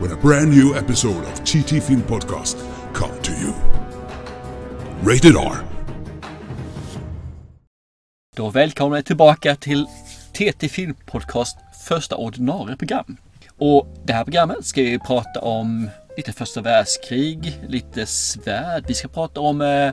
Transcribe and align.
when 0.00 0.12
a 0.12 0.16
brand 0.16 0.50
new 0.50 0.76
episode 0.76 1.24
of 1.24 1.44
TT 1.44 1.80
Film 1.80 2.02
Podcast 2.02 2.56
come 2.94 3.12
to 3.22 3.32
you. 3.32 3.52
Rated 5.02 5.36
R. 5.36 5.56
Då 8.36 8.50
välkomnar 8.50 8.96
jag 8.96 9.04
tillbaka 9.04 9.56
till 9.56 9.86
TT 10.32 10.68
Film 10.68 10.94
Podcast 11.06 11.58
första 11.88 12.16
ordinarie 12.16 12.76
program. 12.76 13.16
Och 13.58 13.86
det 14.04 14.12
här 14.12 14.24
programmet 14.24 14.66
ska 14.66 14.82
vi 14.82 14.98
prata 14.98 15.40
om 15.40 15.90
lite 16.16 16.32
första 16.32 16.60
världskrig, 16.60 17.60
lite 17.68 18.06
svärd. 18.06 18.84
Vi 18.86 18.94
ska 18.94 19.08
prata 19.08 19.40
om 19.40 19.60
eh, 19.60 19.92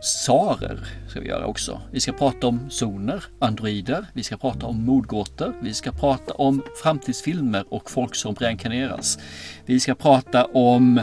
sarer. 0.00 0.86
Ska 1.08 1.20
vi 1.20 1.28
göra 1.28 1.46
också. 1.46 1.80
Vi 1.90 2.00
ska 2.00 2.12
prata 2.12 2.46
om 2.46 2.70
zoner, 2.70 3.24
androider. 3.38 4.06
Vi 4.12 4.22
ska 4.22 4.36
prata 4.36 4.66
om 4.66 4.84
mordgåtor. 4.84 5.54
Vi 5.62 5.74
ska 5.74 5.92
prata 5.92 6.34
om 6.34 6.62
framtidsfilmer 6.82 7.64
och 7.68 7.90
folk 7.90 8.14
som 8.14 8.34
reinkarneras. 8.34 9.18
Vi 9.66 9.80
ska 9.80 9.94
prata 9.94 10.44
om 10.44 10.94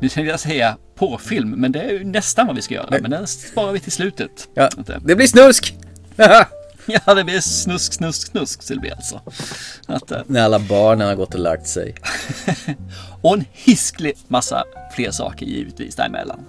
nu 0.00 0.08
tänkte 0.08 0.20
jag 0.20 0.40
säga 0.40 0.76
porrfilm, 0.94 1.50
men 1.50 1.72
det 1.72 1.80
är 1.80 1.90
ju 1.90 2.04
nästan 2.04 2.46
vad 2.46 2.56
vi 2.56 2.62
ska 2.62 2.74
göra. 2.74 2.98
Men 3.00 3.10
den 3.10 3.26
sparar 3.26 3.72
vi 3.72 3.80
till 3.80 3.92
slutet. 3.92 4.48
Ja, 4.54 4.68
det 5.04 5.16
blir 5.16 5.26
snusk! 5.26 5.74
Ja, 7.06 7.14
det 7.14 7.24
blir 7.24 7.40
snusk, 7.40 7.92
snusk, 7.92 8.26
snusk 8.26 8.68
det 8.68 8.76
blir 8.76 8.92
alltså. 8.92 9.20
Att, 9.86 10.10
eh, 10.10 10.20
När 10.26 10.42
alla 10.42 10.58
barnen 10.58 11.08
har 11.08 11.14
gått 11.14 11.34
och 11.34 11.40
lagt 11.40 11.66
sig. 11.66 11.94
och 13.22 13.34
en 13.34 13.44
hisklig 13.52 14.16
massa 14.28 14.64
fler 14.94 15.10
saker 15.10 15.46
givetvis 15.46 15.94
däremellan. 15.94 16.40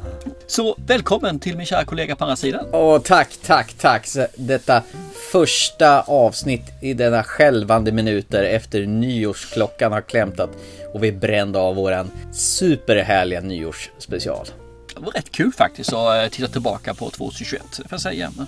Så 0.48 0.76
välkommen 0.86 1.40
till 1.40 1.58
min 1.58 1.66
kära 1.66 1.86
kollega 1.86 2.16
på 2.16 2.24
andra 2.24 2.36
sidan. 2.36 2.66
Åh, 2.72 3.00
tack, 3.00 3.30
tack, 3.46 3.74
tack. 3.74 4.08
Så 4.08 4.28
Detta 4.36 4.84
första 5.32 6.02
avsnitt 6.02 6.66
i 6.82 6.94
denna 6.94 7.24
skälvande 7.24 7.92
minuter 7.92 8.44
efter 8.44 8.86
nyårsklockan 8.86 9.92
har 9.92 10.02
klämtat 10.02 10.50
och 10.94 11.04
vi 11.04 11.12
brände 11.12 11.60
av 11.60 11.76
våran 11.76 12.12
superhärliga 12.32 13.42
nyårsspecial. 13.42 14.48
Det 14.96 15.02
var 15.02 15.12
rätt 15.12 15.32
kul 15.32 15.52
faktiskt 15.54 15.94
att 15.94 16.24
eh, 16.24 16.30
titta 16.30 16.48
tillbaka 16.48 16.94
på 16.94 17.10
2021, 17.10 17.62
får 17.76 17.86
jag 17.90 18.02
säga. 18.02 18.32
Men, 18.38 18.48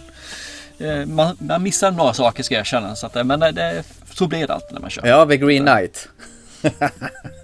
man, 1.06 1.38
man 1.40 1.64
missar 1.64 1.92
några 1.92 2.14
saker 2.14 2.44
ska 2.44 2.56
jag 2.56 2.66
känna. 2.66 2.96
Så 2.96 3.06
att, 3.06 3.16
eh, 3.16 3.24
men 3.24 3.40
det, 3.40 3.52
det, 3.52 3.84
så 4.14 4.28
blir 4.28 4.48
det 4.48 4.54
alltid 4.54 4.74
när 4.74 4.82
man 4.82 4.90
kör. 4.90 5.08
Ja, 5.08 5.26
The 5.26 5.38
Green 5.38 5.66
Knight. 5.66 6.08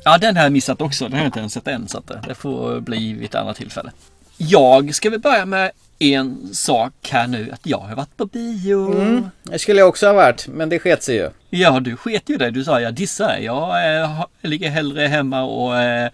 Ja, 0.04 0.18
den 0.18 0.36
har 0.36 0.44
jag 0.44 0.52
missat 0.52 0.82
också. 0.82 1.04
Den 1.06 1.14
har 1.14 1.20
jag 1.20 1.28
inte 1.28 1.40
ens 1.40 1.54
sett 1.54 1.68
än. 1.68 1.88
Så 1.88 1.98
att 1.98 2.12
det, 2.28 2.36
får 2.36 2.80
bli 2.80 3.14
vid 3.14 3.26
ett 3.26 3.36
annat 3.36 3.56
tillfälle. 3.56 3.92
Jag 4.38 4.96
ska 4.96 5.10
väl 5.10 5.20
börja 5.20 5.46
med 5.46 5.72
en 6.00 6.54
sak 6.54 6.94
här 7.10 7.28
nu. 7.28 7.50
Att 7.54 7.60
jag 7.66 7.78
har 7.78 7.96
varit 7.96 8.18
på 8.18 8.26
bio. 8.26 9.30
Det 9.44 9.60
skulle 9.60 9.80
jag 9.80 9.90
också 9.90 10.06
ha 10.08 10.14
varit, 10.14 10.48
men 10.48 10.70
det 10.70 10.80
sket 10.80 11.04
sig 11.04 11.16
ju. 11.16 11.30
Ja, 11.50 11.80
du 11.80 11.96
sket 11.98 12.30
ju 12.30 12.38
det. 12.38 12.52
Du 12.52 12.64
sa 12.64 12.82
jag 12.82 12.94
dissar. 12.94 13.38
Jag 13.38 13.96
eh, 14.00 14.08
ha- 14.08 14.28
ligger 14.42 14.70
hellre 14.70 15.08
hemma 15.08 15.44
och 15.44 15.78
är 15.78 16.12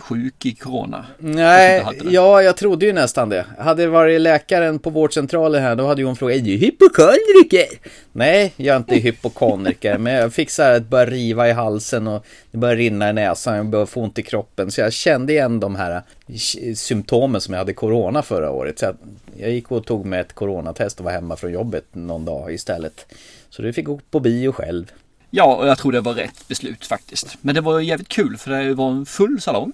sjuk 0.00 0.46
i 0.46 0.54
corona. 0.54 1.06
Nej, 1.18 1.84
Jag 1.84 2.12
ja, 2.12 2.42
jag 2.42 2.56
trodde 2.56 2.86
ju 2.86 2.92
nästan 2.92 3.28
det. 3.28 3.44
Hade 3.58 3.82
det 3.82 3.88
varit 3.88 4.20
läkaren 4.20 4.78
på 4.78 4.90
vårdcentralen 4.90 5.62
här, 5.62 5.76
då 5.76 5.86
hade 5.86 6.02
hon 6.02 6.16
frågat, 6.16 6.36
är 6.36 6.40
du 6.40 6.50
hypokondriker? 6.56 7.66
Nej, 8.12 8.52
jag 8.56 8.74
är 8.74 8.76
inte 8.76 8.94
hypokondriker, 8.94 9.98
men 9.98 10.12
jag 10.12 10.32
fick 10.32 10.50
så 10.50 10.62
här 10.62 10.76
att 10.76 10.88
börja 10.88 11.06
riva 11.06 11.48
i 11.48 11.52
halsen 11.52 12.06
och 12.06 12.26
det 12.50 12.58
började 12.58 12.80
rinna 12.80 13.10
i 13.10 13.12
näsan, 13.12 13.56
jag 13.56 13.66
började 13.66 13.90
få 13.90 14.00
ont 14.00 14.18
i 14.18 14.22
kroppen. 14.22 14.70
Så 14.70 14.80
jag 14.80 14.92
kände 14.92 15.32
igen 15.32 15.60
de 15.60 15.76
här 15.76 16.02
eh, 16.26 16.74
symptomen 16.74 17.40
som 17.40 17.54
jag 17.54 17.58
hade 17.58 17.72
corona 17.74 18.22
förra 18.22 18.50
året. 18.50 18.78
Så 18.78 18.84
jag, 18.84 18.96
jag 19.36 19.50
gick 19.50 19.72
och 19.72 19.86
tog 19.86 20.06
med 20.06 20.20
ett 20.20 20.32
coronatest 20.32 20.98
och 20.98 21.04
var 21.04 21.12
hemma 21.12 21.36
från 21.36 21.52
jobbet 21.52 21.84
någon 21.92 22.24
dag 22.24 22.52
istället. 22.54 23.06
Så 23.50 23.62
du 23.62 23.72
fick 23.72 23.84
gå 23.86 24.00
på 24.10 24.20
bio 24.20 24.52
själv. 24.52 24.92
Ja, 25.30 25.54
och 25.56 25.66
jag 25.68 25.78
tror 25.78 25.92
det 25.92 26.00
var 26.00 26.14
rätt 26.14 26.48
beslut 26.48 26.86
faktiskt. 26.86 27.38
Men 27.40 27.54
det 27.54 27.60
var 27.60 27.80
jävligt 27.80 28.08
kul 28.08 28.36
för 28.36 28.50
det 28.50 28.74
var 28.74 28.90
en 28.90 29.06
full 29.06 29.40
salong. 29.40 29.72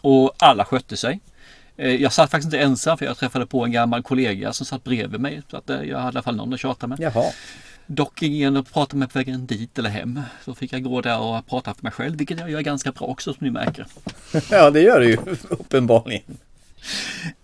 Och 0.00 0.32
alla 0.38 0.64
skötte 0.64 0.96
sig. 0.96 1.20
Eh, 1.76 1.94
Jag 1.94 2.12
satt 2.12 2.30
faktiskt 2.30 2.46
inte 2.54 2.58
ensam 2.64 2.98
för 2.98 3.04
jag 3.06 3.18
träffade 3.18 3.46
på 3.46 3.64
en 3.64 3.72
gammal 3.72 4.02
kollega 4.02 4.52
som 4.52 4.66
satt 4.66 4.84
bredvid 4.84 5.20
mig. 5.20 5.42
Så 5.50 5.56
att 5.56 5.70
eh, 5.70 5.76
jag 5.82 5.98
hade 5.98 6.08
i 6.08 6.16
alla 6.16 6.22
fall 6.22 6.36
någon 6.36 6.54
att 6.54 6.60
tjata 6.60 6.86
med. 6.86 7.00
Jaha. 7.00 7.24
Dock 7.86 8.22
ingen 8.22 8.56
att 8.56 8.72
prata 8.72 8.96
med 8.96 9.12
på 9.12 9.18
vägen 9.18 9.46
dit 9.46 9.78
eller 9.78 9.90
hem. 9.90 10.20
Så 10.44 10.54
fick 10.54 10.72
jag 10.72 10.82
gå 10.82 11.00
där 11.00 11.18
och 11.20 11.46
prata 11.46 11.74
för 11.74 11.82
mig 11.82 11.92
själv, 11.92 12.16
vilket 12.18 12.40
jag 12.40 12.50
gör 12.50 12.60
ganska 12.60 12.92
bra 12.92 13.06
också 13.06 13.34
som 13.34 13.44
ni 13.44 13.50
märker. 13.50 13.86
Ja, 14.50 14.70
det 14.70 14.80
gör 14.80 15.00
du 15.00 15.08
ju 15.10 15.16
uppenbarligen. 15.50 16.36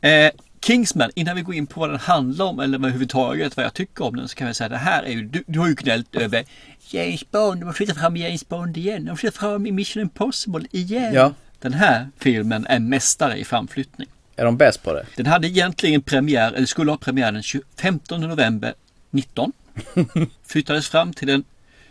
Eh, 0.00 0.31
Kingsman, 0.65 1.11
innan 1.15 1.37
vi 1.37 1.43
går 1.43 1.55
in 1.55 1.67
på 1.67 1.81
vad 1.81 1.91
den 1.91 1.99
handlar 1.99 2.45
om 2.45 2.61
eller 2.61 2.78
överhuvudtaget 2.78 3.56
vad 3.56 3.67
jag 3.67 3.75
tycker 3.75 4.05
om 4.05 4.17
den 4.17 4.28
så 4.28 4.34
kan 4.34 4.47
jag 4.47 4.56
säga 4.56 4.69
det 4.69 4.77
här 4.77 5.03
är 5.03 5.11
ju, 5.11 5.23
du, 5.23 5.45
du 5.47 5.59
har 5.59 5.69
ju 5.69 5.75
gnällt 5.75 6.15
över 6.15 6.45
James 6.91 7.31
Bond, 7.31 7.61
de 7.61 7.67
har 7.67 7.73
flyttat 7.73 7.97
fram 7.99 8.17
James 8.17 8.49
Bond 8.49 8.77
igen, 8.77 9.05
de 9.05 9.11
har 9.11 9.17
flyttat 9.17 9.37
fram 9.41 9.62
Mission 9.62 10.03
Impossible 10.03 10.67
igen. 10.71 11.15
Ja. 11.15 11.34
Den 11.59 11.73
här 11.75 12.09
filmen 12.19 12.67
är 12.67 12.78
mästare 12.78 13.37
i 13.37 13.45
framflyttning. 13.45 14.09
Är 14.37 14.45
de 14.45 14.56
bäst 14.56 14.83
på 14.83 14.93
det? 14.93 15.06
Den 15.17 15.27
hade 15.27 15.49
egentligen 15.49 16.03
premiär, 16.03 16.53
eller 16.53 16.67
skulle 16.67 16.91
ha 16.91 16.99
premiär 16.99 17.33
den 17.33 17.43
20 17.43 17.62
15 17.77 18.21
november 18.21 18.75
19. 19.11 19.53
Flyttades 20.47 20.89
fram 20.89 21.12
till 21.12 21.29
den 21.29 21.44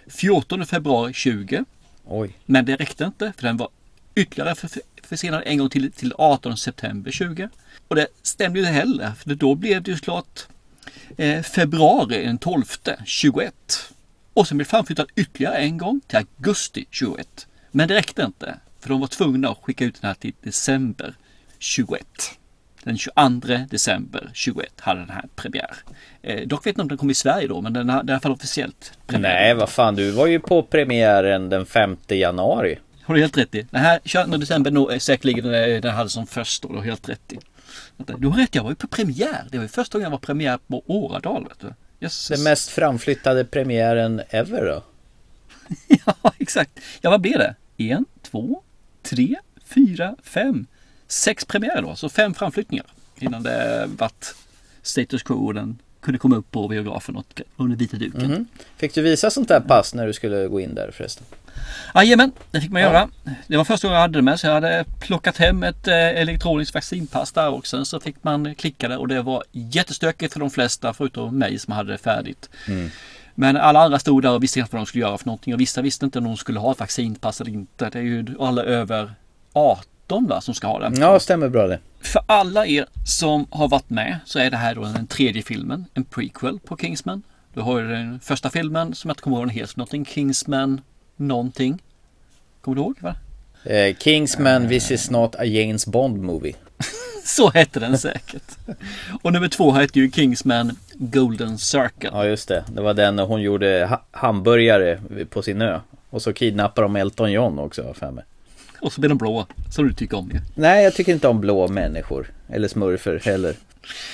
14 0.08 0.66
februari 0.66 1.14
20. 1.14 1.66
Oj. 2.06 2.38
Men 2.46 2.66
det 2.66 2.76
räckte 2.76 3.04
inte 3.04 3.34
för 3.38 3.44
den 3.48 3.58
var 3.58 3.70
ytterligare 4.16 4.56
för- 4.56 4.70
försenad 5.12 5.44
en 5.46 5.58
gång 5.58 5.70
till, 5.70 5.92
till 5.92 6.14
18 6.18 6.58
september 6.58 7.12
20. 7.12 7.50
Och 7.88 7.96
det 7.96 8.08
stämde 8.22 8.60
ju 8.60 8.66
inte 8.66 8.74
heller 8.74 9.12
för 9.12 9.36
då 9.36 9.56
blev 9.56 9.84
det 9.84 9.92
ju 9.92 9.98
klart 9.98 10.48
eh, 11.18 11.42
februari 11.42 12.26
den 12.26 12.38
12 12.38 12.64
21. 13.06 13.54
Och 14.34 14.48
sen 14.48 14.58
blev 14.58 14.66
det 14.66 14.70
framflyttat 14.70 15.08
ytterligare 15.16 15.56
en 15.56 15.78
gång 15.78 16.02
till 16.08 16.18
augusti 16.18 16.86
21. 16.92 17.48
Men 17.72 17.88
det 17.88 17.94
räckte 17.94 18.24
inte 18.24 18.58
för 18.80 18.90
de 18.90 19.00
var 19.00 19.08
tvungna 19.08 19.50
att 19.50 19.58
skicka 19.62 19.86
ut 19.86 20.02
den 20.02 20.08
här 20.08 20.16
till 20.16 20.34
december 20.42 21.14
21. 21.60 22.06
Den 22.84 22.98
22 22.98 23.58
december 23.70 24.30
21 24.34 24.74
hade 24.80 25.00
den 25.00 25.10
här 25.10 25.26
premiär. 25.36 25.76
Eh, 26.22 26.48
dock 26.48 26.60
vet 26.60 26.66
jag 26.66 26.72
inte 26.74 26.82
om 26.82 26.88
den 26.88 26.98
kom 26.98 27.10
i 27.10 27.14
Sverige 27.14 27.48
då 27.48 27.62
men 27.62 27.74
den 27.74 27.90
är 27.90 27.98
i 27.98 28.12
alla 28.12 28.20
fall 28.20 28.32
officiellt 28.32 28.94
premiär. 29.08 29.34
Nej, 29.34 29.54
vad 29.54 29.70
fan, 29.70 29.96
du 29.96 30.12
var 30.12 30.28
ju 30.28 30.40
på 30.40 30.64
premiären 30.64 31.50
den 31.50 31.66
5 31.66 31.98
januari. 32.08 32.80
Har 33.04 33.16
du 33.16 33.22
helt 33.22 33.38
rätt 33.38 33.56
i. 33.56 33.68
Den 33.72 33.82
här 33.82 34.00
22 34.06 34.38
december 34.38 34.92
är 34.92 35.00
säkerligen 35.00 35.82
den 35.82 35.94
hade 35.94 36.10
som 36.10 36.28
först 36.28 36.64
då. 36.64 36.70
Du 36.70 36.76
har 36.76 36.84
helt 36.84 37.10
rätt 37.10 37.34
i. 37.34 37.40
Du 37.98 38.28
har 38.28 38.38
rätt, 38.38 38.56
jag 38.56 38.64
var 38.64 38.70
ju 38.70 38.76
på 38.76 38.88
premiär. 38.88 39.48
Det 39.52 39.58
var 39.58 39.64
ju 39.64 39.68
första 39.68 39.98
gången 39.98 40.04
jag 40.04 40.12
var 40.12 40.18
premiär 40.18 40.60
på 40.68 40.84
Åradal. 40.86 41.48
Vet 41.48 41.60
du. 41.60 41.74
Den 42.36 42.44
mest 42.44 42.70
framflyttade 42.70 43.46
premiären 43.46 44.22
ever 44.30 44.66
då? 44.66 44.84
Ja, 46.06 46.34
exakt. 46.38 46.80
Ja, 47.02 47.10
vad 47.10 47.22
blir 47.22 47.38
det? 47.38 47.56
En, 47.78 48.06
två, 48.22 48.62
tre, 49.04 49.36
fyra, 49.66 50.16
fem, 50.24 50.68
sex 51.08 51.46
premiärer 51.46 51.82
då. 51.82 51.96
Så 51.96 52.10
fem 52.10 52.34
framflyttningar 52.34 52.86
innan 53.20 53.44
det 53.44 53.90
vart 53.98 54.26
status 54.82 55.24
quo 55.24 55.52
den 55.52 55.80
kunde 56.02 56.20
komma 56.20 56.36
upp 56.36 56.52
på 56.52 56.68
biografen 56.68 57.16
och 57.16 57.42
under 57.58 57.78
vita 57.78 57.98
duken. 57.98 58.32
Mhm. 58.32 58.48
Fick 58.78 58.94
du 58.94 59.02
visa 59.02 59.30
sånt 59.30 59.48
där 59.48 59.60
pass 59.60 59.94
när 59.94 60.08
du 60.08 60.14
skulle 60.14 60.48
gå 60.48 60.60
in 60.60 60.76
där 60.76 60.92
förresten? 60.92 61.26
Jajamän, 61.96 62.32
det 62.52 62.62
fick 62.62 62.72
man 62.72 62.82
göra. 62.82 63.10
Det 63.48 63.58
var 63.58 63.64
första 63.64 63.88
gången 63.88 63.96
jag 63.96 64.02
hade 64.02 64.18
det 64.18 64.22
med 64.22 64.40
så 64.40 64.48
jag 64.48 64.54
hade 64.54 64.86
plockat 65.00 65.38
hem 65.38 65.64
ett 65.64 65.88
eh, 65.88 65.96
elektroniskt 65.96 66.74
vaccinpass 66.74 67.32
där 67.32 67.50
och 67.50 67.68
sen 67.68 67.86
så 67.86 68.00
fick 68.00 68.24
man 68.24 68.56
klicka 68.56 68.88
det 68.88 68.98
och 68.98 69.08
det 69.08 69.22
var 69.22 69.44
jättestökigt 69.52 70.34
för 70.34 70.40
de 70.40 70.50
flesta 70.50 70.94
förutom 70.94 71.38
mig 71.38 71.60
som 71.60 71.74
hade 71.74 71.92
det 71.92 71.98
färdigt. 71.98 72.50
Men 73.36 73.58
alla 73.58 73.84
andra 73.84 74.00
stod 74.00 74.24
där 74.24 74.32
och 74.32 74.44
visste 74.44 74.60
inte 74.60 74.72
vad 74.72 74.82
de 74.82 74.86
skulle 74.86 75.02
göra 75.02 75.18
för 75.18 75.26
någonting 75.26 75.54
och 75.54 75.60
vissa 75.60 75.82
visste 75.82 76.06
inte 76.06 76.20
om 76.20 76.24
de 76.24 76.38
skulle 76.38 76.60
ha 76.60 76.72
ett 76.72 76.80
vaccinpass 76.80 77.42
eller 77.42 77.52
inte. 77.52 77.90
Det 77.90 78.00
är 78.00 78.04
ju 78.04 78.26
alla 78.40 78.64
över 78.64 79.14
18 79.54 79.86
va, 80.20 80.42
som 80.42 80.54
ska 80.54 80.68
ha 80.68 80.80
det. 80.90 81.00
Ja, 81.00 81.20
stämmer 81.20 81.50
bra 81.50 81.68
det. 81.68 81.80
För 82.02 82.22
alla 82.26 82.66
er 82.66 82.86
som 83.06 83.46
har 83.50 83.68
varit 83.68 83.90
med 83.90 84.18
så 84.26 84.40
är 84.40 84.50
det 84.52 84.58
här 84.58 84.76
då 84.76 84.82
den 84.82 85.08
tredje 85.08 85.42
filmen, 85.42 85.86
en 85.94 86.04
prequel 86.04 86.60
på 86.60 86.78
Kingsman. 86.78 87.24
Du 87.54 87.62
har 87.62 87.80
ju 87.80 87.88
den 87.88 88.20
första 88.20 88.50
filmen 88.50 88.96
som 88.96 89.08
jag 89.10 89.14
inte 89.14 89.24
kommer 89.24 89.38
ihåg 89.38 89.46
den 89.48 89.56
heter, 89.56 89.74
någonting 89.78 90.06
Kingsman 90.06 90.82
någonting. 91.16 91.82
Kommer 92.62 92.76
du 92.76 92.82
ihåg? 92.82 92.96
Va? 93.02 93.16
Eh, 93.64 93.96
Kingsman, 93.98 94.68
this 94.68 94.92
is 94.92 95.10
not 95.10 95.36
a 95.36 95.46
James 95.46 95.86
Bond 95.88 96.18
movie. 96.22 96.54
Så 97.26 97.50
hette 97.50 97.80
den 97.80 97.98
säkert. 97.98 98.58
Och 99.22 99.34
nummer 99.34 99.48
två 99.48 99.72
hette 99.72 100.00
ju 100.00 100.12
Kingsman 100.12 100.78
Golden 100.94 101.58
Circle. 101.58 102.10
Ja, 102.14 102.26
just 102.26 102.48
det. 102.48 102.64
Det 102.74 102.82
var 102.82 102.94
den 102.94 103.16
när 103.16 103.26
hon 103.26 103.42
gjorde 103.42 103.86
ha- 103.90 104.04
hamburgare 104.12 105.00
på 105.30 105.42
sin 105.42 105.62
ö. 105.62 105.80
Och 106.10 106.22
så 106.22 106.34
kidnappade 106.34 106.86
de 106.86 106.96
Elton 106.96 107.32
John 107.32 107.60
också, 107.60 107.94
för 107.94 108.12
mig. 108.12 108.24
Och 108.82 108.94
så 108.94 109.02
blir 109.02 109.10
de 109.10 109.18
blå, 109.18 109.46
som 109.70 109.88
du 109.88 109.94
tycker 109.94 110.18
om 110.18 110.32
ju. 110.34 110.40
Nej, 110.56 110.84
jag 110.84 110.94
tycker 110.94 111.14
inte 111.14 111.28
om 111.28 111.42
blå 111.42 111.68
människor. 111.68 112.32
Eller 112.50 112.68
smurfer 112.68 113.22
heller. 113.26 113.56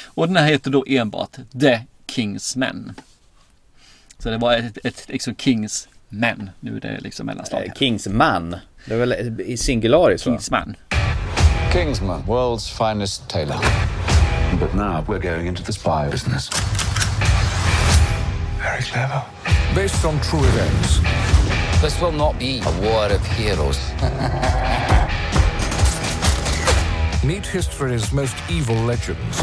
Och 0.06 0.28
den 0.28 0.38
här 0.38 0.48
heter 0.48 0.72
då 0.72 0.84
enbart 0.88 1.38
The 1.62 1.80
Kings 2.12 2.56
Men. 2.56 2.94
Så 4.20 4.30
det 4.30 4.38
var 4.38 4.54
ett, 4.54 4.78
ett 4.84 5.10
liksom 5.10 5.36
Kings 5.36 5.88
Men. 6.10 6.50
Nu 6.60 6.76
är 6.76 6.80
det 6.80 7.00
liksom 7.00 7.26
mellanslag. 7.26 7.66
Eh, 7.66 7.74
Kingsman. 7.74 8.56
Det 8.86 8.94
är 8.94 8.98
väl 8.98 9.42
i 9.42 9.58
singularis 9.58 10.26
va? 10.26 10.32
Kingsman. 10.32 10.76
Kingsman, 11.74 12.24
world's 12.28 12.94
finest 12.94 13.30
tailor. 13.30 13.58
But 14.60 14.74
now 14.74 15.06
we're 15.08 15.34
going 15.34 15.48
into 15.48 15.64
the 15.64 15.74
spy 15.74 16.12
business. 16.12 16.50
Very 18.60 18.82
clever. 18.82 19.22
Based 19.76 20.06
on 20.06 20.20
true 20.20 20.40
events. 20.40 21.00
This 21.80 22.02
will 22.02 22.12
not 22.12 22.40
be 22.40 22.60
a 22.66 22.72
war 22.82 23.06
of 23.06 23.24
heroes. 23.28 23.78
Meet 27.24 27.46
history's 27.46 28.12
most 28.12 28.36
evil 28.50 28.76
legends. 28.78 29.38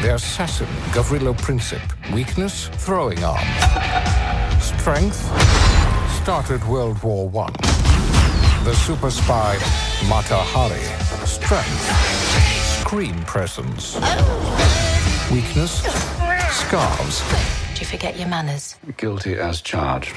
the 0.00 0.14
assassin, 0.14 0.68
Gavrilo 0.92 1.34
Princip. 1.34 1.82
Weakness, 2.14 2.68
throwing 2.68 3.24
arm. 3.24 3.40
Strength, 4.60 5.18
started 6.22 6.64
World 6.68 7.02
War 7.02 7.28
One. 7.28 7.52
The 8.62 8.74
super 8.74 9.10
spy, 9.10 9.56
Mata 10.08 10.36
Hari. 10.36 10.84
Strength, 11.26 12.80
screen 12.80 13.24
presence. 13.24 13.98
Oh. 14.00 15.28
Weakness, 15.32 15.82
scarves. 16.52 17.63
Do 17.84 17.90
you 17.90 17.98
forget 17.98 18.18
your 18.18 18.28
manners? 18.28 18.76
Guilty 18.96 19.34
as 19.34 19.60
charged. 19.60 20.16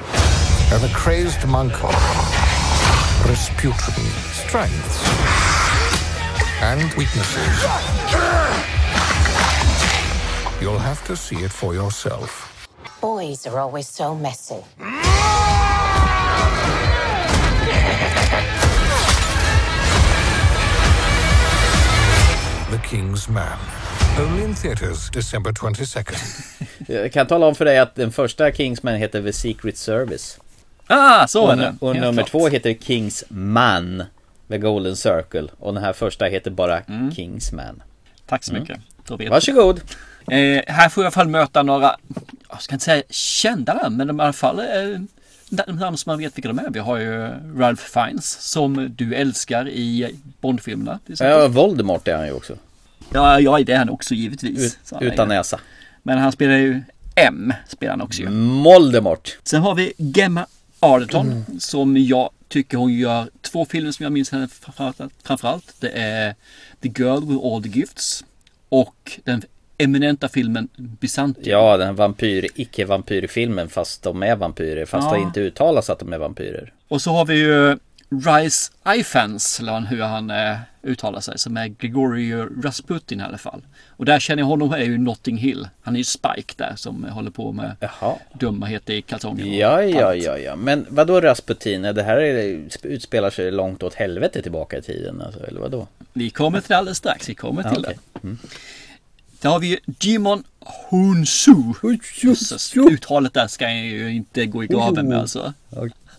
And 0.72 0.82
the 0.82 0.90
crazed 0.94 1.46
monk, 1.50 1.74
Rasputin. 3.26 4.06
Strengths 4.32 5.06
and 6.62 6.94
weaknesses. 6.94 7.64
You'll 10.62 10.80
have 10.80 11.04
to 11.08 11.18
see 11.18 11.44
it 11.44 11.52
for 11.52 11.74
yourself. 11.74 12.70
Boys 13.02 13.46
are 13.46 13.60
always 13.60 13.90
so 13.90 14.16
messy. 14.16 14.64
The 22.72 22.78
King's 22.82 23.28
Man. 23.28 23.60
Only 24.20 24.44
in 24.44 24.56
theaters 24.56 25.10
December 25.10 25.52
22nd. 25.52 26.16
Jag 26.88 27.12
kan 27.14 27.28
tala 27.28 27.46
om 27.46 27.56
för 27.56 27.66
dig 27.66 27.78
att 27.80 27.96
den 27.96 28.12
första 28.12 28.52
Kingsman 28.52 28.96
heter 28.96 29.22
The 29.24 29.34
Secret 29.34 29.78
Service. 29.78 30.40
Ah, 30.88 31.28
så 31.28 31.44
Och, 31.44 31.52
är 31.54 31.58
det. 31.58 31.76
och 31.80 31.94
Helt 31.94 32.06
nummer 32.06 32.24
klart. 32.24 32.32
två 32.32 32.48
heter 32.48 32.74
Kingsman. 32.74 34.04
The 34.50 34.58
Golden 34.58 34.96
Circle. 34.96 35.48
Och 35.60 35.74
den 35.74 35.84
här 35.84 35.94
första 35.94 36.26
heter 36.26 36.52
bara 36.52 36.80
Mm. 36.80 37.12
Kingsman. 37.12 37.84
Tack 38.28 38.44
så 38.44 38.54
mycket. 38.54 38.80
Då 39.08 39.18
vet 39.18 39.30
Varsågod. 39.30 39.82
Eh, 40.32 40.62
här 40.68 40.90
får 40.90 41.04
jag 41.04 41.06
i 41.06 41.08
alla 41.08 41.12
fall 41.12 41.28
möta 41.28 41.64
några, 41.64 41.96
jag 42.50 42.62
ska 42.62 42.76
inte 42.76 42.86
säga 42.86 43.04
kända 43.10 43.74
namn, 43.74 43.98
men 43.98 44.08
de 44.08 44.20
i 44.20 44.24
alla 44.24 44.34
fall 44.34 44.60
eh, 44.60 44.66
namn 45.68 45.98
som 45.98 46.10
man 46.10 46.20
vet 46.20 46.38
vilka 46.38 46.48
de 46.48 46.60
är. 46.60 46.70
Vi 46.70 46.80
har 46.80 46.98
ju 46.98 47.30
Ralph 47.58 47.84
Fiennes 47.84 48.42
som 48.42 48.94
du 48.98 49.16
älskar 49.16 49.70
i 49.70 50.16
Bondfilmerna. 50.42 51.00
Ja, 51.06 51.48
Voldemort 51.48 52.08
är 52.08 52.18
han 52.18 52.26
ju 52.26 52.32
också. 52.34 52.54
Ja, 53.14 53.40
ja, 53.40 53.60
det 53.66 53.74
är 53.74 53.78
han 53.78 53.90
också 53.90 54.14
givetvis. 54.14 54.78
Ut, 54.92 55.02
utan 55.02 55.28
näsa. 55.28 55.60
Men 56.04 56.18
han 56.18 56.32
spelar 56.32 56.56
ju 56.58 56.82
M, 57.16 57.54
spelar 57.68 57.92
han 57.92 58.02
också 58.02 58.22
ju. 58.22 58.30
Moldemort. 58.30 59.38
Sen 59.44 59.62
har 59.62 59.76
vi 59.76 59.94
Gemma 59.98 60.46
Arterton 60.80 61.28
Mm. 61.32 61.60
som 61.60 61.98
jag 61.98 62.30
tycker 62.48 62.78
hon 62.78 62.94
gör 62.94 63.30
två 63.42 63.66
filmer 63.66 63.92
som 63.92 64.04
jag 64.04 64.12
minns 64.14 64.32
henne 64.32 64.48
framförallt-. 65.24 65.74
Det 65.80 65.90
är 65.90 66.36
The 66.82 66.88
Girl 67.04 67.26
with 67.28 67.46
All 67.46 67.64
the 67.64 67.70
Gifts 67.70 68.26
och 68.70 69.20
den 69.24 69.42
eminenta 69.78 70.30
filmen 70.30 70.68
Byzantium. 70.76 71.46
Ja, 71.50 71.78
den 71.78 71.96
vampyr, 71.96 72.48
icke-vampyrfilmen 72.56 73.70
fast 73.70 74.04
de 74.04 74.24
är 74.24 74.36
vampyrer. 74.36 74.86
Fast 74.86 75.08
Ja. 75.12 75.14
det 75.18 75.22
inte 75.22 75.40
uttalas 75.40 75.90
att 75.90 76.00
de 76.00 76.14
är 76.14 76.18
vampyrer. 76.18 76.74
Och 76.88 77.02
så 77.02 77.12
har 77.12 77.26
vi 77.26 77.36
ju 77.36 77.78
Rise 78.10 78.72
Ifans, 78.96 79.60
eller 79.60 79.80
hur 79.80 80.02
han 80.02 80.30
eh, 80.30 80.58
uttalar 80.84 81.20
sig, 81.20 81.40
som 81.40 81.58
är 81.58 81.68
Gregory 81.68 82.34
Rasputin 82.64 83.20
i 83.20 83.24
alla 83.24 83.38
fall. 83.38 83.62
Och 83.88 84.06
där 84.06 84.20
känner 84.20 84.42
jag 84.44 84.48
honom 84.48 84.72
är 84.74 84.78
ju 84.78 84.98
Notting 84.98 85.38
Hill. 85.38 85.68
Han 85.82 85.94
är 85.94 85.98
ju 85.98 86.04
Spike 86.04 86.54
där 86.58 86.74
som 86.76 87.04
håller 87.04 87.32
på 87.32 87.52
med 87.52 87.76
Jaha. 87.80 88.16
dumheter 88.34 88.94
i 88.94 89.02
kalsonger. 89.02 89.46
Ja, 89.60 89.82
ja, 89.84 90.16
ja, 90.16 90.38
ja. 90.38 90.56
Men 90.56 90.86
vad 90.90 91.08
då 91.08 91.22
Rasputin? 91.22 91.82
Det 91.82 92.04
här 92.04 92.18
är, 92.18 92.68
utspelar 92.84 93.30
sig 93.30 93.52
långt 93.52 93.84
åt 93.84 93.94
helvete 93.94 94.42
tillbaka 94.42 94.78
i 94.78 94.82
tiden. 94.82 95.22
Alltså, 95.22 95.44
eller 95.48 95.60
vad 95.60 95.72
då? 95.72 95.88
Vi 96.14 96.30
kommer 96.30 96.60
till 96.62 96.68
det 96.70 96.78
alldeles 96.78 96.98
strax. 96.98 97.30
Vi 97.30 97.36
kommer 97.36 97.64
till 97.64 97.84
Ja, 97.86 97.90
okej. 97.90 97.98
det. 98.22 98.36
Där 99.42 99.50
har 99.50 99.60
vi 99.60 99.68
ju 99.68 99.78
Jimon 100.00 100.44
Hunsu. 100.90 101.54
Uttalet 102.76 103.34
där 103.34 103.48
ska 103.48 103.66
jag 103.66 103.86
ju 103.86 104.10
inte 104.14 104.46
gå 104.46 104.64
i 104.64 104.68
graven 104.68 105.08
med 105.08 105.20
alltså. 105.20 105.54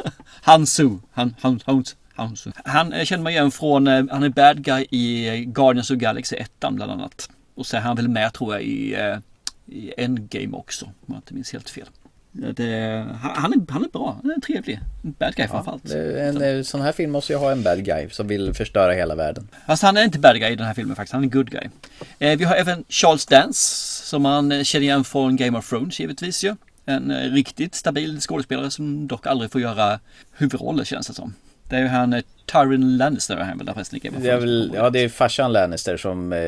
Hansu. 0.43 0.91
Han, 1.13 1.35
han, 1.41 1.61
Hans, 1.65 1.97
Hansu. 2.15 2.51
Han 2.65 2.93
eh, 2.93 3.05
känner 3.05 3.23
man 3.23 3.33
igen 3.33 3.51
från, 3.51 3.87
eh, 3.87 4.05
han 4.11 4.23
är 4.23 4.29
bad 4.29 4.65
guy 4.65 4.87
i 4.91 5.29
eh, 5.29 5.35
Guardians 5.35 5.91
of 5.91 5.97
Galaxy 5.97 6.37
1 6.37 6.53
bland 6.61 6.93
annat. 6.93 7.31
Och 7.55 7.67
så 7.67 7.77
är 7.77 7.81
han 7.81 7.97
väl 7.97 8.09
med 8.09 8.33
tror 8.33 8.55
jag 8.55 8.63
i, 8.63 8.97
i 9.67 9.93
Endgame 9.97 10.57
också. 10.57 10.85
Om 10.85 10.93
jag 11.07 11.17
inte 11.17 11.35
minns 11.35 11.53
helt 11.53 11.71
fel. 11.71 11.89
Ja, 12.33 12.53
Det, 12.53 13.07
han, 13.23 13.31
han 13.37 13.53
är, 13.53 13.73
han 13.73 13.85
är 13.85 13.89
bra, 13.89 14.19
han 14.23 14.31
är 14.31 14.41
trevlig. 14.41 14.81
En 15.05 15.15
bad 15.19 15.35
guy 15.35 15.49
framförallt. 15.49 15.85
Det 15.89 15.99
är 15.99 16.29
En 16.29 16.59
eh, 16.59 16.63
sån 16.63 16.81
här 16.81 16.93
film 16.93 17.13
måste 17.13 17.33
ju 17.33 17.39
ha 17.39 17.53
en 17.53 17.63
bad 17.63 17.85
guy 17.85 18.09
som 18.11 18.29
vill 18.29 18.55
förstöra 18.55 18.93
hela 18.93 19.15
världen. 19.15 19.49
Fast 19.67 19.83
han 19.83 19.97
är 19.97 20.05
inte 20.05 20.19
bad 20.19 20.39
guy 20.39 20.53
i 20.53 20.57
den 20.57 20.67
här 20.67 20.75
filmen 20.75 20.97
faktiskt, 20.97 21.13
han 21.13 21.25
är 21.25 21.29
good 21.29 21.51
guy. 21.51 21.69
Eh, 22.19 22.39
vi 22.39 22.45
har 22.45 22.55
även 22.55 22.85
Charles 22.89 23.27
Dance 23.27 23.61
som 24.07 24.23
man 24.23 24.65
känner 24.65 24.85
igen 24.85 25.05
från 25.05 25.37
Game 25.37 25.59
of 25.59 25.69
Thrones 25.69 26.01
givetvis 26.01 26.45
ju. 26.45 26.57
En 26.89 27.11
eh, 27.11 27.33
riktigt 27.33 27.75
stabil 27.75 28.21
skådespelare 28.21 28.71
som 28.71 29.07
dock 29.07 29.27
aldrig 29.27 29.53
får 29.53 29.61
göra 29.61 30.01
huvudroller 30.33 30.85
känns 30.85 31.07
det 31.07 31.15
som. 31.15 31.35
Det 31.69 31.77
är 31.77 31.81
ju 31.81 31.87
han 31.87 32.13
eh, 32.13 32.23
Tyrion 32.53 32.97
Lannister 32.97 33.37
han 33.37 33.59
väl 33.59 33.67
där 33.67 33.75
förresten 33.75 34.01
of 34.17 34.23
Det 34.23 34.31
är 34.31 34.41
väl, 34.41 34.73
ja, 34.75 34.91
det 34.91 34.99
är 34.99 35.09
farsan 35.09 35.53
Lannister 35.53 35.97
som 35.97 36.33
eh, 36.33 36.39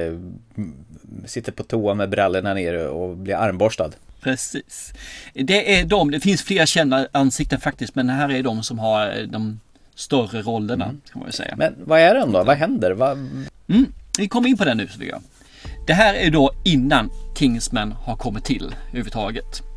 sitter 1.27 1.53
på 1.53 1.63
toa 1.63 1.95
med 1.95 2.11
brallorna 2.11 2.55
nere 2.55 2.89
och 2.89 3.17
blir 3.17 3.35
armborstad. 3.35 3.91
Precis. 4.21 4.93
Det 5.35 5.81
är 5.81 5.85
de, 5.85 6.11
det 6.11 6.21
finns 6.21 6.43
fler 6.43 6.67
kända 6.67 7.07
ansikten 7.13 7.61
faktiskt 7.61 7.95
men 7.95 8.09
här 8.09 8.31
är 8.31 8.43
de 8.43 8.63
som 8.63 8.79
har 8.79 9.19
eh, 9.19 9.23
de 9.23 9.61
större 9.95 10.43
rollerna 10.43 10.85
kan 10.85 11.21
man 11.21 11.29
ju 11.29 11.33
säga. 11.33 11.55
Men 11.57 11.75
vad 11.85 12.01
är 12.01 12.15
den 12.15 12.33
då? 12.33 12.45
Vad 12.45 12.57
händer? 12.57 12.91
Vad... 12.91 13.13
Mm, 13.13 13.93
vi 14.19 14.29
kommer 14.29 14.49
in 14.49 14.57
på 14.57 14.65
den 14.65 14.77
nu 14.77 14.89
så 14.89 14.99
vi 14.99 15.09
gör. 15.09 15.21
Det 15.87 15.95
här 15.95 16.15
är 16.15 16.31
då 16.31 16.53
innan 16.65 17.11
Kingsman 17.39 17.93
har 17.93 18.17
kommit 18.17 18.45
till 18.45 18.75
överhuvudtaget. 18.89 19.70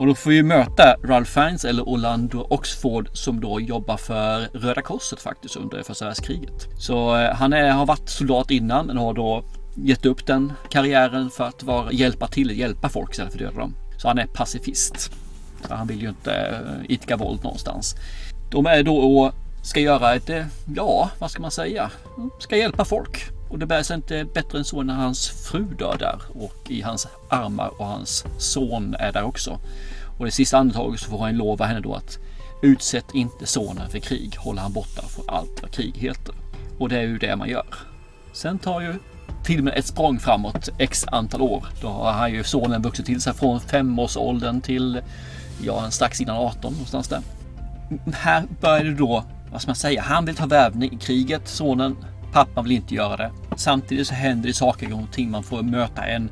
Och 0.00 0.06
då 0.06 0.14
får 0.14 0.30
vi 0.30 0.42
möta 0.42 0.96
Ralph 1.04 1.30
Fiennes 1.30 1.64
eller 1.64 1.82
Orlando 1.82 2.46
Oxford 2.50 3.08
som 3.12 3.40
då 3.40 3.60
jobbar 3.60 3.96
för 3.96 4.40
Röda 4.52 4.82
Korset 4.82 5.20
faktiskt 5.20 5.56
under 5.56 5.82
första 5.82 6.04
världskriget. 6.04 6.68
Så 6.78 7.16
eh, 7.16 7.34
han 7.34 7.52
är, 7.52 7.70
har 7.70 7.86
varit 7.86 8.08
soldat 8.08 8.50
innan 8.50 8.86
men 8.86 8.96
har 8.96 9.14
då 9.14 9.44
gett 9.74 10.06
upp 10.06 10.26
den 10.26 10.52
karriären 10.70 11.30
för 11.30 11.44
att 11.44 11.62
vara, 11.62 11.92
hjälpa 11.92 12.26
till, 12.26 12.58
hjälpa 12.58 12.88
folk 12.88 13.10
istället 13.10 13.32
för 13.32 13.38
att 13.38 13.44
döda 13.44 13.60
dem. 13.60 13.74
Så 13.98 14.08
han 14.08 14.18
är 14.18 14.26
pacifist. 14.26 15.12
Så 15.68 15.74
han 15.74 15.86
vill 15.86 16.02
ju 16.02 16.08
inte 16.08 16.60
itka 16.82 16.92
idka 16.92 17.16
våld 17.16 17.44
någonstans. 17.44 17.96
De 18.50 18.66
är 18.66 18.82
då 18.82 18.96
och 18.96 19.34
ska 19.62 19.80
göra 19.80 20.14
ett, 20.14 20.30
eh, 20.30 20.44
ja 20.76 21.10
vad 21.18 21.30
ska 21.30 21.42
man 21.42 21.50
säga, 21.50 21.90
ska 22.38 22.56
hjälpa 22.56 22.84
folk. 22.84 23.39
Och 23.50 23.58
det 23.58 23.66
bär 23.66 23.82
sig 23.82 23.96
inte 23.96 24.24
bättre 24.24 24.58
än 24.58 24.64
så 24.64 24.82
när 24.82 24.94
hans 24.94 25.28
fru 25.28 25.64
dör 25.64 25.96
där 25.98 26.20
och 26.34 26.70
i 26.70 26.82
hans 26.82 27.06
armar 27.30 27.80
och 27.80 27.86
hans 27.86 28.24
son 28.38 28.94
är 28.98 29.12
där 29.12 29.22
också. 29.22 29.58
Och 30.18 30.28
i 30.28 30.30
sista 30.30 30.58
andetaget 30.58 31.00
så 31.00 31.10
får 31.10 31.18
han 31.18 31.36
lova 31.36 31.64
henne 31.64 31.80
då 31.80 31.94
att 31.94 32.18
utsätt 32.62 33.14
inte 33.14 33.46
sonen 33.46 33.90
för 33.90 33.98
krig, 33.98 34.36
håller 34.38 34.62
han 34.62 34.72
borta 34.72 35.02
från 35.02 35.24
allt 35.28 35.62
vad 35.62 35.70
krig 35.70 35.96
heter. 35.96 36.34
Och 36.78 36.88
det 36.88 36.96
är 36.96 37.02
ju 37.02 37.18
det 37.18 37.36
man 37.36 37.48
gör. 37.48 37.74
Sen 38.32 38.58
tar 38.58 38.80
ju 38.80 38.94
filmen 39.44 39.74
ett 39.74 39.86
språng 39.86 40.18
framåt 40.18 40.68
x 40.78 41.04
antal 41.06 41.42
år. 41.42 41.66
Då 41.80 41.88
har 41.88 42.12
han 42.12 42.32
ju 42.32 42.44
sonen 42.44 42.82
vuxit 42.82 43.06
till 43.06 43.20
sig 43.20 43.34
från 43.34 43.60
femårsåldern 43.60 44.60
till 44.60 45.00
ja, 45.62 45.90
strax 45.90 46.20
innan 46.20 46.36
18 46.36 46.72
någonstans 46.72 47.08
där. 47.08 47.20
Här 48.12 48.44
börjar 48.60 48.84
det 48.84 48.94
då, 48.94 49.24
vad 49.52 49.62
ska 49.62 49.68
man 49.68 49.76
säga, 49.76 50.02
han 50.02 50.24
vill 50.24 50.36
ta 50.36 50.46
värvning 50.46 50.92
i 50.92 50.96
kriget, 50.96 51.48
sonen. 51.48 51.96
Pappan 52.32 52.64
vill 52.64 52.72
inte 52.72 52.94
göra 52.94 53.16
det. 53.16 53.30
Samtidigt 53.56 54.06
så 54.06 54.14
händer 54.14 54.48
det 54.48 54.54
saker 54.54 54.92
och 54.92 55.12
ting. 55.12 55.30
Man 55.30 55.42
får 55.42 55.62
möta 55.62 56.04
en 56.04 56.30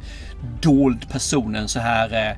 dold 0.61 1.11
person, 1.11 1.55
en 1.55 1.69
så 1.69 1.81
här 1.81 2.31
eh, 2.31 2.37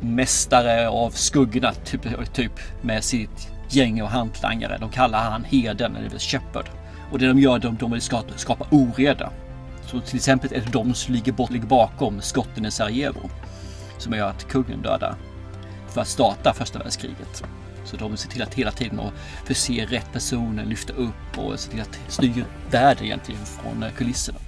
mästare 0.00 0.88
av 0.88 1.10
skuggorna, 1.10 1.72
typ, 1.72 2.32
typ 2.34 2.52
med 2.82 3.04
sitt 3.04 3.52
gäng 3.68 4.02
och 4.02 4.08
hantlangare. 4.08 4.78
De 4.80 4.90
kallar 4.90 5.30
han 5.30 5.44
Heden, 5.44 5.96
eller 5.96 6.18
Shepard. 6.18 6.66
Och 7.12 7.18
det 7.18 7.28
de 7.28 7.38
gör, 7.38 7.54
är 7.54 7.58
de, 7.58 7.76
de 7.76 7.90
vill 7.90 8.00
skapa, 8.00 8.28
skapa 8.36 8.66
oreda. 8.70 9.30
Så 9.86 10.00
till 10.00 10.16
exempel 10.16 10.52
är 10.52 10.60
det 10.60 10.72
de 10.72 10.94
som 10.94 11.14
ligger, 11.14 11.32
bort, 11.32 11.50
ligger 11.50 11.66
bakom 11.66 12.20
skotten 12.20 12.66
i 12.66 12.70
Sarajevo. 12.70 13.30
Som 13.98 14.12
gör 14.12 14.28
att 14.28 14.48
kungen 14.48 14.82
dödar 14.82 15.14
för 15.88 16.00
att 16.00 16.08
starta 16.08 16.52
första 16.52 16.78
världskriget. 16.78 17.44
Så 17.84 17.96
de 17.96 18.16
ser 18.16 18.28
till 18.28 18.42
att 18.42 18.54
hela 18.54 18.70
tiden 18.70 19.00
förse 19.44 19.86
rätt 19.88 20.12
personer, 20.12 20.64
lyfta 20.64 20.92
upp 20.92 21.38
och 21.38 21.60
se 21.60 21.70
till 21.70 21.80
att 21.80 21.98
styra 22.08 22.44
världen 22.70 23.04
egentligen 23.04 23.40
från 23.46 23.82
eh, 23.82 23.92
kulisserna. 23.92 24.38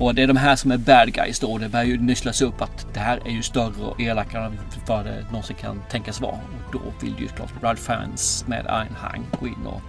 Och 0.00 0.14
det 0.14 0.22
är 0.22 0.26
de 0.26 0.36
här 0.36 0.56
som 0.56 0.70
är 0.70 0.76
bad 0.76 1.12
guys 1.12 1.38
då. 1.38 1.58
Det 1.58 1.68
börjar 1.68 1.84
ju 1.84 1.98
nysslas 1.98 2.42
upp 2.42 2.62
att 2.62 2.86
det 2.94 3.00
här 3.00 3.20
är 3.26 3.30
ju 3.30 3.42
större 3.42 3.84
och 3.84 4.00
elakare 4.00 4.46
än 4.46 4.58
vad 4.86 5.04
det 5.04 5.24
någonsin 5.30 5.56
kan 5.56 5.82
tänkas 5.90 6.20
vara. 6.20 6.32
Och 6.32 6.72
då 6.72 6.80
vill 7.00 7.14
ju 7.18 7.28
såklart 7.28 7.52
Ralph 7.62 7.82
Fans 7.82 8.44
med 8.48 8.66
Einhang 8.66 9.26
gå 9.40 9.46
in 9.46 9.66
och 9.66 9.82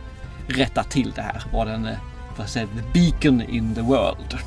rätta 0.48 0.84
till 0.84 1.12
det 1.16 1.22
här. 1.22 1.44
Vara 1.54 1.70
den, 1.70 1.86
eh, 1.86 1.98
vad 2.38 2.44
jag 2.44 2.50
säga, 2.50 2.68
the 2.68 3.00
beacon 3.00 3.42
in 3.42 3.76
the 3.76 3.82
world. 3.82 4.38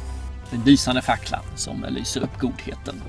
Den 0.50 0.62
lysande 0.64 1.02
facklan 1.02 1.42
som 1.56 1.86
lyser 1.88 2.20
upp 2.20 2.38
godheten. 2.38 3.02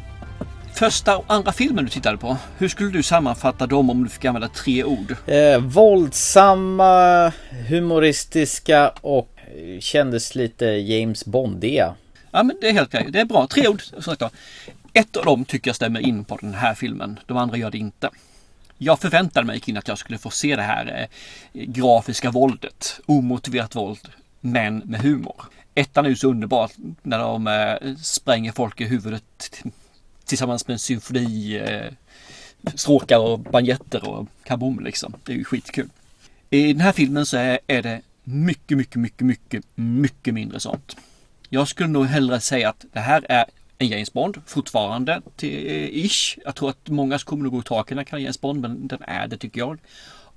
Första 0.74 1.18
och 1.18 1.26
andra 1.28 1.52
filmen 1.52 1.86
du 1.86 1.92
tittade 1.92 2.18
på, 2.18 2.38
hur 2.58 2.68
skulle 2.68 2.90
du 2.90 3.04
sammanfatta 3.04 3.68
dem 3.68 3.90
om 3.90 4.04
du 4.04 4.10
fick 4.10 4.26
använda 4.26 4.48
tre 4.48 4.84
ord? 4.84 5.16
Eh, 5.28 5.60
våldsamma, 5.60 7.32
humoristiska 7.70 8.90
och 8.90 9.30
eh, 9.36 9.80
kändes 9.80 10.36
lite 10.36 10.66
James 10.66 11.26
Bondiga. 11.26 11.96
Ja 12.32 12.44
men 12.44 12.58
det 12.62 12.70
är 12.70 12.74
helt 12.74 12.96
okej. 12.96 13.08
Det 13.12 13.20
är 13.20 13.26
bra. 13.26 13.48
Tre 13.48 13.68
ord. 13.68 13.82
sagt. 14.04 14.24
Ett 14.94 15.18
av 15.18 15.26
dem 15.26 15.46
tycker 15.46 15.70
jag 15.70 15.76
stämmer 15.76 16.00
in 16.00 16.26
på 16.26 16.38
den 16.42 16.54
här 16.54 16.74
filmen. 16.74 17.20
De 17.26 17.38
andra 17.38 17.58
gör 17.58 17.72
det 17.72 17.78
inte. 17.78 18.10
Jag 18.78 19.00
förväntade 19.00 19.48
mig 19.48 19.62
att 19.78 19.88
jag 19.88 19.98
skulle 19.98 20.18
få 20.18 20.30
se 20.30 20.56
det 20.56 20.62
här 20.62 21.10
eh, 21.54 21.64
grafiska 21.66 22.32
våldet. 22.32 23.00
Omotiverat 23.06 23.76
våld. 23.76 24.08
Men 24.40 24.78
med 24.78 25.02
humor. 25.02 25.46
Ettan 25.76 26.06
är 26.06 26.10
ju 26.10 26.16
så 26.16 26.30
underbart 26.30 26.72
när 27.02 27.20
de 27.20 27.48
eh, 27.48 27.96
spränger 27.96 28.52
folk 28.52 28.82
i 28.82 28.86
huvudet 28.86 29.64
tillsammans 30.32 30.68
med 30.68 30.74
en 30.74 30.80
symfoni. 30.80 31.58
Eh, 31.58 31.92
stråkar 32.76 33.20
och 33.20 33.40
banjetter 33.40 34.10
och 34.10 34.28
kaboom 34.44 34.80
liksom. 34.80 35.14
Det 35.24 35.34
är 35.34 35.38
ju 35.38 35.44
skitkul. 35.44 35.90
I 36.50 36.74
den 36.74 36.82
här 36.82 36.92
filmen 36.92 37.26
så 37.26 37.38
är, 37.38 37.60
är 37.68 37.82
det 37.82 38.02
mycket, 38.24 38.78
mycket, 38.78 38.96
mycket, 38.96 39.28
mycket, 39.28 39.64
mycket 39.76 40.34
mindre 40.34 40.60
sånt. 40.60 40.98
Jag 41.50 41.68
skulle 41.68 41.90
nog 41.90 42.06
hellre 42.06 42.40
säga 42.40 42.70
att 42.70 42.86
det 42.94 43.00
här 43.00 43.26
är 43.30 43.46
en 43.78 43.88
James 43.88 44.14
Bond 44.14 44.42
fortfarande 44.46 45.22
till 45.36 45.68
eh, 45.68 46.06
ish. 46.06 46.38
Jag 46.46 46.56
tror 46.56 46.70
att 46.70 46.90
många 46.90 47.20
kommer 47.20 47.44
nog 47.44 47.52
gå 47.52 47.60
i 47.60 47.64
taket 47.64 47.96
när 47.96 48.04
kan 48.04 48.22
James 48.22 48.42
Bond, 48.42 48.62
men 48.62 48.88
den 48.88 49.00
är 49.02 49.28
det 49.28 49.38
tycker 49.38 49.60
jag. 49.60 49.80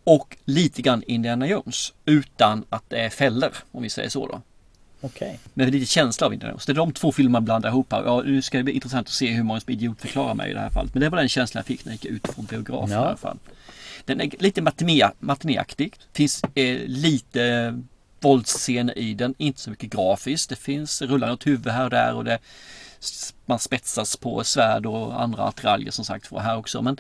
Och 0.05 0.37
lite 0.45 0.83
grann 0.83 1.03
Indiana 1.07 1.47
Jones 1.47 1.93
utan 2.05 2.65
att 2.69 2.91
det 2.91 2.99
är 2.99 3.11
fällor 3.11 3.53
om 3.73 3.83
vi 3.83 3.91
säger 3.91 4.09
så 4.09 4.27
då. 4.27 4.43
Okay. 5.05 5.37
Med 5.55 5.73
lite 5.73 5.87
känsla 5.87 6.27
av 6.27 6.33
Indiana 6.33 6.53
Jones. 6.53 6.67
Det 6.67 6.73
är 6.73 6.75
de 6.75 6.93
två 6.93 7.13
filmerna 7.13 7.41
blandar 7.41 7.69
ihop 7.69 7.93
här. 7.93 8.05
Ja, 8.05 8.23
nu 8.23 8.43
ska 8.43 8.59
det 8.59 8.65
bli 8.65 8.73
intressant 8.73 9.07
att 9.07 9.13
se 9.13 9.31
hur 9.31 9.43
många 9.43 9.61
som 9.61 9.73
idiotförklarar 9.73 10.35
mig 10.35 10.51
i 10.51 10.55
det 10.55 10.61
här 10.61 10.71
fallet. 10.71 10.95
Men 10.95 11.01
det 11.01 11.09
var 11.09 11.19
den 11.19 11.29
känslan 11.29 11.59
jag 11.59 11.67
fick 11.67 11.85
när 11.85 11.93
jag 11.93 12.05
gick 12.05 12.13
ut 12.13 12.35
från 12.35 12.45
biografen 12.45 12.91
ja. 12.91 13.03
i 13.03 13.07
alla 13.07 13.17
fall. 13.17 13.39
Den 14.05 14.21
är 14.21 14.31
lite 14.39 14.63
matinéaktig. 15.21 15.95
Finns 16.13 16.45
eh, 16.55 16.79
lite 16.87 17.75
våldsscener 18.21 18.99
i 18.99 19.15
den, 19.15 19.35
inte 19.39 19.61
så 19.61 19.71
mycket 19.71 19.91
grafiskt. 19.91 20.51
Det 20.51 20.57
finns 20.57 21.03
rullande 21.03 21.35
åt 21.35 21.47
huvud 21.47 21.73
här 21.73 21.85
och 21.85 21.91
där 21.91 22.15
och 22.15 22.25
det 22.25 22.39
man 23.47 23.59
spetsas 23.59 24.17
på 24.17 24.45
svärd 24.45 24.87
och 24.87 25.23
andra 25.23 25.43
attiraljer 25.43 25.91
som 25.91 26.05
sagt 26.05 26.31
var 26.33 26.41
här 26.41 26.57
också. 26.57 26.83
Men 26.83 26.97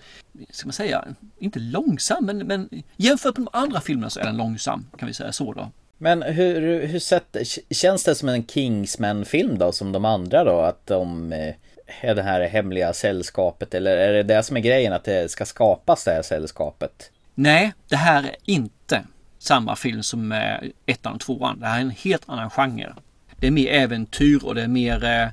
ska 0.51 0.67
man 0.67 0.73
säga, 0.73 1.05
inte 1.39 1.59
långsam 1.59 2.27
men, 2.27 2.39
men 2.39 2.69
jämfört 2.97 3.37
med 3.37 3.49
de 3.53 3.59
andra 3.59 3.81
filmerna 3.81 4.11
så 4.11 4.21
är 4.21 4.25
den 4.25 4.37
långsam 4.37 4.87
kan 4.99 5.09
vi 5.09 5.15
säga 5.15 5.33
så 5.33 5.53
då. 5.53 5.71
Men 5.99 6.23
hur, 6.23 6.87
hur 6.87 6.99
sett, 6.99 7.37
känns 7.71 8.05
det 8.05 8.15
som 8.15 8.29
en 8.29 8.47
Kingsman-film 8.47 9.59
då 9.59 9.73
som 9.73 9.93
de 9.93 10.05
andra 10.05 10.45
då? 10.45 10.61
Att 10.61 10.87
de 10.87 11.33
eh, 11.33 11.55
är 12.01 12.15
det 12.15 12.23
här 12.23 12.41
hemliga 12.41 12.93
sällskapet 12.93 13.75
eller 13.75 13.97
är 13.97 14.13
det 14.13 14.23
det 14.23 14.43
som 14.43 14.57
är 14.57 14.61
grejen 14.61 14.93
att 14.93 15.05
det 15.05 15.31
ska 15.31 15.45
skapas 15.45 16.05
det 16.05 16.11
här 16.11 16.23
sällskapet? 16.23 17.11
Nej, 17.35 17.73
det 17.89 17.97
här 17.97 18.23
är 18.23 18.37
inte 18.45 19.03
samma 19.39 19.77
film 19.77 20.03
som 20.03 20.33
eh, 20.33 20.57
ettan 20.87 21.15
och 21.15 21.21
tvåan. 21.21 21.61
Det 21.61 21.67
här 21.67 21.77
är 21.77 21.83
en 21.83 21.91
helt 21.91 22.23
annan 22.27 22.51
genre. 22.51 22.95
Det 23.37 23.47
är 23.47 23.51
mer 23.51 23.69
äventyr 23.69 24.45
och 24.45 24.55
det 24.55 24.63
är 24.63 24.69
mer 24.69 25.05
eh, 25.05 25.29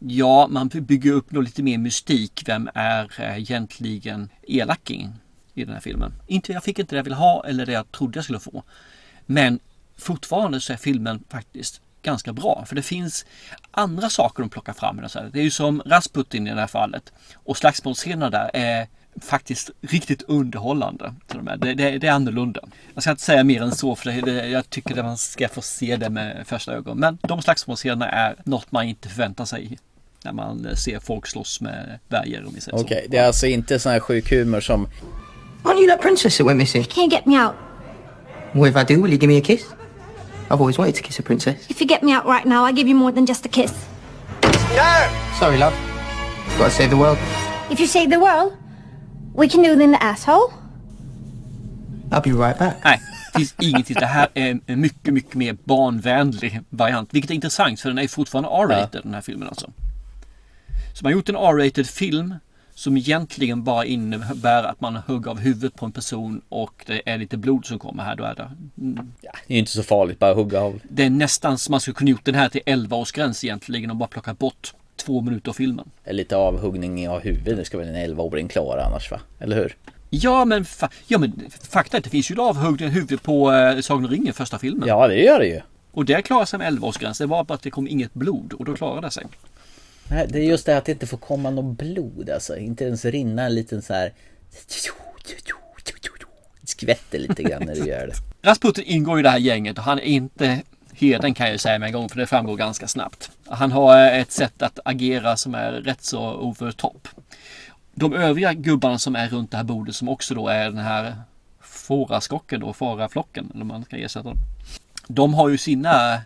Ja, 0.00 0.46
man 0.50 0.68
bygger 0.68 1.12
upp 1.12 1.30
nog 1.30 1.42
lite 1.42 1.62
mer 1.62 1.78
mystik. 1.78 2.42
Vem 2.46 2.70
är 2.74 3.20
egentligen 3.20 4.28
elakingen 4.42 5.14
i 5.54 5.64
den 5.64 5.74
här 5.74 5.80
filmen? 5.80 6.12
Inte, 6.26 6.52
jag 6.52 6.64
fick 6.64 6.78
inte 6.78 6.94
det 6.94 6.98
jag 6.98 7.04
ville 7.04 7.16
ha 7.16 7.44
eller 7.46 7.66
det 7.66 7.72
jag 7.72 7.92
trodde 7.92 8.18
jag 8.18 8.24
skulle 8.24 8.40
få. 8.40 8.62
Men 9.30 9.58
fortfarande 9.98 10.60
så 10.60 10.72
är 10.72 10.76
filmen 10.76 11.24
faktiskt 11.28 11.80
ganska 12.02 12.32
bra. 12.32 12.64
För 12.66 12.76
det 12.76 12.82
finns 12.82 13.26
andra 13.70 14.10
saker 14.10 14.42
de 14.42 14.48
plockar 14.48 14.72
fram. 14.72 15.00
Det 15.32 15.40
är 15.40 15.42
ju 15.42 15.50
som 15.50 15.82
Rasputin 15.86 16.46
i 16.46 16.50
det 16.50 16.60
här 16.60 16.66
fallet. 16.66 17.12
Och 17.34 17.56
slagsmålsscenerna 17.56 18.30
där 18.30 18.50
är 18.54 18.86
faktiskt 19.20 19.70
riktigt 19.80 20.22
underhållande. 20.22 21.14
Det, 21.58 21.74
det, 21.74 21.98
det, 21.98 22.06
är 22.06 22.12
annorlunda. 22.12 22.60
Jag 22.94 23.02
ska 23.02 23.10
inte 23.10 23.22
säga 23.22 23.44
mer 23.44 23.62
än 23.62 23.72
så 23.72 23.96
för 23.96 24.22
det, 24.22 24.48
jag 24.48 24.70
tycker 24.70 24.98
att 24.98 25.04
man 25.04 25.18
ska 25.18 25.48
få 25.48 25.62
se 25.62 25.96
det 25.96 26.10
med 26.10 26.46
första 26.46 26.72
ögon. 26.72 26.98
Men 26.98 27.18
de 27.22 27.42
slagsmålsscenerna 27.42 28.08
är 28.08 28.36
något 28.44 28.72
man 28.72 28.84
inte 28.84 29.08
förväntar 29.08 29.44
sig 29.44 29.78
när 30.24 30.32
man 30.32 30.76
ser 30.76 31.00
folk 31.00 31.26
slåss 31.26 31.60
med 31.60 31.98
värjor 32.08 32.46
om 32.46 32.54
vi 32.54 32.60
säger 32.60 32.78
Okej, 32.78 32.96
okay, 32.96 33.08
det 33.08 33.16
är 33.16 33.26
alltså 33.26 33.46
inte 33.46 33.78
sån 33.78 33.92
här 33.92 34.00
sjuk 34.00 34.30
humor 34.30 34.60
som 34.60 34.88
Aren't 35.62 35.78
you 35.78 35.88
that 35.88 36.00
princess 36.00 36.38
that 36.38 36.46
went 36.46 36.58
missing? 36.58 36.82
You 36.82 36.90
can't 36.90 37.10
get 37.10 37.26
me 37.26 37.44
out. 37.44 37.69
Well, 38.54 38.64
if 38.64 38.76
I 38.76 38.84
do, 38.84 39.00
will 39.00 39.10
you 39.10 39.18
give 39.18 39.28
me 39.28 39.36
a 39.36 39.40
kiss? 39.40 39.72
I've 40.50 40.60
always 40.60 40.78
wanted 40.78 40.96
to 40.96 41.02
kiss 41.02 41.18
a 41.18 41.22
princess. 41.22 41.70
If 41.70 41.80
you 41.80 41.86
get 41.86 42.02
me 42.02 42.12
out 42.12 42.26
right 42.26 42.44
now, 42.44 42.64
I'll 42.64 42.74
give 42.74 42.88
you 42.88 42.96
more 42.96 43.12
than 43.12 43.26
just 43.26 43.46
a 43.46 43.48
kiss. 43.48 43.72
No! 44.42 45.10
Sorry, 45.38 45.58
love. 45.58 45.74
Gotta 46.58 46.70
save 46.70 46.90
the 46.90 46.96
world. 46.96 47.18
If 47.70 47.78
you 47.78 47.86
save 47.86 48.10
the 48.10 48.18
world, 48.18 48.56
We 49.34 49.48
can 49.48 49.62
do 49.62 49.72
it 49.72 49.80
in 49.80 49.92
the 49.92 50.02
asshole. 50.02 50.52
I'll 52.10 52.20
be 52.20 52.32
right 52.32 52.58
back. 52.58 52.76
Nej, 52.84 53.00
det 53.32 53.38
finns 53.38 53.54
ingenting. 53.58 53.96
Det 54.00 54.06
här 54.06 54.28
är 54.34 54.60
en 54.66 54.80
mycket, 54.80 55.14
mycket 55.14 55.34
mer 55.34 55.56
barnvänlig 55.64 56.60
variant. 56.70 57.14
Vilket 57.14 57.30
är 57.30 57.34
intressant 57.34 57.80
för 57.80 57.88
den 57.88 57.98
är 57.98 58.08
fortfarande 58.08 58.48
R-rated 58.48 58.88
ja. 58.92 59.00
den 59.02 59.14
här 59.14 59.20
filmen 59.20 59.48
alltså. 59.48 59.72
Så 60.94 61.04
man 61.04 61.12
har 61.12 61.16
gjort 61.16 61.28
en 61.28 61.36
R-rated 61.36 61.86
film 61.86 62.34
som 62.80 62.96
egentligen 62.96 63.64
bara 63.64 63.84
innebär 63.84 64.62
att 64.62 64.80
man 64.80 64.96
hugger 64.96 65.30
av 65.30 65.38
huvudet 65.38 65.74
på 65.74 65.86
en 65.86 65.92
person 65.92 66.42
och 66.48 66.84
det 66.86 67.02
är 67.10 67.18
lite 67.18 67.36
blod 67.36 67.66
som 67.66 67.78
kommer 67.78 68.02
här. 68.02 68.16
Då 68.16 68.24
är 68.24 68.34
det. 68.34 68.50
Mm. 68.80 69.12
Ja, 69.20 69.32
det 69.46 69.54
är 69.54 69.58
inte 69.58 69.70
så 69.70 69.82
farligt 69.82 70.18
bara 70.18 70.34
hugga 70.34 70.60
av. 70.60 70.80
Det 70.82 71.04
är 71.04 71.10
nästan 71.10 71.58
som 71.58 71.72
man 71.72 71.80
skulle 71.80 71.94
kunna 71.94 72.10
gjort 72.10 72.24
den 72.24 72.34
här 72.34 72.48
till 72.48 72.60
11 72.66 72.96
årsgräns 72.96 73.44
egentligen 73.44 73.90
och 73.90 73.96
bara 73.96 74.08
plocka 74.08 74.34
bort 74.34 74.74
två 74.96 75.20
minuter 75.20 75.50
av 75.50 75.54
filmen. 75.54 75.90
Lite 76.10 76.36
avhuggning 76.36 77.08
av 77.08 77.20
huvudet, 77.20 77.56
det 77.56 77.64
ska 77.64 77.78
väl 77.78 77.88
en 77.88 78.14
11-åring 78.14 78.48
klara 78.48 78.84
annars 78.84 79.10
va? 79.10 79.20
Eller 79.38 79.56
hur? 79.56 79.76
Ja 80.10 80.44
men, 80.44 80.64
fa 80.64 80.88
ja, 81.06 81.18
men 81.18 81.50
fakta 81.70 81.96
är 81.96 81.98
att 81.98 82.04
det 82.04 82.10
finns 82.10 82.30
ju 82.30 82.40
avhuggning 82.40 82.88
av 82.88 82.94
huvudet 82.94 83.22
på 83.22 83.52
eh, 83.52 83.80
Sagan 83.80 84.04
om 84.04 84.10
ringen 84.10 84.34
första 84.34 84.58
filmen. 84.58 84.88
Ja 84.88 85.08
det 85.08 85.22
gör 85.22 85.38
det 85.38 85.46
ju. 85.46 85.60
Och 85.92 86.04
det 86.04 86.22
klarar 86.22 86.44
sig 86.44 86.58
med 86.58 86.72
11-årsgräns. 86.72 87.18
Det 87.18 87.26
var 87.26 87.44
bara 87.44 87.54
att 87.54 87.62
det 87.62 87.70
kom 87.70 87.88
inget 87.88 88.14
blod 88.14 88.52
och 88.52 88.64
då 88.64 88.76
klarade 88.76 89.06
det 89.06 89.10
sig. 89.10 89.26
Nej, 90.10 90.26
det 90.28 90.38
är 90.38 90.44
just 90.44 90.66
det 90.66 90.76
att 90.76 90.84
det 90.84 90.92
inte 90.92 91.06
får 91.06 91.18
komma 91.18 91.50
något 91.50 91.78
blod 91.78 92.30
alltså. 92.30 92.56
Inte 92.56 92.84
ens 92.84 93.04
rinna 93.04 93.42
en 93.42 93.54
liten 93.54 93.82
så 93.82 93.94
här 93.94 94.12
skvätter 96.64 97.18
lite 97.18 97.42
grann 97.42 97.62
när 97.66 97.74
du 97.74 97.86
gör 97.86 98.06
det. 98.06 98.14
Rasputin 98.48 98.84
ingår 98.86 99.18
i 99.18 99.22
det 99.22 99.30
här 99.30 99.38
gänget 99.38 99.78
och 99.78 99.84
han 99.84 99.98
är 99.98 100.02
inte 100.02 100.62
Heden 100.92 101.34
kan 101.34 101.46
jag 101.46 101.52
ju 101.52 101.58
säga 101.58 101.78
med 101.78 101.86
en 101.86 101.92
gång 101.92 102.08
för 102.08 102.16
det 102.16 102.26
framgår 102.26 102.56
ganska 102.56 102.88
snabbt. 102.88 103.30
Han 103.46 103.72
har 103.72 103.96
eh, 103.96 104.18
ett 104.18 104.32
sätt 104.32 104.62
att 104.62 104.78
agera 104.84 105.36
som 105.36 105.54
är 105.54 105.72
rätt 105.72 106.04
så 106.04 106.32
over 106.32 106.72
top. 106.72 107.08
De 107.94 108.12
övriga 108.12 108.52
gubbarna 108.52 108.98
som 108.98 109.16
är 109.16 109.28
runt 109.28 109.50
det 109.50 109.56
här 109.56 109.64
bordet 109.64 109.94
som 109.94 110.08
också 110.08 110.34
då 110.34 110.48
är 110.48 110.64
den 110.64 110.78
här 110.78 111.14
fåraskocken 111.60 112.62
och 112.62 112.76
faraflocken 112.76 113.50
eller 113.54 113.64
man 113.64 113.84
ska 113.84 113.96
ersätta 113.96 114.28
dem. 114.28 114.38
De 115.08 115.34
har 115.34 115.48
ju 115.48 115.58
sina 115.58 116.22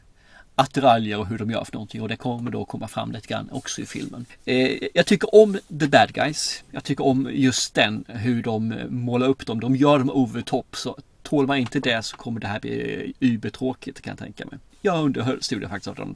attiraljer 0.55 1.19
och 1.19 1.27
hur 1.27 1.39
de 1.39 1.51
gör 1.51 1.65
för 1.65 1.73
någonting 1.73 2.03
och 2.03 2.09
det 2.09 2.17
kommer 2.17 2.51
då 2.51 2.65
komma 2.65 2.89
fram 2.89 3.13
lite 3.13 3.29
grann 3.29 3.49
också 3.53 3.83
i 3.83 3.87
filmen. 3.87 4.27
Eh, 4.45 4.79
jag 4.95 5.07
tycker 5.07 5.35
om 5.35 5.59
The 5.81 5.89
Bad 5.89 6.13
Guys. 6.13 6.65
Jag 6.71 6.85
tycker 6.85 7.07
om 7.07 7.29
just 7.33 7.75
den, 7.75 8.05
hur 8.09 8.43
de 8.43 8.73
eh, 8.73 8.87
målar 8.89 9.27
upp 9.27 9.47
dem. 9.47 9.61
De 9.61 9.77
gör 9.77 9.99
dem 9.99 10.11
over 10.11 10.43
top 10.43 10.77
så 10.77 10.97
Tål 11.23 11.47
man 11.47 11.59
inte 11.59 11.81
det 11.81 12.03
så 12.03 12.17
kommer 12.17 12.41
det 12.41 12.47
här 12.47 12.61
bli 12.61 13.15
eh, 13.21 13.29
übertråkigt 13.29 14.01
kan 14.01 14.11
jag 14.11 14.19
tänka 14.19 14.47
mig. 14.47 14.59
Jag 14.83 15.05
underhöll 15.05 15.43
studien 15.43 15.71
faktiskt 15.71 15.89
av 15.89 15.95
dem. 15.95 16.15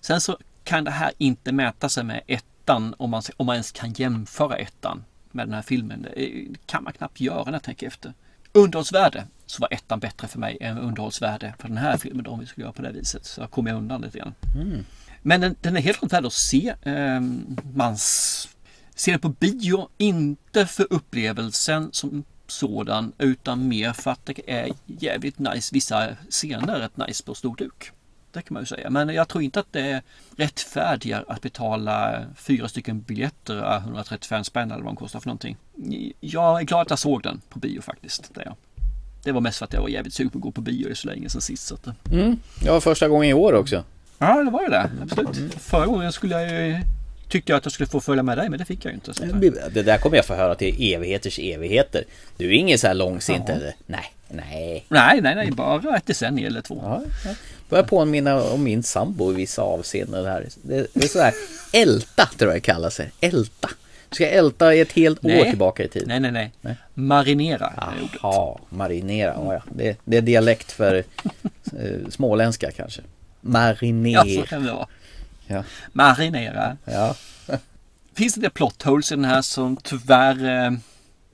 Sen 0.00 0.20
så 0.20 0.38
kan 0.64 0.84
det 0.84 0.90
här 0.90 1.12
inte 1.18 1.52
mäta 1.52 1.88
sig 1.88 2.04
med 2.04 2.20
ettan 2.26 2.94
om 2.98 3.10
man, 3.10 3.22
om 3.36 3.46
man 3.46 3.54
ens 3.54 3.72
kan 3.72 3.92
jämföra 3.92 4.56
ettan 4.56 5.04
med 5.32 5.46
den 5.46 5.54
här 5.54 5.62
filmen. 5.62 6.06
Det 6.14 6.46
kan 6.66 6.84
man 6.84 6.92
knappt 6.92 7.20
göra 7.20 7.44
när 7.44 7.52
jag 7.52 7.62
tänker 7.62 7.86
efter. 7.86 8.14
Underhållsvärde 8.56 9.26
så 9.46 9.60
var 9.60 9.68
ettan 9.72 10.00
bättre 10.00 10.28
för 10.28 10.38
mig 10.38 10.58
än 10.60 10.78
underhållsvärde 10.78 11.54
för 11.58 11.68
den 11.68 11.76
här 11.76 11.96
filmen 11.96 12.24
då, 12.24 12.30
om 12.30 12.40
vi 12.40 12.46
skulle 12.46 12.64
göra 12.64 12.72
på 12.72 12.82
det 12.82 12.92
viset. 12.92 13.24
Så 13.24 13.40
jag 13.40 13.50
kommer 13.50 13.74
undan 13.74 14.00
lite 14.00 14.18
grann. 14.18 14.34
Mm. 14.54 14.84
Men 15.22 15.40
den, 15.40 15.56
den, 15.60 15.76
är 15.76 15.80
helt 15.80 15.98
klart 15.98 16.12
värd 16.12 16.26
att 16.26 16.32
se. 16.32 16.74
Ehm, 16.82 17.56
man 17.74 17.96
ser 18.94 19.12
den 19.12 19.20
på 19.20 19.28
bio, 19.28 19.88
inte 19.98 20.66
för 20.66 20.86
upplevelsen 20.90 21.88
som 21.92 22.24
sådan 22.46 23.12
utan 23.18 23.68
mer 23.68 23.92
för 23.92 24.10
att 24.10 24.26
det 24.26 24.50
är 24.50 24.68
jävligt 24.86 25.38
nice. 25.38 25.74
Vissa 25.74 26.08
scener 26.30 26.78
rätt 26.78 26.96
nice 26.96 27.24
på 27.24 27.34
storduk. 27.34 27.92
Det 28.36 28.42
kan 28.42 28.54
man 28.54 28.62
ju 28.62 28.66
säga. 28.66 28.90
Men 28.90 29.08
jag 29.08 29.28
tror 29.28 29.42
inte 29.44 29.60
att 29.60 29.72
det 29.72 30.02
rättfärdigar 30.36 31.24
att 31.28 31.42
betala 31.42 32.24
fyra 32.36 32.68
stycken 32.68 33.00
biljetter, 33.00 33.76
135 33.76 34.44
spänn 34.44 34.70
eller 34.70 34.82
vad 34.82 34.92
de 34.92 34.96
kostar 34.96 35.20
för 35.20 35.26
någonting. 35.28 35.56
Jag 36.20 36.60
är 36.60 36.64
glad 36.64 36.80
att 36.82 36.90
jag 36.90 36.98
såg 36.98 37.22
den 37.22 37.40
på 37.48 37.58
bio 37.58 37.80
faktiskt. 37.80 38.34
Det, 38.34 38.52
det 39.24 39.32
var 39.32 39.40
mest 39.40 39.58
för 39.58 39.64
att 39.64 39.72
jag 39.72 39.80
var 39.80 39.88
jävligt 39.88 40.14
sugen 40.14 40.30
på 40.30 40.38
att 40.38 40.42
gå 40.42 40.50
på 40.50 40.60
bio 40.60 40.94
så 40.94 41.08
länge 41.08 41.28
sedan 41.28 41.40
sist. 41.40 41.66
Så 41.66 41.74
att, 41.74 41.86
Mm, 42.12 42.38
det 42.62 42.70
var 42.70 42.80
första 42.80 43.08
gången 43.08 43.30
i 43.30 43.34
år 43.34 43.52
också. 43.52 43.84
ja, 44.18 44.42
det 44.44 44.50
var 44.50 44.62
ju 44.62 44.68
det. 44.68 44.90
Absolut. 45.02 45.54
Förra 45.54 45.86
gången 45.86 46.12
skulle 46.12 46.42
jag 46.42 46.66
ju 46.68 46.80
tyckte 47.28 47.52
jag 47.52 47.56
att 47.58 47.64
jag 47.64 47.72
skulle 47.72 47.86
få 47.86 48.00
följa 48.00 48.22
med 48.22 48.38
dig 48.38 48.48
men 48.48 48.58
det 48.58 48.64
fick 48.64 48.84
jag 48.84 48.90
ju 48.90 48.94
inte. 48.94 49.14
Så. 49.14 49.24
Det 49.72 49.82
där 49.82 49.98
kommer 49.98 50.16
jag 50.16 50.24
få 50.24 50.34
höra 50.34 50.54
till 50.54 50.94
evigheters 50.94 51.38
evigheter. 51.38 52.04
Du 52.36 52.46
är 52.46 52.52
ingen 52.52 52.78
så 52.78 52.86
här 52.86 52.94
långsint 52.94 53.44
Ja. 53.48 53.54
eller? 53.54 53.74
Nej, 53.86 54.12
nej. 54.28 54.84
Nej, 54.88 55.20
nej, 55.20 55.34
nej, 55.34 55.50
bara 55.50 55.96
ett 55.96 56.06
decennium 56.06 56.46
eller 56.46 56.62
två. 56.62 56.80
Ja, 56.82 57.02
ja. 57.24 57.30
Börjar 57.68 57.84
påminna 57.84 58.42
om 58.42 58.64
min 58.64 58.82
sambo 58.82 59.32
i 59.32 59.34
vissa 59.34 59.62
avseenden. 59.62 60.24
Det, 60.24 60.30
här. 60.30 60.48
det, 60.62 60.86
det 60.92 61.04
är 61.04 61.08
sådär 61.08 61.32
älta 61.72 62.26
tror 62.26 62.50
jag 62.50 62.56
det 62.56 62.60
kallas. 62.60 63.00
Älta. 63.20 63.68
Du 64.08 64.14
ska 64.14 64.28
älta 64.28 64.74
i 64.74 64.80
ett 64.80 64.92
helt 64.92 65.24
år 65.24 65.28
Nej. 65.28 65.50
tillbaka 65.50 65.84
i 65.84 65.88
tiden. 65.88 66.08
Nej, 66.08 66.32
nej, 66.32 66.52
nej. 66.60 66.76
Marinera 66.94 67.66
är 67.76 68.02
ordet. 68.02 68.20
Ja, 68.22 68.60
marinera. 68.68 69.34
Ja, 69.36 69.54
ja. 69.54 69.62
Det, 69.70 69.98
det 70.04 70.16
är 70.16 70.22
dialekt 70.22 70.72
för 70.72 71.04
eh, 71.78 72.08
småländska 72.10 72.70
kanske. 72.70 73.02
Marinera. 73.40 74.26
Ja, 74.26 74.42
så 74.42 74.46
kan 74.46 74.64
det 74.64 74.72
vara. 74.72 74.88
Ja. 75.46 75.64
Marinera. 75.92 76.76
Ja. 76.84 77.14
Finns 78.14 78.34
det 78.34 78.50
plot 78.50 78.82
holes 78.82 79.12
i 79.12 79.14
den 79.14 79.24
här 79.24 79.42
som 79.42 79.76
tyvärr 79.76 80.64
eh, 80.66 80.72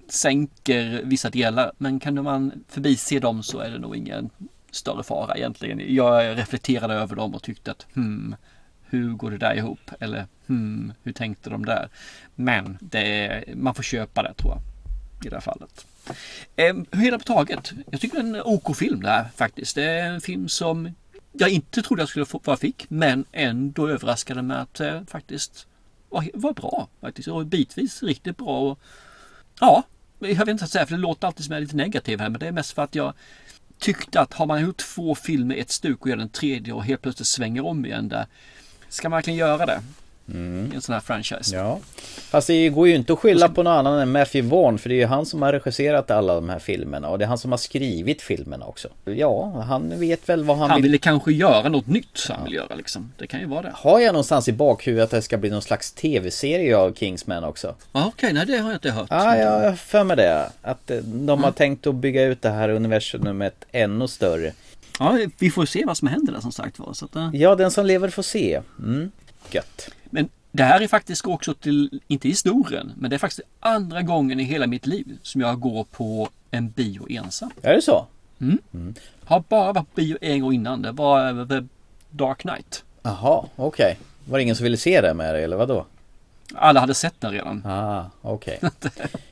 sänker 0.08 1.00
vissa 1.04 1.30
delar. 1.30 1.72
Men 1.78 2.00
kan 2.00 2.22
man 2.22 2.64
förbise 2.68 3.18
dem 3.18 3.42
så 3.42 3.58
är 3.58 3.70
det 3.70 3.78
nog 3.78 3.96
ingen 3.96 4.30
större 4.72 5.02
fara 5.02 5.36
egentligen. 5.36 5.94
Jag 5.94 6.38
reflekterade 6.38 6.94
över 6.94 7.16
dem 7.16 7.34
och 7.34 7.42
tyckte 7.42 7.70
att 7.70 7.86
hmm, 7.94 8.36
hur 8.82 9.12
går 9.12 9.30
det 9.30 9.38
där 9.38 9.54
ihop? 9.54 9.90
Eller 10.00 10.26
hmm, 10.46 10.92
hur 11.02 11.12
tänkte 11.12 11.50
de 11.50 11.64
där? 11.64 11.88
Men 12.34 12.78
det 12.80 13.44
man 13.54 13.74
får 13.74 13.82
köpa 13.82 14.22
det 14.22 14.34
tror 14.34 14.52
jag. 14.52 14.62
I 15.26 15.28
det 15.28 15.36
här 15.36 15.40
fallet. 15.40 15.86
Eh, 16.56 17.00
hela 17.00 17.18
på 17.18 17.24
taget. 17.24 17.72
Jag 17.90 18.00
tycker 18.00 18.22
det 18.22 18.22
är 18.22 18.34
en 18.34 18.42
OK-film 18.44 19.02
det 19.02 19.08
här 19.08 19.28
faktiskt. 19.36 19.74
Det 19.74 19.84
är 19.84 20.10
en 20.10 20.20
film 20.20 20.48
som 20.48 20.94
jag 21.32 21.50
inte 21.50 21.82
trodde 21.82 22.02
jag 22.02 22.08
skulle 22.08 22.26
få 22.26 22.40
vad 22.44 22.52
jag 22.52 22.60
fick. 22.60 22.86
Men 22.88 23.24
ändå 23.32 23.88
överraskade 23.88 24.42
mig 24.42 24.56
att 24.56 24.80
eh, 24.80 25.00
faktiskt 25.06 25.66
var, 26.08 26.28
var 26.34 26.52
bra. 26.52 26.88
Faktiskt. 27.00 27.28
Och 27.28 27.46
bitvis 27.46 28.02
riktigt 28.02 28.36
bra. 28.36 28.70
Och, 28.70 28.78
ja, 29.60 29.82
jag 30.18 30.36
vet 30.36 30.48
inte 30.48 30.64
att 30.64 30.70
säga 30.70 30.86
för 30.86 30.94
det 30.94 31.00
låter 31.00 31.26
alltid 31.26 31.44
som 31.44 31.52
jag 31.52 31.56
är 31.56 31.62
lite 31.62 31.76
negativ 31.76 32.20
här. 32.20 32.28
Men 32.28 32.40
det 32.40 32.46
är 32.46 32.52
mest 32.52 32.72
för 32.72 32.82
att 32.82 32.94
jag 32.94 33.14
tyckte 33.82 34.20
att 34.20 34.32
har 34.32 34.46
man 34.46 34.62
gjort 34.62 34.76
två 34.76 35.14
filmer 35.14 35.54
i 35.54 35.60
ett 35.60 35.70
stuk 35.70 36.00
och 36.00 36.08
gör 36.08 36.16
den 36.16 36.28
tredje 36.28 36.72
och 36.72 36.84
helt 36.84 37.02
plötsligt 37.02 37.28
svänger 37.28 37.66
om 37.66 37.86
igen 37.86 38.08
där. 38.08 38.26
Ska 38.88 39.08
man 39.08 39.16
verkligen 39.16 39.38
göra 39.38 39.66
det? 39.66 39.82
I 40.26 40.74
en 40.74 40.80
sån 40.80 40.92
här 40.92 41.00
franchise. 41.00 41.56
Ja. 41.56 41.78
Fast 42.30 42.46
det 42.46 42.68
går 42.68 42.88
ju 42.88 42.94
inte 42.94 43.12
att 43.12 43.18
skylla 43.18 43.48
på 43.48 43.62
någon 43.62 43.72
annan 43.72 43.98
än 43.98 44.12
Matthew 44.12 44.56
Vaughn 44.56 44.78
för 44.78 44.88
det 44.88 44.94
är 44.94 44.96
ju 44.96 45.06
han 45.06 45.26
som 45.26 45.42
har 45.42 45.52
regisserat 45.52 46.10
alla 46.10 46.34
de 46.34 46.48
här 46.48 46.58
filmerna 46.58 47.08
och 47.08 47.18
det 47.18 47.24
är 47.24 47.28
han 47.28 47.38
som 47.38 47.50
har 47.50 47.58
skrivit 47.58 48.22
filmerna 48.22 48.66
också. 48.66 48.88
Ja, 49.04 49.64
han 49.68 50.00
vet 50.00 50.28
väl 50.28 50.44
vad 50.44 50.58
han, 50.58 50.70
Han 50.70 50.76
vill. 50.76 50.82
ville 50.82 50.98
kanske 50.98 51.32
göra 51.32 51.68
något 51.68 51.86
nytt 51.86 52.16
som 52.18 52.34
han 52.36 52.44
vill 52.44 52.54
göra 52.54 52.74
liksom. 52.74 53.12
Det 53.18 53.26
kan 53.26 53.40
ju 53.40 53.46
vara 53.46 53.62
det. 53.62 53.72
Har 53.74 54.00
jag 54.00 54.12
någonstans 54.12 54.48
i 54.48 54.52
bakhuvudet 54.52 55.04
att 55.04 55.10
det 55.10 55.22
ska 55.22 55.36
bli 55.38 55.50
någon 55.50 55.62
slags 55.62 55.92
tv-serie 55.92 56.76
av 56.76 56.94
Kingsman 56.94 57.44
också? 57.44 57.74
Ja, 57.92 58.06
Okej, 58.06 58.32
nej 58.32 58.46
det 58.46 58.56
har 58.58 58.70
jag 58.70 58.76
inte 58.76 58.90
hört. 58.90 59.06
Ja, 59.10 59.36
jag 59.36 59.60
har 59.60 59.72
för 59.76 60.04
mig 60.04 60.16
det. 60.16 60.50
Att 60.62 60.90
eh, 60.90 60.96
de 60.98 61.44
har 61.44 61.52
tänkt 61.52 61.86
att 61.86 61.94
bygga 61.94 62.22
ut 62.24 62.42
det 62.42 62.50
här 62.50 62.68
universumet 62.68 63.64
ännu 63.72 64.08
större. 64.08 64.52
Ja, 64.98 65.18
vi 65.38 65.50
får 65.50 65.66
se 65.66 65.84
vad 65.84 65.96
som 65.96 66.08
händer 66.08 66.32
där 66.32 66.40
som 66.40 66.52
sagt 66.52 66.78
var. 66.78 66.92
Så 66.92 67.04
att, 67.04 67.16
eh. 67.16 67.30
Ja, 67.32 67.54
den 67.54 67.70
som 67.70 67.86
lever 67.86 68.08
får 68.08 68.22
se. 68.22 68.60
Mm. 68.78 69.10
Gött. 69.50 69.88
Men 70.04 70.28
det 70.52 70.62
här 70.62 70.80
är 70.80 70.88
faktiskt 70.88 71.26
också 71.26 71.54
till, 71.54 72.00
inte 72.08 72.28
historien, 72.28 72.92
men 72.96 73.11
det 73.11 73.16
är 73.16 73.18
faktiskt 73.18 73.40
andra 73.61 74.02
gången 74.02 74.40
i 74.40 74.42
hela 74.44 74.66
mitt 74.66 74.87
liv 74.87 75.18
som 75.22 75.40
jag 75.40 75.61
går 75.61 75.84
på 75.84 76.28
en 76.50 76.70
bio 76.70 77.06
ensam. 77.11 77.50
Är 77.62 77.75
det 77.75 77.82
så? 77.82 78.06
Har 79.25 79.44
bara 79.49 79.72
varit 79.72 79.94
på 79.94 80.00
bio 80.00 80.18
en 80.20 80.40
gång 80.40 80.52
innan. 80.52 80.82
Det 80.82 80.92
var 80.92 81.46
The 81.46 81.66
Dark 82.11 82.38
Knight. 82.38 82.84
Jaha, 83.02 83.44
okej. 83.57 83.98
Var 84.24 84.38
det 84.38 84.42
ingen 84.42 84.57
som 84.57 84.64
ville 84.64 84.76
se 84.76 85.00
det 85.00 85.14
med 85.14 85.35
dig 85.35 85.44
eller 85.44 85.57
vadå? 85.57 85.87
Alla 86.55 86.81
hade 86.81 86.94
sett 86.94 87.20
den 87.20 87.33
redan. 87.33 87.66
Ah, 87.66 88.05
okej. 88.22 88.61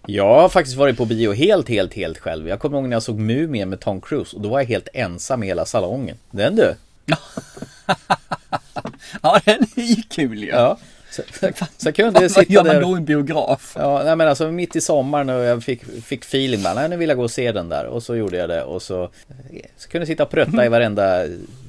Jag 0.06 0.40
har 0.40 0.48
faktiskt 0.48 0.76
varit 0.76 0.96
på 0.96 1.04
bio 1.04 1.32
helt, 1.32 1.68
helt, 1.68 1.94
helt 1.94 2.18
själv. 2.18 2.48
Jag 2.48 2.60
kommer 2.60 2.78
ihåg 2.78 2.88
när 2.88 2.96
jag 2.96 3.02
såg 3.02 3.18
Mumien 3.18 3.68
med 3.68 3.80
Tom 3.80 4.00
Cruise 4.00 4.36
och 4.36 4.42
då 4.42 4.48
var 4.48 4.60
jag 4.60 4.66
helt 4.66 4.88
ensam 4.94 5.42
i 5.42 5.46
hela 5.46 5.64
salongen. 5.64 6.16
Den 6.30 6.56
du! 6.56 6.74
Ja, 9.22 9.40
den 9.44 9.66
är 9.76 9.82
ju 9.82 10.02
kul 10.02 10.42
ju. 10.42 10.48
Ja. 10.48 10.78
Så, 11.10 11.22
så, 11.78 11.92
kunde 11.92 12.20
jag 12.22 12.30
sitta 12.30 12.52
gör 12.52 12.64
man 12.64 12.74
där. 12.74 12.80
då 12.82 12.94
i 12.94 12.96
en 12.96 13.04
biograf? 13.04 13.72
Ja, 13.78 14.02
nej 14.04 14.16
men 14.16 14.28
alltså 14.28 14.50
mitt 14.50 14.76
i 14.76 14.80
sommaren 14.80 15.28
och 15.30 15.40
jag 15.40 15.64
fick, 15.64 16.04
fick 16.04 16.24
feeling 16.24 16.62
bara, 16.62 16.74
nej 16.74 16.88
nu 16.88 16.96
vill 16.96 17.08
jag 17.08 17.18
gå 17.18 17.24
och 17.24 17.30
se 17.30 17.52
den 17.52 17.68
där. 17.68 17.84
Och 17.86 18.02
så 18.02 18.16
gjorde 18.16 18.36
jag 18.36 18.48
det 18.48 18.62
och 18.62 18.82
så, 18.82 19.10
så 19.76 19.88
kunde 19.88 20.02
jag 20.02 20.08
sitta 20.08 20.22
och 20.22 20.30
prutta 20.30 20.64
i 20.64 20.68
varenda 20.68 21.24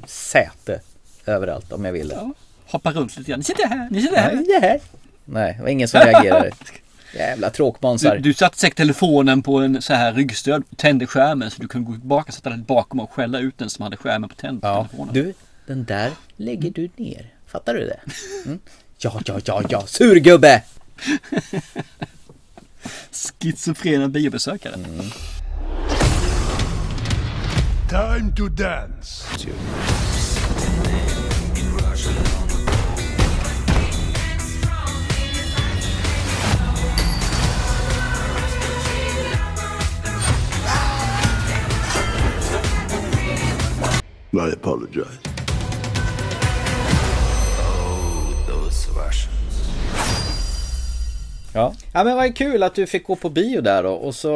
säte. 0.06 0.82
Överallt 1.26 1.72
om 1.72 1.86
jag 1.86 1.92
ville. 1.92 2.14
Ja, 2.14 2.34
hoppa 2.66 2.92
runt 2.92 3.18
lite 3.18 3.30
grann. 3.32 3.40
Ni 3.40 3.44
sitter 3.44 3.68
här, 3.68 3.88
ni 3.92 4.02
sitter 4.02 4.18
här. 4.18 4.34
Nej, 4.36 4.60
här. 4.62 4.80
Nej, 5.26 5.54
det 5.58 5.62
var 5.64 5.70
ingen 5.70 5.88
som 5.88 6.00
reagerade. 6.00 6.52
Jävla 7.18 7.50
tråkmånsar. 7.50 8.16
Du, 8.16 8.22
du 8.22 8.34
satte 8.34 8.58
säkert 8.60 8.78
telefonen 8.78 9.42
på 9.42 9.58
en 9.58 9.82
så 9.82 9.94
här 9.94 10.14
ryggstöd, 10.14 10.64
tände 10.76 11.08
skärmen 11.08 11.52
så 11.52 11.62
du 11.62 11.68
kunde 11.68 11.88
gå 11.92 11.94
tillbaka, 11.94 12.32
sätta 12.32 12.50
den 12.50 12.64
bakom 12.64 13.00
och 13.00 13.12
skälla 13.12 13.40
ut 13.40 13.58
den 13.58 13.70
som 13.70 13.84
hade 13.84 13.98
skärmen 13.98 14.30
på 14.30 14.36
tänd 14.36 14.60
Ja, 14.64 14.88
telefonen. 14.92 15.14
du, 15.14 15.34
den 15.66 15.86
där 15.86 16.12
lägger 16.36 16.72
du 16.72 16.90
ner. 16.96 17.34
Fattar 17.48 17.74
du 17.74 17.80
det? 17.80 18.00
Mm? 18.46 18.60
Ja, 18.98 19.22
ja, 19.26 19.40
ja, 19.46 19.64
ja, 19.70 19.88
surgubbe! 19.88 20.64
Schizofrena 23.12 24.10
biobesökare. 24.10 24.76
Time 27.90 28.36
to 28.36 28.48
dance. 28.48 29.26
I 44.34 44.52
apologize. 44.54 45.31
Ja. 51.54 51.76
ja, 51.94 52.04
men 52.04 52.16
vad 52.16 52.36
kul 52.36 52.64
att 52.64 52.76
du 52.76 52.88
fick 52.88 53.08
gå 53.08 53.16
på 53.16 53.30
bio 53.30 53.62
där 53.62 53.84
då. 53.84 53.94
Och 53.94 54.16
så 54.16 54.30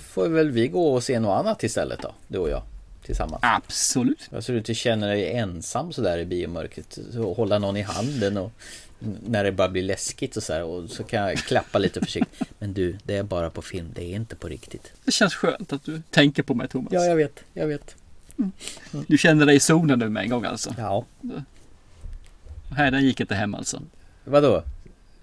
får 0.00 0.28
väl 0.28 0.50
vi 0.50 0.68
gå 0.68 0.94
och 0.94 1.02
se 1.02 1.20
något 1.20 1.40
annat 1.40 1.62
istället 1.62 2.02
då. 2.02 2.12
Du 2.28 2.38
och 2.38 2.50
jag. 2.50 2.62
Tillsammans. 3.02 3.40
Absolut. 3.42 4.28
Jag 4.30 4.44
ser 4.44 4.52
ut 4.52 4.70
att 4.70 4.76
känna 4.76 5.06
dig 5.06 5.32
ensam 5.32 5.92
sådär 5.92 6.18
i 6.18 6.24
biomörkret. 6.24 6.98
Så 7.12 7.34
hålla 7.34 7.58
någon 7.58 7.76
i 7.76 7.82
handen 7.82 8.36
och 8.36 8.52
när 9.26 9.44
det 9.44 9.52
bara 9.52 9.68
blir 9.68 9.82
läskigt 9.82 10.36
och 10.36 10.42
så 10.42 10.52
här. 10.52 10.62
Och 10.62 10.90
så 10.90 11.04
kan 11.04 11.20
jag 11.20 11.38
klappa 11.38 11.78
lite 11.78 12.00
försiktigt. 12.00 12.48
Men 12.58 12.72
du, 12.72 12.98
det 13.02 13.16
är 13.16 13.22
bara 13.22 13.50
på 13.50 13.62
film. 13.62 13.90
Det 13.94 14.02
är 14.02 14.16
inte 14.16 14.36
på 14.36 14.48
riktigt. 14.48 14.92
Det 15.04 15.12
känns 15.12 15.34
skönt 15.34 15.72
att 15.72 15.84
du 15.84 16.02
tänker 16.10 16.42
på 16.42 16.54
mig 16.54 16.68
Thomas. 16.68 16.92
Ja, 16.92 17.04
jag 17.04 17.16
vet. 17.16 17.40
Jag 17.52 17.66
vet. 17.66 17.94
Du 19.06 19.18
känner 19.18 19.46
dig 19.46 19.56
i 19.56 19.60
zonen 19.60 19.98
nu 19.98 20.08
med 20.08 20.22
en 20.22 20.30
gång 20.30 20.44
alltså. 20.44 20.74
Ja. 20.78 21.04
Nej, 22.76 22.90
den 22.90 23.04
gick 23.04 23.20
inte 23.20 23.34
hem 23.34 23.54
alltså. 23.54 23.82
Vadå? 24.24 24.62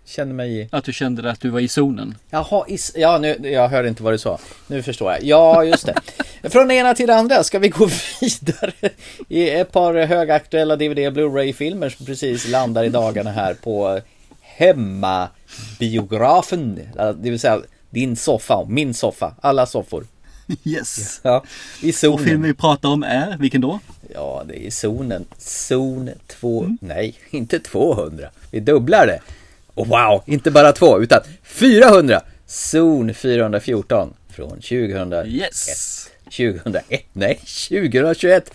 Känner 0.05 0.33
mig 0.33 0.59
i... 0.59 0.67
Att 0.71 0.83
du 0.83 0.93
kände 0.93 1.31
att 1.31 1.41
du 1.41 1.49
var 1.49 1.59
i 1.59 1.67
zonen. 1.67 2.15
Jaha, 2.29 2.65
is... 2.67 2.91
ja 2.95 3.17
nu, 3.17 3.49
jag 3.49 3.69
hörde 3.69 3.87
inte 3.87 4.03
vad 4.03 4.13
du 4.13 4.17
sa. 4.17 4.39
Nu 4.67 4.83
förstår 4.83 5.11
jag. 5.11 5.23
Ja, 5.23 5.63
just 5.63 5.85
det. 5.85 5.95
Från 6.49 6.67
det 6.67 6.75
ena 6.75 6.93
till 6.95 7.07
det 7.07 7.15
andra 7.15 7.43
ska 7.43 7.59
vi 7.59 7.69
gå 7.69 7.89
vidare 8.21 8.73
i 9.29 9.49
ett 9.49 9.71
par 9.71 10.05
högaktuella 10.05 10.75
DVD 10.75 11.13
Blu-ray-filmer 11.13 11.89
som 11.89 12.05
precis 12.05 12.47
landar 12.47 12.83
i 12.83 12.89
dagarna 12.89 13.31
här 13.31 13.53
på 13.53 14.01
hemmabiografen. 14.41 16.79
Det 16.95 17.29
vill 17.29 17.39
säga 17.39 17.61
din 17.89 18.15
soffa 18.15 18.55
och 18.55 18.69
min 18.69 18.93
soffa. 18.93 19.35
Alla 19.41 19.65
soffor. 19.65 20.05
Yes. 20.63 21.19
Ja, 21.23 21.43
i 21.81 21.91
Och 21.91 21.95
zonen. 21.95 22.25
filmen 22.25 22.47
vi 22.47 22.53
pratar 22.53 22.89
om 22.89 23.03
är, 23.03 23.37
vilken 23.37 23.61
då? 23.61 23.79
Ja, 24.13 24.43
det 24.47 24.53
är 24.53 24.67
i 24.67 24.71
zonen. 24.71 25.25
Zon 25.37 26.09
2... 26.27 26.77
Nej, 26.81 27.15
inte 27.29 27.59
200. 27.59 28.27
Vi 28.51 28.59
dubblar 28.59 29.07
det. 29.07 29.19
Och 29.75 29.87
wow, 29.87 30.23
inte 30.25 30.51
bara 30.51 30.71
två, 30.71 31.01
utan 31.01 31.19
400! 31.43 32.21
Zon 32.45 33.13
414 33.13 34.13
från 34.29 34.49
2001. 34.49 35.25
Yes! 35.27 36.09
2001? 36.23 37.01
Nej, 37.13 37.39
2021! 37.69 38.53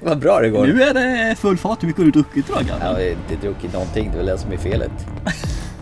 Vad 0.00 0.18
bra 0.18 0.40
det 0.40 0.48
går. 0.50 0.66
Nu 0.66 0.82
är 0.82 0.94
det 0.94 1.34
full 1.36 1.56
fart. 1.58 1.82
Hur 1.82 1.86
mycket 1.86 1.98
har 1.98 2.04
du 2.04 2.10
druckit 2.10 2.48
idag 2.48 2.58
Jag 2.60 2.66
grabben? 2.66 2.86
har 2.86 3.00
inte 3.00 3.46
druckit 3.46 3.72
någonting, 3.72 4.08
det 4.10 4.14
är 4.14 4.16
väl 4.16 4.26
det 4.26 4.38
som 4.38 4.52
är 4.52 4.56
felet. 4.56 4.90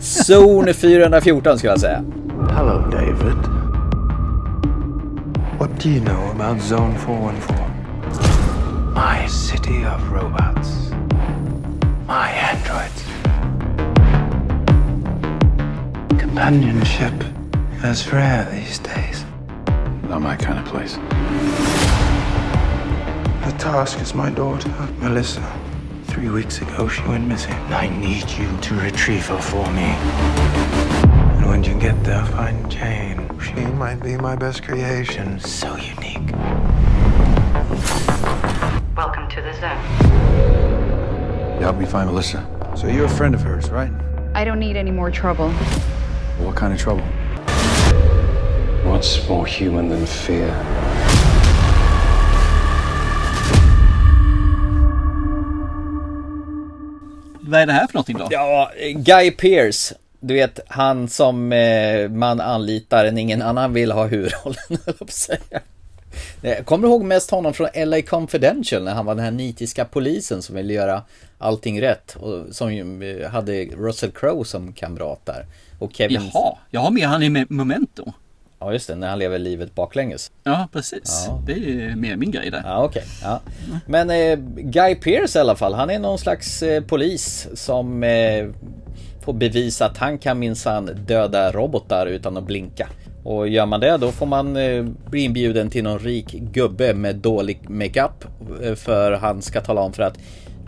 Zon 0.01 0.75
414 0.75 1.59
skulle 1.59 1.73
jag 1.73 1.81
säga. 1.81 2.05
Hello, 2.51 2.91
David. 2.91 3.37
What 5.59 5.71
do 5.83 5.89
you 5.89 6.01
know 6.05 6.31
about 6.41 6.63
Zone 6.71 6.95
414? 6.99 7.57
My 8.95 9.29
city 9.29 9.85
of 9.87 10.13
robots. 10.13 10.91
My 12.09 12.29
androids. 12.53 13.05
Companionship 16.31 17.13
is 17.83 18.13
rare 18.13 18.49
these 18.53 18.79
days. 18.79 19.25
Not 20.05 20.23
my 20.23 20.37
kind 20.37 20.61
of 20.61 20.65
place. 20.65 20.95
The 23.45 23.53
task 23.59 23.99
is 24.01 24.15
my 24.15 24.31
daughter, 24.31 24.71
Melissa. 25.01 25.43
Three 26.05 26.29
weeks 26.29 26.63
ago, 26.63 26.87
she 26.87 27.03
went 27.03 27.27
missing. 27.27 27.55
I 27.75 27.89
need 27.89 28.31
you 28.31 28.49
to 28.59 28.75
retrieve 28.77 29.27
her 29.27 29.41
for 29.41 29.69
me. 29.73 29.91
And 31.37 31.49
when 31.49 31.65
you 31.65 31.75
get 31.75 32.01
there, 32.05 32.25
find 32.27 32.71
Jane. 32.71 33.29
She 33.41 33.67
might 33.67 34.01
be 34.01 34.17
my 34.17 34.37
best 34.37 34.63
creation. 34.63 35.41
So 35.41 35.75
unique. 35.75 36.31
Welcome 38.97 39.29
to 39.31 39.43
the 39.43 39.53
zone. 39.61 39.83
You 41.57 41.63
helped 41.63 41.81
me 41.81 41.87
find 41.87 42.09
Melissa. 42.09 42.47
So 42.77 42.87
you're 42.87 43.07
a 43.07 43.09
friend 43.09 43.35
of 43.35 43.43
hers, 43.43 43.69
right? 43.71 43.91
I 44.33 44.45
don't 44.45 44.61
need 44.61 44.77
any 44.77 44.93
more 44.93 45.11
trouble. 45.11 45.53
What 46.45 46.59
kind 46.59 46.73
of 46.73 46.81
trouble? 46.81 47.05
What's 48.85 49.29
more 49.29 49.47
human 49.47 49.89
than 49.89 50.07
fear? 50.07 50.51
Vad 57.41 57.61
är 57.61 57.67
det 57.67 57.73
här 57.73 57.87
för 57.87 57.95
någonting 57.95 58.19
då? 58.19 58.29
Ja, 58.31 58.71
Guy 58.95 59.31
Pearce. 59.31 59.95
Du 60.21 60.35
vet, 60.35 60.61
han 60.69 61.09
som 61.09 61.53
eh, 61.53 62.09
man 62.09 62.41
anlitar 62.41 63.05
en 63.05 63.19
ingen 63.19 63.43
annan 63.43 63.73
vill 63.73 63.93
ha 63.93 64.07
huvudrollen, 64.07 64.57
jag 64.99 65.11
säga. 65.11 65.61
Jag 66.41 66.67
kommer 66.67 66.89
ihåg 66.89 67.05
mest 67.05 67.31
honom 67.31 67.55
från 67.55 67.69
LA 67.75 68.03
Confidential 68.03 68.85
när 68.85 68.95
han 68.95 69.07
var 69.07 69.15
den 69.15 69.25
här 69.25 69.31
nitiska 69.31 69.85
polisen 69.85 70.43
som 70.43 70.55
ville 70.55 70.73
göra 70.73 71.03
allting 71.39 71.83
rätt 71.83 72.17
och 72.21 72.55
som 72.55 72.75
ju 72.75 73.25
hade 73.25 73.65
Russell 73.65 74.11
Crowe 74.11 74.45
som 74.45 74.73
kamrat 74.73 75.27
där. 75.27 75.47
Och 75.81 75.93
Kevin... 75.93 76.31
Jaha, 76.35 76.57
jag 76.71 76.81
har 76.81 76.91
med 76.91 77.09
han 77.09 77.23
i 77.23 77.47
Memento. 77.49 78.13
Ja 78.61 78.73
just 78.73 78.87
det, 78.89 78.95
när 78.97 79.09
han 79.09 79.19
lever 79.19 79.39
livet 79.39 79.75
baklänges. 79.75 80.31
Ja 80.45 80.69
precis, 80.73 81.25
Ja. 81.29 81.43
det 81.47 81.53
är 81.53 81.97
mer 81.97 82.17
min 82.17 82.31
grej 82.31 82.51
där. 82.51 82.63
Ja 82.65 82.85
okej. 82.85 83.03
Ja. 83.23 83.41
Men 83.87 84.11
eh, 84.11 84.39
Guy 84.57 84.95
Pearce 84.95 85.39
i 85.39 85.41
alla 85.41 85.57
fall, 85.57 85.75
han 85.75 85.91
är 85.91 85.99
någon 85.99 86.19
slags 86.19 86.63
eh, 86.63 86.83
polis 86.83 87.49
som 87.55 88.03
eh, 88.05 88.47
får 89.25 89.33
bevisa 89.33 89.87
att 89.87 89.97
han 89.99 90.19
kan 90.19 90.39
minsann 90.39 90.91
döda 91.07 91.53
robotar 91.53 92.07
utan 92.07 92.37
att 92.37 92.45
blinka. 92.45 92.89
Och 93.25 93.49
gör 93.49 93.67
man 93.67 93.81
det 93.81 93.97
då 93.97 94.13
får 94.13 94.27
man 94.27 94.57
eh, 94.57 94.85
bli 95.11 95.21
inbjuden 95.21 95.71
till 95.71 95.85
någon 95.85 95.99
rik 95.99 96.33
gubbe 96.33 96.95
med 96.95 97.17
dålig 97.17 97.71
makeup 97.71 98.25
eh, 98.63 98.75
för 98.75 99.13
han 99.13 99.43
ska 99.43 99.61
tala 99.61 99.81
om 99.81 99.93
för 99.93 100.03
att 100.03 100.19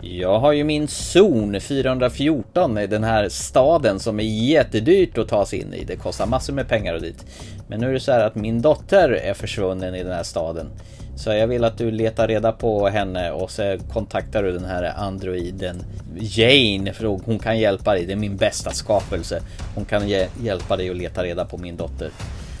jag 0.03 0.39
har 0.39 0.51
ju 0.51 0.63
min 0.63 0.87
zon 0.87 1.61
414 1.61 2.77
i 2.77 2.87
den 2.87 3.03
här 3.03 3.29
staden 3.29 3.99
som 3.99 4.19
är 4.19 4.23
jättedyrt 4.23 5.17
att 5.17 5.27
ta 5.27 5.45
sig 5.45 5.59
in 5.59 5.73
i. 5.73 5.83
Det 5.83 5.95
kostar 5.95 6.25
massor 6.25 6.53
med 6.53 6.67
pengar 6.67 6.93
och 6.93 7.01
dit. 7.01 7.25
Men 7.67 7.79
nu 7.79 7.89
är 7.89 7.93
det 7.93 7.99
så 7.99 8.11
här 8.11 8.25
att 8.25 8.35
min 8.35 8.61
dotter 8.61 9.09
är 9.09 9.33
försvunnen 9.33 9.95
i 9.95 10.03
den 10.03 10.13
här 10.13 10.23
staden. 10.23 10.67
Så 11.15 11.33
jag 11.33 11.47
vill 11.47 11.63
att 11.63 11.77
du 11.77 11.91
letar 11.91 12.27
reda 12.27 12.51
på 12.51 12.87
henne 12.87 13.31
och 13.31 13.51
så 13.51 13.77
kontaktar 13.93 14.43
du 14.43 14.51
den 14.51 14.65
här 14.65 14.93
androiden 14.97 15.83
Jane 16.19 16.93
för 16.93 17.05
hon 17.05 17.39
kan 17.39 17.59
hjälpa 17.59 17.93
dig. 17.93 18.05
Det 18.05 18.13
är 18.13 18.17
min 18.17 18.37
bästa 18.37 18.71
skapelse. 18.71 19.41
Hon 19.75 19.85
kan 19.85 20.07
hjälpa 20.43 20.77
dig 20.77 20.89
att 20.89 20.97
leta 20.97 21.23
reda 21.23 21.45
på 21.45 21.57
min 21.57 21.77
dotter. 21.77 22.09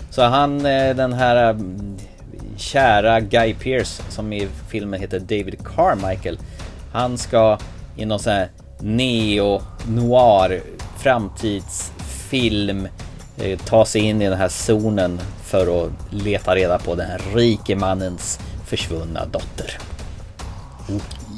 Så 0.09 0.21
han, 0.21 0.65
eh, 0.65 0.95
den 0.95 1.13
här 1.13 1.49
eh, 1.49 1.59
kära 2.57 3.19
Guy 3.19 3.53
Pearce 3.53 4.03
som 4.09 4.33
i 4.33 4.47
filmen 4.69 4.99
heter 4.99 5.19
David 5.19 5.57
Carmichael. 5.65 6.37
Han 6.93 7.17
ska 7.17 7.57
i 7.95 8.05
någon 8.05 8.19
sån 8.19 8.33
här 8.33 8.49
neo-noir 8.79 10.61
framtidsfilm 10.97 12.87
eh, 13.37 13.59
ta 13.59 13.85
sig 13.85 14.01
in 14.01 14.21
i 14.21 14.29
den 14.29 14.37
här 14.37 14.49
zonen 14.49 15.21
för 15.43 15.85
att 15.85 15.91
leta 16.09 16.55
reda 16.55 16.79
på 16.79 16.95
den 16.95 17.07
här 17.07 17.21
rike 17.35 17.75
mannens 17.75 18.39
försvunna 18.65 19.25
dotter. 19.25 19.77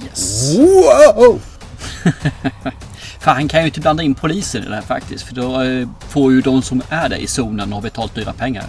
Yes. 0.03 0.55
Wow! 0.57 1.41
Fan, 3.19 3.35
han 3.35 3.47
kan 3.47 3.59
ju 3.59 3.65
inte 3.65 3.79
blanda 3.79 4.03
in 4.03 4.15
polisen 4.15 4.63
i 4.63 4.67
det 4.67 4.75
här 4.75 4.81
faktiskt. 4.81 5.23
För 5.23 5.35
då 5.35 5.61
eh, 5.61 5.87
får 5.99 6.31
ju 6.31 6.41
de 6.41 6.61
som 6.61 6.81
är 6.89 7.09
där 7.09 7.17
i 7.17 7.27
zonen 7.27 7.69
och 7.69 7.75
har 7.75 7.81
betalt 7.81 8.15
dyra 8.15 8.33
pengar 8.33 8.65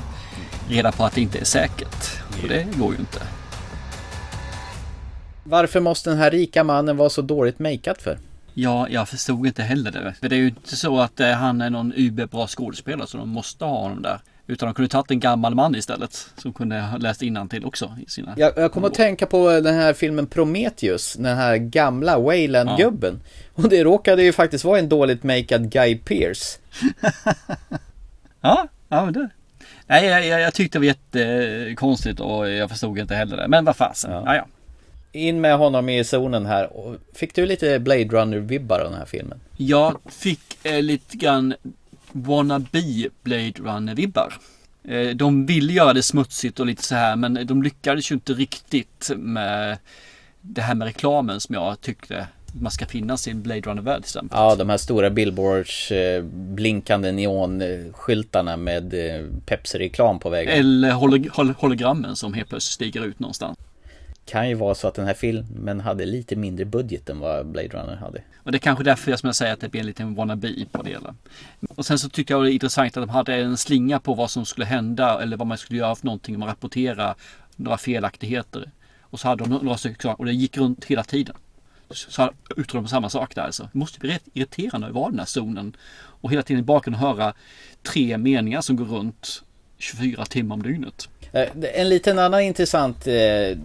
reda 0.68 0.92
på 0.92 1.04
att 1.04 1.14
det 1.14 1.20
inte 1.20 1.38
är 1.38 1.44
säkert. 1.44 2.20
Och 2.42 2.48
det 2.48 2.66
går 2.76 2.92
ju 2.92 2.98
inte. 2.98 3.20
Varför 5.48 5.80
måste 5.80 6.10
den 6.10 6.18
här 6.18 6.30
rika 6.30 6.64
mannen 6.64 6.96
vara 6.96 7.10
så 7.10 7.22
dåligt 7.22 7.58
makead 7.58 7.98
för? 7.98 8.18
Ja, 8.54 8.88
jag 8.90 9.08
förstod 9.08 9.46
inte 9.46 9.62
heller 9.62 9.90
det. 9.90 10.14
För 10.20 10.28
det 10.28 10.36
är 10.36 10.38
ju 10.38 10.48
inte 10.48 10.76
så 10.76 11.00
att 11.00 11.20
eh, 11.20 11.30
han 11.30 11.60
är 11.60 11.70
någon 11.70 11.92
überbra 11.96 12.46
skådespelare 12.46 13.06
så 13.06 13.18
de 13.18 13.28
måste 13.28 13.64
ha 13.64 13.78
honom 13.80 14.02
där. 14.02 14.20
Utan 14.46 14.66
de 14.68 14.74
kunde 14.74 14.88
tagit 14.88 15.10
en 15.10 15.20
gammal 15.20 15.54
man 15.54 15.74
istället. 15.74 16.28
Som 16.36 16.52
kunde 16.52 16.80
ha 16.80 16.98
läst 16.98 17.20
till 17.20 17.64
också 17.64 17.96
i 18.06 18.10
sina... 18.10 18.34
Jag, 18.36 18.52
jag 18.56 18.72
kommer 18.72 18.86
att 18.86 18.94
tänka 18.94 19.26
på 19.26 19.50
den 19.50 19.74
här 19.74 19.92
filmen 19.92 20.26
Prometheus, 20.26 21.14
den 21.14 21.36
här 21.36 21.56
gamla 21.56 22.18
Wayland-gubben. 22.18 23.20
Och 23.54 23.68
det 23.68 23.84
råkade 23.84 24.22
ju 24.22 24.32
faktiskt 24.32 24.64
vara 24.64 24.78
en 24.78 24.88
dåligt 24.88 25.22
makead 25.22 25.70
Guy 25.70 25.98
Pearce. 25.98 26.58
Ja, 28.40 28.68
ja 28.88 29.04
men 29.04 29.12
det. 29.14 29.28
Nej, 29.86 30.06
jag, 30.06 30.26
jag, 30.26 30.40
jag 30.40 30.54
tyckte 30.54 30.78
det 30.78 30.80
var 30.80 30.86
jättekonstigt 30.86 32.20
och 32.20 32.50
jag 32.50 32.70
förstod 32.70 32.98
inte 32.98 33.14
heller 33.14 33.36
det. 33.36 33.48
Men 33.48 33.64
vad 33.64 33.76
fasen. 33.76 34.10
Ja. 34.10 34.34
Ja, 34.34 34.46
In 35.16 35.40
med 35.40 35.58
honom 35.58 35.88
i 35.88 36.04
zonen 36.04 36.46
här. 36.46 36.70
Fick 37.14 37.34
du 37.34 37.46
lite 37.46 37.78
Blade 37.78 38.04
Runner-vibbar 38.04 38.78
av 38.78 38.90
den 38.90 38.98
här 38.98 39.06
filmen? 39.06 39.40
Jag 39.56 39.96
fick 40.10 40.58
eh, 40.62 40.82
lite 40.82 41.16
grann 41.16 41.54
wannabe 42.12 43.08
Blade 43.22 43.50
Runner-vibbar. 43.52 44.32
Eh, 44.84 45.08
de 45.08 45.46
ville 45.46 45.72
göra 45.72 45.92
det 45.92 46.02
smutsigt 46.02 46.60
och 46.60 46.66
lite 46.66 46.82
så 46.82 46.94
här 46.94 47.16
men 47.16 47.46
de 47.46 47.62
lyckades 47.62 48.10
ju 48.10 48.14
inte 48.14 48.32
riktigt 48.32 49.10
med 49.16 49.78
det 50.40 50.60
här 50.60 50.74
med 50.74 50.86
reklamen 50.86 51.40
som 51.40 51.54
jag 51.54 51.80
tyckte 51.80 52.26
man 52.60 52.72
ska 52.72 52.86
finnas 52.86 53.28
i 53.28 53.30
en 53.30 53.42
Blade 53.42 53.60
Runner-värld 53.60 53.96
till 54.02 54.08
exempel. 54.08 54.38
Ja, 54.38 54.54
de 54.56 54.70
här 54.70 54.76
stora 54.76 55.10
billboards, 55.10 55.90
eh, 55.92 56.22
blinkande 56.32 57.12
neonskyltarna 57.12 58.56
med 58.56 58.94
eh, 58.94 59.26
Pepsi-reklam 59.46 60.18
på 60.18 60.30
vägen. 60.30 60.58
Eller 60.58 60.92
holo- 60.92 61.30
hol- 61.30 61.54
hologrammen 61.58 62.16
som 62.16 62.34
helt 62.34 62.48
plötsligt 62.48 62.72
stiger 62.72 63.04
ut 63.06 63.18
någonstans. 63.18 63.58
Kan 64.26 64.48
ju 64.48 64.54
vara 64.54 64.74
så 64.74 64.88
att 64.88 64.94
den 64.94 65.06
här 65.06 65.14
filmen 65.14 65.80
hade 65.80 66.06
lite 66.06 66.36
mindre 66.36 66.64
budget 66.64 67.08
än 67.10 67.20
vad 67.20 67.46
Blade 67.46 67.68
Runner 67.68 67.96
hade. 67.96 68.22
Och 68.42 68.52
det 68.52 68.56
är 68.56 68.60
kanske 68.60 68.84
därför 68.84 69.10
jag 69.10 69.20
jag 69.22 69.34
säger 69.36 69.52
att 69.52 69.60
det 69.60 69.68
blir 69.68 69.80
en 69.80 69.86
liten 69.86 70.14
wannabe 70.14 70.54
på 70.72 70.82
det 70.82 70.90
hela. 70.90 71.14
Och 71.68 71.86
sen 71.86 71.98
så 71.98 72.08
tyckte 72.08 72.32
jag 72.32 72.40
det 72.40 72.44
var 72.44 72.50
intressant 72.52 72.96
att 72.96 73.02
de 73.02 73.08
hade 73.08 73.34
en 73.34 73.56
slinga 73.56 74.00
på 74.00 74.14
vad 74.14 74.30
som 74.30 74.44
skulle 74.44 74.66
hända 74.66 75.22
eller 75.22 75.36
vad 75.36 75.46
man 75.46 75.58
skulle 75.58 75.78
göra 75.78 75.94
för 75.94 76.06
någonting 76.06 76.34
om 76.34 76.40
man 76.40 76.48
rapporterar 76.48 77.14
några 77.56 77.78
felaktigheter. 77.78 78.70
Och 79.00 79.20
så 79.20 79.28
hade 79.28 79.44
de 79.44 79.50
några 79.50 79.78
stycken 79.78 80.10
och 80.10 80.24
det 80.24 80.32
gick 80.32 80.56
runt 80.56 80.84
hela 80.84 81.04
tiden. 81.04 81.36
Så 81.90 82.30
uttalade 82.56 82.86
de 82.86 82.88
samma 82.88 83.10
sak 83.10 83.34
där 83.34 83.42
alltså. 83.42 83.68
Det 83.72 83.78
måste 83.78 83.98
bli 84.00 84.10
rätt 84.10 84.28
irriterande 84.32 84.86
att 84.86 84.92
vara 84.92 85.08
i 85.08 85.10
den 85.10 85.18
här 85.18 85.26
zonen. 85.26 85.76
Och 85.96 86.30
hela 86.30 86.42
tiden 86.42 86.60
i 86.60 86.64
bakgrunden 86.64 87.00
höra 87.00 87.34
tre 87.82 88.18
meningar 88.18 88.60
som 88.60 88.76
går 88.76 88.84
runt 88.84 89.42
24 89.78 90.24
timmar 90.24 90.54
om 90.54 90.62
dygnet. 90.62 91.08
Eh, 91.32 91.48
En 91.74 91.88
liten 91.88 92.18
annan 92.18 92.40
intressant 92.40 93.06
eh, 93.06 93.58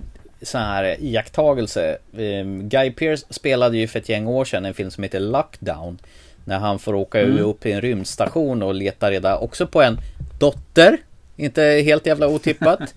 sån 0.44 0.62
här 0.62 0.96
iakttagelse. 1.00 1.98
Eh, 2.18 2.46
Guy 2.62 2.92
Pearce 2.92 3.26
spelade 3.30 3.78
ju 3.78 3.88
för 3.88 4.00
ett 4.00 4.10
gäng 4.10 4.28
år 4.28 4.46
sedan 4.46 4.66
en 4.66 4.74
film 4.74 4.92
som 4.92 5.04
heter 5.04 5.20
Lockdown. 5.20 5.98
När 6.46 6.60
han 6.60 6.80
får 6.80 6.96
åka 6.96 7.22
Mm. 7.22 7.40
upp 7.46 7.66
i 7.66 7.72
en 7.72 7.82
rymdstation 7.82 8.64
och 8.64 8.74
leta 8.76 9.12
reda 9.12 9.38
också 9.38 9.68
på 9.68 9.82
en 9.82 9.98
dotter. 10.40 10.98
Inte 11.36 11.62
helt 11.64 12.06
jävla 12.06 12.28
otippat. 12.28 12.80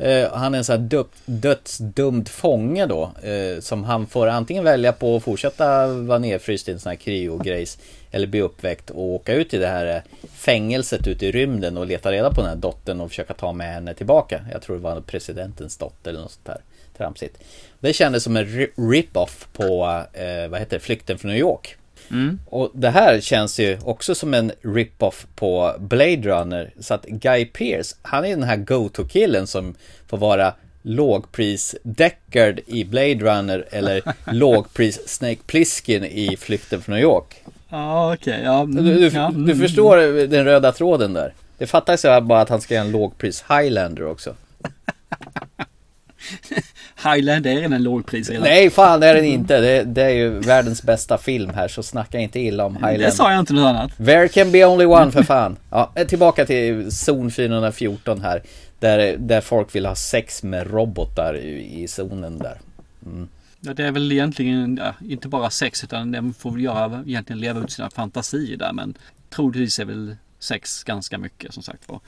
Eh, 0.00 0.32
han 0.32 0.54
är 0.54 0.58
en 0.58 0.64
sån 0.64 0.80
här 0.80 0.88
dö- 0.88 1.04
dödsdömd 1.24 2.28
fånge 2.28 2.86
då. 2.86 3.02
eh, 3.22 3.60
som 3.60 3.84
han 3.84 4.06
får 4.06 4.26
antingen 4.26 4.64
välja 4.64 4.92
på 4.92 5.16
att 5.16 5.22
fortsätta 5.22 5.86
vara 5.86 6.18
nedfryst 6.18 6.68
i 6.68 6.72
en 6.72 6.78
sån 6.80 6.90
här 6.90 6.96
kryogrejs. 6.96 7.78
Eller 8.10 8.26
bli 8.26 8.40
uppväckt 8.40 8.90
och 8.90 9.02
åka 9.02 9.34
ut 9.34 9.54
i 9.54 9.58
det 9.58 9.66
här 9.66 9.86
eh, 9.96 10.02
fängelset 10.34 11.06
ute 11.06 11.26
i 11.26 11.32
rymden 11.32 11.76
och 11.76 11.86
leta 11.86 12.12
reda 12.12 12.30
på 12.30 12.40
den 12.40 12.50
här 12.50 12.56
dottern 12.56 13.00
och 13.00 13.08
försöka 13.08 13.34
ta 13.34 13.52
med 13.52 13.72
henne 13.74 13.94
tillbaka. 13.94 14.40
Jag 14.52 14.62
tror 14.62 14.76
det 14.76 14.82
var 14.82 15.00
presidentens 15.00 15.76
dotter 15.76 16.10
eller 16.10 16.20
något 16.20 16.30
sånt 16.32 16.46
där 16.46 16.58
tramsigt. 16.98 17.38
Det 17.80 17.92
kändes 17.92 18.24
som 18.24 18.36
en 18.36 18.46
ri- 18.46 18.70
rip-off 18.90 19.46
på, 19.52 20.02
eh, 20.12 20.48
vad 20.48 20.60
heter 20.60 20.76
det, 20.76 20.80
Flykten 20.80 21.18
från 21.18 21.30
New 21.30 21.40
York. 21.40 21.76
Mm. 22.10 22.40
Och 22.46 22.70
det 22.74 22.90
här 22.90 23.20
känns 23.20 23.60
ju 23.60 23.78
också 23.84 24.14
som 24.14 24.34
en 24.34 24.52
rip-off 24.62 25.26
på 25.34 25.74
Blade 25.78 26.16
Runner. 26.22 26.72
Så 26.80 26.94
att 26.94 27.04
Guy 27.04 27.44
Pearce, 27.44 27.96
han 28.02 28.24
är 28.24 28.28
den 28.30 28.42
här 28.42 28.56
go-to-killen 28.56 29.46
som 29.46 29.74
får 30.06 30.18
vara 30.18 30.54
lågpris 30.82 31.76
Deckard 31.82 32.60
i 32.66 32.84
Blade 32.84 33.14
Runner 33.14 33.64
eller 33.70 34.02
lågpris 34.32 35.08
Snake 35.08 35.38
Plissken 35.46 36.04
i 36.04 36.36
Flykten 36.36 36.82
från 36.82 36.94
New 36.94 37.02
York. 37.04 37.42
Ja 37.68 38.14
okej. 38.14 38.40
Ja, 38.44 38.60
mm, 38.60 38.84
Du, 38.84 38.94
du, 38.94 39.08
ja, 39.16 39.30
du 39.34 39.52
mm. 39.52 39.58
förstår 39.58 40.26
den 40.26 40.44
röda 40.44 40.72
tråden 40.72 41.12
där. 41.12 41.32
Det 41.58 41.66
fattas 41.66 42.04
ju 42.04 42.20
bara 42.20 42.40
att 42.40 42.48
han 42.48 42.60
ska 42.60 42.74
göra 42.74 42.84
en 42.84 42.90
lågpris 42.90 43.44
Highlander 43.48 44.06
också. 44.06 44.34
Highland 47.04 47.46
är 47.46 47.54
redan 47.54 47.82
lågpris 47.82 48.30
redan. 48.30 48.42
Nej, 48.42 48.70
fan 48.70 49.00
det 49.00 49.06
är 49.06 49.14
den 49.14 49.24
inte. 49.24 49.60
Det, 49.60 49.84
det 49.84 50.02
är 50.02 50.10
ju 50.10 50.38
världens 50.38 50.82
bästa 50.82 51.18
film 51.18 51.50
här, 51.54 51.68
så 51.68 51.82
snacka 51.82 52.18
inte 52.18 52.40
illa 52.40 52.64
om 52.64 52.74
Highland. 52.76 52.98
Det 52.98 53.10
sa 53.10 53.30
jag 53.30 53.40
inte 53.40 53.52
något 53.52 53.68
annat. 53.68 53.96
There 53.96 54.28
can 54.28 54.52
be 54.52 54.64
only 54.64 54.84
one 54.84 55.12
för 55.12 55.22
fan. 55.22 55.56
Ja, 55.70 55.92
tillbaka 56.08 56.46
till 56.46 56.92
zon 56.92 57.30
414 57.30 58.20
här. 58.20 58.42
Där, 58.78 59.16
där 59.18 59.40
folk 59.40 59.74
vill 59.74 59.86
ha 59.86 59.94
sex 59.94 60.42
med 60.42 60.70
robotar 60.70 61.36
i, 61.36 61.82
i 61.82 61.88
zonen 61.88 62.38
där. 62.38 62.58
Mm. 63.06 63.28
Ja, 63.60 63.74
det 63.74 63.84
är 63.84 63.92
väl 63.92 64.12
egentligen 64.12 64.80
ja, 64.82 64.94
inte 65.08 65.28
bara 65.28 65.50
sex 65.50 65.84
utan 65.84 66.12
de 66.12 66.34
får 66.34 66.50
väl 66.50 66.62
göra, 66.62 67.04
egentligen 67.06 67.40
leva 67.40 67.60
ut 67.60 67.72
sina 67.72 67.90
fantasier 67.90 68.56
där. 68.56 68.72
Men 68.72 68.94
troligtvis 69.30 69.78
är 69.78 69.84
väl 69.84 70.16
sex 70.38 70.84
ganska 70.84 71.18
mycket 71.18 71.54
som 71.54 71.62
sagt 71.62 71.88
var. 71.88 72.00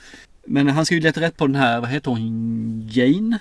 Men 0.45 0.67
han 0.67 0.85
ska 0.85 0.95
ju 0.95 1.01
leta 1.01 1.21
rätt 1.21 1.37
på 1.37 1.47
den 1.47 1.55
här, 1.55 1.79
vad 1.79 1.89
heter 1.89 2.11
hon, 2.11 2.87
Jane? 2.91 3.37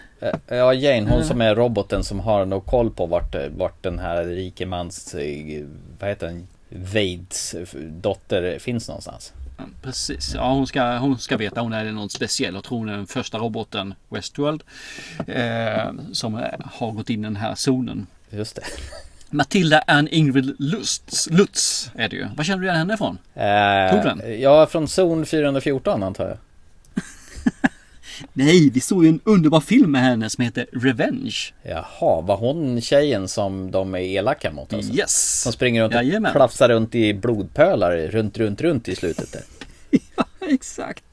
Ja, 0.48 0.74
Jane, 0.74 1.10
hon 1.10 1.24
som 1.24 1.40
är 1.40 1.54
roboten 1.54 2.04
som 2.04 2.20
har 2.20 2.44
nog 2.46 2.66
koll 2.66 2.90
på 2.90 3.06
vart, 3.06 3.34
vart 3.56 3.82
den 3.82 3.98
här 3.98 4.24
rikemans, 4.24 5.14
vad 6.00 6.08
heter 6.08 6.26
den, 6.26 6.46
Vades 6.68 7.54
dotter 7.90 8.58
finns 8.58 8.88
någonstans. 8.88 9.32
Precis, 9.82 10.34
ja 10.34 10.52
hon 10.52 10.66
ska, 10.66 10.96
hon 10.98 11.18
ska 11.18 11.36
veta 11.36 11.60
hon 11.60 11.72
är 11.72 11.84
någon 11.92 12.10
speciell. 12.10 12.54
Jag 12.54 12.64
tror 12.64 12.78
hon 12.78 12.88
är 12.88 12.96
den 12.96 13.06
första 13.06 13.38
roboten 13.38 13.94
Westworld. 14.08 14.62
Eh, 15.26 15.92
som 16.12 16.34
har 16.72 16.92
gått 16.92 17.10
in 17.10 17.20
i 17.20 17.22
den 17.22 17.36
här 17.36 17.54
zonen. 17.54 18.06
Just 18.30 18.56
det. 18.56 18.62
Matilda 19.30 19.82
Ann 19.86 20.08
Ingrid 20.10 20.54
Lutz, 20.58 21.28
Lutz 21.30 21.90
är 21.94 22.08
det 22.08 22.16
ju. 22.16 22.26
Var 22.36 22.44
känner 22.44 22.58
du 22.60 22.64
igen 22.66 22.76
henne 22.78 22.94
ifrån? 22.94 23.18
Eh, 23.34 23.90
Tog 23.94 24.02
den? 24.04 24.40
Ja, 24.40 24.66
från 24.66 24.88
zon 24.88 25.26
414 25.26 26.02
antar 26.02 26.28
jag. 26.28 26.36
Nej, 28.32 28.70
vi 28.70 28.80
såg 28.80 29.04
ju 29.04 29.08
en 29.08 29.20
underbar 29.24 29.60
film 29.60 29.90
med 29.90 30.00
henne 30.00 30.30
som 30.30 30.44
heter 30.44 30.66
Revenge. 30.72 31.36
Jaha, 31.62 32.20
var 32.20 32.36
hon 32.36 32.80
tjejen 32.80 33.28
som 33.28 33.70
de 33.70 33.94
är 33.94 33.98
elaka 33.98 34.52
mot? 34.52 34.72
Alltså? 34.72 34.92
Yes! 34.92 35.42
Som 35.42 35.52
springer 35.52 35.82
runt 35.82 35.94
och 35.94 36.04
Jajamän. 36.04 36.32
plafsar 36.32 36.68
runt 36.68 36.94
i 36.94 37.14
blodpölar 37.14 37.96
runt, 37.96 38.38
runt, 38.38 38.60
runt 38.60 38.88
i 38.88 38.96
slutet 38.96 39.32
där. 39.32 39.42
ja, 40.16 40.24
exakt. 40.40 41.04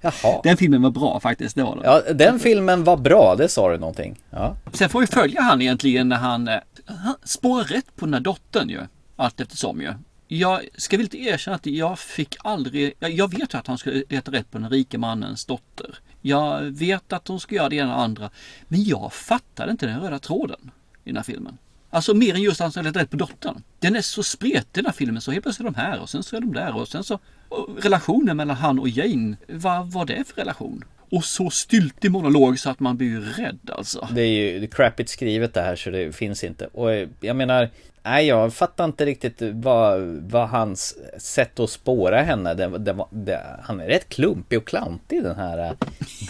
Jaha. 0.00 0.40
Den 0.44 0.56
filmen 0.56 0.82
var 0.82 0.90
bra 0.90 1.20
faktiskt, 1.20 1.56
det 1.56 1.62
var 1.62 1.76
den. 1.76 1.84
Ja, 1.84 2.02
den 2.14 2.40
filmen 2.40 2.84
var 2.84 2.96
bra, 2.96 3.34
det 3.38 3.48
sa 3.48 3.70
du 3.72 3.78
någonting. 3.78 4.18
Ja. 4.30 4.56
Sen 4.72 4.88
får 4.88 5.00
vi 5.00 5.06
följa 5.06 5.40
han 5.40 5.62
egentligen 5.62 6.08
när 6.08 6.16
han, 6.16 6.48
eh, 6.48 6.54
han 6.86 7.14
spårar 7.24 7.64
rätt 7.64 7.96
på 7.96 8.04
den 8.04 8.14
här 8.14 8.20
dottern 8.20 8.68
ju. 8.68 8.80
Allt 9.16 9.40
eftersom 9.40 9.80
ju. 9.80 9.92
Jag 10.28 10.60
ska 10.76 10.96
väl 10.96 11.04
inte 11.04 11.18
erkänna 11.18 11.54
att 11.54 11.66
jag 11.66 11.98
fick 11.98 12.36
aldrig, 12.38 12.94
jag 12.98 13.30
vet 13.30 13.54
ju 13.54 13.58
att 13.58 13.66
han 13.66 13.78
skulle 13.78 14.04
leta 14.08 14.32
rätt 14.32 14.50
på 14.50 14.58
den 14.58 14.70
rike 14.70 14.98
mannens 14.98 15.44
dotter. 15.44 15.98
Jag 16.26 16.62
vet 16.62 17.12
att 17.12 17.28
hon 17.28 17.40
ska 17.40 17.54
göra 17.54 17.68
det 17.68 17.76
ena 17.76 17.96
och 17.96 18.02
andra. 18.02 18.30
Men 18.68 18.84
jag 18.84 19.12
fattade 19.12 19.70
inte 19.70 19.86
den 19.86 20.00
röda 20.00 20.18
tråden 20.18 20.70
i 21.04 21.08
den 21.08 21.16
här 21.16 21.22
filmen. 21.22 21.58
Alltså 21.90 22.14
mer 22.14 22.34
än 22.34 22.42
just 22.42 22.60
att 22.60 22.64
han 22.64 22.72
ska 22.72 22.82
leta 22.82 23.00
rätt 23.00 23.10
på 23.10 23.16
dottern. 23.16 23.62
Den 23.78 23.96
är 23.96 24.00
så 24.00 24.22
spretig 24.22 24.66
den 24.72 24.86
här 24.86 24.92
filmen. 24.92 25.22
Så 25.22 25.30
helt 25.30 25.42
plötsligt 25.42 25.68
är 25.68 25.72
de 25.72 25.80
här 25.80 26.00
och 26.00 26.10
sen 26.10 26.22
så 26.22 26.36
är 26.36 26.40
de 26.40 26.52
där 26.52 26.76
och 26.76 26.88
sen 26.88 27.04
så 27.04 27.18
och 27.48 27.82
relationen 27.82 28.36
mellan 28.36 28.56
han 28.56 28.78
och 28.78 28.88
Jane. 28.88 29.36
Vad 29.48 29.92
var 29.92 30.06
det 30.06 30.28
för 30.28 30.36
relation? 30.36 30.84
Och 31.10 31.24
så 31.24 31.50
styltig 31.50 32.10
monolog 32.10 32.58
så 32.58 32.70
att 32.70 32.80
man 32.80 32.96
blir 32.96 33.20
rädd 33.20 33.70
alltså. 33.72 34.08
Det 34.12 34.22
är 34.22 34.26
ju 34.26 34.66
crappigt 34.66 35.10
skrivet 35.10 35.54
det 35.54 35.62
här 35.62 35.76
så 35.76 35.90
det 35.90 36.12
finns 36.12 36.44
inte. 36.44 36.66
Och 36.66 36.90
jag 37.20 37.36
menar, 37.36 37.70
nej 38.02 38.26
jag 38.26 38.54
fattar 38.54 38.84
inte 38.84 39.06
riktigt 39.06 39.36
vad, 39.40 40.00
vad 40.30 40.48
hans 40.48 40.94
sätt 41.18 41.60
att 41.60 41.70
spåra 41.70 42.22
henne. 42.22 42.54
Det, 42.54 42.78
det, 42.78 42.96
det, 43.10 43.42
han 43.62 43.80
är 43.80 43.86
rätt 43.86 44.08
klumpig 44.08 44.58
och 44.58 44.66
klantig 44.66 45.22
den 45.22 45.36
här 45.36 45.58
äh, 45.58 45.72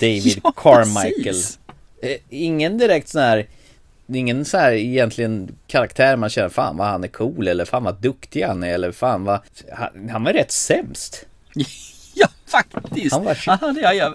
David 0.00 0.40
ja, 0.44 0.52
Carmichael. 0.56 1.24
Precis. 1.24 1.58
Eh, 2.02 2.18
ingen 2.28 2.78
direkt 2.78 3.08
sån 3.08 3.22
här 3.22 3.46
ingen 4.08 4.44
så 4.44 4.58
här 4.58 4.72
egentligen 4.72 5.56
karaktär 5.66 6.16
man 6.16 6.30
känner 6.30 6.48
fan 6.48 6.76
vad 6.76 6.86
han 6.86 7.04
är 7.04 7.08
cool 7.08 7.48
eller 7.48 7.64
fan 7.64 7.84
vad 7.84 7.94
duktig 7.94 8.42
han 8.42 8.62
är 8.62 8.74
eller 8.74 8.92
fan 8.92 9.24
vad 9.24 9.40
han, 9.72 10.08
han 10.08 10.24
var 10.24 10.32
rätt 10.32 10.52
sämst. 10.52 11.26
ja 12.14 12.28
faktiskt. 12.46 13.12
Han, 13.12 13.24
var... 13.24 13.38
Aha, 13.46 13.74
ja, 13.82 13.92
ja. 13.92 14.14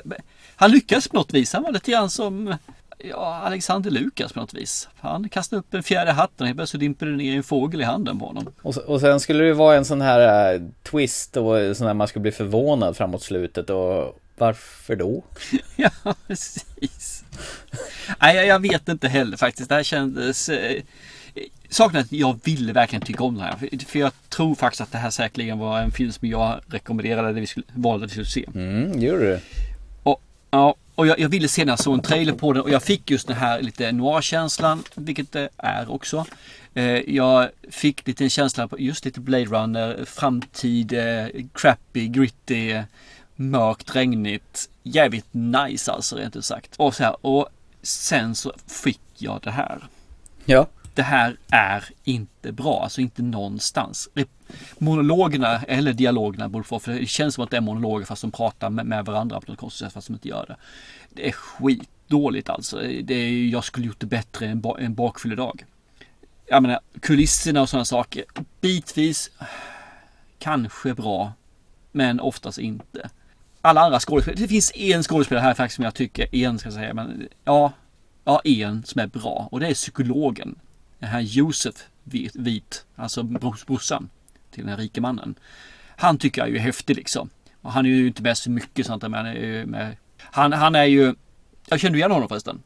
Han 0.61 0.71
lyckades 0.71 1.07
på 1.07 1.15
något 1.15 1.33
vis. 1.33 1.53
Han 1.53 1.63
var 1.63 1.71
lite 1.71 1.91
grann 1.91 2.09
som 2.09 2.55
ja, 2.97 3.41
Alexander 3.43 3.91
Lukas 3.91 4.33
på 4.33 4.39
något 4.39 4.53
vis. 4.53 4.89
Han 4.99 5.29
kastade 5.29 5.59
upp 5.59 5.73
en 5.73 5.83
fjärde 5.83 6.11
hatten 6.11 6.43
och 6.43 6.47
helt 6.47 6.57
plötsligt 6.57 6.79
dimper 6.79 7.05
det 7.05 7.11
ner 7.11 7.35
en 7.35 7.43
fågel 7.43 7.81
i 7.81 7.83
handen 7.83 8.19
på 8.19 8.25
honom. 8.25 8.53
Och, 8.61 8.77
och 8.77 9.01
sen 9.01 9.19
skulle 9.19 9.43
det 9.43 9.53
vara 9.53 9.77
en 9.77 9.85
sån 9.85 10.01
här 10.01 10.53
uh, 10.55 10.61
twist 10.83 11.37
och 11.37 11.77
sån 11.77 11.87
här 11.87 11.93
man 11.93 12.07
skulle 12.07 12.21
bli 12.21 12.31
förvånad 12.31 12.97
framåt 12.97 13.23
slutet 13.23 13.69
och 13.69 14.19
varför 14.37 14.95
då? 14.95 15.23
ja, 15.75 16.15
precis. 16.27 17.23
Nej, 18.21 18.35
jag, 18.35 18.45
jag 18.45 18.59
vet 18.59 18.89
inte 18.89 19.07
heller 19.07 19.37
faktiskt. 19.37 19.69
Det 19.69 19.75
här 19.75 19.83
kändes... 19.83 20.49
Eh, 20.49 20.81
Saken 21.69 21.97
är 21.97 22.01
att 22.01 22.11
jag 22.11 22.39
ville 22.43 22.73
verkligen 22.73 23.05
tycka 23.05 23.23
om 23.23 23.35
den 23.35 23.43
här. 23.43 23.85
För 23.87 23.99
jag 23.99 24.11
tror 24.29 24.55
faktiskt 24.55 24.81
att 24.81 24.91
det 24.91 24.97
här 24.97 25.09
säkerligen 25.09 25.59
var 25.59 25.79
en 25.79 25.91
film 25.91 26.11
som 26.11 26.27
jag 26.27 26.61
rekommenderade, 26.67 27.33
det 27.33 27.39
vi 27.41 27.47
skulle, 27.47 27.65
valde 27.73 28.05
att 28.05 28.11
vi 28.11 28.13
skulle 28.13 28.25
se. 28.25 28.45
Mm, 28.55 29.01
gjorde 29.01 29.19
du? 29.19 29.39
Ja, 30.51 30.75
och 30.95 31.07
jag, 31.07 31.19
jag 31.19 31.29
ville 31.29 31.47
se 31.47 31.65
när 31.65 31.71
jag 31.71 31.79
såg 31.79 31.93
en 31.93 32.01
trailer 32.01 32.33
på 32.33 32.53
den 32.53 32.61
och 32.61 32.69
jag 32.69 32.83
fick 32.83 33.11
just 33.11 33.27
den 33.27 33.37
här 33.37 33.61
lite 33.61 33.91
noir-känslan, 33.91 34.83
vilket 34.95 35.31
det 35.31 35.49
är 35.57 35.91
också. 35.91 36.25
Eh, 36.73 37.15
jag 37.15 37.49
fick 37.69 38.07
lite 38.07 38.23
en 38.23 38.29
känsla 38.29 38.67
på 38.67 38.79
just 38.79 39.05
lite 39.05 39.19
Blade 39.19 39.45
Runner, 39.45 40.05
framtid, 40.05 40.93
eh, 40.93 41.25
crappy, 41.53 42.07
gritty, 42.07 42.81
mörkt, 43.35 43.95
regnigt. 43.95 44.69
Jävligt 44.83 45.25
nice 45.31 45.91
alltså 45.91 46.15
rent 46.15 46.35
ut 46.35 46.45
sagt. 46.45 46.75
Och 46.77 46.95
så 46.95 47.03
här, 47.03 47.25
och 47.25 47.49
sen 47.81 48.35
så 48.35 48.53
fick 48.67 49.01
jag 49.17 49.39
det 49.43 49.51
här. 49.51 49.87
Ja. 50.45 50.67
Det 50.93 51.03
här 51.03 51.37
är 51.51 51.85
inte 52.03 52.51
bra, 52.51 52.83
alltså 52.83 53.01
inte 53.01 53.21
någonstans. 53.21 54.09
Monologerna 54.77 55.61
eller 55.61 55.93
dialogerna 55.93 56.49
borde 56.49 56.63
få, 56.63 56.79
för 56.79 56.91
det 56.91 57.05
känns 57.05 57.35
som 57.35 57.43
att 57.43 57.51
det 57.51 57.57
är 57.57 57.61
monologer 57.61 58.05
fast 58.05 58.21
de 58.21 58.31
pratar 58.31 58.69
med, 58.69 58.85
med 58.85 59.05
varandra 59.05 59.41
på 59.41 59.51
något 59.51 59.59
konstigt 59.59 59.85
sätt 59.85 59.93
fast 59.93 60.07
de 60.07 60.13
inte 60.13 60.27
gör 60.27 60.45
det. 60.47 60.55
Det 61.09 61.27
är 61.27 61.31
skitdåligt 61.31 62.49
alltså. 62.49 62.77
Det 63.03 63.13
är, 63.13 63.47
jag 63.47 63.63
skulle 63.63 63.87
gjort 63.87 63.99
det 63.99 64.05
bättre 64.05 64.45
en, 64.45 64.61
ba, 64.61 64.77
en 64.77 64.95
bakfylledag. 64.95 65.65
Jag 66.47 66.63
menar 66.63 66.79
kulisserna 66.99 67.61
och 67.61 67.69
sådana 67.69 67.85
saker. 67.85 68.23
Bitvis 68.61 69.31
kanske 70.39 70.93
bra, 70.93 71.33
men 71.91 72.19
oftast 72.19 72.57
inte 72.57 73.09
alla 73.61 73.81
andra 73.81 73.99
skådespelare. 73.99 74.41
Det 74.41 74.47
finns 74.47 74.71
en 74.75 75.03
skådespelare 75.03 75.43
här 75.43 75.53
faktiskt 75.53 75.75
som 75.75 75.85
jag 75.85 75.93
tycker, 75.93 76.35
en 76.35 76.59
ska 76.59 76.67
jag 76.67 76.73
säga, 76.73 76.93
men 76.93 77.27
ja, 77.43 77.73
ja 78.23 78.41
en 78.43 78.83
som 78.83 79.01
är 79.01 79.07
bra 79.07 79.47
och 79.51 79.59
det 79.59 79.67
är 79.67 79.73
psykologen. 79.73 80.55
Den 81.01 81.09
här 81.09 81.19
Josef 81.21 81.75
Vit, 82.33 82.85
alltså 82.95 83.23
brorsan 83.23 84.09
till 84.51 84.65
den 84.65 84.77
rike 84.77 85.01
mannen. 85.01 85.35
Han 85.95 86.17
tycker 86.17 86.41
jag 86.41 86.49
är 86.49 86.53
ju 86.53 86.59
häftig 86.59 86.95
liksom. 86.95 87.29
Och 87.61 87.71
han 87.71 87.85
är 87.85 87.89
ju 87.89 88.07
inte 88.07 88.21
med 88.21 88.37
så 88.37 88.49
mycket 88.51 88.85
sånt 88.85 89.01
men 89.01 89.13
han 89.13 89.25
är 89.25 89.33
ju 89.33 89.65
med. 89.65 89.97
Han, 90.17 90.53
han 90.53 90.75
är 90.75 90.83
ju, 90.83 91.15
jag 91.67 91.79
känner 91.79 91.95
igen 91.97 92.11
honom 92.11 92.29
förresten? 92.29 92.61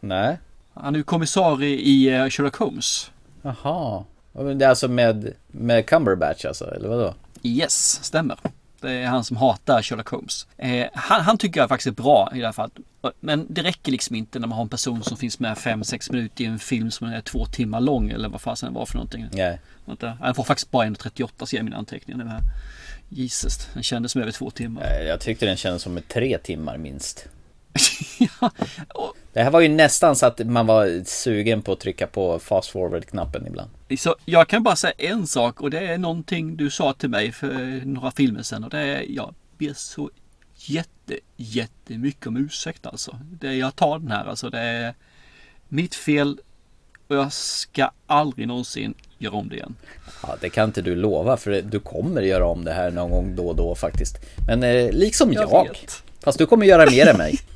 Nej. 0.00 0.38
Han 0.74 0.94
är 0.94 0.98
ju 0.98 1.04
kommissarie 1.04 1.78
i 1.78 2.08
eh, 2.14 2.28
Sherlock 2.28 2.56
Holmes. 2.56 3.10
Jaha. 3.42 4.04
Det 4.32 4.64
är 4.64 4.68
alltså 4.68 4.88
med, 4.88 5.32
med 5.46 5.86
Cumberbatch 5.86 6.44
alltså, 6.44 6.74
eller 6.74 6.88
vadå? 6.88 7.14
Yes, 7.42 8.04
stämmer. 8.04 8.38
Det 8.80 8.92
är 8.92 9.06
han 9.06 9.24
som 9.24 9.36
hatar 9.36 9.82
Sherlock 9.82 10.08
Holmes. 10.08 10.46
Eh, 10.56 10.86
han, 10.94 11.20
han, 11.20 11.38
tycker 11.38 11.60
jag 11.60 11.68
faktiskt 11.68 11.86
är 11.98 12.02
bra 12.02 12.32
i 12.34 12.44
alla 12.44 12.52
fall. 12.52 12.70
Men 13.20 13.46
det 13.48 13.62
räcker 13.62 13.92
liksom 13.92 14.16
inte 14.16 14.38
när 14.38 14.46
man 14.46 14.56
har 14.56 14.62
en 14.62 14.68
person 14.68 15.02
som 15.02 15.16
finns 15.16 15.38
med 15.38 15.56
5-6 15.56 16.12
minuter 16.12 16.44
i 16.44 16.46
en 16.46 16.58
film 16.58 16.90
som 16.90 17.06
är 17.06 17.20
två 17.20 17.46
timmar 17.46 17.80
lång 17.80 18.10
eller 18.10 18.28
vad 18.28 18.40
fasen 18.40 18.72
det 18.72 18.78
var 18.78 18.86
för 18.86 18.94
någonting. 18.94 19.26
Nej. 19.32 19.60
Han 20.20 20.34
får 20.34 20.44
faktiskt 20.44 20.70
bara 20.70 20.86
1.38 20.86 21.46
ser 21.46 21.56
jag 21.56 21.62
i 21.62 21.64
mina 21.64 21.76
anteckningar. 21.76 22.24
Det 22.24 22.30
här. 22.30 22.42
Jesus, 23.08 23.68
den 23.74 23.82
kändes 23.82 24.12
som 24.12 24.22
över 24.22 24.32
två 24.32 24.50
timmar. 24.50 25.02
Jag 25.08 25.20
tyckte 25.20 25.46
den 25.46 25.56
kändes 25.56 25.82
som 25.82 26.00
tre 26.08 26.38
timmar 26.38 26.78
minst. 26.78 27.28
ja, 28.18 28.50
och... 28.88 29.16
Det 29.32 29.42
här 29.42 29.50
var 29.50 29.60
ju 29.60 29.68
nästan 29.68 30.16
så 30.16 30.26
att 30.26 30.46
man 30.46 30.66
var 30.66 31.04
sugen 31.04 31.62
på 31.62 31.72
att 31.72 31.80
trycka 31.80 32.06
på 32.06 32.38
fast 32.38 32.70
forward-knappen 32.70 33.46
ibland. 33.46 33.70
Så 33.98 34.16
jag 34.24 34.48
kan 34.48 34.62
bara 34.62 34.76
säga 34.76 34.92
en 34.98 35.26
sak 35.26 35.60
och 35.60 35.70
det 35.70 35.78
är 35.78 35.98
någonting 35.98 36.56
du 36.56 36.70
sa 36.70 36.92
till 36.92 37.08
mig 37.08 37.32
för 37.32 37.80
några 37.84 38.10
filmer 38.10 38.42
sedan 38.42 38.64
och 38.64 38.70
det 38.70 38.78
är 38.78 39.04
jag 39.08 39.34
ber 39.58 39.72
så 39.74 40.10
jätte, 40.68 41.18
jättemycket 41.36 42.26
om 42.26 42.36
ursäkt 42.36 42.86
alltså. 42.86 43.18
Det, 43.40 43.54
jag 43.54 43.76
tar 43.76 43.98
den 43.98 44.10
här 44.10 44.24
alltså. 44.24 44.50
Det 44.50 44.58
är 44.58 44.94
mitt 45.68 45.94
fel 45.94 46.38
och 47.08 47.16
jag 47.16 47.32
ska 47.32 47.90
aldrig 48.06 48.48
någonsin 48.48 48.94
göra 49.18 49.34
om 49.34 49.48
det 49.48 49.54
igen. 49.54 49.74
Ja, 50.22 50.36
det 50.40 50.50
kan 50.50 50.64
inte 50.64 50.82
du 50.82 50.94
lova 50.94 51.36
för 51.36 51.62
du 51.62 51.80
kommer 51.80 52.22
göra 52.22 52.46
om 52.46 52.64
det 52.64 52.72
här 52.72 52.90
någon 52.90 53.10
gång 53.10 53.36
då 53.36 53.48
och 53.48 53.56
då 53.56 53.74
faktiskt. 53.74 54.16
Men 54.46 54.62
eh, 54.62 54.90
liksom 54.92 55.32
jag. 55.32 55.50
jag 55.52 55.76
fast 56.20 56.38
du 56.38 56.46
kommer 56.46 56.66
göra 56.66 56.90
mer 56.90 57.06
än 57.06 57.16
mig. 57.16 57.38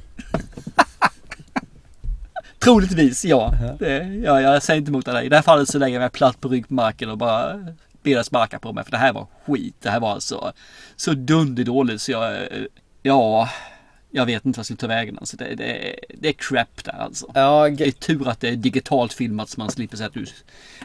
Troligtvis 2.59 3.25
ja. 3.25 3.55
Det, 3.79 4.21
ja. 4.25 4.41
Jag 4.41 4.63
säger 4.63 4.79
inte 4.79 4.91
emot 4.91 5.07
det. 5.07 5.23
I 5.23 5.29
det 5.29 5.37
här 5.37 5.43
fallet 5.43 5.69
så 5.69 5.79
lägger 5.79 5.95
jag 5.95 6.01
mig 6.01 6.11
platt 6.11 6.41
på 6.41 6.49
rygg 6.49 6.69
på 6.69 6.75
marken 6.75 7.11
och 7.11 7.19
bara 7.19 7.67
ber 8.03 8.15
dig 8.15 8.25
sparka 8.25 8.59
på 8.59 8.73
mig. 8.73 8.85
För 8.85 8.91
det 8.91 8.97
här 8.97 9.13
var 9.13 9.27
skit. 9.47 9.75
Det 9.83 9.91
här 9.91 10.01
var 10.01 10.13
alltså 10.13 10.53
så 10.97 11.13
dunderdåligt 11.13 12.03
så 12.03 12.13
jag, 12.13 12.39
ja. 13.03 13.49
jag 14.11 14.27
vet 14.27 14.47
inte 14.47 14.57
vad 14.57 14.61
jag 14.61 14.67
ska 14.67 14.77
ta 14.77 14.87
vägen. 14.87 15.19
Alltså 15.19 15.37
det, 15.37 15.55
det, 15.55 15.97
det 16.09 16.29
är 16.29 16.33
crap 16.33 16.85
där 16.85 16.93
alltså. 16.93 17.27
Ja, 17.35 17.69
det 17.71 17.87
är 17.87 17.91
tur 17.91 18.29
att 18.29 18.41
det 18.41 18.49
är 18.49 18.57
digitalt 18.57 19.13
filmat 19.13 19.49
så 19.49 19.61
man 19.61 19.71
slipper 19.71 19.97
säga 19.97 20.07
att 20.07 20.15
du 20.15 20.27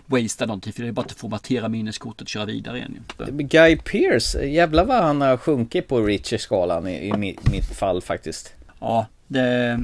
wastear 0.06 0.48
någonting. 0.48 0.74
För 0.74 0.82
det 0.82 0.88
är 0.88 0.92
bara 0.92 1.06
att 1.06 1.12
formatera 1.12 1.70
minneskortet 1.70 2.22
och 2.22 2.28
köra 2.28 2.46
vidare 2.46 2.78
igen. 2.78 3.04
Guy 3.32 3.78
Pearce, 3.78 4.46
jävlar 4.46 4.86
vad 4.86 5.04
han 5.04 5.22
har 5.22 5.38
sjunkit 5.38 5.88
på 5.88 6.02
Richer-skalan 6.02 6.88
i, 6.88 7.08
i 7.08 7.14
mitt, 7.14 7.52
mitt 7.52 7.66
fall 7.66 8.02
faktiskt. 8.02 8.54
Ja, 8.80 9.08
det, 9.28 9.80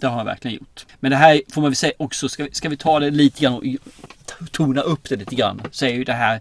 det 0.00 0.06
har 0.06 0.16
han 0.16 0.26
verkligen 0.26 0.56
gjort. 0.56 0.86
Men 1.00 1.10
det 1.10 1.16
här 1.16 1.42
får 1.48 1.60
man 1.60 1.70
väl 1.70 1.76
säga 1.76 1.92
också, 1.96 2.28
ska, 2.28 2.48
ska 2.52 2.68
vi 2.68 2.76
ta 2.76 3.00
det 3.00 3.10
lite 3.10 3.40
grann 3.42 3.54
och 3.54 3.64
tona 4.52 4.80
upp 4.80 5.08
det 5.08 5.16
lite 5.16 5.34
grann. 5.34 5.62
Så 5.70 5.86
är 5.86 5.90
ju 5.90 6.04
det 6.04 6.12
här 6.12 6.40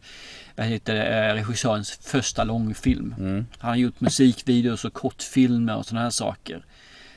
vad 0.55 0.67
heter 0.67 0.95
det, 0.95 1.35
regissörens 1.35 1.91
första 1.91 2.43
långfilm. 2.43 3.15
Mm. 3.17 3.45
Han 3.57 3.69
har 3.69 3.77
gjort 3.77 3.99
musikvideos 3.99 4.85
och 4.85 4.93
kortfilmer 4.93 5.75
och 5.75 5.85
sådana 5.85 6.03
här 6.03 6.09
saker. 6.09 6.65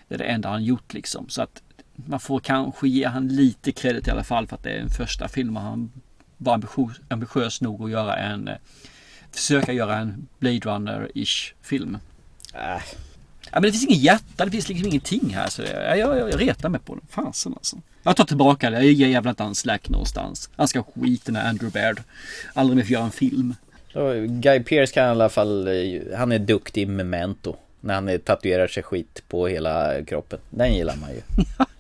Det 0.09 0.15
är 0.15 0.19
det 0.19 0.25
enda 0.25 0.49
han 0.49 0.65
gjort 0.65 0.95
liksom. 0.95 1.29
Så 1.29 1.43
att 1.43 1.63
man 1.95 2.21
får 2.21 2.41
kanske 2.41 2.89
ge 2.89 3.07
han 3.07 3.29
lite 3.29 3.73
credit 3.73 4.09
i 4.09 4.11
alla 4.11 4.25
fall 4.25 4.47
för 4.47 4.57
att 4.57 4.63
det 4.63 4.71
är 4.71 4.81
en 4.81 4.91
första 4.91 5.29
film 5.29 5.57
och 5.57 5.63
han 5.63 5.93
var 6.37 6.55
ambitiös, 6.55 7.01
ambitiös 7.09 7.61
nog 7.61 7.85
att 7.85 7.91
göra 7.91 8.17
en 8.17 8.51
försöka 9.33 9.73
göra 9.73 9.97
en 9.97 10.29
Blade 10.39 10.59
Runner-ish 10.59 11.53
film. 11.63 11.99
Äh. 12.55 12.83
Ja, 13.51 13.53
men 13.53 13.63
det 13.63 13.73
finns 13.73 13.85
inget 13.85 14.03
hjärta, 14.03 14.45
det 14.45 14.51
finns 14.51 14.69
liksom 14.69 14.89
ingenting 14.89 15.35
här. 15.35 15.49
Så 15.49 15.63
jag, 15.63 15.99
jag, 15.99 16.19
jag 16.19 16.41
retar 16.41 16.69
mig 16.69 16.81
på 16.81 16.95
det. 16.95 17.01
Fasen 17.09 17.55
alltså. 17.57 17.77
Jag 18.09 18.17
tar 18.17 18.25
tillbaka 18.25 18.71
det. 18.71 18.77
Jag 18.77 18.93
ger 18.93 19.09
jävla 19.09 19.31
inte 19.31 19.43
han 19.43 19.55
slack 19.55 19.89
någonstans. 19.89 20.51
Han 20.57 20.69
ska 20.69 20.83
skita 20.83 21.33
när 21.33 21.49
Andrew 21.49 21.81
Baird. 21.81 22.03
Aldrig 22.55 22.77
mer 22.77 22.85
få 22.85 22.93
göra 22.93 23.05
en 23.05 23.11
film. 23.11 23.55
Guy 24.29 24.61
Pearce 24.61 24.93
kan 24.95 25.07
i 25.07 25.09
alla 25.09 25.29
fall, 25.29 25.69
han 26.17 26.33
är 26.33 26.39
duktig 26.39 26.83
i 26.83 26.87
Memento. 26.87 27.57
När 27.81 27.95
han 27.95 28.19
tatuerar 28.25 28.67
sig 28.67 28.83
skit 28.83 29.23
på 29.29 29.47
hela 29.47 30.05
kroppen. 30.05 30.39
Den 30.51 30.75
gillar 30.75 30.97
man 30.97 31.11
ju. 31.11 31.21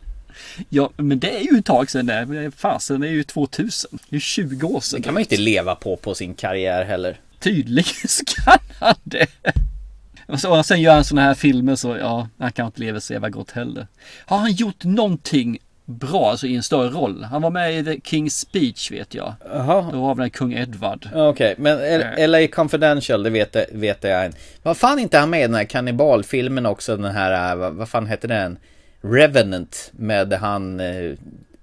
ja, 0.68 0.90
men 0.96 1.18
det 1.18 1.36
är 1.36 1.40
ju 1.40 1.58
ett 1.58 1.64
tag 1.64 1.90
sedan 1.90 2.06
det. 2.06 2.50
Fasen, 2.56 3.00
det 3.00 3.08
är 3.08 3.12
ju 3.12 3.24
2000. 3.24 3.98
Det 4.08 4.16
är 4.16 4.20
20 4.20 4.66
år 4.66 4.80
sedan. 4.80 5.00
Det 5.00 5.04
kan 5.04 5.14
man 5.14 5.20
ju 5.20 5.24
inte 5.24 5.36
leva 5.36 5.74
på 5.74 5.96
på 5.96 6.14
sin 6.14 6.34
karriär 6.34 6.84
heller. 6.84 7.20
Tydligen 7.38 8.08
kan 8.26 8.58
han 8.80 8.94
det. 9.04 9.26
Och 10.26 10.66
sen 10.66 10.80
gör 10.80 10.94
han 10.94 11.04
sådana 11.04 11.26
här 11.26 11.34
filmer 11.34 11.76
så 11.76 11.96
ja, 11.96 12.28
han 12.38 12.52
kan 12.52 12.66
inte 12.66 12.80
leva 12.80 13.00
så 13.00 13.12
jävla 13.12 13.28
gott 13.30 13.50
heller. 13.50 13.86
Har 14.26 14.38
han 14.38 14.52
gjort 14.52 14.84
någonting 14.84 15.58
bra, 15.88 16.30
alltså 16.30 16.46
i 16.46 16.56
en 16.56 16.62
större 16.62 16.88
roll? 16.88 17.24
Han 17.24 17.42
var 17.42 17.50
med 17.50 17.78
i 17.78 17.84
The 17.84 18.16
King's 18.16 18.28
Speech 18.28 18.92
vet 18.92 19.14
jag. 19.14 19.34
Jaha. 19.52 19.90
Då 19.92 20.00
var 20.00 20.14
väl 20.14 20.30
kung 20.30 20.52
Edward. 20.52 21.08
Okej, 21.14 21.28
okay, 21.28 21.54
men 21.58 22.30
LA 22.30 22.46
Confidential, 22.46 23.22
det 23.22 23.30
vet, 23.30 23.56
vet 23.72 24.04
jag. 24.04 24.32
Vad 24.62 24.76
fan 24.76 24.98
inte 24.98 25.18
han 25.18 25.30
med 25.30 25.40
i 25.40 25.42
den 25.42 25.54
här 25.54 25.64
kannibalfilmen 25.64 26.66
också, 26.66 26.96
den 26.96 27.14
här, 27.14 27.56
vad 27.70 27.88
fan 27.88 28.06
hette 28.06 28.26
den? 28.26 28.58
Revenant 29.00 29.90
med 29.92 30.32
han, 30.32 30.80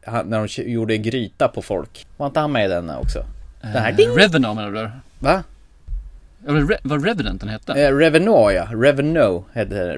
han 0.05 0.29
när 0.29 0.47
de 0.47 0.71
gjorde 0.71 0.97
gryta 0.97 1.47
på 1.47 1.61
folk. 1.61 2.07
Var 2.17 2.27
inte 2.27 2.39
han 2.39 2.51
med 2.51 2.65
i 2.65 2.67
den 2.67 2.89
också? 2.89 3.19
Den 3.61 3.71
här 3.71 3.91
uh! 3.91 4.15
Revenant 4.15 4.55
menar 4.55 4.71
du? 4.71 4.89
Va? 5.19 5.43
Vad 6.83 7.05
Revenant 7.05 7.41
den 7.41 7.49
hette? 7.49 7.73
Eh, 7.73 7.97
Revenant 7.97 8.53
ja, 8.53 8.67
Revenant 8.71 9.45
hette 9.53 9.75
det. 9.75 9.97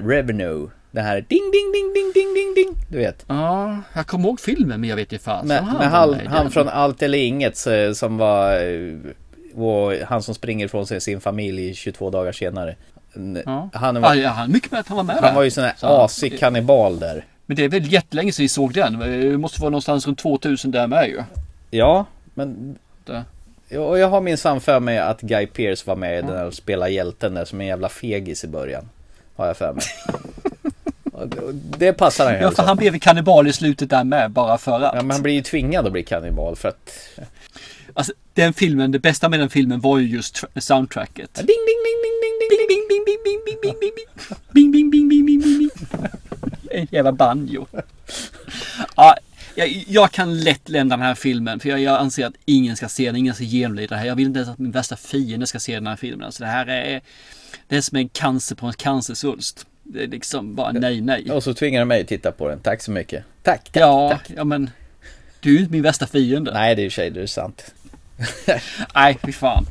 Det 0.90 1.00
här 1.00 1.14
ding 1.14 1.50
ding 1.52 1.72
ding 1.72 1.92
ding 1.94 2.12
ding 2.14 2.34
ding 2.34 2.54
ding. 2.54 2.84
Du 2.88 2.98
vet. 2.98 3.24
Ja, 3.28 3.78
jag 3.94 4.06
kommer 4.06 4.28
ihåg 4.28 4.40
filmen 4.40 4.80
men 4.80 4.90
jag 4.90 4.96
vet 4.96 5.12
inte 5.12 5.24
fan. 5.24 5.46
Men, 5.46 5.64
han, 5.64 5.78
men 5.78 5.88
han, 5.88 6.26
han 6.26 6.50
från 6.50 6.68
Allt 6.68 7.02
eller 7.02 7.18
Inget 7.18 7.66
som 7.94 8.18
var 8.18 8.60
och 9.54 9.92
han 9.92 10.22
som 10.22 10.34
springer 10.34 10.66
ifrån 10.66 10.86
sig 10.86 11.00
sin 11.00 11.20
familj 11.20 11.74
22 11.74 12.10
dagar 12.10 12.32
senare. 12.32 12.76
Ja. 13.44 13.68
Han 13.72 14.00
var, 14.00 14.14
ja, 14.14 14.30
han, 14.30 14.52
mycket 14.52 14.70
med 14.70 14.80
att 14.80 14.88
han 14.88 14.96
var 14.96 15.04
med 15.04 15.16
Han 15.16 15.34
var 15.34 15.42
ju 15.42 15.50
sån 15.50 15.64
här 15.64 15.74
asig 15.80 16.38
kannibal 16.38 16.98
där. 16.98 17.24
Men 17.46 17.56
det 17.56 17.64
är 17.64 17.68
väl 17.68 17.92
jättelänge 17.92 18.32
sedan 18.32 18.42
vi 18.42 18.48
såg 18.48 18.72
den. 18.72 18.98
Det 18.98 19.38
måste 19.38 19.60
vara 19.60 19.70
någonstans 19.70 20.06
runt 20.06 20.18
2000 20.18 20.70
där 20.70 20.86
med 20.86 21.08
ju. 21.08 21.22
Ja, 21.70 22.06
men 22.34 22.78
det. 23.04 23.24
Och 23.78 23.98
jag 23.98 24.08
har 24.08 24.20
minsann 24.20 24.60
för 24.60 24.80
mig 24.80 24.98
att 24.98 25.20
Guy 25.20 25.46
Pearce 25.46 25.82
var 25.86 25.96
med 25.96 26.18
i 26.18 26.22
den 26.22 26.46
och 26.46 26.54
spelade 26.54 26.90
hjälten 26.90 27.34
där 27.34 27.44
som 27.44 27.60
en 27.60 27.66
jävla 27.66 27.88
fegis 27.88 28.44
i 28.44 28.48
början. 28.48 28.88
Har 29.36 29.46
jag 29.46 29.56
för 29.56 29.72
mig. 29.72 29.84
det 31.78 31.92
passar 31.92 32.24
han 32.24 32.34
ju. 32.34 32.40
Ja, 32.40 32.50
för 32.50 32.62
han 32.62 32.76
blev 32.76 32.98
kannibal 32.98 33.46
i 33.46 33.52
slutet 33.52 33.90
där 33.90 34.04
med 34.04 34.30
bara 34.30 34.58
för 34.58 34.80
att. 34.80 34.94
Ja, 34.94 35.02
men 35.02 35.10
han 35.10 35.22
blir 35.22 35.34
ju 35.34 35.42
tvingad 35.42 35.86
att 35.86 35.92
bli 35.92 36.02
kannibal 36.02 36.56
för 36.56 36.68
att... 36.68 37.08
Alltså 37.94 38.12
den 38.34 38.52
filmen, 38.52 38.92
det 38.92 38.98
bästa 38.98 39.28
med 39.28 39.40
den 39.40 39.50
filmen 39.50 39.80
var 39.80 39.98
ju 39.98 40.08
just 40.08 40.44
soundtracket. 40.56 41.34
Ding, 41.34 41.46
ding, 41.46 41.80
ding, 41.84 41.98
ding, 42.02 42.18
ding, 42.22 42.38
ding, 42.50 42.68
bing, 42.68 42.86
bing, 42.88 43.04
bing, 43.04 43.18
bing, 43.24 43.40
bing, 43.44 43.80
bing, 43.80 43.80
bing, 43.80 43.90
bing, 44.52 44.70
bing, 44.70 44.90
bing, 44.90 44.90
bing, 44.90 45.26
bing, 45.26 45.40
bing, 45.42 45.58
bing. 45.58 45.70
En 46.70 46.86
jävla 46.90 47.12
banjo. 47.12 47.66
Ja, 48.96 49.16
jag, 49.54 49.84
jag, 49.88 50.12
kan 50.12 50.40
lätt 50.40 50.68
lämna 50.68 50.96
den 50.96 51.06
här 51.06 51.14
filmen 51.14 51.60
för 51.60 51.68
jag, 51.68 51.80
jag, 51.80 52.00
anser 52.00 52.26
att 52.26 52.34
ingen 52.44 52.76
ska 52.76 52.88
se 52.88 53.06
den, 53.06 53.16
ingen 53.16 53.34
ska 53.34 53.44
genomlida 53.44 53.94
det 53.94 54.00
här. 54.00 54.06
Jag 54.06 54.16
vill 54.16 54.26
inte 54.26 54.38
ens 54.38 54.50
att 54.50 54.58
min 54.58 54.70
värsta 54.70 54.96
fiende 54.96 55.46
ska 55.46 55.58
se 55.58 55.74
den 55.74 55.86
här 55.86 55.96
filmen. 55.96 56.26
Alltså 56.26 56.44
det 56.44 56.50
här 56.50 56.66
är, 56.66 57.00
det 57.68 57.76
är 57.76 57.80
som 57.80 57.96
en 57.96 58.08
cancer 58.08 58.56
på 58.56 58.66
en 58.66 58.72
cancersvulst. 58.72 59.66
Det 59.90 60.02
är 60.02 60.06
liksom 60.06 60.54
bara 60.54 60.72
nej, 60.72 61.00
nej. 61.00 61.30
Och 61.30 61.42
så 61.42 61.54
tvingar 61.54 61.80
du 61.80 61.84
mig 61.84 62.00
att 62.00 62.08
titta 62.08 62.32
på 62.32 62.48
den. 62.48 62.60
Tack 62.60 62.82
så 62.82 62.90
mycket. 62.90 63.24
Tack, 63.42 63.64
tack, 63.64 63.82
ja, 63.82 64.10
tack. 64.10 64.30
Ja, 64.36 64.44
men 64.44 64.70
du 65.40 65.48
är 65.48 65.52
ju 65.52 65.60
inte 65.60 65.72
min 65.72 65.82
värsta 65.82 66.06
fiende. 66.06 66.52
Nej, 66.52 66.74
det 66.74 66.82
är 66.82 66.84
ju 66.84 66.90
sig, 66.90 67.10
det 67.10 67.22
är 67.22 67.26
sant. 67.26 67.74
nej, 68.94 69.18
fy 69.24 69.32
fan. 69.32 69.64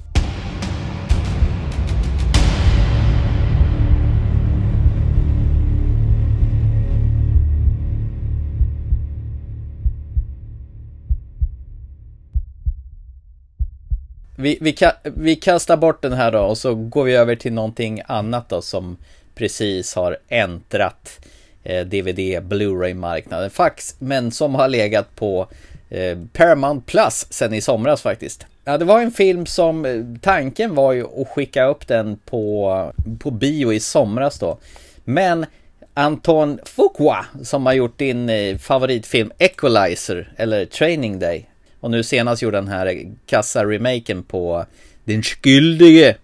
Vi, 14.40 14.58
vi, 14.62 14.76
vi 15.04 15.36
kastar 15.36 15.78
bort 15.78 16.02
den 16.02 16.14
här 16.14 16.32
då 16.32 16.40
och 16.40 16.58
så 16.58 16.76
går 16.76 17.04
vi 17.04 17.16
över 17.16 17.36
till 17.36 17.54
någonting 17.54 18.02
annat 18.06 18.50
då 18.50 18.62
som 18.62 18.98
precis 19.38 19.96
har 19.96 20.18
äntrat 20.28 21.26
eh, 21.64 21.86
DVD 21.86 22.44
Blu-ray-marknaden. 22.44 23.50
Fax, 23.50 23.96
men 24.00 24.32
som 24.32 24.56
har 24.56 24.68
legat 24.68 25.16
på 25.16 25.48
eh, 25.90 26.18
Paramount 26.34 26.86
Plus 26.86 27.28
sen 27.30 27.54
i 27.54 27.62
somras 27.62 28.02
faktiskt. 28.02 28.46
Ja, 28.66 28.78
det 28.78 28.86
var 28.86 29.02
en 29.02 29.12
film 29.12 29.46
som 29.46 29.86
eh, 29.86 30.04
tanken 30.22 30.76
var 30.76 30.94
ju 30.94 31.06
att 31.22 31.28
skicka 31.28 31.66
upp 31.66 31.88
den 31.88 32.18
på, 32.26 32.92
på 33.20 33.32
bio 33.32 33.74
i 33.74 33.80
somras 33.80 34.40
då. 34.40 34.58
Men 35.04 35.46
Anton 35.94 36.60
Fuqua 36.66 37.26
som 37.44 37.66
har 37.66 37.74
gjort 37.74 37.98
din 37.98 38.30
favoritfilm 38.60 39.32
Equalizer 39.38 40.34
eller 40.38 40.66
Training 40.66 41.20
Day 41.20 41.46
och 41.80 41.92
nu 41.92 42.04
senast 42.04 42.42
gjorde 42.42 42.58
den 42.58 42.68
här 42.68 43.12
kassa-remaken 43.26 44.24
på 44.24 44.66
Den 45.04 45.24
skyldige, 45.24 46.16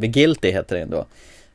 The 0.00 0.06
Guilty 0.06 0.50
heter 0.50 0.76
den 0.76 0.90
då. 0.90 1.06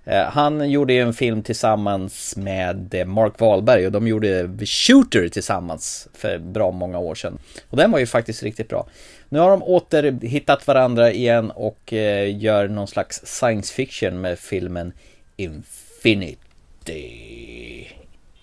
Eh, 0.10 0.24
han 0.24 0.72
gjorde 0.72 0.93
ju 0.93 1.02
en 1.02 1.13
film 1.13 1.43
tillsammans 1.43 2.36
med 2.38 3.08
Mark 3.08 3.39
Wahlberg 3.39 3.86
och 3.86 3.91
de 3.91 4.08
gjorde 4.08 4.58
The 4.60 4.65
Shooter 4.65 5.28
tillsammans 5.30 6.08
för 6.13 6.38
bra 6.38 6.72
många 6.72 7.00
år 7.00 7.15
sedan. 7.15 7.39
Och 7.69 7.78
den 7.78 7.91
var 7.91 8.00
ju 8.00 8.06
faktiskt 8.06 8.43
riktigt 8.43 8.69
bra. 8.69 8.88
Nu 9.30 9.39
har 9.39 9.50
de 9.50 9.63
åter 9.63 10.19
hittat 10.22 10.67
varandra 10.67 11.12
igen 11.12 11.52
och 11.52 11.93
eh, 11.93 12.38
gör 12.38 12.67
någon 12.67 12.88
slags 12.88 13.22
science 13.26 13.74
fiction 13.74 14.22
med 14.22 14.39
filmen 14.39 14.93
Infinity. 15.38 16.38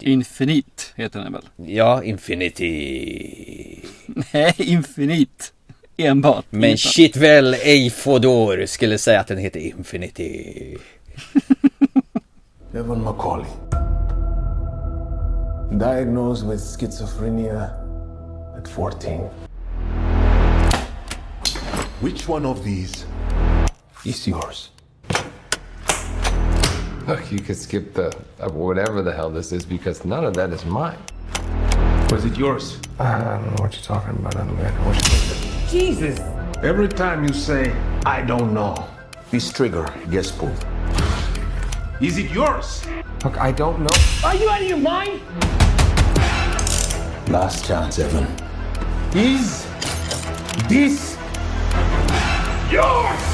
Infinite 0.00 0.82
heter 0.96 1.20
den 1.20 1.32
väl? 1.32 1.42
Ja, 1.56 2.04
Infinity. 2.04 3.80
Nej, 4.32 4.54
Infinite. 4.58 5.44
Enbart. 5.96 6.44
Men 6.50 6.78
shit 6.78 7.16
väl 7.16 7.54
ej 7.54 7.90
Fodor 7.90 8.66
skulle 8.66 8.98
säga 8.98 9.20
att 9.20 9.26
den 9.26 9.38
heter 9.38 9.60
Infinity. 9.60 10.76
Evan 12.74 13.02
Macaulay. 13.02 13.48
Diagnosed 15.78 16.46
with 16.46 16.60
schizophrenia 16.60 17.72
at 18.56 18.68
14. 18.68 19.20
Which 22.00 22.28
one 22.28 22.44
of 22.44 22.62
these 22.62 23.06
is 24.04 24.26
yours? 24.28 24.70
Look, 27.06 27.30
you 27.32 27.38
could 27.38 27.56
skip 27.56 27.94
the 27.94 28.16
uh, 28.40 28.50
whatever 28.50 29.00
the 29.00 29.12
hell 29.12 29.30
this 29.30 29.52
is 29.52 29.64
because 29.64 30.04
none 30.04 30.24
of 30.24 30.34
that 30.34 30.50
is 30.50 30.64
mine. 30.64 30.98
Was 32.10 32.24
it 32.24 32.36
yours? 32.36 32.78
Uh, 32.98 33.04
I 33.04 33.38
don't 33.38 33.46
know 33.46 33.62
what 33.62 33.74
you're 33.74 33.82
talking 33.82 34.10
about. 34.10 34.36
I 34.36 34.44
don't 34.44 34.56
know 34.56 34.64
what 34.84 34.94
you're 34.94 35.70
Jesus! 35.70 36.18
Every 36.62 36.88
time 36.88 37.24
you 37.26 37.32
say, 37.32 37.74
I 38.04 38.22
don't 38.22 38.52
know, 38.54 38.88
this 39.30 39.52
trigger 39.52 39.86
gets 40.10 40.30
pulled. 40.30 40.66
Is 41.98 42.18
it 42.18 42.30
yours? 42.30 42.84
Look, 43.24 43.38
I 43.38 43.52
don't 43.52 43.80
know. 43.80 43.96
Are 44.22 44.34
you 44.34 44.50
out 44.50 44.60
of 44.60 44.68
your 44.68 44.76
mind? 44.76 45.18
Last 47.30 47.64
chance, 47.64 47.98
Evan. 47.98 48.26
Is 49.14 49.66
this 50.68 51.16
yours? 52.70 53.32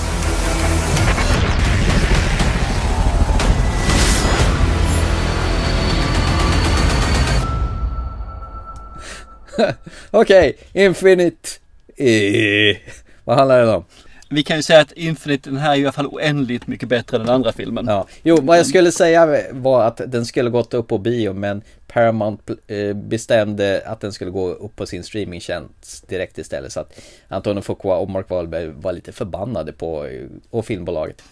Okay, 10.14 10.54
Infinite... 10.72 11.60
Eh, 11.96 12.76
vad 13.24 13.36
handlar 13.36 13.74
om? 13.76 13.84
Vi 14.32 14.42
kan 14.42 14.56
ju 14.56 14.62
säga 14.62 14.80
att 14.80 14.92
Infinite, 14.92 15.50
den 15.50 15.58
här 15.58 15.72
är 15.72 15.76
i 15.76 15.82
alla 15.84 15.92
fall 15.92 16.06
oändligt 16.06 16.66
mycket 16.66 16.88
bättre 16.88 17.16
än 17.16 17.22
den 17.22 17.34
andra 17.34 17.52
filmen. 17.52 17.86
Ja. 17.86 18.06
Jo, 18.22 18.38
vad 18.42 18.58
jag 18.58 18.66
skulle 18.66 18.92
säga 18.92 19.38
var 19.50 19.84
att 19.84 20.00
den 20.06 20.26
skulle 20.26 20.50
gått 20.50 20.74
upp 20.74 20.88
på 20.88 20.98
bio 20.98 21.32
men 21.32 21.62
Paramount 21.86 22.52
eh, 22.66 22.96
bestämde 22.96 23.82
att 23.86 24.00
den 24.00 24.12
skulle 24.12 24.30
gå 24.30 24.48
upp 24.48 24.76
på 24.76 24.86
sin 24.86 25.04
streamingtjänst 25.04 26.08
direkt 26.08 26.38
istället. 26.38 26.72
Så 26.72 26.80
att 26.80 27.00
Antonio 27.28 27.62
Fuqua 27.62 27.96
och 27.96 28.10
Mark 28.10 28.30
Wahlberg 28.30 28.68
var 28.68 28.92
lite 28.92 29.12
förbannade 29.12 29.72
på 29.72 30.06
eh, 30.06 30.26
och 30.50 30.66
filmbolaget. 30.66 31.22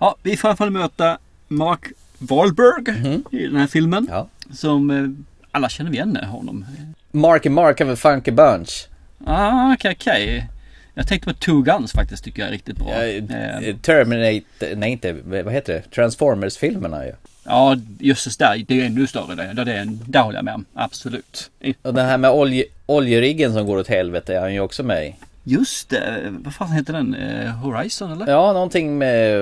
Ja, 0.00 0.16
vi 0.22 0.36
får 0.36 0.48
i 0.48 0.50
alla 0.50 0.56
fall 0.56 0.70
möta 0.70 1.18
Mark 1.48 1.84
Wahlberg 2.18 2.82
i 3.30 3.46
den 3.46 3.56
här 3.56 3.66
filmen. 3.66 4.06
Ja. 4.10 4.28
Som 4.52 4.90
eh, 4.90 5.04
alla 5.50 5.68
känner 5.68 5.92
igen 5.92 6.16
honom. 6.16 6.64
Mark 7.10 7.80
of 7.80 7.88
a 7.88 7.96
Funky 7.96 8.30
Bunch. 8.30 8.88
Ah, 9.26 9.72
okej, 9.72 9.96
okej. 10.00 10.48
Jag 10.94 11.08
tänkte 11.08 11.28
på 11.32 11.38
Two 11.38 11.62
Guns 11.62 11.92
faktiskt, 11.92 12.24
tycker 12.24 12.40
jag 12.42 12.48
är 12.48 12.52
riktigt 12.52 12.76
bra. 12.76 13.04
Eh, 13.04 13.76
Terminator, 13.82 14.76
nej 14.76 14.92
inte, 14.92 15.12
vad 15.24 15.52
heter 15.52 15.72
det? 15.72 15.82
Transformers-filmerna 15.90 17.06
ju. 17.06 17.12
Ja, 17.44 17.76
just 17.98 18.38
det 18.38 18.44
där. 18.44 18.64
Det 18.68 18.80
är 18.80 18.86
ännu 18.86 19.06
större. 19.06 19.34
Det, 19.34 19.64
det, 19.64 19.72
är, 19.72 19.84
där 20.08 20.20
håller 20.20 20.38
jag 20.38 20.44
med 20.44 20.54
om. 20.54 20.64
Absolut. 20.74 21.50
Och 21.82 21.94
den 21.94 22.06
här 22.06 22.18
med 22.18 22.30
olje, 22.30 22.64
oljeriggen 22.86 23.52
som 23.52 23.66
går 23.66 23.78
åt 23.78 23.88
helvete 23.88 24.36
är 24.36 24.40
han 24.40 24.54
ju 24.54 24.60
också 24.60 24.82
med 24.82 25.06
i. 25.06 25.14
Just 25.44 25.90
det. 25.90 26.20
Vad 26.44 26.54
fan 26.54 26.72
heter 26.72 26.92
den? 26.92 27.14
Eh, 27.14 27.50
Horizon 27.50 28.12
eller? 28.12 28.26
Ja, 28.32 28.52
någonting 28.52 28.98
med... 28.98 29.40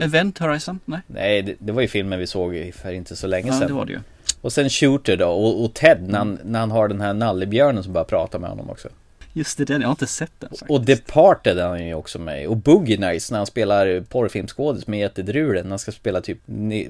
Event 0.00 0.38
Horizon? 0.38 0.80
Nej. 0.84 1.00
Nej, 1.06 1.42
det, 1.42 1.54
det 1.58 1.72
var 1.72 1.82
ju 1.82 1.88
filmen 1.88 2.18
vi 2.18 2.26
såg 2.26 2.72
för 2.82 2.92
inte 2.92 3.16
så 3.16 3.26
länge 3.26 3.48
Ja, 3.48 3.58
sedan. 3.58 3.68
det 3.68 3.74
var 3.74 3.84
det 3.86 3.92
ju. 3.92 4.00
Och 4.40 4.52
sen 4.52 4.70
Shooter 4.70 5.16
då, 5.16 5.28
och, 5.28 5.64
och 5.64 5.74
Ted 5.74 6.08
när 6.08 6.18
han, 6.18 6.38
när 6.44 6.60
han 6.60 6.70
har 6.70 6.88
den 6.88 7.00
här 7.00 7.14
nallebjörnen 7.14 7.84
som 7.84 7.92
bara 7.92 8.04
pratar 8.04 8.38
med 8.38 8.50
honom 8.50 8.70
också. 8.70 8.88
Just 9.36 9.58
det, 9.58 9.64
den. 9.64 9.80
Jag 9.80 9.88
har 9.88 9.92
inte 9.92 10.06
sett 10.06 10.32
den. 10.38 10.48
faktiskt. 10.50 10.70
Och 10.70 10.84
Departed 10.84 11.58
är 11.58 11.68
han 11.68 11.86
ju 11.86 11.94
också 11.94 12.18
med 12.18 12.42
i. 12.42 12.46
Och 12.46 12.56
Boogie 12.56 12.98
Nights 12.98 13.30
när 13.30 13.38
han 13.38 13.46
spelar 13.46 14.00
porrfilmskådis 14.00 14.86
med 14.86 15.00
jättedrulen. 15.00 15.62
När 15.62 15.70
han 15.70 15.78
ska 15.78 15.92
spela 15.92 16.20
typ, 16.20 16.38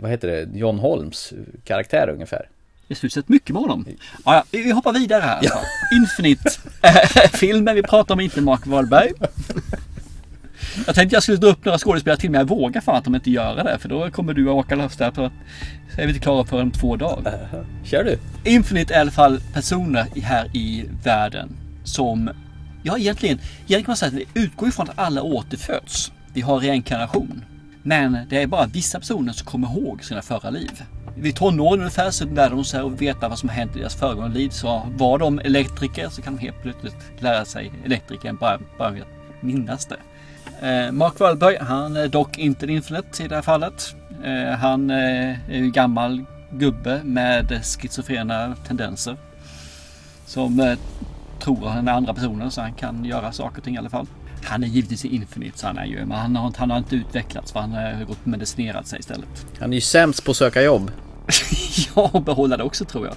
vad 0.01 0.11
heter 0.11 0.29
det, 0.29 0.59
John 0.59 0.79
Holmes 0.79 1.33
karaktär 1.65 2.09
ungefär. 2.09 2.49
Det 2.89 3.03
har 3.03 3.09
sett 3.09 3.29
mycket 3.29 3.51
med 3.51 3.63
honom. 3.63 3.87
Ja, 4.25 4.35
ja, 4.35 4.45
vi 4.51 4.71
hoppar 4.71 4.93
vidare 4.93 5.23
här. 5.23 5.39
Ja. 5.43 5.61
Infinite 5.97 6.51
eh, 6.83 7.31
filmen. 7.33 7.75
Vi 7.75 7.83
pratar 7.83 8.15
om 8.15 8.21
inte 8.21 8.41
Mark 8.41 8.67
Wahlberg. 8.67 9.13
Jag 10.87 10.95
tänkte 10.95 11.17
jag 11.17 11.23
skulle 11.23 11.39
dra 11.39 11.49
upp 11.49 11.65
några 11.65 11.79
skådespelare 11.79 12.21
till 12.21 12.31
men 12.31 12.39
jag 12.39 12.49
vågar 12.49 12.81
fan 12.81 12.97
att 12.97 13.05
de 13.05 13.15
inte 13.15 13.31
göra 13.31 13.63
det. 13.63 13.79
För 13.79 13.89
då 13.89 14.11
kommer 14.11 14.35
du 14.35 14.49
att 14.49 14.55
åka 14.55 14.75
loss 14.75 14.97
där. 14.97 15.13
Så 15.15 15.23
är 15.97 16.03
vi 16.03 16.09
inte 16.09 16.21
klara 16.21 16.45
för 16.45 16.63
om 16.63 16.71
två 16.71 16.97
dagar. 16.97 17.49
Kör 17.85 18.05
du. 18.05 18.19
Infinite 18.51 18.95
är 18.95 18.99
i 18.99 19.01
alla 19.01 19.11
fall 19.11 19.41
personer 19.55 20.07
här 20.23 20.57
i 20.57 20.85
världen 21.05 21.57
som... 21.87 22.31
Ja 22.83 22.99
egentligen, 22.99 23.39
egentligen 23.39 23.85
kan 23.85 23.91
man 23.91 23.97
säga 23.97 24.09
att 24.09 24.33
det 24.35 24.41
utgår 24.41 24.69
ifrån 24.69 24.89
att 24.91 24.99
alla 24.99 25.23
återföds. 25.23 26.13
Vi 26.33 26.41
har 26.41 26.61
reinkarnation. 26.61 27.45
Men 27.83 28.19
det 28.29 28.43
är 28.43 28.47
bara 28.47 28.67
vissa 28.67 28.99
personer 28.99 29.33
som 29.33 29.47
kommer 29.47 29.69
ihåg 29.69 30.05
sina 30.05 30.23
förra 30.23 30.51
liv. 30.51 30.83
Vid 31.17 31.37
tonåren 31.37 31.81
ungefär 31.81 32.11
så 32.11 32.25
lär 32.25 32.51
de 32.51 32.65
sig 32.65 32.81
att 32.81 33.03
veta 33.03 33.29
vad 33.29 33.39
som 33.39 33.49
har 33.49 33.57
hänt 33.57 33.77
i 33.77 33.79
deras 33.79 33.95
föregående 33.95 34.39
liv. 34.39 34.49
Så 34.49 34.83
var 34.97 35.19
de 35.19 35.39
elektriker 35.39 36.09
så 36.09 36.23
kan 36.23 36.37
de 36.37 36.43
helt 36.43 36.63
plötsligt 36.63 36.97
lära 37.19 37.45
sig 37.45 37.73
elektrikern 37.85 38.37
bara, 38.37 38.59
bara 38.79 38.91
vet, 38.91 39.03
att 39.03 39.43
minnas 39.43 39.87
det. 39.87 39.97
Eh, 40.69 40.93
Mark 40.93 41.21
Wahlberg, 41.21 41.57
han 41.61 41.97
är 41.97 42.09
dock 42.09 42.39
inte 42.39 42.67
en 42.67 42.71
Infinite 42.71 43.25
i 43.25 43.29
det 43.29 43.35
här 43.35 43.43
fallet. 43.43 43.95
Eh, 44.25 44.59
han 44.59 44.91
eh, 44.91 45.51
är 45.51 45.57
ju 45.57 45.71
gammal 45.71 46.25
gubbe 46.51 47.01
med 47.05 47.65
schizofrena 47.65 48.57
tendenser. 48.67 49.17
Som 50.27 50.61
eh, 50.61 50.79
tror 51.41 51.69
han 51.69 51.89
är 51.89 51.93
andra 51.93 52.15
personer 52.15 52.51
så 52.51 52.61
han 52.61 52.73
kan 52.73 53.05
göra 53.05 53.33
saker 53.33 53.59
och 53.59 53.65
ting 53.65 53.75
i 53.75 53.79
alla 53.79 53.91
fall. 53.91 54.07
Han 54.45 54.63
är 54.65 54.67
givetvis 54.69 55.05
i 55.05 55.15
Infinite 55.17 55.59
så 55.59 55.67
han 55.67 55.79
är 55.79 55.85
ju, 55.85 56.05
men 56.07 56.19
han 56.19 56.37
har, 56.37 56.47
inte- 56.47 56.59
han 56.61 56.71
har 56.71 56.79
inte 56.79 56.97
utvecklats 56.97 57.53
för 57.53 57.61
han 57.61 57.73
har 57.73 58.05
gått 58.05 58.19
och 58.23 58.29
medicinerat 58.29 58.87
sig 58.87 58.99
istället. 58.99 59.47
Han 59.61 59.71
är 59.71 59.75
ju 59.75 59.81
sämst 59.81 60.25
på 60.25 60.31
att 60.31 60.37
söka 60.37 60.63
jobb. 60.63 60.91
Ja, 61.97 62.11
och 62.13 62.23
behålla 62.23 62.57
det 62.57 62.63
också 62.65 62.85
tror 62.85 63.07
jag. 63.07 63.15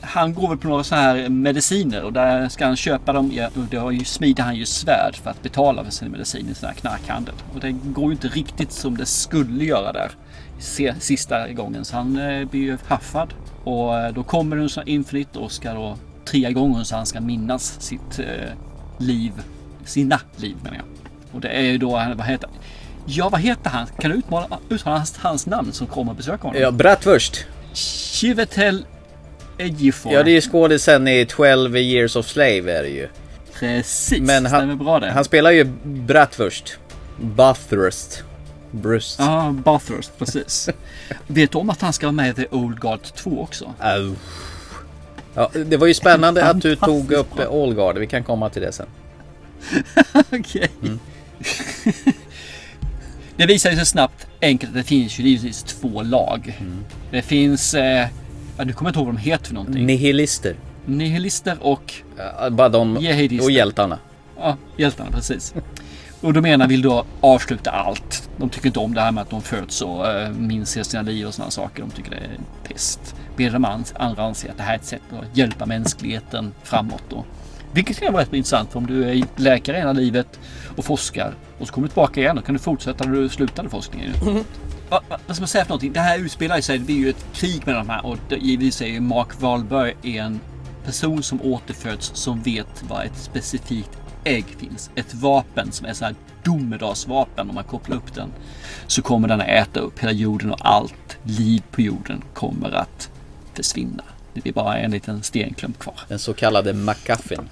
Han 0.00 0.34
går 0.34 0.48
väl 0.48 0.58
på 0.58 0.68
några 0.68 0.84
så 0.84 0.94
här 0.94 1.28
mediciner 1.28 2.02
och 2.02 2.12
där 2.12 2.48
ska 2.48 2.66
han 2.66 2.76
köpa 2.76 3.12
dem. 3.12 3.32
Och 3.54 3.62
då 3.70 3.92
smider 4.04 4.42
han 4.42 4.56
ju 4.56 4.66
svärd 4.66 5.16
för 5.16 5.30
att 5.30 5.42
betala 5.42 5.84
för 5.84 5.90
sin 5.90 6.10
medicin 6.10 6.48
i 6.48 6.54
sån 6.54 6.66
här 6.68 6.74
knarkhandel. 6.76 7.34
Och 7.54 7.60
det 7.60 7.72
går 7.72 8.04
ju 8.04 8.12
inte 8.12 8.28
riktigt 8.28 8.72
som 8.72 8.96
det 8.96 9.06
skulle 9.06 9.64
göra 9.64 9.92
där. 9.92 10.10
Sista 10.98 11.48
gången. 11.52 11.84
Så 11.84 11.96
han 11.96 12.18
eh, 12.18 12.48
blir 12.48 12.60
ju 12.60 12.78
haffad. 12.86 13.34
Och 13.64 13.98
eh, 13.98 14.12
då 14.14 14.22
kommer 14.22 14.56
en 14.56 14.68
sån 14.68 14.80
här 14.86 14.88
Infinite 14.88 15.38
och 15.38 15.52
ska 15.52 15.74
då 15.74 15.96
trea 16.24 16.50
gången 16.50 16.84
så 16.84 16.96
han 16.96 17.06
ska 17.06 17.20
minnas 17.20 17.80
sitt 17.80 18.18
eh, 18.18 18.24
liv. 18.98 19.32
Sina 19.84 20.20
liv 20.36 20.56
menar 20.62 20.76
jag. 20.76 20.86
Och 21.34 21.40
det 21.40 21.48
är 21.48 21.62
ju 21.62 21.78
då, 21.78 21.90
vad 21.90 22.26
heter 22.26 22.48
Ja, 23.06 23.28
vad 23.28 23.40
heter 23.40 23.70
han? 23.70 23.86
Kan 23.98 24.10
du 24.10 24.16
utmana, 24.16 24.58
uttala 24.68 24.96
hans, 24.96 25.16
hans 25.18 25.46
namn 25.46 25.72
som 25.72 25.86
kommer 25.86 26.12
och 26.12 26.16
besöker 26.16 26.42
honom? 26.42 26.62
Ja, 26.62 26.70
Bratwurst. 26.70 27.46
Chivetel 27.72 28.86
Ejiofor. 29.58 30.12
Ja, 30.12 30.22
det 30.22 30.30
är 30.30 30.34
ju 30.34 30.40
skådisen 30.40 31.08
i 31.08 31.26
12 31.26 31.76
years 31.76 32.16
of 32.16 32.26
slave 32.26 32.78
är 32.78 32.82
det 32.82 32.88
ju. 32.88 33.08
Precis, 33.58 34.20
Men 34.20 34.46
stämmer 34.48 34.66
han, 34.66 34.78
bra 34.78 35.00
det. 35.00 35.10
han 35.10 35.24
spelar 35.24 35.50
ju 35.50 35.64
Bratwurst. 35.84 36.78
Bathurst. 37.20 38.22
Brust. 38.70 39.18
Ja, 39.18 39.54
Bathurst, 39.64 40.18
precis. 40.18 40.68
Vet 41.26 41.52
du 41.52 41.58
om 41.58 41.70
att 41.70 41.80
han 41.80 41.92
ska 41.92 42.06
vara 42.06 42.12
med 42.12 42.30
i 42.30 42.32
The 42.34 42.46
Old 42.50 42.80
Guard 42.80 43.02
2 43.02 43.40
också? 43.40 43.74
Au. 43.78 44.14
Ja, 45.34 45.50
det 45.66 45.76
var 45.76 45.86
ju 45.86 45.94
spännande 45.94 46.44
att 46.44 46.60
du 46.60 46.76
tog 46.76 47.12
upp 47.12 47.40
Allguard. 47.52 47.98
Vi 47.98 48.06
kan 48.06 48.24
komma 48.24 48.50
till 48.50 48.62
det 48.62 48.72
sen. 48.72 48.86
Okej. 50.32 50.70
det 53.36 53.46
visar 53.46 53.70
sig 53.70 53.86
snabbt 53.86 54.26
enkelt 54.42 54.70
att 54.70 54.76
det 54.76 54.84
finns 54.84 55.18
ju 55.18 55.22
givetvis 55.24 55.62
två 55.62 56.02
lag. 56.02 56.60
Det 57.10 57.22
finns, 57.22 57.74
eh, 57.74 58.08
ja, 58.56 58.64
nu 58.64 58.72
kommer 58.72 58.90
inte 58.90 58.98
ihåg 58.98 59.06
vad 59.06 59.14
de 59.14 59.20
heter 59.20 59.46
för 59.46 59.54
någonting. 59.54 59.86
Nihilister. 59.86 60.56
Nihilister 60.86 61.56
och 61.60 61.94
Ja, 62.16 62.50
bara 62.50 62.68
de 62.68 62.96
Jihadister. 63.00 63.44
och 63.44 63.50
hjältarna. 63.50 63.98
Ja, 64.38 64.56
hjältarna 64.76 65.10
precis. 65.10 65.54
Och 66.20 66.32
de 66.32 66.46
ena 66.46 66.66
vill 66.66 66.82
då 66.82 67.04
avsluta 67.20 67.70
allt. 67.70 68.28
De 68.36 68.48
tycker 68.50 68.66
inte 68.66 68.78
om 68.78 68.94
det 68.94 69.00
här 69.00 69.12
med 69.12 69.22
att 69.22 69.30
de 69.30 69.42
föds 69.42 69.82
och 69.82 70.06
äh, 70.10 70.30
minns 70.30 70.88
sina 70.90 71.02
liv 71.02 71.26
och 71.26 71.34
sådana 71.34 71.50
saker. 71.50 71.82
De 71.82 71.90
tycker 71.90 72.10
det 72.10 72.16
är 72.16 72.38
pest. 72.68 73.14
An- 73.38 73.84
andra 73.94 74.22
anser 74.22 74.50
att 74.50 74.56
det 74.56 74.62
här 74.62 74.72
är 74.74 74.78
ett 74.78 74.84
sätt 74.84 75.02
att 75.10 75.36
hjälpa 75.36 75.66
mänskligheten 75.66 76.52
framåt. 76.62 77.02
Då. 77.08 77.24
Vilket 77.72 78.00
kan 78.00 78.12
vara 78.12 78.22
rätt 78.22 78.32
intressant 78.32 78.72
för 78.72 78.78
om 78.78 78.86
du 78.86 79.10
är 79.10 79.24
läkare 79.36 79.76
hela 79.76 79.92
livet 79.92 80.40
och 80.76 80.84
forskar 80.84 81.34
och 81.58 81.66
så 81.66 81.72
kommer 81.72 81.88
du 81.88 81.92
tillbaka 81.92 82.20
igen 82.20 82.38
och 82.38 82.44
kan 82.44 82.52
du 82.52 82.58
fortsätta 82.58 83.04
där 83.04 83.12
du 83.12 83.28
slutade 83.28 83.68
forskningen. 83.68 84.12
Vad, 84.90 85.02
vad 85.08 85.20
vad 85.26 85.36
ska 85.36 85.42
man 85.42 85.48
säga 85.48 85.64
för 85.64 85.68
någonting? 85.70 85.92
Det 85.92 86.00
här 86.00 86.18
utspelar 86.18 86.60
sig, 86.60 86.78
det 86.78 86.84
blir 86.84 86.96
ju 86.96 87.08
ett 87.08 87.26
krig 87.32 87.66
mellan 87.66 87.86
de 87.86 87.92
här 87.92 88.06
och 88.06 88.18
givetvis 88.38 88.82
är 88.82 88.86
ju 88.86 89.00
Mark 89.00 89.40
Wahlberg 89.40 89.94
en 90.02 90.40
person 90.84 91.22
som 91.22 91.42
återföds 91.42 92.10
som 92.14 92.42
vet 92.42 92.84
vad 92.88 93.04
ett 93.04 93.16
specifikt 93.16 93.90
ägg 94.24 94.44
finns. 94.58 94.90
Ett 94.94 95.14
vapen 95.14 95.72
som 95.72 95.86
är 95.86 95.92
så 95.92 96.04
här 96.04 96.14
domedagsvapen 96.42 97.48
om 97.48 97.54
man 97.54 97.64
kopplar 97.64 97.96
upp 97.96 98.14
den. 98.14 98.28
Så 98.86 99.02
kommer 99.02 99.28
den 99.28 99.40
att 99.40 99.48
äta 99.48 99.80
upp 99.80 99.98
hela 99.98 100.12
jorden 100.12 100.52
och 100.52 100.58
allt 100.66 101.16
liv 101.22 101.62
på 101.70 101.80
jorden 101.80 102.22
kommer 102.34 102.70
att 102.70 103.10
försvinna. 103.54 104.04
Det 104.34 104.40
blir 104.40 104.52
bara 104.52 104.78
en 104.78 104.90
liten 104.90 105.22
stenklump 105.22 105.78
kvar. 105.78 105.94
Den 106.08 106.18
så 106.18 106.34
kallade 106.34 106.72
McGuffin. 106.72 107.48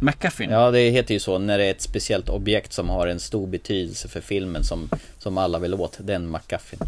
McGuffin? 0.00 0.50
Ja, 0.50 0.70
det 0.70 0.90
heter 0.90 1.14
ju 1.14 1.20
så 1.20 1.38
när 1.38 1.58
det 1.58 1.64
är 1.64 1.70
ett 1.70 1.82
speciellt 1.82 2.28
objekt 2.28 2.72
som 2.72 2.88
har 2.88 3.06
en 3.06 3.20
stor 3.20 3.46
betydelse 3.46 4.08
för 4.08 4.20
filmen 4.20 4.64
som, 4.64 4.88
som 5.18 5.38
alla 5.38 5.58
vill 5.58 5.74
åt. 5.74 5.98
Den 6.00 6.30
McGuffin. 6.30 6.78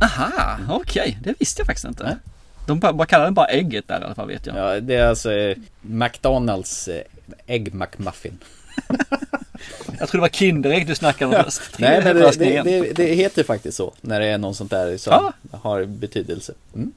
Aha, 0.00 0.58
okej. 0.70 1.18
Det 1.22 1.34
visste 1.38 1.60
jag 1.60 1.66
faktiskt 1.66 1.88
inte. 1.88 2.18
De 2.66 2.78
bara, 2.78 2.92
bara 2.92 3.06
kallar 3.06 3.24
den 3.24 3.34
bara 3.34 3.46
ägget 3.46 3.88
där 3.88 4.00
i 4.00 4.04
alla 4.04 4.14
fall 4.14 4.28
vet 4.28 4.46
jag. 4.46 4.56
Ja, 4.56 4.80
det 4.80 4.94
är 4.94 5.06
alltså 5.06 5.32
eh, 5.32 5.56
McDonalds 5.80 6.88
eh, 6.88 7.02
Egg 7.46 7.74
McMuffin. 7.74 8.38
Jag 9.98 10.08
tror 10.08 10.18
det 10.18 10.22
var 10.22 10.28
Kinderägg 10.28 10.86
du 10.86 10.94
snackade 10.94 11.36
om 11.38 11.44
först. 11.44 11.78
Nej, 11.78 12.00
men 12.04 12.16
det, 12.16 12.30
det, 12.38 12.62
det, 12.62 12.92
det 12.92 13.14
heter 13.14 13.44
faktiskt 13.44 13.76
så. 13.76 13.92
När 14.00 14.20
det 14.20 14.26
är 14.26 14.38
någon 14.38 14.54
sånt 14.54 14.70
där 14.70 14.96
som 14.96 15.12
Ah. 15.12 15.32
har 15.58 15.84
betydelse. 15.84 16.52
Mm. 16.74 16.92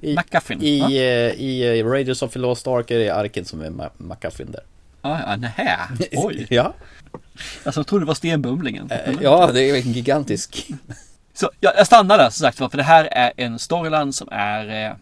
I, 0.00 0.16
McGuffin, 0.16 0.62
I, 0.62 0.78
ja. 0.78 0.86
eh, 0.86 1.40
i 1.40 1.78
eh, 1.80 1.86
Raiders 1.86 2.22
of 2.22 2.32
the 2.32 2.38
Lost 2.38 2.66
Ark 2.66 2.90
är 2.90 2.98
det 2.98 3.10
arken 3.10 3.44
som 3.44 3.60
är 3.60 3.90
McGuffin 3.96 4.50
där. 4.52 4.60
Ja, 5.02 5.20
ja, 5.26 5.36
nähä. 5.36 5.78
Oj. 6.12 6.46
Ja. 6.50 6.74
Alltså, 7.64 7.78
jag 7.80 7.86
trodde 7.86 8.04
det 8.04 8.06
var 8.08 8.14
stenbumlingen. 8.14 8.90
Eh, 8.90 9.14
Ja, 9.22 9.50
det 9.52 9.62
är 9.70 9.74
en 9.74 9.92
gigantisk. 9.92 10.66
Så 11.34 11.50
jag, 11.60 11.72
jag 11.76 11.86
stannar 11.86 12.18
där 12.18 12.30
som 12.30 12.42
sagt 12.44 12.58
för 12.58 12.76
det 12.76 12.82
här 12.82 13.04
är 13.04 13.32
en 13.36 13.58
storyline 13.58 14.12
som 14.12 14.28
är 14.32 14.86
eh, 14.90 14.92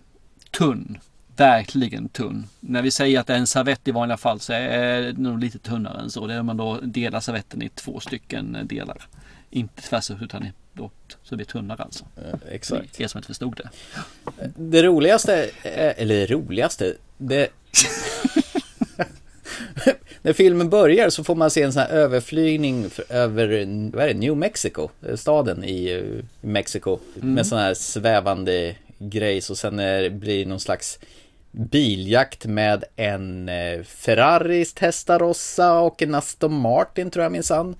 tunn. 0.50 0.98
Verkligen 1.37 2.09
tunn. 2.09 2.47
När 2.61 2.82
vi 2.82 2.91
säger 2.91 3.20
att 3.20 3.26
det 3.26 3.32
är 3.34 3.39
en 3.39 3.47
servett 3.47 3.89
i 3.89 3.91
vanliga 3.91 4.16
fall 4.16 4.41
så 4.41 4.53
är 4.53 5.03
det 5.03 5.12
nog 5.18 5.41
lite 5.41 5.59
tunnare 5.59 6.01
än 6.01 6.11
så. 6.11 6.26
Det 6.26 6.34
är 6.34 6.41
om 6.41 6.47
man 6.47 6.57
då 6.57 6.80
delar 6.82 7.20
servetten 7.20 7.62
i 7.62 7.68
två 7.68 8.01
stycken 8.01 8.59
delar. 8.64 9.07
Inte 9.51 9.82
tvärs 9.82 10.11
ut 10.11 10.22
utan 10.22 10.47
då, 10.72 10.91
så 11.22 11.30
det 11.30 11.37
blir 11.37 11.47
tunnare 11.47 11.82
alltså. 11.82 12.05
exakt. 12.51 13.01
Er 13.01 13.07
som 13.09 13.18
inte 13.18 13.26
förstod 13.26 13.57
det. 13.57 13.68
Det 14.57 14.82
roligaste, 14.82 15.51
är- 15.62 15.95
eller 15.97 16.26
roligaste, 16.26 16.95
det... 17.18 17.49
När 20.22 20.32
filmen 20.32 20.70
börjar 20.70 21.11
så 21.11 21.24
får 21.24 21.34
man 21.34 21.51
se 21.51 21.62
en 21.62 21.72
sån 21.72 21.82
här 21.82 21.89
överflygning 21.89 22.87
över, 23.09 23.47
vad 23.97 24.05
är 24.05 24.09
det, 24.09 24.14
New 24.14 24.37
Mexico, 24.37 24.89
eh, 25.09 25.16
staden 25.16 25.64
i 25.64 25.91
eh, 25.93 26.24
Mexiko. 26.41 26.99
Mm. 27.16 27.34
Med 27.34 27.47
sån 27.47 27.59
här 27.59 27.74
svävande 27.74 28.74
grejs 28.99 29.51
och 29.51 29.59
sen 29.59 29.78
är, 29.78 30.03
det- 30.03 30.11
blir 30.11 30.39
det 30.45 30.49
någon 30.49 30.61
slags 30.61 30.99
biljakt 31.57 32.46
med 32.46 32.84
en 32.96 33.48
eh, 33.48 33.82
Ferrari 33.82 34.64
Testarossa 34.64 35.78
och 35.80 36.02
en 36.02 36.14
Aston 36.14 36.61
Martin 36.61 37.11
tror 37.11 37.22
jag 37.22 37.32
minsann. 37.32 37.76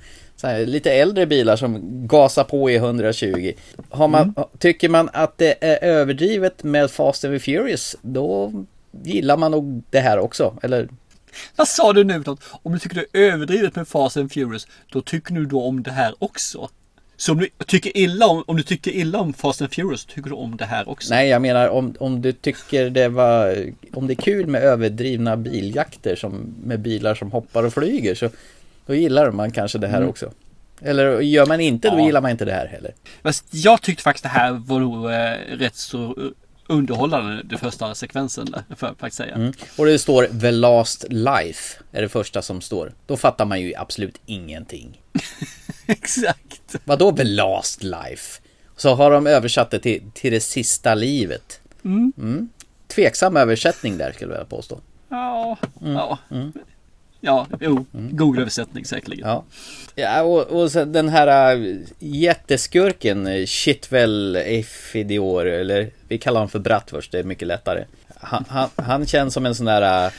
Lite 0.67 0.93
äldre 0.93 1.27
bilar 1.27 1.57
som 1.57 1.81
gasar 2.07 2.45
på 2.45 2.71
i 2.71 2.77
120. 2.77 3.53
Har 3.91 4.09
man, 4.09 4.35
Tycker 4.59 4.89
man 4.89 5.11
att 5.13 5.39
det 5.39 5.65
är 5.65 5.85
överdrivet 5.85 6.63
med 6.63 6.91
Fast 6.91 7.25
and 7.25 7.43
Furious, 7.43 7.97
då 8.03 8.53
gillar 9.03 9.37
man 9.37 9.51
nog 9.51 9.83
det 9.91 10.01
här 10.01 10.19
också. 10.19 10.59
Eller 10.63 10.89
Vad 11.57 11.69
sa 11.69 11.93
du 11.93 12.05
nu? 12.05 12.25
Om 12.63 12.73
du 12.73 12.79
tycker 12.79 12.97
det 12.97 13.19
är 13.19 13.33
överdrivet 13.33 13.77
med 13.77 13.89
Fast 13.89 14.17
and 14.17 14.33
Furious, 14.33 14.67
då 14.93 15.01
tycker 15.01 15.35
du 15.35 15.47
då 15.47 15.63
om 15.63 15.83
det 15.83 15.91
här 15.91 16.15
också? 16.19 16.69
Så 17.17 17.33
om 17.33 17.39
du 17.39 17.49
tycker 17.67 17.97
illa 17.97 18.27
om, 18.27 18.45
om 18.47 18.57
du 18.57 18.63
tycker 18.63 18.91
illa 18.91 19.19
om 19.19 19.33
Fast 19.33 19.63
and 19.63 19.73
Furious, 19.73 20.05
tycker 20.05 20.31
du 20.31 20.37
om 20.37 20.57
det 20.57 20.65
här 20.65 20.89
också? 20.89 21.15
Nej, 21.15 21.29
jag 21.29 21.43
menar 21.43 21.69
om, 21.69 21.95
om 22.01 22.23
du 22.23 22.33
tycker 22.33 22.91
det 22.91 23.09
var 23.09 23.67
Om 23.93 24.07
det 24.07 24.13
är 24.13 24.23
kul 24.23 24.47
med 24.47 24.63
överdrivna 24.63 25.37
biljakter 25.37 26.17
som 26.17 26.55
Med 26.65 26.81
bilar 26.81 27.15
som 27.15 27.33
hoppar 27.33 27.65
och 27.65 27.73
flyger 27.73 28.15
så 28.15 28.31
Då 28.87 28.95
gillar 28.95 29.31
man 29.31 29.51
kanske 29.51 29.79
det 29.79 29.87
här 29.89 29.97
Mm. 29.97 30.09
också 30.09 30.33
Eller 30.83 31.21
gör 31.21 31.47
man 31.47 31.61
inte, 31.61 31.91
då 31.91 31.99
Ja. 31.99 32.07
gillar 32.07 32.21
man 32.21 32.31
inte 32.31 32.45
det 32.45 32.53
här 32.53 32.67
heller 32.67 32.93
Fast 33.23 33.45
jag 33.51 33.83
tyckte 33.83 34.03
faktiskt 34.03 34.23
det 34.23 34.29
här 34.29 34.53
var 34.53 34.81
nog 34.81 35.11
eh, 35.11 35.59
rätt 35.59 35.77
så 35.77 36.17
underhållande, 36.69 37.43
den 37.45 37.59
första 37.59 37.95
sekvensen 37.95 38.47
får 38.77 38.89
jag 38.89 38.99
faktiskt 38.99 39.17
säga. 39.17 39.35
mm. 39.35 39.53
Och 39.79 39.87
det 39.87 39.99
står 39.99 40.41
The 40.41 40.51
Last 40.51 41.05
Life 41.09 41.79
Är 41.93 42.03
det 42.03 42.09
första 42.09 42.43
som 42.43 42.61
står 42.61 42.93
Då 43.07 43.17
fattar 43.17 43.45
man 43.45 43.61
ju 43.61 43.75
absolut 43.77 44.21
ingenting 44.27 45.01
Exakt 45.87 46.77
Vadå 46.85 47.13
The 47.17 47.25
Last 47.25 47.83
Life? 47.83 48.43
Så 48.77 48.95
har 48.95 49.11
de 49.11 49.27
översatt 49.27 49.71
det 49.71 49.79
till, 49.79 50.11
till 50.15 50.33
det 50.33 50.41
sista 50.41 50.95
livet 50.95 51.61
Mm. 51.85 52.13
mm. 52.19 52.49
Tveksam 52.89 53.37
översättning 53.37 53.99
där 53.99 54.13
skulle 54.13 54.35
jag 54.35 54.49
påstå 54.49 54.81
Ja, 55.09 55.57
Mm. 55.81 55.93
ja. 55.93 56.19
Ja, 57.27 57.47
jo, 57.61 57.85
god 57.93 58.39
översättning 58.39 58.85
säkerligen. 58.85 59.29
Ja, 59.29 59.45
ja 59.95 60.23
och, 60.23 60.43
och 60.43 60.73
sen 60.73 60.93
den 60.93 61.09
här 61.09 61.57
äh, 61.57 61.77
jätteskurken 61.99 63.27
äh, 63.27 63.47
Shitwell 63.47 64.37
Efidior, 64.37 65.47
eller 65.47 65.91
vi 66.09 66.19
kallar 66.19 66.41
honom 66.41 66.49
för 66.51 66.59
Bratwurst, 66.59 67.13
det 67.13 67.19
är 67.19 67.25
mycket 67.25 67.49
lättare. 67.49 67.85
Han, 68.21 68.45
han, 68.49 68.69
han 68.77 69.07
känns 69.07 69.35
som 69.35 69.47
en 69.47 69.55
sån 69.55 69.67
där... 69.67 70.07
äh, 70.07 70.13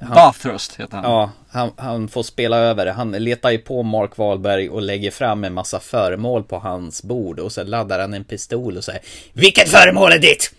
han- 0.00 0.14
Bathurst 0.14 0.80
heter 0.80 0.96
han. 0.96 1.04
Ja, 1.04 1.30
han, 1.50 1.70
han 1.76 2.08
får 2.08 2.22
spela 2.22 2.56
över. 2.56 2.86
Han 2.86 3.12
letar 3.12 3.50
ju 3.50 3.58
på 3.58 3.82
Mark 3.82 4.16
Wahlberg 4.18 4.68
och 4.70 4.82
lägger 4.82 5.10
fram 5.10 5.44
en 5.44 5.52
massa 5.54 5.80
föremål 5.80 6.42
på 6.44 6.58
hans 6.58 7.02
bord 7.02 7.38
och 7.40 7.52
sen 7.52 7.66
laddar 7.66 8.00
han 8.00 8.14
en 8.14 8.24
pistol 8.24 8.76
och 8.76 8.84
säger 8.84 9.00
Vilket 9.32 9.68
föremål 9.68 10.12
är 10.12 10.18
ditt? 10.18 10.54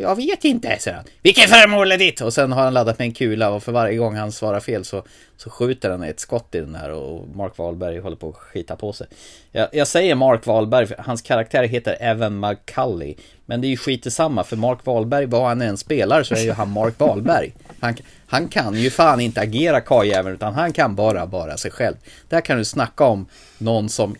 Jag 0.00 0.16
vet 0.16 0.44
inte, 0.44 0.78
säger 0.78 0.96
han. 0.96 1.06
Vilket 1.22 1.50
föremål 1.50 1.92
är 1.92 1.98
ditt? 1.98 2.20
Och 2.20 2.32
sen 2.32 2.52
har 2.52 2.62
han 2.62 2.74
laddat 2.74 2.98
med 2.98 3.06
en 3.06 3.12
kula 3.12 3.50
och 3.50 3.62
för 3.62 3.72
varje 3.72 3.96
gång 3.96 4.16
han 4.16 4.32
svarar 4.32 4.60
fel 4.60 4.84
så, 4.84 5.02
så 5.36 5.50
skjuter 5.50 5.90
han 5.90 6.02
ett 6.02 6.20
skott 6.20 6.54
i 6.54 6.60
den 6.60 6.74
här 6.74 6.90
och 6.90 7.28
Mark 7.36 7.58
Wahlberg 7.58 7.98
håller 7.98 8.16
på 8.16 8.28
att 8.28 8.34
skita 8.34 8.76
på 8.76 8.92
sig. 8.92 9.06
Jag, 9.52 9.68
jag 9.72 9.88
säger 9.88 10.14
Mark 10.14 10.46
Wahlberg, 10.46 10.86
för 10.86 10.96
hans 10.98 11.22
karaktär 11.22 11.64
heter 11.64 11.96
Evan 12.00 12.40
McCully. 12.40 13.14
Men 13.46 13.60
det 13.60 13.66
är 13.66 13.68
ju 13.68 13.76
skit 13.76 14.12
samma 14.12 14.44
för 14.44 14.56
Mark 14.56 14.78
Wahlberg, 14.84 15.26
vad 15.26 15.48
han 15.48 15.62
än 15.62 15.76
spelar 15.76 16.22
så 16.22 16.34
är 16.34 16.42
ju 16.42 16.52
han 16.52 16.70
Mark 16.70 16.94
Wahlberg. 16.98 17.54
Han, 17.80 17.94
han 18.26 18.48
kan 18.48 18.74
ju 18.74 18.90
fan 18.90 19.20
inte 19.20 19.40
agera 19.40 19.80
karljäveln 19.80 20.34
utan 20.34 20.54
han 20.54 20.72
kan 20.72 20.94
bara 20.94 21.26
vara 21.26 21.56
sig 21.56 21.70
själv. 21.70 21.96
Där 22.28 22.40
kan 22.40 22.58
du 22.58 22.64
snacka 22.64 23.04
om 23.04 23.26
någon 23.58 23.88
som 23.88 24.16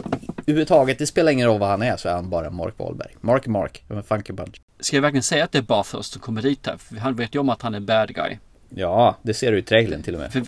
överhuvudtaget, 0.46 0.98
det 0.98 1.06
spelar 1.06 1.32
ingen 1.32 1.46
roll 1.46 1.60
vad 1.60 1.68
han 1.68 1.82
är 1.82 1.96
så 1.96 2.08
är 2.08 2.12
han 2.12 2.30
bara 2.30 2.50
Mark 2.50 2.74
Wahlberg. 2.76 3.16
Mark 3.20 3.46
Mark, 3.46 3.84
en 3.88 4.02
Funky 4.02 4.32
Bunch. 4.32 4.63
Ska 4.84 4.96
jag 4.96 5.02
verkligen 5.02 5.22
säga 5.22 5.44
att 5.44 5.52
det 5.52 5.58
är 5.58 5.62
Bathurst 5.62 6.12
som 6.12 6.20
kommer 6.20 6.42
dit 6.42 6.66
här? 6.66 6.76
För 6.76 6.96
han 6.96 7.14
vet 7.14 7.34
ju 7.34 7.38
om 7.38 7.48
att 7.48 7.62
han 7.62 7.74
är 7.74 7.80
bad 7.80 8.14
guy. 8.14 8.36
Ja, 8.68 9.16
det 9.22 9.34
ser 9.34 9.52
du 9.52 9.58
i 9.58 9.62
trailern 9.62 10.02
till 10.02 10.14
och 10.14 10.20
med. 10.20 10.32
För, 10.32 10.42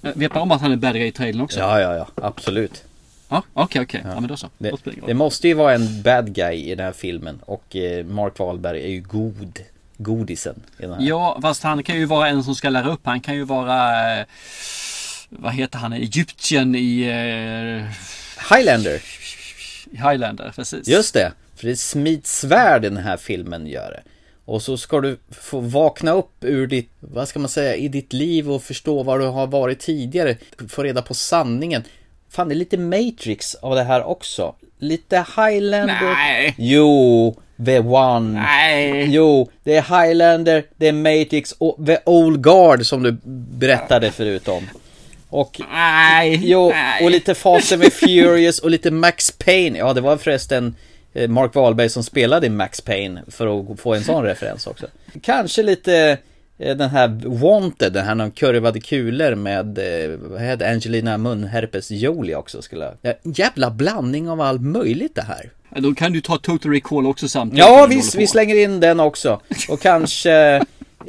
vet 0.00 0.34
man 0.34 0.42
om 0.42 0.52
att 0.52 0.60
han 0.60 0.72
är 0.72 0.76
bad 0.76 0.94
guy 0.94 1.06
i 1.06 1.12
trailern 1.12 1.40
också? 1.40 1.60
Ja, 1.60 1.80
ja, 1.80 1.96
ja, 1.96 2.08
absolut. 2.14 2.84
Ja, 3.28 3.42
okej, 3.52 3.82
okej. 3.82 4.00
Ja, 4.04 4.20
men 4.20 4.28
då 4.28 4.36
så. 4.36 4.50
Det, 4.58 4.72
det 5.06 5.14
måste 5.14 5.48
ju 5.48 5.54
vara 5.54 5.74
en 5.74 6.02
bad 6.02 6.34
guy 6.34 6.54
i 6.54 6.74
den 6.74 6.84
här 6.84 6.92
filmen 6.92 7.40
och 7.46 7.76
eh, 7.76 8.06
Mark 8.06 8.38
Wahlberg 8.38 8.84
är 8.84 8.88
ju 8.88 9.00
god, 9.00 9.58
godisen 9.96 10.62
i 10.78 10.82
den 10.82 10.92
här. 10.92 11.00
Ja, 11.00 11.38
fast 11.42 11.62
han 11.62 11.82
kan 11.82 11.96
ju 11.96 12.04
vara 12.04 12.28
en 12.28 12.44
som 12.44 12.54
ska 12.54 12.68
lära 12.68 12.92
upp. 12.92 13.00
Han 13.04 13.20
kan 13.20 13.34
ju 13.34 13.44
vara... 13.44 14.18
Eh, 14.20 14.26
vad 15.28 15.52
heter 15.52 15.78
han? 15.78 15.92
Egyptian 15.92 16.74
i... 16.74 17.00
Eh, 17.00 18.54
Highlander. 18.54 19.02
Highlander, 19.90 20.52
precis. 20.56 20.88
Just 20.88 21.14
det, 21.14 21.32
för 21.64 21.68
det 21.68 21.72
är 21.72 21.76
smidsvärd 21.76 22.82
den 22.82 22.96
här 22.96 23.16
filmen 23.16 23.66
gör 23.66 23.90
det. 23.90 24.02
Och 24.44 24.62
så 24.62 24.76
ska 24.76 25.00
du 25.00 25.18
få 25.30 25.60
vakna 25.60 26.12
upp 26.12 26.44
ur 26.44 26.66
ditt, 26.66 26.90
vad 27.00 27.28
ska 27.28 27.38
man 27.38 27.48
säga, 27.48 27.74
i 27.76 27.88
ditt 27.88 28.12
liv 28.12 28.50
och 28.50 28.62
förstå 28.62 29.02
vad 29.02 29.20
du 29.20 29.26
har 29.26 29.46
varit 29.46 29.78
tidigare. 29.78 30.36
Få 30.68 30.82
reda 30.82 31.02
på 31.02 31.14
sanningen. 31.14 31.82
Fan, 32.30 32.48
det 32.48 32.54
är 32.54 32.56
lite 32.56 32.78
Matrix 32.78 33.54
av 33.54 33.74
det 33.74 33.82
här 33.82 34.04
också. 34.04 34.54
Lite 34.78 35.26
Highlander. 35.36 36.14
Nej. 36.14 36.54
Jo, 36.58 37.36
The 37.66 37.78
One. 37.78 38.40
Nej. 38.40 39.06
Jo, 39.10 39.50
det 39.62 39.76
är 39.76 39.82
Highlander, 39.82 40.64
det 40.76 40.88
är 40.88 40.92
Matrix 40.92 41.52
och 41.52 41.86
The 41.86 41.98
Old 42.04 42.42
Guard 42.42 42.86
som 42.86 43.02
du 43.02 43.16
berättade 43.58 44.10
förut 44.10 44.48
om. 44.48 44.68
Och, 45.28 45.60
Nej. 45.72 46.40
jo, 46.42 46.70
nej. 46.70 47.04
och 47.04 47.10
lite 47.10 47.34
Fast 47.34 47.72
and 47.72 47.92
Furious 47.92 48.58
och 48.58 48.70
lite 48.70 48.90
Max 48.90 49.30
Payne. 49.30 49.78
Ja, 49.78 49.92
det 49.92 50.00
var 50.00 50.16
förresten 50.16 50.74
Mark 51.28 51.54
Wahlberg 51.54 51.88
som 51.88 52.02
spelade 52.02 52.46
i 52.46 52.50
Max 52.50 52.80
Payne 52.80 53.22
för 53.28 53.72
att 53.72 53.80
få 53.80 53.94
en 53.94 54.04
sån 54.04 54.24
referens 54.24 54.66
också. 54.66 54.86
Kanske 55.22 55.62
lite 55.62 56.18
eh, 56.58 56.76
den 56.76 56.90
här 56.90 57.08
Wanted, 57.24 57.92
den 57.92 58.04
här 58.04 58.14
någon 58.14 58.30
kurvade 58.30 58.80
kulor 58.80 59.34
med, 59.34 59.78
eh, 59.78 60.18
vad 60.18 60.40
heter 60.40 60.72
Angelina 60.72 61.18
Munherpes 61.18 61.90
Jolie 61.90 62.34
också 62.34 62.62
skulle 62.62 62.92
jag... 63.02 63.14
Jävla 63.22 63.70
blandning 63.70 64.28
av 64.28 64.40
allt 64.40 64.62
möjligt 64.62 65.14
det 65.14 65.22
här. 65.22 65.50
Då 65.76 65.94
kan 65.94 66.12
du 66.12 66.20
ta 66.20 66.38
Total 66.38 66.72
Recall 66.72 67.06
också 67.06 67.28
samtidigt. 67.28 67.64
Ja, 67.64 67.86
du 67.86 68.00
vi, 68.18 68.26
slänger 68.26 68.56
in 68.56 68.80
den 68.80 69.00
också. 69.00 69.40
Och 69.68 69.80
kanske 69.80 70.32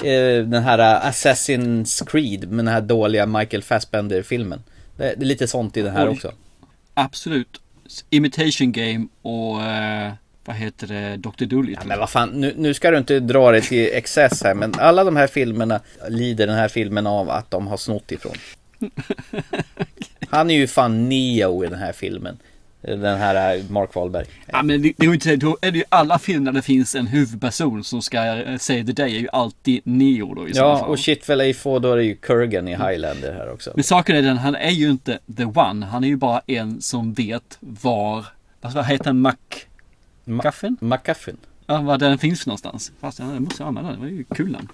eh, 0.04 0.44
den 0.46 0.64
här 0.64 0.80
eh, 0.80 1.10
Assassin's 1.10 2.06
Creed 2.06 2.50
med 2.50 2.66
den 2.66 2.74
här 2.74 2.82
dåliga 2.82 3.26
Michael 3.26 3.64
Fassbender-filmen. 3.64 4.64
Det 4.98 5.06
är 5.06 5.16
lite 5.16 5.48
sånt 5.48 5.78
i 5.78 5.82
den 5.82 5.94
här 5.94 6.08
Oj. 6.08 6.14
också. 6.14 6.32
Absolut. 6.94 7.62
Imitation 8.10 8.72
Game 8.72 9.08
och... 9.22 9.62
Eh, 9.62 10.14
vad 10.48 10.56
heter 10.56 10.88
det? 10.88 11.18
Dr. 11.18 11.46
Dolittle. 11.46 11.86
Men 11.86 12.00
vad 12.00 12.10
fan, 12.10 12.30
nu, 12.30 12.54
nu 12.58 12.74
ska 12.74 12.92
du 12.92 12.98
inte 12.98 13.20
dra 13.20 13.52
det 13.52 13.62
till 13.62 13.90
excess 13.94 14.44
här, 14.44 14.54
men 14.54 14.74
alla 14.78 15.04
de 15.04 15.16
här 15.16 15.28
filmerna 15.28 15.80
lider 16.10 16.48
den 16.48 16.56
här 16.56 16.68
filmen 16.68 17.08
av 17.08 17.30
att 17.30 17.52
de 17.52 17.68
har 17.68 17.78
snott 17.78 18.12
ifrån. 18.12 18.36
Han 20.30 20.50
är 20.50 20.56
ju 20.56 20.68
fan 20.68 21.10
Neo 21.10 21.64
i 21.64 21.68
den 21.68 21.80
här 21.80 21.94
filmen. 21.94 22.38
Den 22.88 23.18
här 23.18 23.58
eh, 23.58 23.64
Mark 23.70 23.96
Wahlberg. 23.96 24.26
Ja, 24.46 24.64
men 24.64 24.82
det, 24.82 24.94
det 24.98 25.08
att 25.08 25.24
säga. 25.24 25.38
Då 25.38 25.58
är 25.62 25.72
det 25.72 25.78
ju 25.78 25.84
alla 25.90 26.20
filmer 26.20 26.46
där 26.46 26.52
det 26.52 26.62
finns 26.62 26.96
en 26.96 27.08
huvudperson 27.08 27.84
som 27.84 28.02
ska 28.02 28.26
eh, 28.26 28.58
save 28.58 28.84
the 28.84 28.92
day 28.92 29.16
är 29.16 29.20
ju 29.20 29.28
alltid 29.32 29.82
Neo 29.84 30.34
då 30.34 30.48
i 30.48 30.52
Ja, 30.54 30.78
fall. 30.80 30.90
och 30.90 31.00
shitwell 31.00 31.42
A4 31.42 31.80
då 31.80 31.92
är 31.92 31.98
det 31.98 32.04
ju 32.04 32.16
Kurgan 32.16 32.68
i 32.68 32.72
Highlander 32.72 33.34
här 33.34 33.52
också. 33.54 33.72
Men 33.76 33.84
saken 33.84 34.16
är 34.16 34.22
den, 34.22 34.38
han 34.38 34.56
är 34.56 34.72
ju 34.72 34.90
inte 34.90 35.20
the 35.38 35.46
one. 35.46 35.86
Han 35.86 36.04
är 36.04 36.08
ju 36.08 36.16
bara 36.16 36.42
en 36.48 36.82
som 36.82 37.14
vet 37.14 37.58
var, 37.60 38.26
vad 38.62 38.86
heter 38.86 39.06
han, 39.06 39.20
Mac... 39.22 39.34
Muffin? 40.24 40.78
McCuffin. 40.82 41.38
Ja, 41.68 41.82
var 41.82 41.98
den 41.98 42.18
finns 42.18 42.46
någonstans. 42.48 42.92
Fast 43.00 43.20
jag 43.20 43.42
måste 43.42 43.64
använda 43.66 43.90
den, 43.92 44.00
det 44.00 44.06
var 44.06 44.12
ju 44.12 44.24
kul 44.24 44.52
namn. 44.52 44.68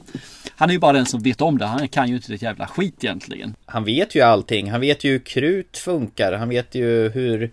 Han 0.55 0.69
är 0.69 0.73
ju 0.73 0.79
bara 0.79 0.93
den 0.93 1.05
som 1.05 1.21
vet 1.23 1.41
om 1.41 1.57
det, 1.57 1.65
han 1.65 1.87
kan 1.87 2.09
ju 2.09 2.15
inte 2.15 2.33
ett 2.33 2.41
jävla 2.41 2.67
skit 2.67 3.03
egentligen. 3.03 3.55
Han 3.65 3.83
vet 3.83 4.15
ju 4.15 4.21
allting. 4.21 4.71
Han 4.71 4.81
vet 4.81 5.03
ju 5.03 5.11
hur 5.11 5.19
krut 5.19 5.77
funkar. 5.77 6.33
Han 6.33 6.49
vet 6.49 6.75
ju 6.75 7.09
hur... 7.09 7.51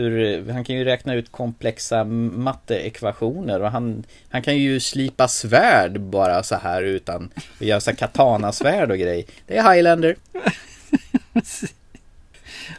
hur 0.00 0.52
han 0.52 0.64
kan 0.64 0.76
ju 0.76 0.84
räkna 0.84 1.14
ut 1.14 1.32
komplexa 1.32 2.04
matteekvationer 2.04 3.62
och 3.62 3.70
han, 3.70 4.04
han 4.30 4.42
kan 4.42 4.56
ju 4.56 4.80
slipa 4.80 5.28
svärd 5.28 6.00
bara 6.00 6.42
så 6.42 6.54
här 6.56 6.82
utan 6.82 7.30
att 7.60 7.66
göra 7.66 7.80
så 7.80 7.94
katana-svärd 7.96 8.90
och 8.90 8.98
grej. 8.98 9.26
Det 9.46 9.56
är 9.58 9.72
Highlander. 9.74 10.16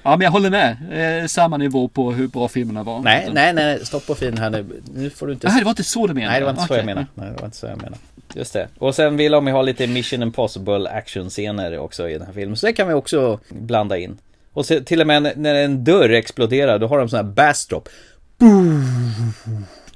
Ja, 0.03 0.17
men 0.17 0.21
jag 0.21 0.31
håller 0.31 0.49
med. 0.49 0.77
Eh, 1.21 1.27
samma 1.27 1.57
nivå 1.57 1.87
på 1.87 2.11
hur 2.11 2.27
bra 2.27 2.47
filmerna 2.47 2.83
var. 2.83 2.99
Nej, 3.01 3.21
Utan- 3.23 3.33
nej, 3.35 3.53
nej, 3.53 3.85
stopp 3.85 4.07
på 4.07 4.15
fin 4.15 4.37
här 4.37 4.49
nu. 4.49 4.65
Nu 4.95 5.09
får 5.09 5.27
du 5.27 5.33
inte... 5.33 5.47
Nej, 5.47 5.59
det 5.59 5.63
var 5.65 5.71
inte 5.71 5.83
så 5.83 6.07
du 6.07 6.13
menade. 6.13 6.31
Nej, 6.31 6.39
det 6.39 6.45
var 6.45 6.51
inte 6.51 6.61
så 6.61 6.65
Okej. 6.73 6.77
jag 6.77 6.85
menade. 6.85 7.07
Nej, 7.13 7.29
det 7.31 7.37
var 7.37 7.45
inte 7.45 7.57
så 7.57 7.65
jag 7.65 7.77
menade. 7.77 7.97
Just 8.35 8.53
det. 8.53 8.67
Och 8.77 8.95
sen 8.95 9.17
vill 9.17 9.31
de 9.31 9.47
ju 9.47 9.53
ha 9.53 9.61
lite 9.61 9.87
Mission 9.87 10.23
Impossible 10.23 10.89
actionscener 10.89 11.77
också 11.77 12.09
i 12.09 12.13
den 12.13 12.21
här 12.27 12.33
filmen. 12.33 12.57
Så 12.57 12.65
det 12.65 12.73
kan 12.73 12.87
vi 12.87 12.93
också 12.93 13.39
blanda 13.49 13.97
in. 13.97 14.17
Och 14.57 14.65
så, 14.65 14.79
till 14.79 15.01
och 15.01 15.07
med 15.07 15.33
när- 15.37 15.55
en 15.55 15.83
dörr 15.83 16.09
exploderar, 16.09 16.79
då 16.79 16.87
har 16.87 16.97
de 16.99 17.09
sån 17.09 17.17
här 17.17 17.23
bassdrop. 17.23 17.89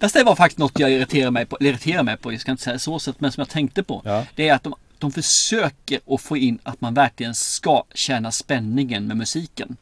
Fast 0.01 0.15
det 0.15 0.23
var 0.23 0.35
faktiskt 0.35 0.57
något 0.57 0.79
jag 0.79 0.91
irriterar 0.91 1.31
mig 1.31 1.45
på, 1.45 1.57
eller 1.59 1.69
irriterar 1.69 2.03
mig 2.03 2.17
på, 2.17 2.33
jag 2.33 2.41
ska 2.41 2.51
inte 2.51 2.63
säga 2.63 2.79
så 2.79 2.99
sätt, 2.99 3.15
men 3.19 3.31
som 3.31 3.41
jag 3.41 3.49
tänkte 3.49 3.83
på. 3.83 4.01
Ja. 4.05 4.25
Det 4.35 4.49
är 4.49 4.53
att 4.53 4.63
de, 4.63 4.73
de 4.97 5.11
försöker 5.11 5.99
att 6.07 6.21
få 6.21 6.37
in 6.37 6.59
att 6.63 6.81
man 6.81 6.93
verkligen 6.93 7.35
ska 7.35 7.83
känna 7.93 8.31
spänningen 8.31 9.07
med 9.07 9.17
musiken. 9.17 9.77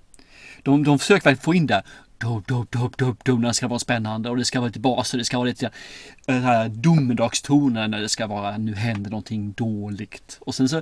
De, 0.63 0.83
de 0.83 0.99
försöker 0.99 1.23
verkligen 1.25 1.43
få 1.43 1.53
in 1.53 1.67
det. 1.67 1.83
Dub, 2.17 2.45
dub, 2.47 2.67
dub, 2.97 3.17
dub, 3.23 3.39
när 3.39 3.47
det 3.47 3.53
ska 3.53 3.67
vara 3.67 3.79
spännande 3.79 4.29
och 4.29 4.37
det 4.37 4.45
ska 4.45 4.59
vara 4.59 4.67
lite 4.67 4.79
bas 4.79 5.13
och 5.13 5.17
det 5.17 5.25
ska 5.25 5.37
vara 5.37 5.47
lite 5.47 5.71
här 6.27 6.69
domedagstoner 6.69 7.87
när 7.87 8.01
det 8.01 8.09
ska 8.09 8.27
vara 8.27 8.57
nu 8.57 8.75
händer 8.75 9.11
någonting 9.11 9.51
dåligt. 9.57 10.37
Och 10.39 10.55
sen 10.55 10.69
så 10.69 10.81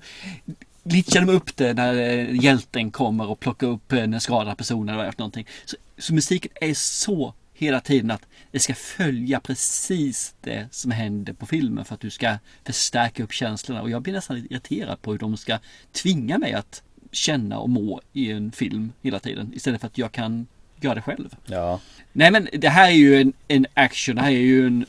glitchar 0.88 1.22
de 1.22 1.30
upp 1.30 1.58
det 1.58 1.74
när 1.74 1.94
eh, 1.94 2.36
hjälten 2.44 2.92
kommer 2.92 3.30
och 3.30 3.40
plockar 3.40 3.68
upp 3.68 3.92
eh, 3.92 3.98
den 3.98 4.22
skadade 4.22 4.56
personen 4.56 5.00
eller 5.00 5.14
någonting. 5.18 5.48
Så, 5.66 5.78
så 5.98 6.14
musiken 6.14 6.52
är 6.62 6.74
så 6.74 7.34
hela 7.54 7.80
tiden 7.80 8.12
att 8.12 8.22
det 8.52 8.60
ska 8.60 8.74
följa 8.74 9.40
precis 9.40 10.36
det 10.42 10.68
som 10.72 10.92
händer 10.92 11.34
på 11.34 11.46
filmen 11.46 11.86
för 11.86 11.94
att 11.94 12.02
du 12.02 12.10
ska 12.10 12.38
förstärka 12.66 13.24
upp 13.24 13.34
känslorna. 13.34 13.82
Och 13.82 13.90
jag 13.90 14.02
blir 14.02 14.14
nästan 14.14 14.36
lite 14.36 14.54
irriterad 14.54 15.02
på 15.02 15.12
hur 15.12 15.20
de 15.20 15.38
ska 15.38 15.60
tvinga 15.92 16.38
mig 16.38 16.54
att 16.54 16.84
känna 17.12 17.60
och 17.60 17.70
må 17.70 18.02
i 18.14 18.32
en 18.32 18.52
film 18.52 18.92
hela 19.02 19.20
tiden 19.20 19.52
istället 19.56 19.82
för 19.82 19.88
att 19.88 19.98
jag 19.98 20.12
kan 20.12 20.48
göra 20.82 20.96
det 20.96 21.02
själv. 21.02 21.36
Ja. 21.46 21.80
Nej 22.14 22.32
men 22.32 22.48
det 22.54 22.70
här 22.70 22.88
är 22.88 22.96
ju 22.96 23.22
en, 23.22 23.34
en 23.48 23.66
action, 23.74 24.16
det 24.16 24.22
här 24.22 24.32
är 24.32 24.36
ju 24.36 24.68
en 24.68 24.86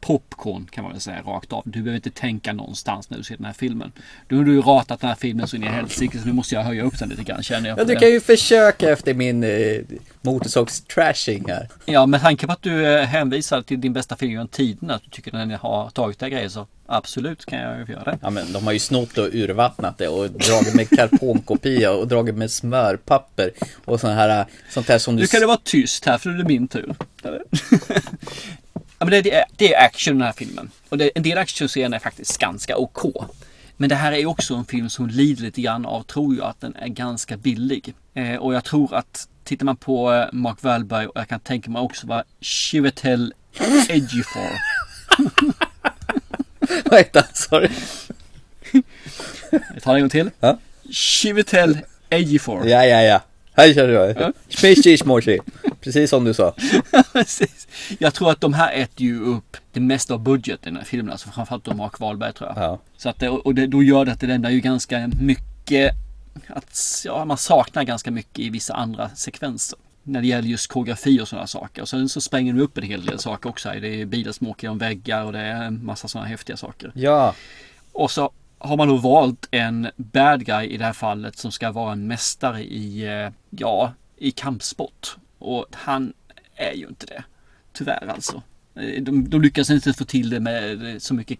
popcorn 0.00 0.68
kan 0.70 0.84
man 0.84 0.92
väl 0.92 1.00
säga 1.00 1.22
rakt 1.22 1.52
av. 1.52 1.62
Du 1.64 1.82
behöver 1.82 1.96
inte 1.96 2.10
tänka 2.10 2.52
någonstans 2.52 3.10
när 3.10 3.18
du 3.18 3.24
ser 3.24 3.36
den 3.36 3.46
här 3.46 3.52
filmen. 3.52 3.92
Nu 4.28 4.36
har 4.36 4.44
du 4.44 4.52
ju 4.52 4.60
ratat 4.60 5.00
den 5.00 5.08
här 5.08 5.16
filmen 5.16 5.48
så 5.48 5.56
in 5.56 5.64
i 5.64 5.66
helsike 5.66 6.18
så 6.18 6.26
nu 6.26 6.32
måste 6.32 6.54
jag 6.54 6.62
höja 6.62 6.82
upp 6.82 6.98
den 6.98 7.08
lite 7.08 7.22
grann 7.22 7.42
känner 7.42 7.68
jag. 7.68 7.78
Ja, 7.78 7.84
du 7.84 7.94
det. 7.94 8.00
kan 8.00 8.10
ju 8.10 8.20
försöka 8.20 8.90
efter 8.90 9.14
min 9.14 9.44
eh, 9.44 9.80
motorsågs-trashing 10.22 11.48
här. 11.48 11.68
Ja, 11.84 12.06
med 12.06 12.20
tanke 12.20 12.46
på 12.46 12.52
att 12.52 12.62
du 12.62 12.86
eh, 12.86 13.04
hänvisar 13.04 13.62
till 13.62 13.80
din 13.80 13.92
bästa 13.92 14.16
film 14.16 14.32
genom 14.32 14.48
tiden, 14.48 14.90
att 14.90 15.02
du 15.02 15.10
tycker 15.10 15.32
den 15.32 15.50
har 15.50 15.90
tagit 15.90 16.18
det 16.18 16.30
grejer 16.30 16.48
så 16.48 16.66
absolut 16.86 17.46
kan 17.46 17.58
jag 17.58 17.78
ju 17.78 17.92
göra 17.92 18.04
det. 18.04 18.18
Ja 18.22 18.30
men 18.30 18.52
de 18.52 18.64
har 18.64 18.72
ju 18.72 18.78
snott 18.78 19.18
och 19.18 19.28
urvattnat 19.32 19.98
det 19.98 20.08
och 20.08 20.30
dragit 20.30 20.74
med 20.74 20.90
karbonkopia 20.90 21.92
och 21.92 22.08
dragit 22.08 22.34
med 22.34 22.50
smörpapper 22.50 23.50
och 23.84 24.00
sånt 24.00 24.14
här 24.14 24.46
sånt 24.70 24.88
här 24.88 24.98
som 24.98 25.16
du... 25.16 25.22
Nu 25.22 25.26
kan 25.26 25.40
det 25.40 25.46
vara 25.46 25.60
tyst 25.64 26.06
här 26.06 26.18
för 26.18 26.30
nu 26.30 26.34
är 26.34 26.38
det 26.38 26.48
min 26.48 26.68
tur. 26.68 26.94
Ja, 29.00 29.06
men 29.06 29.22
det, 29.22 29.34
är, 29.34 29.44
det 29.56 29.74
är 29.74 29.84
action 29.84 30.14
i 30.14 30.18
den 30.18 30.26
här 30.26 30.32
filmen. 30.32 30.70
Och 30.88 30.98
det, 30.98 31.10
en 31.14 31.22
del 31.22 31.38
actionscener 31.38 31.96
är 31.96 32.00
faktiskt 32.00 32.38
ganska 32.38 32.76
OK. 32.76 33.26
Men 33.76 33.88
det 33.88 33.94
här 33.94 34.12
är 34.12 34.26
också 34.26 34.54
en 34.54 34.64
film 34.64 34.90
som 34.90 35.08
lider 35.08 35.42
lite 35.42 35.60
grann 35.60 35.86
av, 35.86 36.02
tror 36.02 36.36
jag, 36.36 36.46
att 36.46 36.60
den 36.60 36.76
är 36.76 36.88
ganska 36.88 37.36
billig. 37.36 37.94
Eh, 38.14 38.34
och 38.34 38.54
jag 38.54 38.64
tror 38.64 38.94
att 38.94 39.28
tittar 39.44 39.66
man 39.66 39.76
på 39.76 40.12
eh, 40.12 40.26
Mark 40.32 40.62
Wahlberg 40.62 41.06
och 41.06 41.16
jag 41.16 41.28
kan 41.28 41.40
tänka 41.40 41.70
mig 41.70 41.82
också 41.82 42.06
vad 42.06 42.22
Chiwetel 42.40 43.34
Ejiofor. 43.88 44.50
Vad 46.84 46.98
heter 46.98 47.20
han? 47.20 47.34
Sorry. 47.34 47.68
Jag 49.50 49.82
tar 49.82 49.92
det 49.92 49.98
en 49.98 50.02
gång 50.02 50.10
till. 50.10 50.30
Ja. 50.40 50.58
Chiwetel 50.90 51.78
Ejiofor. 52.10 52.66
Ja, 52.66 52.84
ja, 52.84 53.02
ja. 53.02 53.20
Här 53.52 53.74
kör 53.74 54.14
du. 54.14 54.32
Smish, 54.48 55.06
morsi. 55.06 55.38
Precis 55.80 56.10
som 56.10 56.24
du 56.24 56.34
sa. 56.34 56.54
Precis. 57.12 57.68
Jag 57.98 58.14
tror 58.14 58.30
att 58.30 58.40
de 58.40 58.54
här 58.54 58.72
äter 58.72 59.06
ju 59.06 59.20
upp 59.20 59.56
det 59.72 59.80
mesta 59.80 60.14
av 60.14 60.20
budgeten 60.20 60.68
i 60.68 60.70
den 60.70 60.76
här 60.76 60.84
filmen. 60.84 61.12
Alltså 61.12 61.28
framförallt 61.30 61.64
då 61.64 61.74
Mark 61.74 62.00
Wahlberg 62.00 62.32
tror 62.32 62.52
jag. 62.54 62.64
Ja. 62.64 62.78
Så 62.96 63.08
att 63.08 63.22
och 63.22 63.54
det, 63.54 63.66
då 63.66 63.82
gör 63.82 64.04
det 64.04 64.12
att 64.12 64.20
det 64.20 64.26
lämnar 64.26 64.50
ju 64.50 64.60
ganska 64.60 65.10
mycket 65.20 65.94
att 66.46 67.02
ja, 67.04 67.24
man 67.24 67.36
saknar 67.36 67.84
ganska 67.84 68.10
mycket 68.10 68.38
i 68.38 68.50
vissa 68.50 68.74
andra 68.74 69.08
sekvenser. 69.08 69.78
När 70.02 70.20
det 70.20 70.26
gäller 70.26 70.48
just 70.48 70.66
koreografi 70.66 71.20
och 71.20 71.28
sådana 71.28 71.46
saker. 71.46 71.82
Och 71.82 71.88
sen 71.88 72.08
så 72.08 72.20
spränger 72.20 72.52
de 72.52 72.60
upp 72.60 72.78
en 72.78 72.84
hel 72.84 73.06
del 73.06 73.18
saker 73.18 73.50
också. 73.50 73.68
Det 73.80 74.00
är 74.00 74.06
bilar 74.06 74.32
som 74.32 74.46
åker 74.46 74.64
genom 74.64 74.78
väggar 74.78 75.24
och 75.24 75.32
det 75.32 75.38
är 75.38 75.62
en 75.62 75.84
massa 75.84 76.08
sådana 76.08 76.28
häftiga 76.28 76.56
saker. 76.56 76.92
Ja. 76.94 77.34
Och 77.92 78.10
så 78.10 78.30
har 78.60 78.76
man 78.76 78.88
då 78.88 78.96
valt 78.96 79.48
en 79.50 79.88
bad 79.96 80.44
guy 80.46 80.66
i 80.66 80.76
det 80.76 80.84
här 80.84 80.92
fallet 80.92 81.38
som 81.38 81.52
ska 81.52 81.70
vara 81.72 81.92
en 81.92 82.06
mästare 82.06 82.62
i, 82.62 83.06
eh, 83.24 83.30
ja, 83.50 83.92
i 84.16 84.30
kampsport. 84.30 85.16
Och 85.38 85.66
han 85.72 86.12
är 86.56 86.72
ju 86.72 86.86
inte 86.88 87.06
det. 87.06 87.24
Tyvärr 87.72 88.06
alltså. 88.14 88.42
Eh, 88.74 89.02
De, 89.02 89.28
de 89.30 89.42
lyckas 89.42 89.70
inte 89.70 89.92
få 89.92 90.04
till 90.04 90.30
det 90.30 90.40
med 90.40 91.02
så 91.02 91.14
mycket 91.14 91.38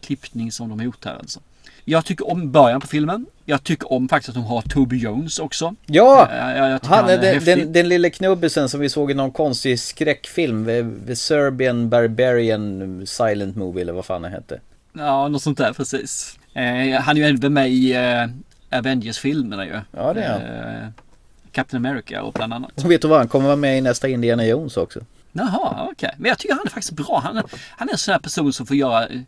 klippning 0.00 0.52
som 0.52 0.68
de 0.68 0.78
har 0.78 0.84
gjort 0.84 1.04
här 1.04 1.14
alltså. 1.16 1.40
Jag 1.84 2.04
tycker 2.04 2.30
om 2.30 2.52
början 2.52 2.80
på 2.80 2.86
filmen. 2.86 3.26
Jag 3.44 3.64
tycker 3.64 3.92
om 3.92 4.08
faktiskt 4.08 4.28
att 4.28 4.34
de 4.34 4.44
har 4.44 4.62
Toby 4.62 4.96
Jones 4.98 5.38
också. 5.38 5.74
Ja! 5.86 6.28
Eh, 6.32 6.56
jag- 6.58 6.70
jag 6.70 6.82
tycker 6.82 6.94
Han 6.94 7.08
är 7.10 7.18
den, 7.18 7.44
den, 7.44 7.72
den 7.72 7.88
lille 7.88 8.10
knubbisen 8.10 8.68
som 8.68 8.80
vi 8.80 8.88
såg 8.88 9.10
i 9.10 9.14
någon 9.14 9.32
konstig 9.32 9.80
skräckfilm. 9.80 10.66
The 11.06 11.16
Serbian 11.16 11.88
Barbarian 11.88 13.02
Silent 13.06 13.56
Movie 13.56 13.82
eller 13.82 13.92
vad 13.92 14.04
fan 14.04 14.22
det 14.22 14.28
hette. 14.28 14.60
Ja, 14.92 15.28
något 15.28 15.42
sånt 15.42 15.58
där 15.58 15.72
precis. 15.72 16.38
Eh, 16.60 17.00
han 17.00 17.16
är 17.16 17.20
ju 17.20 17.26
även 17.26 17.52
med 17.52 17.70
i 17.70 17.92
eh, 17.92 18.78
Avengers-filmerna 18.78 19.66
ju. 19.66 19.80
Ja, 19.92 20.12
det 20.12 20.22
är 20.22 20.32
han. 20.32 20.82
Eh, 20.82 20.88
Captain 21.52 21.86
America 21.86 22.22
och 22.22 22.32
bland 22.32 22.52
annat. 22.54 22.84
Och 22.84 22.90
vet 22.90 23.02
du 23.02 23.08
vad? 23.08 23.18
Han 23.18 23.28
kommer 23.28 23.46
vara 23.46 23.56
med 23.56 23.78
i 23.78 23.80
nästa 23.80 24.08
Indiana 24.08 24.46
Jones 24.46 24.76
också. 24.76 25.00
Jaha, 25.32 25.88
okej. 25.90 26.14
Men 26.18 26.28
jag 26.28 26.38
tycker 26.38 26.54
han 26.54 26.66
är 26.66 26.70
faktiskt 26.70 26.92
bra. 26.92 27.20
Han 27.24 27.36
är, 27.36 27.44
han 27.76 27.88
är 27.88 27.92
en 27.92 27.98
sån 27.98 28.12
här 28.12 28.18
person 28.18 28.52
som 28.52 28.66
får 28.66 28.76
göra 28.76 29.06
eh, 29.06 29.20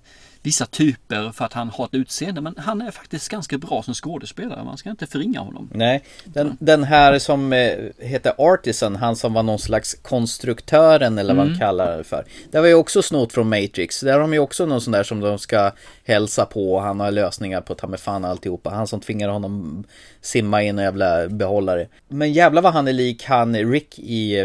vissa 0.42 0.66
typer 0.66 1.30
för 1.32 1.44
att 1.44 1.52
han 1.52 1.68
har 1.70 1.84
ett 1.84 1.94
utseende. 1.94 2.40
Men 2.40 2.54
han 2.58 2.82
är 2.82 2.90
faktiskt 2.90 3.28
ganska 3.28 3.58
bra 3.58 3.82
som 3.82 3.94
skådespelare. 3.94 4.64
Man 4.64 4.76
ska 4.76 4.90
inte 4.90 5.06
förringa 5.06 5.40
honom. 5.40 5.70
Nej, 5.74 6.02
den, 6.24 6.56
den 6.60 6.84
här 6.84 7.18
som 7.18 7.52
eh, 7.52 7.78
heter 7.98 8.32
Artisan, 8.38 8.96
han 8.96 9.16
som 9.16 9.32
var 9.34 9.42
någon 9.42 9.58
slags 9.58 9.94
konstruktören 10.02 11.18
eller 11.18 11.34
vad 11.34 11.42
Mm. 11.42 11.52
man 11.52 11.58
kallar 11.60 11.98
det 11.98 12.04
för. 12.04 12.24
Det 12.50 12.60
var 12.60 12.66
ju 12.66 12.74
också 12.74 13.02
snott 13.02 13.32
från 13.32 13.48
Matrix. 13.48 14.00
Där 14.00 14.12
har 14.12 14.20
de 14.20 14.32
ju 14.32 14.38
också 14.38 14.66
någon 14.66 14.80
sån 14.80 14.92
där 14.92 15.02
som 15.02 15.20
de 15.20 15.38
ska 15.38 15.70
hälsa 16.04 16.44
på. 16.46 16.80
Han 16.80 17.00
har 17.00 17.10
lösningar 17.10 17.60
på 17.60 17.74
ta 17.74 17.86
med 17.86 18.00
fan 18.00 18.24
alltihopa. 18.24 18.70
Han 18.70 18.86
som 18.86 19.00
tvingar 19.00 19.28
honom 19.28 19.84
simma 20.20 20.62
i 20.62 20.68
en 20.68 20.78
jävla 20.78 21.28
behållare. 21.28 21.86
Men 22.08 22.32
jävlar 22.32 22.62
vad 22.62 22.72
han 22.72 22.88
är 22.88 22.92
lik 22.92 23.24
han 23.24 23.56
Rick 23.56 23.98
i 23.98 24.40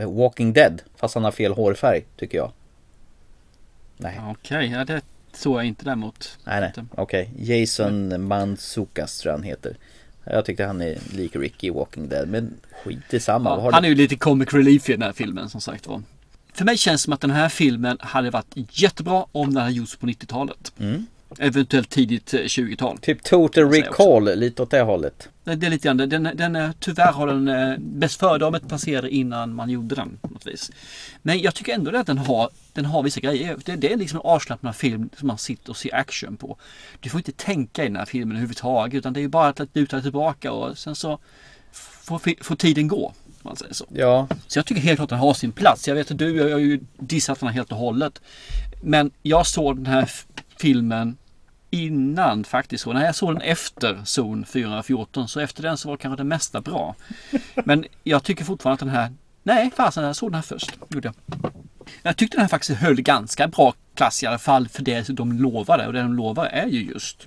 eh, 0.00 0.08
Walking 0.08 0.52
Dead. 0.52 0.82
Fast 0.96 1.14
han 1.14 1.24
har 1.24 1.30
fel 1.30 1.52
hårfärg, 1.52 2.04
tycker 2.16 2.38
jag. 2.38 2.50
Nej. 3.98 4.20
Okej, 4.30 4.70
ja, 4.70 4.84
det 4.84 5.02
såg 5.32 5.58
jag 5.58 5.64
inte 5.64 5.84
däremot. 5.84 6.38
Nej, 6.44 6.60
nej. 6.60 6.86
Okej. 6.90 7.30
Jason 7.38 8.26
Mantzoukas 8.26 9.18
tror 9.18 9.30
jag 9.30 9.38
han 9.38 9.44
heter. 9.44 9.76
Jag 10.24 10.44
tyckte 10.44 10.64
han 10.64 10.80
är 10.80 10.98
lik 11.12 11.36
Rick 11.36 11.64
i 11.64 11.70
Walking 11.70 12.08
Dead. 12.08 12.28
Men 12.28 12.54
skit 12.84 13.14
i 13.14 13.20
samma. 13.20 13.50
Ja, 13.50 13.70
han 13.72 13.84
är 13.84 13.88
ju 13.88 13.94
lite 13.94 14.16
comic 14.16 14.52
relief 14.52 14.88
i 14.88 14.92
den 14.92 15.02
här 15.02 15.12
filmen 15.12 15.48
som 15.48 15.60
sagt 15.60 15.86
var. 15.86 16.02
För 16.52 16.64
mig 16.64 16.76
känns 16.76 17.02
det 17.02 17.04
som 17.04 17.12
att 17.12 17.20
den 17.20 17.30
här 17.30 17.48
filmen 17.48 17.96
hade 18.00 18.30
varit 18.30 18.54
jättebra 18.70 19.26
om 19.32 19.54
den 19.54 19.62
hade 19.62 19.74
gjorts 19.74 19.96
på 19.96 20.06
90-talet. 20.06 20.72
Mm. 20.78 21.06
Eventuellt 21.38 21.90
tidigt 21.90 22.34
eh, 22.34 22.38
20-tal. 22.38 22.98
Typ 22.98 23.22
Total. 23.22 23.70
Recall, 23.70 24.38
lite 24.38 24.62
åt 24.62 24.70
det 24.70 24.80
hållet. 24.80 25.28
Det 25.44 25.66
är 25.66 25.70
lite 25.70 25.88
grann, 25.88 25.96
den, 25.96 26.30
den 26.34 26.56
är, 26.56 26.72
tyvärr 26.80 27.12
har 27.12 27.26
den 27.26 27.48
eh, 27.48 27.78
bäst 27.78 28.20
före-damet 28.20 28.68
passerade 28.68 29.10
innan 29.10 29.54
man 29.54 29.70
gjorde 29.70 29.94
den 29.94 30.18
på 30.22 30.28
något 30.28 30.46
vis. 30.46 30.70
Men 31.22 31.40
jag 31.40 31.54
tycker 31.54 31.74
ändå 31.74 31.96
att 31.96 32.06
den 32.06 32.18
har, 32.18 32.50
den 32.72 32.84
har 32.84 33.02
vissa 33.02 33.20
grejer. 33.20 33.56
Det, 33.64 33.76
det 33.76 33.92
är 33.92 33.96
liksom 33.96 34.16
en 34.16 34.26
avslappnad 34.26 34.76
film 34.76 35.10
som 35.16 35.26
man 35.28 35.38
sitter 35.38 35.70
och 35.70 35.76
ser 35.76 35.94
action 35.94 36.36
på. 36.36 36.56
Du 37.00 37.10
får 37.10 37.18
inte 37.18 37.32
tänka 37.32 37.84
i 37.84 37.86
den 37.86 37.96
här 37.96 38.04
filmen 38.04 38.30
överhuvudtaget 38.30 38.98
utan 38.98 39.12
det 39.12 39.22
är 39.22 39.28
bara 39.28 39.48
att 39.48 39.60
luta 39.72 39.96
dig 39.96 40.02
tillbaka 40.02 40.52
och 40.52 40.78
sen 40.78 40.94
så 40.94 41.18
får, 41.72 42.44
får 42.44 42.56
tiden 42.56 42.88
gå. 42.88 43.06
om 43.06 43.12
Man 43.42 43.56
säger 43.56 43.74
så. 43.74 43.84
Ja. 43.88 44.28
Så 44.46 44.58
jag 44.58 44.66
tycker 44.66 44.80
helt 44.80 44.98
klart 44.98 45.06
att 45.06 45.10
den 45.10 45.18
har 45.18 45.34
sin 45.34 45.52
plats. 45.52 45.88
Jag 45.88 45.94
vet 45.94 46.10
att 46.10 46.18
du 46.18 46.36
jag 46.36 46.50
har 46.50 46.58
ju 46.58 46.80
dissat 46.98 47.40
den 47.40 47.48
helt 47.48 47.72
och 47.72 47.78
hållet. 47.78 48.20
Men 48.82 49.10
jag 49.22 49.46
såg 49.46 49.76
den 49.76 49.86
här 49.86 50.10
filmen 50.60 51.16
innan 51.70 52.44
faktiskt. 52.44 52.86
Och 52.86 52.94
när 52.94 53.04
jag 53.04 53.14
såg 53.14 53.34
den 53.34 53.40
efter 53.42 54.00
zon 54.04 54.44
414 54.44 55.28
så 55.28 55.40
efter 55.40 55.62
den 55.62 55.76
så 55.78 55.88
var 55.88 55.96
kanske 55.96 56.16
det 56.22 56.24
mesta 56.28 56.60
bra. 56.60 56.94
Men 57.64 57.84
jag 58.04 58.22
tycker 58.22 58.44
fortfarande 58.44 58.74
att 58.74 58.80
den 58.80 58.88
här, 58.88 59.12
nej 59.42 59.70
fasen 59.76 60.04
jag 60.04 60.16
såg 60.16 60.28
den 60.28 60.34
här 60.34 60.42
först. 60.42 60.70
Gjorde 60.88 61.12
jag. 61.32 61.52
Jag 62.02 62.16
tyckte 62.16 62.36
den 62.36 62.42
här 62.42 62.48
faktiskt 62.48 62.80
höll 62.80 63.00
ganska 63.02 63.48
bra 63.48 63.74
klass 63.94 64.22
i 64.22 64.26
alla 64.26 64.38
fall 64.38 64.68
för 64.68 64.82
det 64.82 65.08
de 65.08 65.32
lovade. 65.32 65.86
Och 65.86 65.92
det 65.92 66.00
de 66.02 66.14
lovar 66.16 66.46
är 66.46 66.66
ju 66.66 66.82
just 66.84 67.26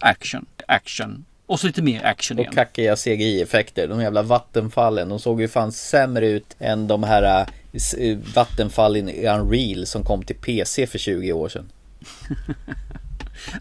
action, 0.00 0.46
action 0.68 1.24
och 1.46 1.60
så 1.60 1.66
lite 1.66 1.82
mer 1.82 2.04
action 2.04 2.38
igen. 2.38 2.48
Och 2.48 2.54
kackiga 2.54 2.96
CGI-effekter. 2.96 3.88
De 3.88 4.00
jävla 4.00 4.22
vattenfallen. 4.22 5.08
De 5.08 5.20
såg 5.20 5.40
ju 5.40 5.48
fan 5.48 5.72
sämre 5.72 6.26
ut 6.28 6.56
än 6.58 6.86
de 6.88 7.02
här 7.02 7.46
s- 7.72 7.94
äh, 7.94 8.18
vattenfallen 8.34 9.08
i 9.08 9.26
Unreal 9.26 9.86
som 9.86 10.04
kom 10.04 10.22
till 10.22 10.36
PC 10.36 10.86
för 10.86 10.98
20 10.98 11.32
år 11.32 11.48
sedan. 11.48 11.68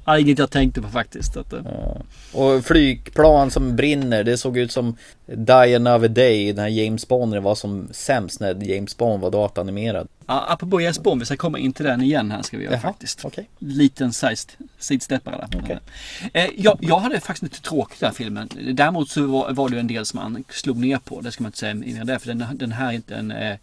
Ja, 0.06 0.20
inget 0.20 0.40
jag 0.40 0.52
tänkte 0.52 0.82
på 0.82 0.88
faktiskt. 0.88 1.38
Att, 1.38 1.54
eh, 1.54 1.62
Och 2.34 2.66
flygplan 2.66 3.52
som 3.52 3.76
brinner, 3.76 4.24
det 4.24 4.38
såg 4.38 4.58
ut 4.58 4.72
som 4.72 4.98
Die 5.26 5.76
Another 5.76 6.08
Day 6.08 6.54
när 6.54 6.68
James 6.68 7.08
Bond 7.08 7.36
var 7.36 7.56
som 7.56 7.88
sämst 7.92 8.40
när 8.40 8.64
James 8.64 8.98
Bond 8.98 9.22
var 9.22 9.32
datanimerad. 9.32 10.08
Ja, 10.28 10.46
apropå 10.50 10.82
James 10.82 11.00
Bond, 11.00 11.22
vi 11.22 11.26
ska 11.26 11.38
komma 11.38 11.60
in 11.60 11.74
till 11.74 11.86
den 11.86 12.02
igen 12.02 12.32
här 12.32 12.42
ska 12.42 12.58
vi 12.58 12.64
göra 12.64 12.74
Jaha, 12.74 12.82
faktiskt. 12.82 13.26
okej. 13.26 13.50
Liten 13.60 14.12
sidsteppare 14.80 15.48
där. 15.52 15.80
Eh, 16.34 16.50
jag, 16.58 16.78
jag 16.82 17.00
hade 17.00 17.20
faktiskt 17.20 17.44
inte 17.44 17.62
tråkigt 17.62 18.00
den 18.00 18.08
här 18.08 18.16
filmen. 18.16 18.50
Däremot 18.74 19.10
så 19.10 19.26
var, 19.26 19.52
var 19.54 19.70
det 19.70 19.80
en 19.80 19.88
del 19.88 20.06
som 20.06 20.20
man 20.20 20.44
slog 20.50 20.78
ner 20.78 20.98
på. 20.98 21.22
Det 21.22 21.32
ska 21.32 21.44
man 21.44 21.48
inte 21.50 21.58
säga 21.60 21.74
mer 21.74 22.06
det. 22.06 22.20
För 22.20 22.28
den, 22.28 22.46
den 22.54 22.72
här 22.72 22.88
är 22.90 22.92
inte 22.96 23.16
en 23.16 23.32
eh, 23.32 23.56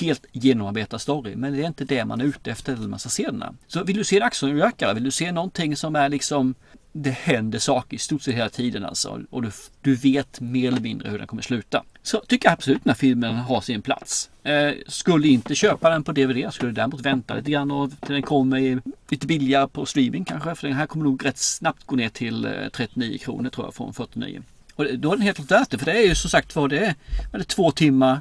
helt 0.00 0.26
genomarbetad 0.32 0.98
story. 0.98 1.36
Men 1.36 1.52
det 1.52 1.62
är 1.62 1.66
inte 1.66 1.84
det 1.84 2.04
man 2.04 2.20
är 2.20 2.24
ute 2.24 2.50
efter 2.50 2.76
när 2.76 2.88
man 2.88 2.98
ska 2.98 3.08
se 3.08 3.26
den 3.26 3.42
här. 3.42 3.54
Så 3.66 3.84
vill 3.84 3.96
du 3.96 4.04
se 4.04 4.16
en 4.16 4.22
actionrökare, 4.22 4.94
vill 4.94 5.04
du 5.04 5.10
se 5.10 5.32
någonting 5.32 5.76
som 5.76 5.96
är 5.96 6.08
liksom 6.08 6.54
det 6.92 7.10
händer 7.10 7.58
saker 7.58 7.96
i 7.96 7.98
stort 7.98 8.22
sett 8.22 8.34
hela 8.34 8.48
tiden 8.48 8.84
alltså. 8.84 9.20
Och 9.30 9.42
du, 9.42 9.50
du 9.80 9.94
vet 9.94 10.40
mer 10.40 10.68
eller 10.68 10.80
mindre 10.80 11.10
hur 11.10 11.18
den 11.18 11.26
kommer 11.26 11.42
sluta. 11.42 11.84
Så 12.02 12.20
tycker 12.20 12.48
jag 12.48 12.52
absolut 12.52 12.84
den 12.84 12.90
här 12.90 12.98
filmen 12.98 13.34
har 13.34 13.60
sin 13.60 13.82
plats. 13.82 14.30
Eh, 14.42 14.72
skulle 14.86 15.28
inte 15.28 15.54
köpa 15.54 15.90
den 15.90 16.04
på 16.04 16.12
DVD. 16.12 16.52
Skulle 16.52 16.72
däremot 16.72 17.00
vänta 17.00 17.34
lite 17.34 17.50
grann 17.50 17.70
och 17.70 17.90
till 17.90 18.14
den 18.14 18.22
kommer 18.22 18.82
lite 19.08 19.26
billigare 19.26 19.68
på 19.68 19.86
streaming 19.86 20.24
kanske. 20.24 20.54
För 20.54 20.68
den 20.68 20.76
här 20.76 20.86
kommer 20.86 21.04
nog 21.04 21.24
rätt 21.24 21.38
snabbt 21.38 21.86
gå 21.86 21.96
ner 21.96 22.08
till 22.08 22.44
eh, 22.44 22.68
39 22.72 23.18
kronor 23.18 23.50
tror 23.50 23.66
jag 23.66 23.74
från 23.74 23.94
49. 23.94 24.42
Och 24.74 24.98
då 24.98 25.12
är 25.12 25.16
den 25.16 25.24
helt 25.24 25.36
klart 25.36 25.50
värt 25.50 25.70
det. 25.70 25.78
För 25.78 25.86
det 25.86 25.92
är 25.92 26.06
ju 26.06 26.14
som 26.14 26.30
sagt 26.30 26.56
var 26.56 26.68
det 26.68 26.78
är, 26.78 26.94
det 27.32 27.38
är 27.38 27.42
två 27.42 27.70
timmar. 27.70 28.20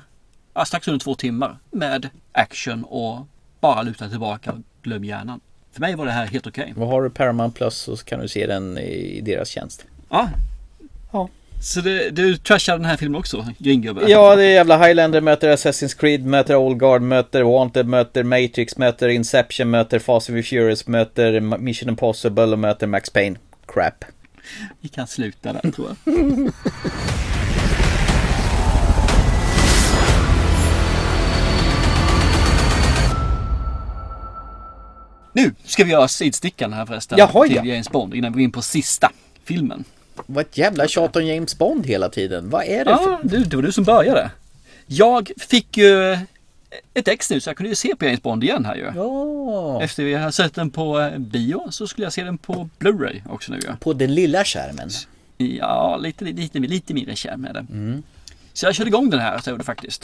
Ja, 0.59 0.65
strax 0.65 0.87
under 0.87 0.99
två 0.99 1.15
timmar 1.15 1.57
med 1.71 2.09
action 2.31 2.83
och 2.83 3.27
bara 3.59 3.81
luta 3.81 4.09
tillbaka 4.09 4.51
och 4.51 4.57
glöm 4.83 5.03
hjärnan. 5.03 5.39
För 5.71 5.81
mig 5.81 5.95
var 5.95 6.05
det 6.05 6.11
här 6.11 6.25
helt 6.25 6.47
okej. 6.47 6.73
Vad 6.75 6.87
har 6.87 7.03
du 7.03 7.09
Paramount 7.09 7.57
Plus 7.57 7.75
så 7.75 7.97
kan 7.97 8.19
du 8.19 8.27
se 8.27 8.47
den 8.47 8.77
i 8.77 9.21
deras 9.21 9.49
tjänst. 9.49 9.85
Ja. 10.09 10.29
Ja. 11.11 11.29
Så 11.61 11.81
det, 11.81 12.09
du 12.09 12.37
trashar 12.37 12.77
den 12.77 12.85
här 12.85 12.97
filmen 12.97 13.19
också, 13.19 13.47
gringgubbe? 13.57 14.01
Ja, 14.07 14.35
det 14.35 14.43
är 14.43 14.51
jävla 14.51 14.85
Highlander 14.85 15.21
möter 15.21 15.55
Assassin's 15.55 15.99
Creed, 15.99 16.25
möter 16.25 16.55
Old 16.55 16.79
Guard, 16.79 17.01
möter 17.01 17.43
Wanted, 17.43 17.85
möter 17.85 18.23
Matrix, 18.23 18.77
möter 18.77 19.09
Inception, 19.09 19.69
möter 19.69 19.99
Fast 19.99 20.29
and 20.29 20.45
Furious, 20.45 20.87
möter 20.87 21.39
Mission 21.39 21.89
Impossible 21.89 22.43
och 22.43 22.59
möter 22.59 22.87
Max 22.87 23.09
Payne. 23.09 23.37
Crap. 23.67 24.05
Vi 24.79 24.89
kan 24.89 25.07
sluta 25.07 25.53
där 25.53 25.71
tror 25.71 25.95
jag. 26.05 26.51
Nu 35.33 35.53
ska 35.63 35.83
vi 35.83 35.91
göra 35.91 36.07
sidstickan 36.07 36.73
här 36.73 36.85
förresten. 36.85 37.17
Jaha, 37.17 37.47
till 37.47 37.55
ja. 37.55 37.63
James 37.63 37.89
Bond 37.89 38.13
innan 38.13 38.31
vi 38.31 38.35
går 38.35 38.43
in 38.43 38.51
på 38.51 38.61
sista 38.61 39.11
filmen. 39.43 39.83
Vad 40.25 40.45
ett 40.45 40.57
jävla 40.57 40.87
tjat 40.87 41.15
om 41.15 41.25
James 41.25 41.57
Bond 41.57 41.85
hela 41.85 42.09
tiden. 42.09 42.49
Vad 42.49 42.63
är 42.63 42.85
det 42.85 42.97
för... 42.97 43.11
Ja, 43.11 43.19
du, 43.23 43.43
det 43.43 43.55
var 43.55 43.63
du 43.63 43.71
som 43.71 43.83
började. 43.83 44.31
Jag 44.87 45.31
fick 45.37 45.77
ju 45.77 46.17
ett 46.93 47.07
ex 47.07 47.29
nu 47.29 47.39
så 47.39 47.49
jag 47.49 47.57
kunde 47.57 47.69
ju 47.69 47.75
se 47.75 47.95
på 47.95 48.05
James 48.05 48.21
Bond 48.21 48.43
igen 48.43 48.65
här 48.65 48.75
ju. 48.75 48.91
Ja. 48.95 49.83
Efter 49.83 50.03
vi 50.03 50.13
har 50.13 50.31
sett 50.31 50.55
den 50.55 50.69
på 50.69 50.99
eh, 50.99 51.17
bio 51.17 51.67
så 51.71 51.87
skulle 51.87 52.05
jag 52.05 52.13
se 52.13 52.23
den 52.23 52.37
på 52.37 52.69
Blu-ray 52.79 53.21
också 53.29 53.51
nu 53.51 53.59
ju. 53.59 53.75
På 53.79 53.93
den 53.93 54.15
lilla 54.15 54.45
skärmen. 54.45 54.89
Ja, 55.37 55.97
lite, 55.97 56.25
lite, 56.25 56.59
lite 56.59 56.93
mindre 56.93 57.15
skärm 57.15 57.45
är 57.45 57.53
det. 57.53 57.65
Så 58.53 58.65
jag 58.65 58.75
körde 58.75 58.87
igång 58.87 59.09
den 59.09 59.19
här, 59.19 59.37
så 59.37 59.49
jag 59.49 59.65
faktiskt. 59.65 60.03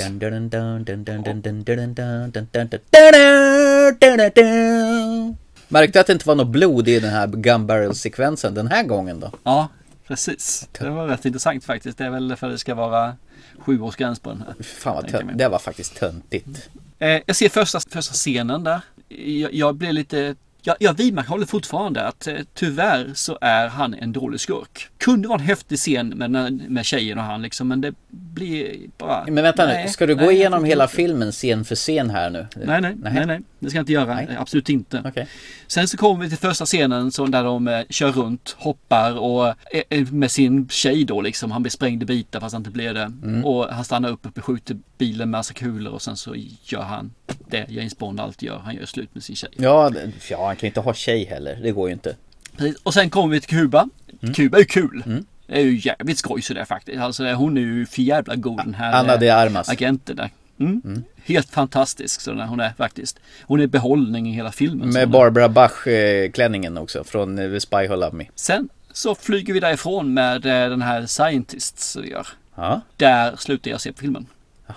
Märkte 5.68 6.00
att 6.00 6.08
det 6.08 6.14
inte 6.14 6.28
var 6.28 6.36
något 6.36 6.48
blod 6.48 6.88
i 6.88 7.00
den 7.00 7.12
här 7.12 7.28
gun 7.28 7.68
barrel-sekvensen 7.68 8.54
den 8.54 8.68
här 8.68 8.84
gången 8.84 9.20
då? 9.20 9.32
Ja, 9.44 9.68
precis. 10.08 10.70
Det 10.80 10.90
var 10.90 11.08
rätt 11.08 11.26
intressant 11.26 11.64
faktiskt. 11.64 11.98
Det 11.98 12.06
är 12.06 12.10
väl 12.10 12.36
för 12.36 12.48
att 12.48 12.54
det 12.54 12.58
ska 12.58 12.76
vara 12.76 13.16
sjuårsgräns 13.60 14.20
på 14.20 14.30
den 14.30 14.44
här. 14.48 14.64
Fan 14.64 14.96
vad 14.96 15.08
tönt. 15.08 15.38
Det 15.38 15.48
var 15.48 15.60
faktiskt 15.60 15.96
töntigt. 15.96 16.46
Mm. 16.46 17.18
Eh, 17.18 17.22
jag 17.26 17.36
ser 17.36 17.50
första, 17.50 17.80
första 17.90 18.14
scenen 18.14 18.64
där. 18.64 18.82
Jag, 19.08 19.54
jag 19.54 19.76
blev 19.76 19.94
lite 19.94 20.36
jag, 20.68 20.76
jag 20.80 20.94
vidmakthåller 20.94 21.46
fortfarande 21.46 22.08
att 22.08 22.28
eh, 22.28 22.36
tyvärr 22.54 23.12
så 23.14 23.38
är 23.42 23.68
han 23.68 23.94
en 23.94 24.12
dålig 24.12 24.40
skurk. 24.40 24.88
Kunde 24.98 25.28
vara 25.28 25.40
en 25.40 25.46
häftig 25.46 25.78
scen 25.78 26.08
med, 26.08 26.32
med 26.72 26.86
tjejen 26.86 27.18
och 27.18 27.24
han 27.24 27.42
liksom 27.42 27.68
men 27.68 27.82
det 27.82 27.94
blir 28.10 28.76
bara... 28.98 29.26
Men 29.28 29.44
vänta 29.44 29.66
Nej, 29.66 29.84
nu, 29.86 29.92
ska 29.92 30.06
du 30.06 30.16
gå 30.16 30.20
nej, 30.20 30.26
jag 30.26 30.36
igenom 30.36 30.64
hela 30.64 30.84
inte. 30.84 30.96
filmen 30.96 31.32
scen 31.32 31.66
för 31.66 31.76
scen 31.76 32.10
här 32.10 32.30
nu? 32.30 32.48
Nej, 32.56 32.82
nej, 32.82 32.96
nej, 32.98 33.26
nej, 33.26 33.42
det 33.60 33.70
ska 33.70 33.78
jag 33.78 33.84
inte 33.84 33.94
göra. 33.94 34.16
Nej. 34.16 34.28
Absolut 34.40 34.70
inte. 34.70 35.02
Okej. 35.06 35.28
Sen 35.68 35.88
så 35.88 35.98
kommer 35.98 36.24
vi 36.24 36.30
till 36.30 36.38
första 36.38 36.66
scenen 36.66 37.12
så 37.12 37.26
där 37.26 37.44
de 37.44 37.68
eh, 37.68 37.82
kör 37.90 38.12
runt, 38.12 38.56
hoppar 38.60 39.20
och 39.20 39.48
eh, 39.48 39.54
eh, 39.90 40.12
med 40.12 40.32
sin 40.32 40.70
tjej 40.70 41.06
då 41.06 41.22
liksom. 41.22 41.52
Han 41.52 41.64
blir 41.64 41.72
sprängd 41.72 42.04
i 42.04 42.06
bitar 42.06 42.40
fast 42.40 42.54
han 42.54 42.60
inte 42.60 42.72
blev 42.72 42.94
det. 42.94 43.12
Mm. 43.24 43.46
Och 43.46 43.66
han 43.66 43.86
stannar 43.86 44.10
upp 44.10 44.38
och 44.38 44.46
skjuter 44.46 44.78
bilen 44.98 45.30
massa 45.30 45.54
kulor 45.54 45.94
och 45.94 46.02
sen 46.02 46.18
så 46.18 46.36
gör 46.64 46.82
han 46.82 47.14
det 47.50 47.66
James 47.70 47.98
Bond 47.98 48.20
alltid 48.20 48.48
gör. 48.48 48.58
Han 48.58 48.76
gör 48.76 48.86
slut 48.86 49.10
med 49.14 49.24
sin 49.24 49.36
tjej. 49.36 49.50
Ja, 49.56 49.92
ja, 50.30 50.46
han 50.48 50.56
kan 50.56 50.62
ju 50.62 50.68
inte 50.68 50.80
ha 50.80 50.94
tjej 50.94 51.26
heller. 51.26 51.60
Det 51.62 51.72
går 51.72 51.90
ju 51.90 51.94
inte. 51.94 52.16
Precis. 52.58 52.82
Och 52.84 52.94
sen 52.94 53.10
kommer 53.10 53.34
vi 53.34 53.42
till 53.42 53.50
Kuba. 53.50 53.90
Mm. 54.22 54.34
Kuba 54.34 54.58
är 54.58 54.62
ju 54.62 54.66
kul. 54.66 55.04
Det 55.48 55.56
är 55.56 55.62
ju 55.62 55.78
jävligt 55.78 56.18
skoj 56.18 56.42
sådär 56.42 56.66
faktiskt. 56.66 57.00
Alltså 57.00 57.34
hon 57.34 57.58
är 57.58 57.62
ju 57.62 57.86
för 57.86 58.02
jävla 58.02 58.36
god 58.36 58.58
den 58.58 58.74
här 58.74 58.94
Anna 58.94 59.14
eh, 59.14 59.20
de 59.20 59.30
Armas. 59.30 59.70
agenten 59.70 60.16
där. 60.16 60.30
Mm. 60.60 61.04
Helt 61.26 61.50
fantastisk 61.50 62.22
så 62.22 62.34
hon 62.34 62.60
är 62.60 62.74
faktiskt. 62.78 63.20
Hon 63.44 63.62
är 63.62 63.68
behållning 63.68 64.30
i 64.30 64.34
hela 64.34 64.52
filmen. 64.52 64.90
Med 64.90 65.10
Barbara 65.10 65.50
Bach-klänningen 65.50 66.78
också 66.78 67.04
från 67.04 67.40
eh, 67.40 67.60
Spy 67.60 67.88
Who 67.88 67.96
Loved 67.96 68.14
Me. 68.14 68.26
Sen 68.36 68.70
så 68.92 69.16
flyger 69.16 69.54
vi 69.54 69.60
därifrån 69.60 70.14
med 70.14 70.46
eh, 70.46 70.70
den 70.70 70.82
här 70.82 71.06
Scientists 71.06 71.98
vi 72.04 72.10
gör. 72.10 72.28
Ja. 72.56 72.82
Där 72.98 73.36
slutar 73.36 73.72
jag 73.72 73.82
se 73.82 73.94
filmen. 73.94 74.28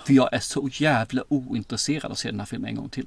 För 0.05 0.13
jag 0.13 0.33
är 0.33 0.39
så 0.39 0.69
jävla 0.73 1.23
ointresserad 1.27 2.05
av 2.05 2.11
att 2.11 2.17
se 2.17 2.31
den 2.31 2.39
här 2.39 2.45
filmen 2.47 2.69
en 2.69 2.75
gång 2.75 2.89
till. 2.89 3.05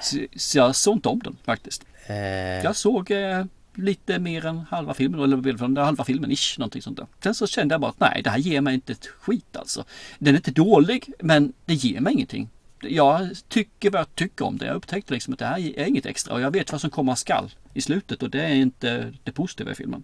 Så, 0.00 0.18
så 0.36 0.58
jag 0.58 0.76
såg 0.76 0.96
inte 0.96 1.08
om 1.08 1.18
den 1.18 1.36
faktiskt. 1.44 1.84
Eh, 2.06 2.16
Jag 2.64 2.76
såg 2.76 3.10
eh, 3.10 3.44
lite 3.74 4.18
mer 4.18 4.46
än 4.46 4.58
halva 4.70 4.94
filmen, 4.94 5.20
eller 5.20 5.80
halva 5.84 6.04
filmen 6.04 6.30
ish, 6.32 6.58
någonting 6.58 6.82
sånt 6.82 6.96
där. 6.96 7.06
Sen 7.22 7.34
så 7.34 7.46
kände 7.46 7.74
jag 7.74 7.80
bara 7.80 7.90
att 7.90 8.00
nej, 8.00 8.20
det 8.24 8.30
här 8.30 8.38
ger 8.38 8.60
mig 8.60 8.74
inte 8.74 8.92
ett 8.92 9.06
skit 9.06 9.56
alltså. 9.56 9.84
Den 10.18 10.34
är 10.34 10.38
inte 10.38 10.50
dålig, 10.50 11.12
men 11.20 11.52
det 11.64 11.74
ger 11.74 12.00
mig 12.00 12.12
ingenting 12.12 12.48
jag 12.80 13.28
tycker 13.48 13.90
vad 13.90 14.00
jag 14.00 14.14
tycker 14.14 14.44
om 14.44 14.58
det. 14.58 14.66
Jag 14.66 14.76
upptäckte 14.76 15.14
liksom 15.14 15.32
att 15.32 15.38
det 15.38 15.46
här 15.46 15.78
är 15.78 15.84
inget 15.84 16.06
extra 16.06 16.34
och 16.34 16.40
jag 16.40 16.50
vet 16.50 16.72
vad 16.72 16.80
som 16.80 16.90
komma 16.90 17.16
skall 17.16 17.50
i 17.74 17.80
slutet 17.80 18.22
och 18.22 18.30
det 18.30 18.42
är 18.42 18.54
inte 18.54 19.12
det 19.24 19.32
positiva 19.32 19.70
i 19.70 19.74
filmen. 19.74 20.02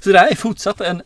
Så 0.00 0.12
det 0.12 0.18
här 0.18 0.30
är 0.30 0.34
fortsatt 0.34 0.80
en 0.80 1.02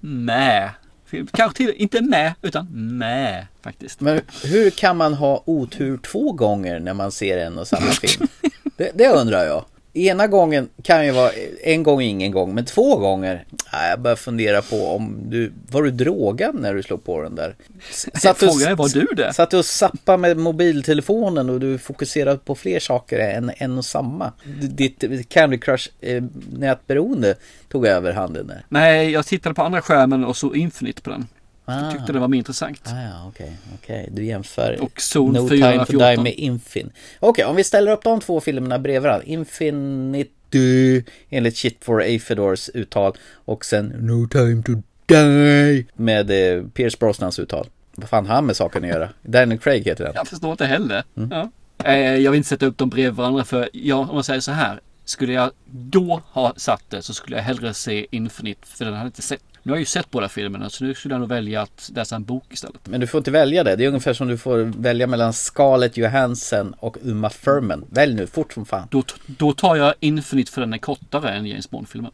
med 0.00 0.70
film. 1.06 1.28
Kanske 1.32 1.56
till, 1.56 1.72
inte 1.76 2.00
med 2.00 2.34
utan 2.42 2.66
med 2.98 3.46
faktiskt. 3.62 4.00
Men 4.00 4.20
hur 4.44 4.70
kan 4.70 4.96
man 4.96 5.14
ha 5.14 5.42
otur 5.46 5.98
två 5.98 6.32
gånger 6.32 6.80
när 6.80 6.94
man 6.94 7.12
ser 7.12 7.38
en 7.38 7.58
och 7.58 7.68
samma 7.68 7.90
film? 7.90 8.28
Det, 8.76 8.90
det 8.94 9.08
undrar 9.08 9.44
jag. 9.44 9.64
Ena 9.96 10.26
gången 10.26 10.68
kan 10.82 11.06
ju 11.06 11.12
vara 11.12 11.30
en 11.62 11.82
gång 11.82 12.00
ingen 12.02 12.32
gång, 12.32 12.54
men 12.54 12.64
två 12.64 12.96
gånger? 12.96 13.44
Jag 13.90 14.00
börjar 14.00 14.16
fundera 14.16 14.62
på 14.62 14.86
om 14.86 15.18
du, 15.24 15.52
var 15.70 15.82
du 15.82 15.90
drogad 15.90 16.54
när 16.54 16.74
du 16.74 16.82
slog 16.82 17.04
på 17.04 17.22
den 17.22 17.34
där? 17.34 17.54
Satt 17.90 18.40
du, 18.40 18.46
Frågan 18.46 18.72
är, 18.72 18.76
var 18.76 18.88
du 18.88 19.06
det? 19.16 19.32
Satt 19.32 19.50
du 19.50 19.58
och 19.58 19.64
zappade 19.64 20.18
med 20.18 20.36
mobiltelefonen 20.36 21.50
och 21.50 21.60
du 21.60 21.78
fokuserade 21.78 22.38
på 22.38 22.54
fler 22.54 22.80
saker 22.80 23.18
än 23.18 23.50
en 23.56 23.78
och 23.78 23.84
samma? 23.84 24.32
Ditt 24.60 25.28
Candy 25.28 25.58
Crush 25.58 25.88
eh, 26.00 26.22
nätberoende 26.52 27.34
tog 27.68 27.86
över 27.86 28.12
handen 28.12 28.46
där. 28.46 28.64
Nej, 28.68 29.10
jag 29.10 29.26
tittade 29.26 29.54
på 29.54 29.62
andra 29.62 29.82
skärmen 29.82 30.24
och 30.24 30.36
så 30.36 30.54
Infinite 30.54 31.02
på 31.02 31.10
den. 31.10 31.26
Ah. 31.68 31.82
Jag 31.84 31.92
tyckte 31.92 32.12
det 32.12 32.18
var 32.18 32.28
mer 32.28 32.38
intressant. 32.38 32.80
Ah, 32.84 33.02
ja, 33.02 33.28
okej, 33.28 33.52
okej. 33.74 34.08
Du 34.12 34.24
jämför 34.24 34.78
Och 34.80 35.00
Zone 35.14 35.40
No 35.40 35.48
Time 35.48 35.78
to 35.78 35.84
414. 35.86 35.98
Die 35.98 36.22
med 36.22 36.32
Infin. 36.34 36.90
Okej, 37.20 37.44
om 37.44 37.56
vi 37.56 37.64
ställer 37.64 37.92
upp 37.92 38.02
de 38.02 38.20
två 38.20 38.40
filmerna 38.40 38.78
bredvid 38.78 39.02
varandra. 39.02 39.24
Infinity 39.26 41.04
enligt 41.30 41.56
Shit 41.56 41.84
for 41.84 42.02
Aphedors 42.02 42.68
uttal 42.68 43.12
och 43.44 43.64
sen 43.64 43.86
No 43.86 44.28
Time 44.28 44.62
to 44.62 44.72
Die 45.06 45.86
med 45.94 46.30
eh, 46.30 46.64
Pierce 46.68 46.98
Brosnans 46.98 47.38
uttal. 47.38 47.66
Vad 47.94 48.08
fan 48.08 48.26
har 48.26 48.34
han 48.34 48.46
med 48.46 48.56
saken 48.56 48.84
att 48.84 48.90
göra? 48.90 49.08
Daniel 49.22 49.58
Craig 49.60 49.84
heter 49.84 50.04
den. 50.04 50.12
Jag 50.16 50.28
förstår 50.28 50.50
inte 50.50 50.66
heller. 50.66 51.04
Mm. 51.16 51.30
Ja. 51.30 51.50
Eh, 51.84 51.96
Jag 52.16 52.30
vill 52.30 52.36
inte 52.38 52.48
sätta 52.48 52.66
upp 52.66 52.78
dem 52.78 52.88
bredvid 52.88 53.14
varandra 53.14 53.44
för 53.44 53.68
jag, 53.72 54.00
om 54.00 54.14
man 54.14 54.24
säger 54.24 54.40
så 54.40 54.52
här. 54.52 54.80
Skulle 55.04 55.32
jag 55.32 55.50
då 55.70 56.22
ha 56.32 56.52
satt 56.56 56.82
det 56.88 57.02
så 57.02 57.14
skulle 57.14 57.36
jag 57.36 57.42
hellre 57.44 57.74
se 57.74 58.06
Infinite 58.10 58.66
för 58.66 58.84
den 58.84 58.94
hade 58.94 59.04
jag 59.04 59.08
inte 59.08 59.22
sett. 59.22 59.42
Nu 59.66 59.72
har 59.72 59.76
jag 59.76 59.80
ju 59.80 59.86
sett 59.86 60.10
båda 60.10 60.28
filmerna 60.28 60.70
så 60.70 60.84
nu 60.84 60.94
skulle 60.94 61.14
jag 61.14 61.20
nog 61.20 61.28
välja 61.28 61.62
att 61.62 61.90
läsa 61.94 62.16
en 62.16 62.24
bok 62.24 62.44
istället. 62.50 62.86
Men 62.88 63.00
du 63.00 63.06
får 63.06 63.18
inte 63.18 63.30
välja 63.30 63.64
det. 63.64 63.76
Det 63.76 63.84
är 63.84 63.88
ungefär 63.88 64.12
som 64.14 64.28
du 64.28 64.38
får 64.38 64.58
välja 64.58 65.06
mellan 65.06 65.32
Scarlett 65.32 65.96
Johansson 65.96 66.74
och 66.78 66.96
Uma 67.02 67.30
Thurman. 67.30 67.84
Välj 67.90 68.14
nu, 68.14 68.26
fort 68.26 68.52
som 68.52 68.66
fan. 68.66 68.88
Då, 68.90 69.02
då 69.26 69.52
tar 69.52 69.76
jag 69.76 69.94
Infinite 70.00 70.52
för 70.52 70.60
den 70.60 70.72
är 70.72 70.78
kortare 70.78 71.30
än 71.30 71.46
James 71.46 71.70
Bond-filmen. 71.70 72.12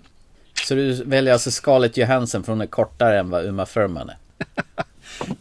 Så 0.67 0.75
du 0.75 0.93
väljer 0.93 1.33
alltså 1.33 1.51
Scarlett 1.51 1.97
Johansson 1.97 2.45
för 2.45 2.53
hon 2.53 2.61
är 2.61 2.67
kortare 2.67 3.19
än 3.19 3.31
vad 3.31 3.45
Uma 3.45 3.67
Thurman 3.67 4.11
är. 4.11 4.17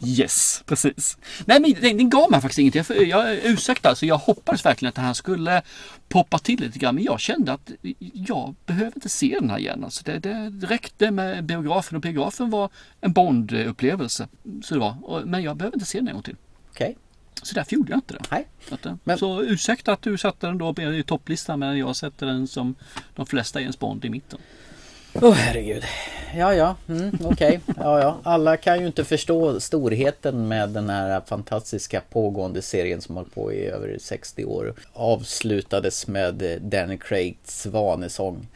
Yes, 0.05 0.63
precis. 0.65 1.17
Nej 1.45 1.59
men 1.59 1.73
den, 1.73 1.97
den 1.97 2.09
gav 2.09 2.31
mig 2.31 2.41
faktiskt 2.41 2.59
ingenting. 2.59 2.83
Jag, 2.89 3.07
jag 3.07 3.37
ursäkta, 3.45 3.89
alltså 3.89 4.05
jag 4.05 4.17
hoppades 4.17 4.65
verkligen 4.65 4.89
att 4.89 4.97
här 4.97 5.13
skulle 5.13 5.61
poppa 6.09 6.39
till 6.39 6.59
lite 6.59 6.79
grann. 6.79 6.95
Men 6.95 7.03
jag 7.03 7.19
kände 7.19 7.53
att 7.53 7.71
jag 8.13 8.55
behöver 8.65 8.91
inte 8.95 9.09
se 9.09 9.37
den 9.39 9.49
här 9.49 9.57
igen. 9.57 9.83
Alltså 9.83 10.03
det, 10.05 10.19
det 10.19 10.67
räckte 10.67 11.11
med 11.11 11.43
biografen 11.43 11.95
och 11.95 12.01
biografen 12.01 12.49
var 12.49 12.69
en 13.01 13.13
Bond-upplevelse. 13.13 14.27
Så 14.63 14.73
det 14.73 14.79
var. 14.79 15.21
Men 15.25 15.43
jag 15.43 15.57
behöver 15.57 15.75
inte 15.75 15.85
se 15.85 15.97
den 15.97 16.07
en 16.07 16.13
gång 16.13 16.23
till. 16.23 16.35
Okej. 16.71 16.97
Så 17.43 17.55
därför 17.55 17.73
gjorde 17.75 17.91
jag 17.91 17.97
inte 17.97 18.13
det. 18.13 18.21
Nej. 18.31 18.47
Så, 18.69 18.89
eh, 18.89 18.95
Men- 19.03 19.17
så 19.17 19.43
ursäkta 19.43 19.93
att 19.93 20.01
du 20.01 20.17
satte 20.17 20.47
den 20.47 20.57
då 20.57 20.75
i 20.81 21.03
topplistan 21.03 21.59
men 21.59 21.77
jag 21.77 21.95
sätter 21.95 22.25
den 22.25 22.47
som 22.47 22.75
de 23.15 23.25
flesta 23.25 23.61
James 23.61 23.79
Bond 23.79 24.05
i 24.05 24.09
mitten. 24.09 24.39
Åh 25.13 25.29
oh, 25.29 25.33
herregud. 25.33 25.83
Ja, 26.35 26.53
ja, 26.53 26.75
mm, 26.89 27.17
okej. 27.23 27.59
Ja, 27.77 27.99
ja. 27.99 28.17
Alla 28.23 28.57
kan 28.57 28.79
ju 28.79 28.87
inte 28.87 29.03
förstå 29.03 29.59
storheten 29.59 30.47
med 30.47 30.69
den 30.69 30.89
här 30.89 31.21
fantastiska 31.25 32.01
pågående 32.09 32.61
serien 32.61 33.01
som 33.01 33.15
har 33.15 33.23
hållit 33.23 33.35
på 33.35 33.53
i 33.53 33.65
över 33.65 33.97
60 34.01 34.45
år. 34.45 34.73
Avslutades 34.93 36.07
med 36.07 36.41
eh, 36.41 36.61
Danny 36.61 36.97
Craigs 36.97 37.61
svanesång. 37.61 38.47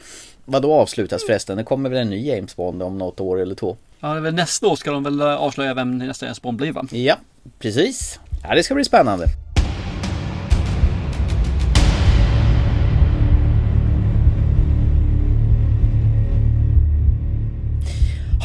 Vad 0.46 0.62
då 0.62 0.74
avslutas 0.74 1.26
förresten? 1.26 1.58
Det 1.58 1.64
kommer 1.64 1.90
väl 1.90 2.00
en 2.00 2.10
ny 2.10 2.28
James 2.28 2.56
Bond 2.56 2.84
om 2.84 2.98
något 2.98 3.20
år 3.20 3.42
eller 3.42 3.56
två? 3.56 3.78
Ja, 4.00 4.14
nästa 4.20 4.68
år 4.68 4.76
ska 4.76 4.92
de 4.92 5.04
väl 5.04 5.22
eh, 5.22 5.36
avslöja 5.36 5.74
vem 5.74 5.98
nästa 5.98 6.26
James 6.26 6.42
Bond 6.42 6.58
blir 6.58 6.72
va? 6.72 6.88
Ja, 6.92 7.16
precis. 7.60 8.20
Ja, 8.44 8.56
det 8.56 8.64
ska 8.64 8.76
bli 8.76 8.84
spännande. 8.84 9.26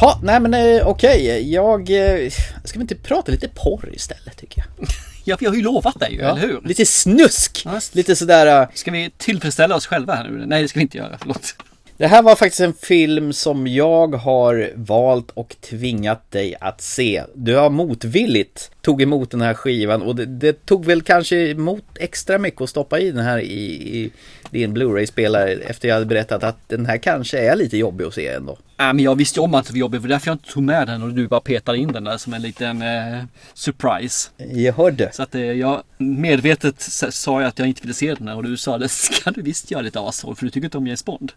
Ha, 0.01 0.19
nej 0.23 0.39
men 0.39 0.53
eh, 0.53 0.87
okej, 0.87 1.51
jag... 1.53 1.89
Eh, 1.89 2.29
ska 2.63 2.79
vi 2.79 2.81
inte 2.81 2.95
prata 2.95 3.31
lite 3.31 3.47
porr 3.47 3.89
istället 3.93 4.37
tycker 4.37 4.63
jag? 4.77 4.87
Ja, 5.23 5.37
vi 5.39 5.45
har 5.45 5.53
ju 5.55 5.61
lovat 5.61 5.99
dig 5.99 6.13
ju, 6.13 6.19
Ja, 6.21 6.29
eller 6.29 6.41
hur? 6.47 6.61
Lite 6.65 6.85
snusk! 6.85 7.61
Ja. 7.65 7.79
Lite 7.91 8.15
sådär... 8.15 8.61
eh, 8.61 8.67
Ska 8.73 8.91
vi 8.91 9.11
tillfredsställa 9.17 9.75
oss 9.75 9.85
själva 9.87 10.15
här 10.15 10.29
nu? 10.29 10.45
Nej, 10.45 10.61
det 10.61 10.67
ska 10.67 10.79
vi 10.79 10.83
inte 10.83 10.97
göra. 10.97 11.17
Förlåt. 11.19 11.55
Det 11.97 12.07
här 12.07 12.21
var 12.21 12.35
faktiskt 12.35 12.59
en 12.61 12.73
film 12.73 13.33
som 13.33 13.67
jag 13.67 14.15
har 14.15 14.71
valt 14.75 15.31
och 15.33 15.55
tvingat 15.61 16.31
dig 16.31 16.55
att 16.61 16.81
se. 16.81 17.23
Du 17.35 17.55
har 17.55 17.69
motvilligt 17.69 18.71
tog 18.81 19.01
emot 19.01 19.31
den 19.31 19.41
här 19.41 19.53
skivan 19.53 20.01
och 20.01 20.15
det, 20.15 20.25
det 20.25 20.65
tog 20.65 20.85
väl 20.85 21.01
kanske 21.01 21.35
emot 21.49 21.83
extra 21.99 22.37
mycket 22.37 22.61
att 22.61 22.69
stoppa 22.69 22.99
i 22.99 23.11
den 23.11 23.23
här 23.25 23.39
i, 23.39 23.63
i 23.99 24.11
din 24.51 24.73
Blu-ray-spelare 24.73 25.51
efter 25.51 25.87
jag 25.87 25.95
hade 25.95 26.05
berättat 26.05 26.43
att 26.43 26.57
den 26.67 26.85
här 26.85 26.97
kanske 26.97 27.39
är 27.39 27.55
lite 27.55 27.77
jobbig 27.77 28.05
att 28.05 28.13
se 28.13 28.27
ändå. 28.27 28.57
Nej, 28.77 28.93
men 28.93 29.05
jag 29.05 29.15
visste 29.15 29.39
ju 29.39 29.43
om 29.43 29.53
att 29.53 29.65
det 29.65 29.73
var 29.73 29.77
jobbigt. 29.77 30.01
Det 30.01 30.07
var 30.07 30.13
därför 30.13 30.27
jag 30.27 30.35
inte 30.35 30.51
tog 30.51 30.63
med 30.63 30.87
den 30.87 31.03
och 31.03 31.13
du 31.13 31.27
bara 31.27 31.39
petade 31.39 31.77
in 31.77 31.91
den 31.91 32.03
där 32.03 32.17
som 32.17 32.33
en 32.33 32.41
liten 32.41 32.81
eh, 32.81 33.23
surprise. 33.53 34.29
Jag 34.37 34.73
hörde. 34.73 35.09
Så 35.13 35.23
att 35.23 35.35
eh, 35.35 35.41
jag 35.41 35.83
medvetet 35.97 36.81
sa 36.81 37.41
jag 37.41 37.47
att 37.47 37.59
jag 37.59 37.67
inte 37.67 37.81
ville 37.81 37.93
se 37.93 38.13
den 38.13 38.27
här 38.27 38.35
och 38.35 38.43
du 38.43 38.57
sa 38.57 38.77
det 38.77 38.89
ska 38.89 39.31
du 39.31 39.41
visst 39.41 39.71
göra 39.71 39.81
lite 39.81 39.99
ashåll 39.99 40.35
för 40.35 40.45
du 40.45 40.51
tycker 40.51 40.65
inte 40.65 40.77
om 40.77 40.87
James 40.87 41.05
Bond. 41.05 41.31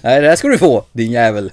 Nej, 0.00 0.20
det 0.20 0.28
här 0.28 0.36
ska 0.36 0.48
du 0.48 0.58
få, 0.58 0.84
din 0.92 1.12
jävel. 1.12 1.52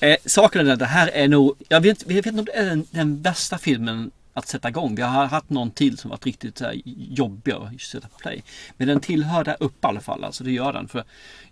Eh, 0.00 0.16
saken 0.24 0.60
är 0.60 0.64
den, 0.64 0.78
det 0.78 0.84
här 0.84 1.08
är 1.08 1.28
nog, 1.28 1.54
jag 1.68 1.80
vet, 1.80 2.04
jag 2.06 2.14
vet 2.14 2.26
inte 2.26 2.38
om 2.38 2.44
det 2.44 2.56
är 2.56 2.64
den, 2.64 2.86
den 2.90 3.22
bästa 3.22 3.58
filmen 3.58 4.10
att 4.34 4.48
sätta 4.48 4.68
igång. 4.68 4.94
Vi 4.94 5.02
har 5.02 5.26
haft 5.26 5.50
någon 5.50 5.70
till 5.70 5.98
som 5.98 6.10
varit 6.10 6.26
riktigt 6.26 6.58
så 6.58 6.64
här, 6.64 6.80
jobbig 6.84 7.52
att 7.52 7.80
sätta 7.80 8.08
på 8.08 8.18
play. 8.18 8.42
Men 8.76 8.88
den 8.88 9.00
tillhör 9.00 9.44
där 9.44 9.56
uppe 9.60 9.86
i 9.86 9.88
alla 9.88 10.00
fall, 10.00 10.24
alltså 10.24 10.44
det 10.44 10.50
gör 10.50 10.72
den. 10.72 10.88
För 10.88 11.04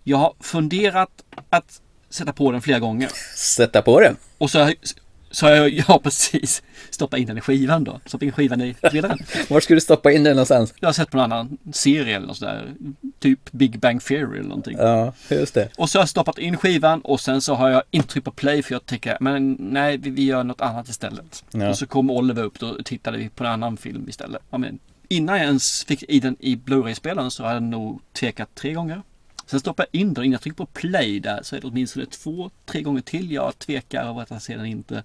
jag 0.03 0.17
har 0.17 0.33
funderat 0.39 1.23
att 1.49 1.81
sätta 2.09 2.33
på 2.33 2.51
den 2.51 2.61
flera 2.61 2.79
gånger. 2.79 3.09
Sätta 3.35 3.81
på 3.81 3.99
den. 3.99 4.15
Och 4.37 4.51
så 4.51 4.73
så 5.31 5.45
jag, 5.45 5.69
ja 5.87 5.99
precis, 6.03 6.63
stoppa 6.89 7.17
in 7.17 7.27
den 7.27 7.37
i 7.37 7.41
skivan 7.41 7.83
då. 7.83 7.99
Stoppa 8.05 8.25
in 8.25 8.31
skivan 8.31 8.61
i 8.61 8.73
spelaren. 8.73 9.17
Var 9.49 9.59
ska 9.59 9.73
du 9.73 9.81
stoppa 9.81 10.11
in 10.11 10.23
den 10.23 10.35
någonstans? 10.35 10.73
Jag 10.79 10.87
har 10.87 10.93
sett 10.93 11.11
på 11.11 11.17
en 11.17 11.23
annan 11.23 11.57
serie 11.73 12.15
eller 12.15 12.27
något 12.27 12.37
sådär. 12.37 12.73
Typ 13.19 13.51
Big 13.51 13.79
Bang 13.79 14.03
Theory 14.03 14.39
eller 14.39 14.49
någonting. 14.49 14.77
Ja, 14.77 15.13
just 15.29 15.53
det. 15.53 15.69
Och 15.77 15.89
så 15.89 15.97
har 15.97 16.01
jag 16.01 16.09
stoppat 16.09 16.37
in 16.37 16.57
skivan 16.57 17.01
och 17.01 17.19
sen 17.19 17.41
så 17.41 17.53
har 17.53 17.69
jag 17.69 17.83
inte 17.91 18.07
tryckt 18.07 18.25
på 18.25 18.31
play 18.31 18.63
för 18.63 18.73
jag 18.73 18.85
tänker 18.85 19.17
men 19.19 19.57
nej 19.59 19.97
vi, 19.97 20.09
vi 20.09 20.25
gör 20.25 20.43
något 20.43 20.61
annat 20.61 20.89
istället. 20.89 21.43
Ja. 21.51 21.69
Och 21.69 21.77
så 21.77 21.87
kom 21.87 22.09
Oliver 22.09 22.43
upp 22.43 22.63
och 22.63 22.85
tittade 22.85 23.17
vi 23.17 23.29
på 23.29 23.43
en 23.43 23.49
annan 23.49 23.77
film 23.77 24.09
istället. 24.09 24.41
Ja, 24.49 24.57
men, 24.57 24.79
innan 25.07 25.37
jag 25.37 25.45
ens 25.45 25.83
fick 25.83 26.03
i 26.03 26.19
den 26.19 26.35
i 26.39 26.55
Blu-ray-spelaren 26.55 27.31
så 27.31 27.43
hade 27.43 27.55
jag 27.55 27.63
nog 27.63 28.01
tvekat 28.13 28.55
tre 28.55 28.73
gånger. 28.73 29.01
Sen 29.49 29.59
stoppar 29.59 29.85
jag 29.91 30.01
in 30.01 30.13
den 30.13 30.23
innan 30.23 30.31
jag 30.31 30.41
trycker 30.41 30.57
på 30.57 30.65
play 30.65 31.19
där 31.19 31.39
så 31.43 31.55
är 31.55 31.61
det 31.61 31.67
åtminstone 31.67 32.05
två, 32.05 32.49
tre 32.65 32.81
gånger 32.81 33.01
till 33.01 33.31
jag 33.31 33.59
tvekar 33.59 34.09
över 34.09 34.21
att 34.21 34.31
jag 34.31 34.41
ser 34.41 34.57
den 34.57 34.65
inte. 34.65 35.03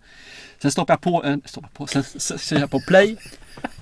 Sen 0.58 0.70
stoppar 0.70 0.94
jag 0.94 1.00
på, 1.00 1.24
en, 1.24 1.42
stoppar 1.44 1.68
på, 1.68 1.86
sen 1.86 2.04
sen 2.38 2.60
jag 2.60 2.70
på 2.70 2.80
play 2.80 3.16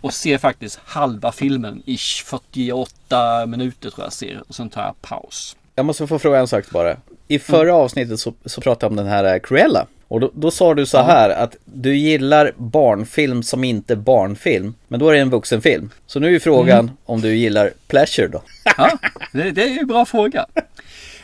och 0.00 0.14
ser 0.14 0.38
faktiskt 0.38 0.80
halva 0.84 1.32
filmen 1.32 1.82
i 1.84 1.96
48 1.96 3.46
minuter 3.46 3.90
tror 3.90 4.06
jag 4.06 4.12
ser 4.12 4.42
och 4.48 4.54
sen 4.54 4.70
tar 4.70 4.82
jag 4.82 5.02
paus. 5.02 5.56
Jag 5.74 5.86
måste 5.86 6.06
få 6.06 6.18
fråga 6.18 6.38
en 6.38 6.48
sak 6.48 6.70
bara. 6.70 6.96
I 7.28 7.38
förra 7.38 7.74
avsnittet 7.74 8.20
så, 8.20 8.34
så 8.44 8.60
pratade 8.60 8.84
jag 8.84 8.90
om 8.92 8.96
den 8.96 9.06
här 9.06 9.34
eh, 9.34 9.40
Cruella. 9.40 9.86
Och 10.12 10.20
då, 10.20 10.30
då 10.34 10.50
sa 10.50 10.74
du 10.74 10.86
så 10.86 10.98
här 10.98 11.30
att 11.30 11.56
du 11.64 11.96
gillar 11.96 12.52
barnfilm 12.56 13.42
som 13.42 13.64
inte 13.64 13.94
är 13.94 13.96
barnfilm. 13.96 14.74
Men 14.88 15.00
då 15.00 15.08
är 15.08 15.12
det 15.12 15.18
en 15.18 15.30
vuxenfilm. 15.30 15.90
Så 16.06 16.20
nu 16.20 16.34
är 16.34 16.38
frågan 16.38 16.90
om 17.04 17.20
du 17.20 17.34
gillar 17.36 17.70
pleasure 17.86 18.28
då. 18.28 18.42
Ja, 18.76 18.98
det, 19.32 19.50
det 19.50 19.62
är 19.62 19.68
ju 19.68 19.78
en 19.78 19.86
bra 19.86 20.04
fråga. 20.04 20.46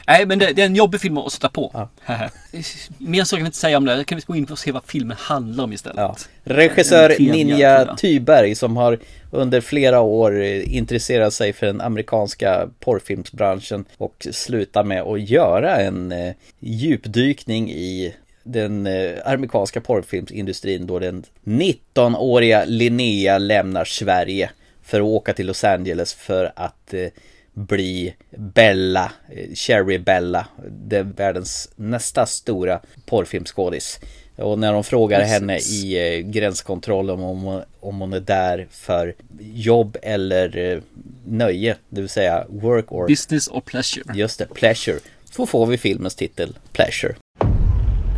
Nej, 0.06 0.26
men 0.26 0.38
det, 0.38 0.52
det 0.52 0.62
är 0.62 0.66
en 0.66 0.74
jobbig 0.74 1.00
film 1.00 1.18
att 1.18 1.32
sätta 1.32 1.48
på. 1.48 1.88
Mer 2.98 3.24
så 3.24 3.36
kan 3.36 3.42
vi 3.42 3.46
inte 3.46 3.58
säga 3.58 3.76
om 3.76 3.84
det. 3.84 4.04
Kan 4.04 4.18
vi 4.18 4.24
gå 4.26 4.36
in 4.36 4.44
och 4.44 4.58
se 4.58 4.72
vad 4.72 4.82
filmen 4.86 5.16
handlar 5.20 5.64
om 5.64 5.72
istället. 5.72 5.98
Ja. 5.98 6.16
Regissör 6.44 7.16
Ninja. 7.18 7.96
Tyberg 7.96 8.54
som 8.54 8.76
har 8.76 8.98
under 9.30 9.60
flera 9.60 10.00
år 10.00 10.42
eh, 10.42 10.76
intresserat 10.76 11.34
sig 11.34 11.52
för 11.52 11.66
den 11.66 11.80
amerikanska 11.80 12.68
porrfilmsbranschen 12.80 13.84
och 13.98 14.26
slutar 14.32 14.84
med 14.84 15.02
att 15.02 15.28
göra 15.28 15.76
en 15.76 16.12
eh, 16.12 16.32
djupdykning 16.60 17.70
i 17.70 18.14
den 18.52 18.86
eh, 18.86 19.10
amerikanska 19.24 19.80
porrfilmsindustrin 19.80 20.86
då 20.86 20.98
den 20.98 21.24
19-åriga 21.44 22.64
Linnea 22.64 23.38
lämnar 23.38 23.84
Sverige 23.84 24.50
för 24.82 25.00
att 25.00 25.06
åka 25.06 25.32
till 25.32 25.46
Los 25.46 25.64
Angeles 25.64 26.14
för 26.14 26.52
att 26.56 26.94
eh, 26.94 27.06
bli 27.52 28.14
Bella, 28.36 29.12
eh, 29.30 29.54
Cherry 29.54 29.98
Bella, 29.98 30.46
den 30.70 31.12
världens 31.12 31.70
nästa 31.76 32.26
stora 32.26 32.80
porrfilmskådis. 33.06 34.00
Och 34.36 34.58
när 34.58 34.72
de 34.72 34.84
frågar 34.84 35.18
Precis. 35.20 35.32
henne 35.32 35.58
i 35.58 36.16
eh, 36.18 36.20
gränskontrollen 36.26 37.20
om, 37.20 37.42
hon- 37.42 37.62
om 37.80 38.00
hon 38.00 38.12
är 38.12 38.20
där 38.20 38.66
för 38.70 39.14
jobb 39.40 39.96
eller 40.02 40.56
eh, 40.72 40.78
nöje, 41.26 41.76
det 41.88 42.00
vill 42.00 42.10
säga 42.10 42.46
work 42.48 42.92
or 42.92 43.06
Business 43.08 43.48
or 43.48 43.60
pleasure. 43.60 44.04
Just 44.14 44.38
det, 44.38 44.46
pleasure. 44.54 44.98
Så 45.30 45.46
får 45.46 45.66
vi 45.66 45.78
filmens 45.78 46.14
titel, 46.14 46.58
Pleasure. 46.72 47.14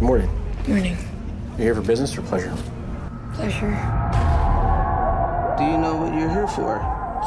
Good 0.00 0.06
morning. 0.06 0.30
Morning. 0.66 0.96
You 1.58 1.64
here 1.64 1.74
for 1.74 1.82
business 1.82 2.16
or 2.16 2.22
pleasure? 2.22 2.56
Pleasure. 3.34 3.68
Do 5.58 5.64
you 5.64 5.76
know 5.76 5.94
what 5.94 6.14
you're 6.14 6.30
here 6.30 6.48
for? 6.48 6.78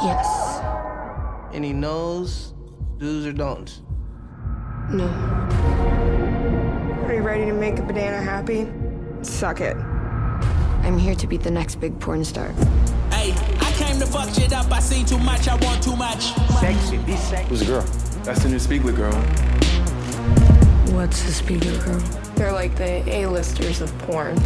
Yes. 0.02 0.60
Any 1.52 1.72
no's, 1.72 2.52
do's, 2.98 3.26
or 3.26 3.32
don'ts? 3.32 3.80
No. 4.90 5.06
Are 7.06 7.14
you 7.14 7.22
ready 7.22 7.44
to 7.44 7.52
make 7.52 7.78
a 7.78 7.82
banana 7.82 8.20
happy? 8.20 8.68
Suck 9.22 9.60
it. 9.60 9.76
I'm 9.76 10.98
here 10.98 11.14
to 11.14 11.28
be 11.28 11.36
the 11.36 11.52
next 11.52 11.76
big 11.76 12.00
porn 12.00 12.24
star. 12.24 12.48
Hey, 13.12 13.34
I 13.60 13.72
came 13.76 14.00
to 14.00 14.06
fuck 14.06 14.34
shit 14.34 14.52
up. 14.52 14.72
I 14.72 14.80
seen 14.80 15.06
too 15.06 15.18
much. 15.18 15.46
I 15.46 15.54
want 15.64 15.80
too 15.80 15.94
much. 15.94 16.34
Sexy, 16.58 16.96
be 16.96 17.14
sexy. 17.14 17.48
Who's 17.50 17.60
the 17.60 17.66
girl? 17.66 17.82
That's 18.24 18.42
the 18.42 18.48
new 18.48 18.56
Spiegler 18.56 18.96
girl. 18.96 19.14
What's 20.92 21.22
the 21.22 21.30
speaker 21.30 21.78
girl? 21.84 22.23
They're 22.36 22.52
like 22.52 22.74
the 22.76 23.02
A-listers 23.08 23.80
of 23.80 23.96
porn. 24.00 24.36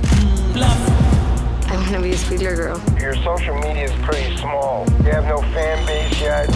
I 0.54 1.74
want 1.74 1.88
to 1.90 2.00
be 2.02 2.10
a 2.10 2.16
speeder 2.18 2.54
girl. 2.54 2.82
Your 3.00 3.14
social 3.16 3.54
media 3.54 3.84
is 3.84 3.92
pretty 4.04 4.36
small. 4.36 4.86
You 5.04 5.10
have 5.12 5.24
no 5.24 5.38
fan 5.52 5.86
base 5.86 6.20
yet. 6.20 6.48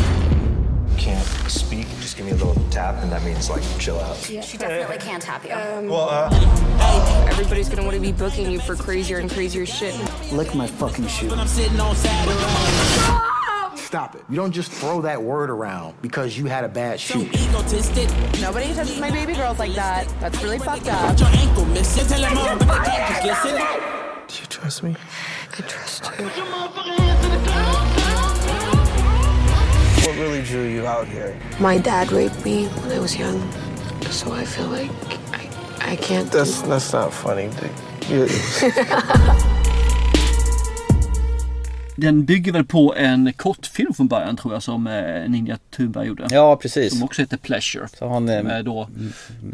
Can't 0.99 1.25
speak. 1.51 1.87
Just 2.01 2.17
give 2.17 2.27
me 2.27 2.33
a 2.33 2.35
little 2.37 2.55
tap, 2.71 3.03
and 3.03 3.11
that 3.11 3.25
means 3.25 3.49
like 3.51 3.63
chill 3.79 3.99
out. 4.01 4.17
She 4.17 4.37
definitely 4.57 4.99
can't 4.99 5.23
tap 5.23 5.45
you. 5.45 5.53
Um, 5.53 5.89
Well, 5.89 6.09
uh, 6.11 7.27
everybody's 7.31 7.69
gonna 7.69 7.83
want 7.83 7.95
to 7.95 8.01
be 8.01 8.13
booking 8.13 8.51
you 8.51 8.61
for 8.61 8.77
crazier 8.77 9.19
and 9.19 9.31
crazier 9.31 9.67
shit. 9.67 9.95
Lick 10.33 10.55
my 10.55 10.67
fucking 10.67 11.07
shoe. 11.09 11.29
Stop 13.93 14.15
it. 14.15 14.25
You 14.31 14.37
don't 14.37 14.53
just 14.53 14.73
throw 14.73 15.03
that 15.03 15.23
word 15.23 15.51
around 15.51 16.01
because 16.01 16.39
you 16.39 16.47
had 16.47 16.65
a 16.65 16.69
bad 16.69 16.99
shoot. 16.99 17.31
So 17.37 17.51
Egotistic. 17.51 18.09
Nobody 18.41 18.73
touches 18.73 18.99
my 18.99 19.11
baby 19.11 19.35
girls 19.35 19.59
like 19.59 19.75
that. 19.75 20.09
That's 20.19 20.43
really 20.43 20.59
fucked 20.59 20.89
up. 20.89 21.21
Your 21.21 21.29
ankle 21.29 21.67
missing. 21.67 22.07
Tell 22.07 22.23
them 22.23 22.39
all, 22.39 22.59
but 22.59 22.85
they 22.85 22.91
can't 22.91 23.27
just 23.27 23.45
listen. 23.45 23.59
Do 24.29 24.41
you 24.41 24.47
trust 24.47 24.83
me? 24.83 24.97
I 25.51 25.61
trust 25.61 26.11
you. 26.19 26.25
What 30.07 30.17
really 30.17 30.41
drew 30.41 30.65
you 30.65 30.87
out 30.87 31.07
here? 31.07 31.39
My 31.61 31.77
dad 31.77 32.11
raped 32.13 32.43
me 32.47 32.69
when 32.69 32.93
I 32.93 32.99
was 32.99 33.15
young, 33.19 33.47
so 34.05 34.33
I 34.33 34.47
feel 34.47 34.69
like 34.69 34.91
I, 35.35 35.51
I 35.93 35.97
can't. 35.97 36.33
That's 36.33 36.63
that's 36.63 36.95
not 36.95 37.13
funny. 37.13 37.51
dude. 38.09 38.31
Den 41.97 42.25
bygger 42.25 42.53
väl 42.53 42.65
på 42.65 42.95
en 42.97 43.33
kortfilm 43.33 43.95
från 43.95 44.09
början 44.09 44.37
tror 44.37 44.55
jag 44.55 44.63
som 44.63 44.87
eh, 44.87 45.29
Ninja 45.31 45.59
Thunberg 45.77 46.07
gjorde. 46.07 46.27
Ja, 46.31 46.57
precis. 46.57 46.93
Som 46.93 47.03
också 47.03 47.23
heter 47.23 47.37
Pleasure. 47.37 47.89
Så 47.99 48.09
han, 48.09 48.27
som 48.29 48.47
är 48.47 48.63
då 48.63 48.89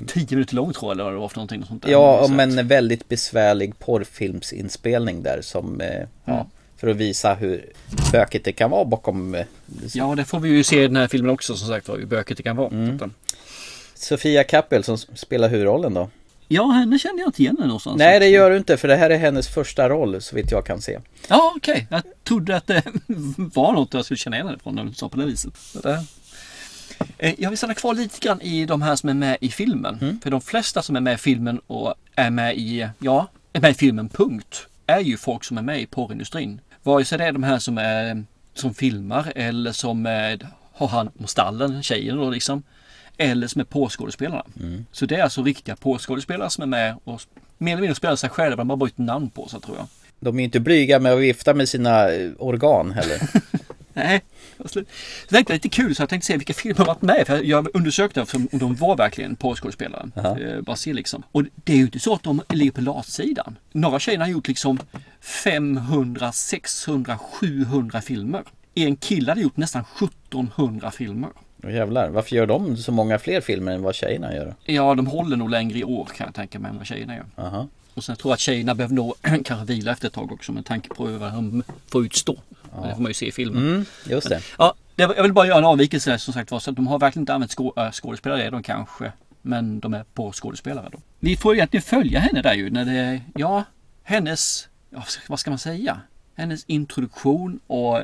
10 0.06 0.26
minuter 0.30 0.54
lång 0.54 0.72
tror 0.72 0.90
jag 0.90 0.92
eller 0.94 1.04
vad 1.04 1.12
det 1.12 1.18
var 1.18 1.28
för 1.28 1.36
någonting. 1.36 1.64
Sånt 1.64 1.82
där. 1.82 1.90
Ja, 1.90 2.24
om 2.24 2.40
en 2.40 2.68
väldigt 2.68 3.08
besvärlig 3.08 3.78
porrfilmsinspelning 3.78 5.22
där 5.22 5.40
som 5.42 5.80
eh, 5.80 5.86
ja, 6.24 6.32
Mm. 6.34 6.46
för 6.76 6.88
att 6.88 6.96
visa 6.96 7.34
hur 7.34 7.64
bökigt 8.12 8.44
det 8.44 8.52
kan 8.52 8.70
vara 8.70 8.84
bakom 8.84 9.34
eh, 9.34 9.44
Ja, 9.92 10.14
det 10.14 10.24
får 10.24 10.40
vi 10.40 10.48
ju 10.48 10.64
se 10.64 10.82
i 10.84 10.86
den 10.86 10.96
här 10.96 11.08
filmen 11.08 11.30
också 11.30 11.54
som 11.54 11.68
sagt 11.68 11.88
var, 11.88 11.98
hur 11.98 12.06
bökigt 12.06 12.36
det 12.36 12.42
kan 12.42 12.56
vara. 12.56 12.68
Mm. 12.68 12.98
Sofia 13.94 14.44
Kappel 14.44 14.84
som 14.84 14.98
spelar 14.98 15.48
huvudrollen 15.48 15.94
då. 15.94 16.10
Ja, 16.48 16.66
henne 16.70 16.98
kände 16.98 17.22
jag 17.22 17.28
inte 17.28 17.42
igen 17.42 17.56
någonstans. 17.58 17.98
Nej, 17.98 18.20
det 18.20 18.28
gör 18.28 18.50
du 18.50 18.56
inte 18.56 18.76
för 18.76 18.88
det 18.88 18.96
här 18.96 19.10
är 19.10 19.18
hennes 19.18 19.48
första 19.48 19.88
roll 19.88 20.20
så 20.22 20.36
vitt 20.36 20.50
jag 20.50 20.66
kan 20.66 20.80
se. 20.82 20.98
Ja, 21.28 21.52
okej. 21.56 21.86
Jag 21.90 22.02
trodde 22.24 22.56
att 22.56 22.66
det 22.66 22.82
var 23.36 23.72
något 23.72 23.94
jag 23.94 24.04
skulle 24.04 24.18
känna 24.18 24.36
igen 24.36 24.46
henne 24.46 24.58
från 24.62 24.74
när 24.74 24.84
du 24.84 24.94
sa 24.94 25.08
på 25.08 25.16
det 25.18 25.26
viset. 25.26 25.52
Det... 25.82 26.04
Eh, 27.18 27.34
Jag 27.38 27.50
vill 27.50 27.58
stanna 27.58 27.74
kvar 27.74 27.94
lite 27.94 28.18
grann 28.20 28.40
i 28.40 28.64
de 28.66 28.82
här 28.82 28.96
som 28.96 29.08
är 29.08 29.14
med 29.14 29.36
i 29.40 29.48
filmen. 29.48 29.98
Mm. 30.00 30.20
För 30.20 30.30
de 30.30 30.40
flesta 30.40 30.82
som 30.82 30.96
är 30.96 31.00
med 31.00 31.14
i 31.14 31.16
filmen 31.16 31.60
och 31.66 31.94
är 32.14 32.30
med 32.30 32.56
i, 32.58 32.88
ja, 32.98 33.26
är 33.52 33.60
med 33.60 33.70
i 33.70 33.74
filmen 33.74 34.08
punkt. 34.08 34.66
Är 34.86 35.00
ju 35.00 35.16
folk 35.16 35.44
som 35.44 35.58
är 35.58 35.62
med 35.62 35.80
i 35.80 35.86
porrindustrin. 35.86 36.60
Vare 36.82 37.04
sig 37.04 37.18
det 37.18 37.24
är 37.24 37.32
de 37.32 37.42
här 37.42 37.58
som 37.58 37.78
är 37.78 38.24
som 38.54 38.74
filmar 38.74 39.32
eller 39.36 39.72
som 39.72 40.06
är, 40.06 40.48
har 40.72 40.86
hand 40.88 41.10
om 41.20 41.26
stallen, 41.26 41.82
tjejen 41.82 42.16
då 42.16 42.30
liksom. 42.30 42.62
Eller 43.18 43.46
som 43.46 43.60
är 43.60 43.64
porrskådespelarna. 43.64 44.44
Mm. 44.60 44.86
Så 44.92 45.06
det 45.06 45.16
är 45.16 45.22
alltså 45.22 45.42
riktiga 45.42 45.76
porrskådespelare 45.76 46.50
som 46.50 46.62
är 46.62 46.66
med 46.66 46.96
och 47.04 47.20
mer 47.58 47.72
eller 47.72 47.80
mindre 47.80 47.94
spelar 47.94 48.16
sig 48.16 48.30
själva. 48.30 48.56
De 48.56 48.70
har 48.70 48.76
bara 48.76 48.86
bytt 48.86 48.98
namn 48.98 49.30
på 49.30 49.48
sig 49.48 49.60
tror 49.60 49.76
jag. 49.76 49.86
De 50.20 50.36
är 50.36 50.38
ju 50.38 50.44
inte 50.44 50.60
blyga 50.60 50.98
med 51.00 51.12
att 51.12 51.20
vifta 51.20 51.54
med 51.54 51.68
sina 51.68 52.08
eh, 52.08 52.30
organ 52.38 52.90
heller. 52.90 53.20
Nej, 53.92 54.20
tänkte 55.28 55.52
jag 55.52 55.56
lite 55.56 55.68
kul 55.68 55.94
så 55.94 56.02
jag 56.02 56.08
tänkte 56.08 56.26
se 56.26 56.36
vilka 56.36 56.54
filmer 56.54 56.76
de 56.76 56.86
varit 56.86 57.02
med. 57.02 57.26
För 57.26 57.42
jag 57.42 57.68
undersökte 57.74 58.24
om 58.32 58.48
de 58.52 58.74
var 58.74 58.96
verkligen 58.96 59.36
porrskådespelare. 59.36 60.10
Jaha. 60.14 60.40
Eh, 60.40 60.60
Bara 60.60 60.76
se 60.76 60.92
liksom. 60.92 61.22
Och 61.32 61.44
det 61.54 61.72
är 61.72 61.76
ju 61.76 61.82
inte 61.82 62.00
så 62.00 62.14
att 62.14 62.22
de 62.22 62.42
ligger 62.48 62.72
på 62.72 62.80
latsidan. 62.80 63.58
Några 63.72 63.98
tjejer 63.98 64.18
har 64.18 64.26
gjort 64.26 64.48
liksom 64.48 64.78
500, 65.20 66.32
600, 66.32 67.18
700 67.18 68.00
filmer. 68.00 68.42
En 68.74 68.96
kille 68.96 69.30
hade 69.30 69.40
gjort 69.40 69.56
nästan 69.56 69.84
1700 69.96 70.90
filmer. 70.90 71.30
Åh 71.64 71.74
jävlar, 71.74 72.08
varför 72.08 72.36
gör 72.36 72.46
de 72.46 72.76
så 72.76 72.92
många 72.92 73.18
fler 73.18 73.40
filmer 73.40 73.72
än 73.72 73.82
vad 73.82 73.94
tjejerna 73.94 74.34
gör? 74.34 74.54
Ja, 74.64 74.94
de 74.94 75.06
håller 75.06 75.36
nog 75.36 75.50
längre 75.50 75.78
i 75.78 75.84
år 75.84 76.04
kan 76.04 76.26
jag 76.26 76.34
tänka 76.34 76.58
mig 76.58 76.70
än 76.70 76.76
vad 76.76 76.86
tjejerna 76.86 77.16
gör. 77.16 77.26
Aha. 77.36 77.68
Och 77.94 78.04
sen 78.04 78.16
tror 78.16 78.30
jag 78.30 78.34
att 78.34 78.40
tjejerna 78.40 78.74
behöver 78.74 78.94
nog 78.94 79.14
kanske 79.44 79.64
vila 79.64 79.92
efter 79.92 80.08
ett 80.08 80.14
tag 80.14 80.32
också 80.32 80.52
med 80.52 80.66
tanke 80.66 80.88
på 80.88 81.04
vad 81.04 81.32
de 81.32 81.62
får 81.86 82.04
utstå. 82.04 82.36
Det 82.62 82.94
får 82.94 83.02
man 83.02 83.10
ju 83.10 83.14
se 83.14 83.26
i 83.26 83.32
filmen. 83.32 83.68
Mm, 83.68 83.84
just 84.06 84.28
det. 84.28 84.40
Ja, 84.58 84.74
det, 84.94 85.02
jag 85.02 85.22
vill 85.22 85.32
bara 85.32 85.46
göra 85.46 85.58
en 85.58 85.64
avvikelse 85.64 86.10
där, 86.10 86.18
som 86.18 86.34
sagt 86.34 86.50
var. 86.50 86.58
Så 86.60 86.70
att 86.70 86.76
de 86.76 86.86
har 86.86 86.98
verkligen 86.98 87.22
inte 87.22 87.34
använt 87.34 87.50
skå, 87.50 87.72
äh, 87.76 87.90
skådespelare, 87.90 88.50
de 88.50 88.62
kanske. 88.62 89.12
Men 89.42 89.80
de 89.80 89.94
är 89.94 90.04
på 90.14 90.32
skådespelare 90.32 90.88
då. 90.92 90.98
Vi 91.18 91.36
får 91.36 91.54
egentligen 91.54 91.82
följa 91.82 92.20
henne 92.20 92.42
där 92.42 92.54
ju 92.54 92.70
när 92.70 92.84
det, 92.84 93.20
ja, 93.34 93.64
hennes, 94.02 94.68
ja, 94.90 95.04
vad 95.28 95.40
ska 95.40 95.50
man 95.50 95.58
säga? 95.58 96.00
Hennes 96.34 96.64
introduktion 96.64 97.60
och 97.66 98.00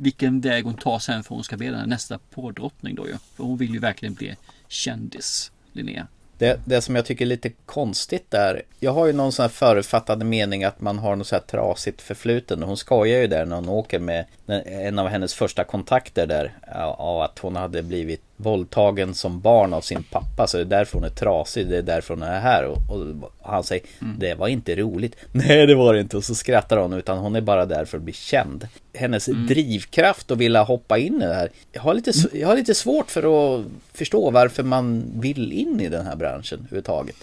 vilken 0.00 0.40
väg 0.40 0.64
hon 0.64 0.74
tar 0.74 0.98
sen 0.98 1.24
för 1.24 1.34
hon 1.34 1.44
ska 1.44 1.56
bli 1.56 1.70
nästa 1.70 2.18
pådrottning 2.30 2.94
då 2.94 3.06
ju. 3.08 3.14
För 3.36 3.44
hon 3.44 3.56
vill 3.56 3.74
ju 3.74 3.78
verkligen 3.78 4.14
bli 4.14 4.36
kändis, 4.68 5.52
Linnea. 5.72 6.06
Det, 6.38 6.60
det 6.64 6.82
som 6.82 6.96
jag 6.96 7.06
tycker 7.06 7.24
är 7.24 7.28
lite 7.28 7.50
konstigt 7.66 8.30
där, 8.30 8.62
jag 8.80 8.92
har 8.92 9.06
ju 9.06 9.12
någon 9.12 9.32
sån 9.32 9.42
här 9.42 9.48
förutfattade 9.48 10.24
mening 10.24 10.64
att 10.64 10.80
man 10.80 10.98
har 10.98 11.16
något 11.16 11.26
så 11.26 11.34
här 11.34 11.42
trasigt 11.42 12.02
förfluten. 12.02 12.62
Hon 12.62 12.76
skojar 12.76 13.20
ju 13.20 13.26
där 13.26 13.46
när 13.46 13.56
hon 13.56 13.68
åker 13.68 13.98
med 13.98 14.24
en 14.66 14.98
av 14.98 15.08
hennes 15.08 15.34
första 15.34 15.64
kontakter 15.64 16.26
där, 16.26 16.58
av 16.98 17.20
att 17.20 17.38
hon 17.38 17.56
hade 17.56 17.82
blivit 17.82 18.22
våldtagen 18.36 19.14
som 19.14 19.40
barn 19.40 19.74
av 19.74 19.80
sin 19.80 20.02
pappa. 20.02 20.46
Så 20.46 20.56
det 20.56 20.62
är 20.62 20.64
därför 20.64 20.98
hon 20.98 21.04
är 21.04 21.10
trasig, 21.10 21.66
det 21.68 21.76
är 21.78 21.82
därför 21.82 22.14
hon 22.14 22.22
är 22.22 22.40
här. 22.40 22.64
Och, 22.64 22.78
och 22.90 23.30
han 23.42 23.64
säger, 23.64 23.84
det 24.18 24.34
var 24.34 24.48
inte 24.48 24.74
roligt. 24.76 25.16
Nej, 25.32 25.66
det 25.66 25.74
var 25.74 25.94
det 25.94 26.00
inte. 26.00 26.16
Och 26.16 26.24
så 26.24 26.34
skrattar 26.34 26.76
hon, 26.76 26.92
utan 26.92 27.18
hon 27.18 27.36
är 27.36 27.40
bara 27.40 27.66
där 27.66 27.84
för 27.84 27.96
att 27.96 28.02
bli 28.04 28.12
känd. 28.12 28.68
Hennes 28.94 29.26
drivkraft 29.26 30.30
att 30.30 30.38
vilja 30.38 30.62
hoppa 30.62 30.98
in 30.98 31.22
i 31.22 31.26
det 31.26 31.34
här. 31.34 31.50
Jag 31.72 31.82
har, 31.82 31.94
lite, 31.94 32.10
s- 32.10 32.26
jag 32.32 32.48
har 32.48 32.56
lite 32.56 32.74
svårt 32.74 33.10
för 33.10 33.56
att 33.58 33.64
förstå 33.94 34.30
varför 34.30 34.62
man 34.62 35.04
vill 35.14 35.52
in 35.52 35.80
i 35.80 35.88
den 35.88 36.06
här 36.06 36.16
branschen 36.16 36.58
överhuvudtaget. 36.58 37.16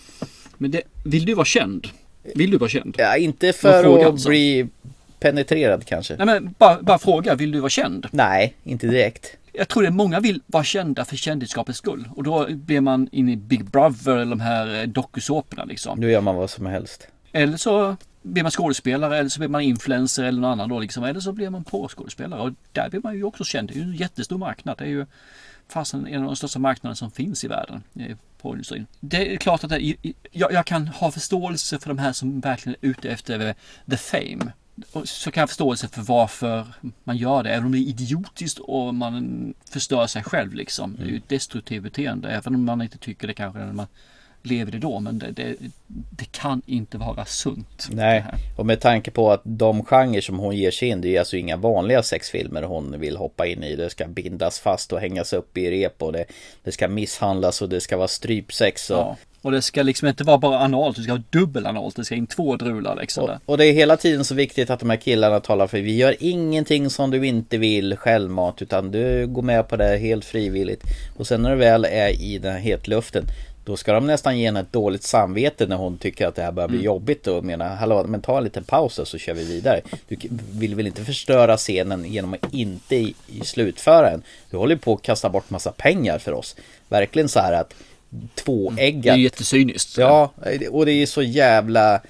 Men 0.58 0.72
det, 0.72 0.82
vill 1.06 1.26
du 1.26 1.34
vara 1.34 1.46
känd? 1.46 1.88
Vill 2.36 2.52
du 2.52 2.58
vara 2.58 2.70
känd? 2.70 2.96
Ja, 2.98 3.18
inte 3.18 3.54
för 3.54 4.00
att 4.00 4.06
alltså? 4.06 4.30
bli 4.30 4.68
penetrerad 5.20 5.86
kanske. 5.86 6.16
Nej 6.16 6.26
men 6.26 6.56
bara, 6.58 6.82
bara 6.82 6.98
fråga, 7.00 7.36
vill 7.36 7.52
du 7.52 7.60
vara 7.60 7.70
känd? 7.70 8.08
Nej, 8.12 8.54
inte 8.64 8.88
direkt. 8.88 9.38
Jag 9.54 9.68
tror 9.68 9.84
det 9.84 9.92
många 9.92 10.20
vill 10.20 10.42
vara 10.46 10.64
kända 10.64 11.06
för 11.06 11.16
kändisskapets 11.16 11.78
skull. 11.78 12.10
Och 12.16 12.24
då 12.24 12.48
blir 12.50 12.82
man 12.82 13.10
inne 13.12 13.32
i 13.32 13.36
Big 13.36 13.66
Brother 13.66 14.12
eller 14.16 14.30
de 14.30 14.40
här 14.40 14.82
eh, 14.82 14.88
dokusåporna 14.88 15.64
liksom. 15.66 16.00
Nu 16.00 16.12
gör 16.12 16.22
man 16.22 16.36
vad 16.36 16.50
som 16.50 16.66
helst. 16.66 17.08
Eller 17.32 17.58
så 17.58 17.96
blir 18.22 18.44
man 18.44 18.52
skådespelare 18.52 19.18
eller 19.18 19.30
så 19.30 19.40
blir 19.40 19.50
man 19.50 19.62
influencer 19.62 20.24
eller 20.24 20.42
någon 20.42 20.52
annan 20.52 20.70
då 20.70 20.80
liksom. 20.80 21.04
Eller 21.04 21.20
så 21.20 21.32
blir 21.32 21.50
man 21.50 21.64
porrskådespelare. 21.64 22.42
Och 22.42 22.52
där 22.72 22.90
blir 22.90 23.02
man 23.04 23.16
ju 23.16 23.24
också 23.24 23.44
känd. 23.44 23.70
Det 23.70 23.74
är 23.74 23.78
ju 23.78 23.84
en 23.84 23.96
jättestor 23.96 24.38
marknad. 24.38 24.78
Det 24.78 24.84
är 24.84 24.90
ju 24.90 25.06
fasen 25.68 26.08
en 26.08 26.22
av 26.22 26.26
de 26.26 26.36
största 26.36 26.60
marknaderna 26.60 26.96
som 26.96 27.12
finns 27.12 27.44
i 27.44 27.48
världen. 27.48 27.84
eh. 28.00 28.18
Det 29.00 29.34
är 29.34 29.38
klart 29.38 29.64
att 29.64 29.70
det, 29.70 29.96
jag, 30.32 30.52
jag 30.52 30.66
kan 30.66 30.88
ha 30.88 31.12
förståelse 31.12 31.80
för 31.80 31.88
de 31.88 31.98
här 31.98 32.14
som 32.14 32.40
verkligen 32.40 32.76
är 32.82 32.88
ute 32.90 33.10
efter 33.10 33.56
the 33.90 33.98
fame. 33.98 34.52
Så 35.04 35.32
kan 35.32 35.42
jag 35.42 35.50
förståelse 35.50 35.88
för 35.88 36.02
varför 36.02 36.68
man 37.04 37.18
gör 37.18 37.44
det. 37.44 37.50
Även 37.50 37.66
om 37.66 37.72
det 37.72 37.78
är 37.78 37.90
idiotiskt 37.90 38.60
och 38.60 38.96
man 38.96 39.54
förstör 39.70 40.08
sig 40.08 40.24
själv 40.24 40.54
liksom. 40.54 40.96
Det 40.96 41.04
är 41.04 41.08
ju 41.08 41.18
ett 41.18 41.30
destruktivt 41.30 41.84
beteende. 41.84 42.30
Även 42.30 42.56
om 42.56 42.66
man 42.66 42.82
inte 42.82 42.98
tycker 42.98 43.28
det 43.28 43.34
kanske 43.34 43.60
när 43.60 43.74
man 43.74 43.88
lever 44.44 44.72
det 44.72 44.78
då. 44.78 45.00
Men 45.00 45.20
det, 45.20 45.32
det, 45.32 45.56
det 45.88 46.32
kan 46.32 46.62
inte 46.66 46.98
vara 46.98 47.26
sunt. 47.26 47.88
Nej, 47.92 48.24
och 48.58 48.66
med 48.66 48.80
tanke 48.80 49.12
på 49.12 49.32
att 49.32 49.42
de 49.44 49.86
genrer 49.86 50.22
som 50.22 50.40
hon 50.40 50.56
ger 50.56 50.72
sig 50.72 50.88
in, 50.88 51.02
det 51.02 51.16
är 51.16 51.20
alltså 51.20 51.38
inga 51.38 51.58
vanliga 51.58 52.04
sexfilmer 52.04 52.64
hon 52.64 53.00
vill 53.00 53.18
hoppa 53.18 53.48
in 53.48 53.64
i. 53.64 53.76
Det 53.76 53.90
ska 53.90 54.08
bindas 54.08 54.60
fast 54.60 54.94
och 54.94 55.00
hängas 55.00 55.34
upp 55.34 55.58
i 55.58 55.72
rep 55.72 56.02
och 56.02 56.14
det, 56.14 56.26
det 56.64 56.72
ska 56.72 56.88
misshandlas 56.88 57.62
och 57.62 57.70
det 57.70 57.82
ska 57.82 57.98
vara 57.98 58.08
strypsex. 58.08 58.90
Och, 58.90 58.98
Ja. 58.98 59.18
Och 59.44 59.52
det 59.52 59.62
ska 59.62 59.84
liksom 59.84 60.08
inte 60.08 60.24
vara 60.24 60.38
bara 60.38 60.60
analt, 60.60 60.98
det 60.98 61.04
ska 61.04 61.12
vara 61.12 61.24
dubbelanalt. 61.30 61.96
Det 61.96 62.06
ska 62.06 62.16
in 62.16 62.28
två 62.28 62.56
drular 62.56 62.96
liksom. 62.96 63.24
och, 63.24 63.30
och 63.46 63.58
det 63.58 63.66
är 63.66 63.74
hela 63.74 63.98
tiden 63.98 64.26
så 64.26 64.36
viktigt 64.36 64.70
att 64.70 64.80
de 64.80 64.90
här 64.90 64.98
killarna 64.98 65.40
talar 65.40 65.68
för 65.68 65.80
vi 65.80 65.96
gör 65.96 66.16
ingenting 66.20 66.90
som 66.90 67.12
du 67.12 67.28
inte 67.28 67.58
vill 67.58 67.98
självmat 67.98 68.62
utan 68.62 68.92
du 68.92 69.28
går 69.28 69.42
med 69.42 69.68
på 69.68 69.76
det 69.76 69.98
helt 69.98 70.26
frivilligt. 70.26 70.84
Och 71.18 71.28
sen 71.28 71.42
när 71.42 71.50
du 71.50 71.56
väl 71.56 71.86
är 71.86 72.22
i 72.22 72.38
den 72.38 72.54
här 72.54 72.60
hetluften 72.60 73.26
då 73.66 73.78
ska 73.78 73.94
de 73.94 74.08
nästan 74.08 74.40
ge 74.40 74.46
henne 74.46 74.60
ett 74.60 74.72
dåligt 74.72 75.04
samvete 75.04 75.66
när 75.68 75.76
hon 75.76 75.98
tycker 75.98 76.28
att 76.28 76.36
det 76.36 76.42
här 76.42 76.52
börjar 76.52 76.68
bli 76.68 76.78
Mm. 76.78 76.86
jobbigt 76.86 77.28
och 77.28 77.44
menar 77.44 77.76
hallå 77.76 78.04
men 78.08 78.22
ta 78.22 78.38
en 78.38 78.44
liten 78.44 78.64
paus 78.64 79.00
och 79.00 79.08
så 79.08 79.18
kör 79.18 79.34
vi 79.34 79.44
vidare. 79.44 79.82
Du 80.08 80.18
vill 80.52 80.76
väl 80.76 80.88
inte 80.88 81.06
förstöra 81.06 81.58
scenen 81.58 82.06
genom 82.06 82.34
att 82.34 82.54
inte 82.54 82.96
i, 82.96 83.16
i 83.28 83.42
slutföra 83.46 84.10
den. 84.10 84.24
Du 84.50 84.58
håller 84.58 84.76
på 84.76 84.94
att 84.94 85.02
kasta 85.02 85.30
bort 85.30 85.50
massa 85.50 85.72
pengar 85.72 86.18
för 86.20 86.32
oss. 86.32 86.56
Verkligen 86.90 87.30
så 87.30 87.40
här 87.40 87.54
att 87.54 87.74
tvåeggat. 88.36 89.04
Det 89.04 89.10
är 89.10 89.16
ju 89.16 89.24
jättecyniskt. 89.24 89.98
Ja, 89.98 90.32
och 90.72 90.86
det 90.86 90.92
är 90.92 91.06
så 91.06 91.22
jävla... 91.22 92.02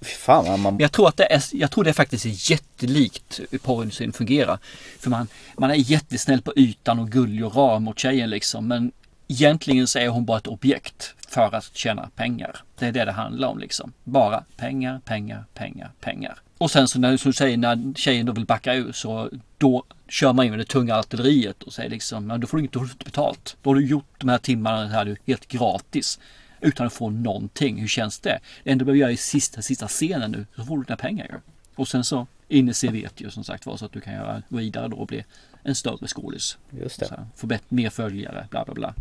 Fan 0.00 0.60
man... 0.60 0.78
Jag 0.78 0.92
tror 0.92 1.08
att 1.08 1.16
det 1.16 1.32
är, 1.32 1.42
jag 1.52 1.70
tror 1.70 1.84
det 1.84 1.92
faktiskt 1.92 2.24
är 2.26 2.50
jättelikt 2.50 3.40
hur 3.50 3.58
porrindustrin 3.58 4.12
fungerar. 4.12 4.58
För 4.98 5.10
man, 5.10 5.28
man 5.58 5.70
är 5.70 5.74
jättesnäll 5.74 6.42
på 6.42 6.52
ytan 6.56 6.98
och 6.98 7.10
gullig 7.10 7.46
och 7.46 7.56
rar 7.56 7.78
mot 7.78 7.98
tjejen 7.98 8.30
liksom. 8.30 8.68
Men 8.68 8.92
egentligen 9.28 9.86
så 9.86 9.98
är 9.98 10.08
hon 10.08 10.24
bara 10.24 10.38
ett 10.38 10.46
objekt 10.46 11.14
för 11.28 11.54
att 11.54 11.76
tjäna 11.76 12.10
pengar. 12.16 12.56
Det 12.78 12.86
är 12.86 12.92
det 12.92 13.04
det 13.04 13.12
handlar 13.12 13.48
om 13.48 13.58
liksom. 13.58 13.92
Bara 14.04 14.44
pengar, 14.56 15.00
pengar, 15.04 15.44
pengar, 15.54 15.90
pengar. 16.00 16.38
Och 16.58 16.70
sen 16.70 16.88
så 16.88 16.98
när, 16.98 17.16
som 17.16 17.30
du 17.30 17.32
säger, 17.32 17.56
när 17.56 17.94
tjejen 17.94 18.26
då 18.26 18.32
vill 18.32 18.46
backa 18.46 18.74
ur 18.74 18.92
så 18.92 19.30
då 19.58 19.84
kör 20.08 20.32
man 20.32 20.44
in 20.44 20.50
med 20.50 20.60
det 20.60 20.64
tunga 20.64 20.96
artilleriet 20.96 21.62
och 21.62 21.72
säger 21.72 21.90
liksom, 21.90 22.30
ja, 22.30 22.38
då 22.38 22.46
får 22.46 22.56
du 22.56 22.62
inte, 22.62 22.78
då 22.78 22.80
får 22.80 22.86
du 22.86 22.92
inte 22.92 23.04
betalt. 23.04 23.56
Då 23.62 23.70
har 23.70 23.74
du 23.74 23.86
gjort 23.86 24.20
de 24.20 24.28
här 24.28 24.38
timmarna 24.38 24.88
här 24.88 25.04
du 25.04 25.16
helt 25.26 25.48
gratis. 25.48 26.20
Utan 26.60 26.86
att 26.86 26.92
få 26.92 27.10
någonting. 27.10 27.80
Hur 27.80 27.88
känns 27.88 28.18
det? 28.18 28.38
Det 28.64 28.70
enda 28.70 28.82
du 28.82 28.84
behöver 28.84 29.00
göra 29.00 29.12
i 29.12 29.16
sista, 29.16 29.62
sista 29.62 29.88
scenen 29.88 30.30
nu 30.30 30.46
så 30.56 30.64
får 30.64 30.76
du 30.76 30.84
dina 30.84 30.96
pengar 30.96 31.26
ju. 31.30 31.34
Och 31.74 31.88
sen 31.88 32.04
så 32.04 32.26
in 32.48 32.68
i 32.68 32.72
CVt 32.72 33.20
ju 33.20 33.30
som 33.30 33.44
sagt 33.44 33.66
var 33.66 33.76
så 33.76 33.84
att 33.84 33.92
du 33.92 34.00
kan 34.00 34.14
göra 34.14 34.42
vidare 34.48 34.88
då 34.88 34.96
och 34.96 35.06
bli 35.06 35.24
en 35.64 35.74
större 35.74 36.06
skådis. 36.06 36.58
Just 36.82 37.00
det. 37.00 37.06
Så 37.06 37.14
här, 37.14 37.26
få 37.36 37.48
mer 37.68 37.90
följare, 37.90 38.46
bla 38.50 38.64
bla 38.64 38.74
bla. 38.74 38.94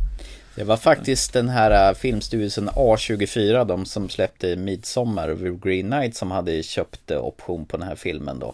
Det 0.56 0.64
var 0.64 0.78
faktiskt 0.78 1.34
den 1.34 1.50
här 1.50 1.90
äh, 1.90 1.96
filmstyrelsen 1.96 2.70
A24, 2.70 3.66
de 3.66 3.86
som 3.86 4.10
släppte 4.10 4.56
Midsommar 4.56 5.28
och 5.30 5.62
Green 5.62 5.92
Knight 5.92 6.16
som 6.16 6.32
hade 6.32 6.64
köpt 6.64 7.12
äh, 7.12 7.18
option 7.26 7.66
på 7.66 7.78
den 7.78 7.88
här 7.88 7.96
filmen 7.96 8.40
då. 8.40 8.54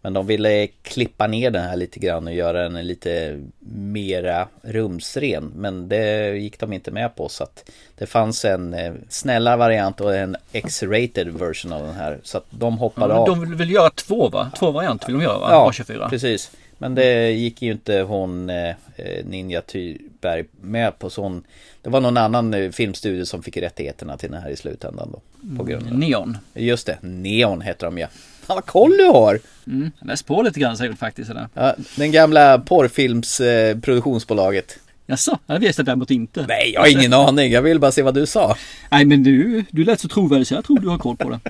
Men 0.00 0.12
de 0.12 0.26
ville 0.26 0.66
klippa 0.66 1.26
ner 1.26 1.50
den 1.50 1.64
här 1.64 1.76
lite 1.76 1.98
grann 1.98 2.26
och 2.26 2.32
göra 2.34 2.68
den 2.68 2.86
lite 2.86 3.40
mera 3.72 4.48
rumsren. 4.62 5.52
Men 5.56 5.88
det 5.88 6.36
gick 6.38 6.60
de 6.60 6.72
inte 6.72 6.90
med 6.90 7.16
på 7.16 7.28
så 7.28 7.44
att 7.44 7.70
det 7.98 8.06
fanns 8.06 8.44
en 8.44 8.74
eh, 8.74 8.92
snällare 9.08 9.56
variant 9.56 10.00
och 10.00 10.16
en 10.16 10.36
X-rated 10.52 11.28
version 11.28 11.72
av 11.72 11.82
den 11.82 11.94
här. 11.94 12.20
Så 12.22 12.38
att 12.38 12.46
de 12.50 12.78
hoppade 12.78 13.14
Ja, 13.14 13.20
av. 13.20 13.26
de 13.26 13.56
vill 13.56 13.70
göra 13.70 13.90
två 13.90 14.28
va? 14.28 14.50
Två 14.58 14.70
varianter 14.70 15.06
vill 15.06 15.16
de 15.16 15.22
göra 15.22 15.38
va? 15.38 15.48
Ja, 15.50 15.70
A24. 15.70 16.08
precis. 16.08 16.50
Men 16.78 16.94
det 16.94 17.30
gick 17.30 17.62
ju 17.62 17.72
inte 17.72 18.00
hon 18.00 18.50
eh, 18.50 18.68
eh, 18.96 19.24
Ninja 19.24 19.62
Thyberg 19.62 20.44
med 20.60 20.98
på 20.98 21.10
sån. 21.10 21.44
Det 21.82 21.90
var 21.90 22.00
någon 22.00 22.16
annan 22.16 22.54
eh, 22.54 22.70
filmstudio 22.70 23.24
som 23.24 23.42
fick 23.42 23.56
rättigheterna 23.56 24.16
till 24.16 24.30
den 24.30 24.42
här 24.42 24.50
i 24.50 24.56
slutändan 24.56 25.12
då. 25.12 25.20
På 25.56 25.64
grund 25.64 25.86
av. 25.86 25.98
Neon. 25.98 26.38
Just 26.54 26.86
det, 26.86 26.98
Neon 27.00 27.60
heter 27.60 27.86
de 27.86 27.98
ja. 27.98 28.08
Fan 28.42 28.54
vad 28.54 28.66
koll 28.66 28.96
du 28.96 29.04
har! 29.04 29.40
Mm, 29.66 29.90
jag 29.98 30.06
läste 30.06 30.26
på 30.26 30.42
lite 30.42 30.60
grann 30.60 30.76
säkert 30.76 30.98
faktiskt. 30.98 31.28
Sådär. 31.28 31.48
Ja, 31.54 31.74
den 31.96 32.12
gamla 32.12 32.58
porrfilms 32.58 33.40
eh, 33.40 33.78
produktionsbolaget. 33.78 34.78
Jaså, 35.10 35.38
det 35.46 35.58
visste 35.58 35.80
jag 35.80 35.86
däremot 35.86 36.10
inte. 36.10 36.46
Nej, 36.48 36.70
jag 36.74 36.80
har 36.80 36.88
ingen 36.88 37.12
aning. 37.12 37.52
Jag 37.52 37.62
vill 37.62 37.78
bara 37.80 37.92
se 37.92 38.02
vad 38.02 38.14
du 38.14 38.26
sa. 38.26 38.56
Nej, 38.90 39.04
men 39.04 39.22
du, 39.22 39.64
du 39.70 39.84
lät 39.84 40.00
så 40.00 40.08
trovärdig 40.08 40.46
så 40.46 40.54
jag 40.54 40.64
tror 40.64 40.78
du 40.78 40.88
har 40.88 40.98
koll 40.98 41.16
på 41.16 41.30
det. 41.30 41.40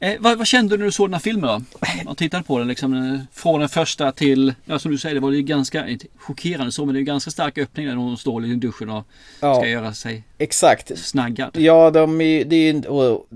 eh, 0.00 0.14
vad, 0.20 0.38
vad 0.38 0.46
kände 0.46 0.74
du 0.74 0.78
när 0.78 0.84
du 0.84 0.92
såg 0.92 1.08
den 1.08 1.14
här 1.14 1.20
filmen 1.20 1.42
då? 1.50 1.78
Man 2.04 2.16
tittade 2.16 2.42
på 2.44 2.58
den 2.58 2.68
liksom 2.68 2.94
eh, 3.14 3.20
från 3.32 3.60
den 3.60 3.68
första 3.68 4.12
till, 4.12 4.54
ja 4.64 4.78
som 4.78 4.90
du 4.92 4.98
säger, 4.98 5.14
det 5.14 5.20
var 5.20 5.30
ju 5.32 5.42
ganska, 5.42 5.86
chockerande 6.18 6.72
så, 6.72 6.84
men 6.84 6.94
det 6.94 6.98
är 6.98 7.00
ju 7.00 7.06
ganska 7.06 7.30
stark 7.30 7.58
öppning 7.58 7.86
när 7.86 7.94
hon 7.94 8.16
står 8.16 8.44
i 8.46 8.54
duschen 8.54 8.90
och 8.90 9.06
Ja. 9.40 9.54
ska 9.54 9.68
göra 9.68 9.94
sig 9.94 10.24
Exakt. 10.38 10.98
snaggad. 10.98 11.50
Ja, 11.56 11.90
de 11.90 12.20
är 12.20 12.44
det 12.44 12.56
är 12.56 12.72
ju 12.72 12.82
och, 12.88 13.26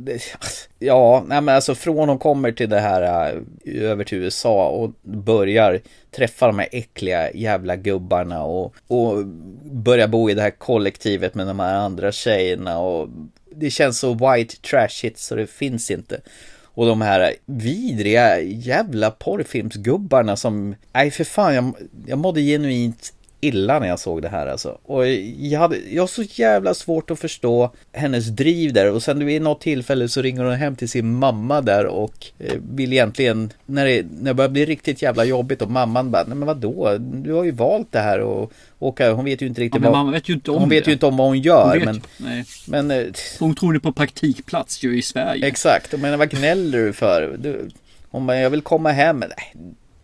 Ja, 0.79 1.25
nej 1.27 1.41
men 1.41 1.55
alltså 1.55 1.75
från 1.75 2.09
hon 2.09 2.19
kommer 2.19 2.53
till 2.53 2.69
det 2.69 2.81
här 2.81 3.33
äh, 3.63 3.83
över 3.83 4.05
till 4.05 4.19
USA 4.19 4.69
och 4.69 4.91
börjar 5.03 5.81
träffa 6.11 6.47
de 6.47 6.59
här 6.59 6.69
äckliga 6.73 7.33
jävla 7.33 7.77
gubbarna 7.77 8.43
och, 8.43 8.75
och 8.87 9.27
börja 9.65 10.09
bo 10.09 10.31
i 10.31 10.35
det 10.35 10.43
här 10.43 10.51
kollektivet 10.51 11.35
med 11.35 11.47
de 11.47 11.61
här 11.61 11.75
andra 11.75 12.13
tjejerna 12.13 12.79
och 12.79 13.09
det 13.55 13.71
känns 13.71 13.99
så 13.99 14.15
white 14.15 14.57
trashigt 14.57 15.19
så 15.19 15.35
det 15.35 15.47
finns 15.47 15.91
inte. 15.91 16.21
Och 16.63 16.87
de 16.87 17.01
här 17.01 17.35
vidriga 17.47 18.41
jävla 18.41 19.11
porrfilmsgubbarna 19.11 20.37
som, 20.37 20.75
nej 20.93 21.11
för 21.11 21.25
fan 21.25 21.55
jag, 21.55 21.73
jag 22.07 22.19
mådde 22.19 22.41
genuint 22.41 23.13
illa 23.41 23.79
när 23.79 23.89
jag 23.89 23.99
såg 24.01 24.23
det 24.23 24.29
här 24.29 24.47
alltså. 24.47 24.79
Och 24.83 25.09
jag 25.39 25.61
hade, 25.61 25.77
jag 25.91 26.03
har 26.03 26.07
så 26.07 26.23
jävla 26.23 26.75
svårt 26.75 27.11
att 27.11 27.19
förstå 27.19 27.71
hennes 27.93 28.27
driv 28.27 28.73
där 28.73 28.93
och 28.93 29.03
sen 29.03 29.27
vid 29.27 29.43
något 29.43 29.61
tillfälle 29.61 30.09
så 30.09 30.23
ringer 30.23 30.45
hon 30.45 30.55
hem 30.55 30.77
till 30.77 30.89
sin 30.89 31.15
mamma 31.15 31.61
där 31.61 31.87
och 31.87 32.27
eh, 32.39 32.55
vill 32.75 32.93
egentligen, 32.93 33.53
när 33.67 33.87
det, 33.87 34.07
när 34.21 34.25
det 34.31 34.35
börjar 34.35 34.49
bli 34.49 34.65
riktigt 34.67 35.03
jävla 35.03 35.25
jobbigt 35.25 35.63
och 35.63 35.71
mamman 35.71 36.11
bara, 36.11 36.25
nej 36.27 36.37
men 36.37 36.47
vadå, 36.49 36.97
du 36.99 37.33
har 37.33 37.45
ju 37.45 37.51
valt 37.51 37.93
det 37.93 38.01
här 38.01 38.21
och 38.21 38.53
åka, 38.79 39.13
hon 39.13 39.25
vet 39.25 39.43
ju 39.43 39.47
inte 39.47 39.61
Ja, 39.61 39.65
riktigt 39.65 39.83
men 39.83 39.93
vad, 39.93 40.13
vet 40.13 40.29
inte 40.29 40.51
om 40.51 40.59
hon 40.61 40.69
vet 40.69 40.85
det. 40.85 40.91
ju 40.91 40.93
inte 40.93 41.07
om 41.07 41.17
vad 41.17 41.27
hon 41.27 41.41
gör 41.41 41.63
Hon 41.69 41.73
vet 41.79 41.85
men, 41.85 42.01
nej. 42.17 42.45
men 42.67 42.91
eh, 42.91 43.07
Hon 43.39 43.55
tror 43.55 43.73
det 43.73 43.81
på 43.81 43.93
praktikplats 43.93 44.83
ju 44.83 44.99
i 44.99 45.03
Sverige. 45.03 45.47
Exakt, 45.47 45.95
men 45.99 46.19
vad 46.19 46.31
gnäller 46.31 46.79
du 46.79 46.93
för? 46.93 47.37
Du, 47.39 47.69
hon 48.11 48.27
bara, 48.27 48.41
jag 48.41 48.51
vill 48.51 48.63
komma 48.63 48.91
hem. 48.91 49.19
Nej, 49.21 49.55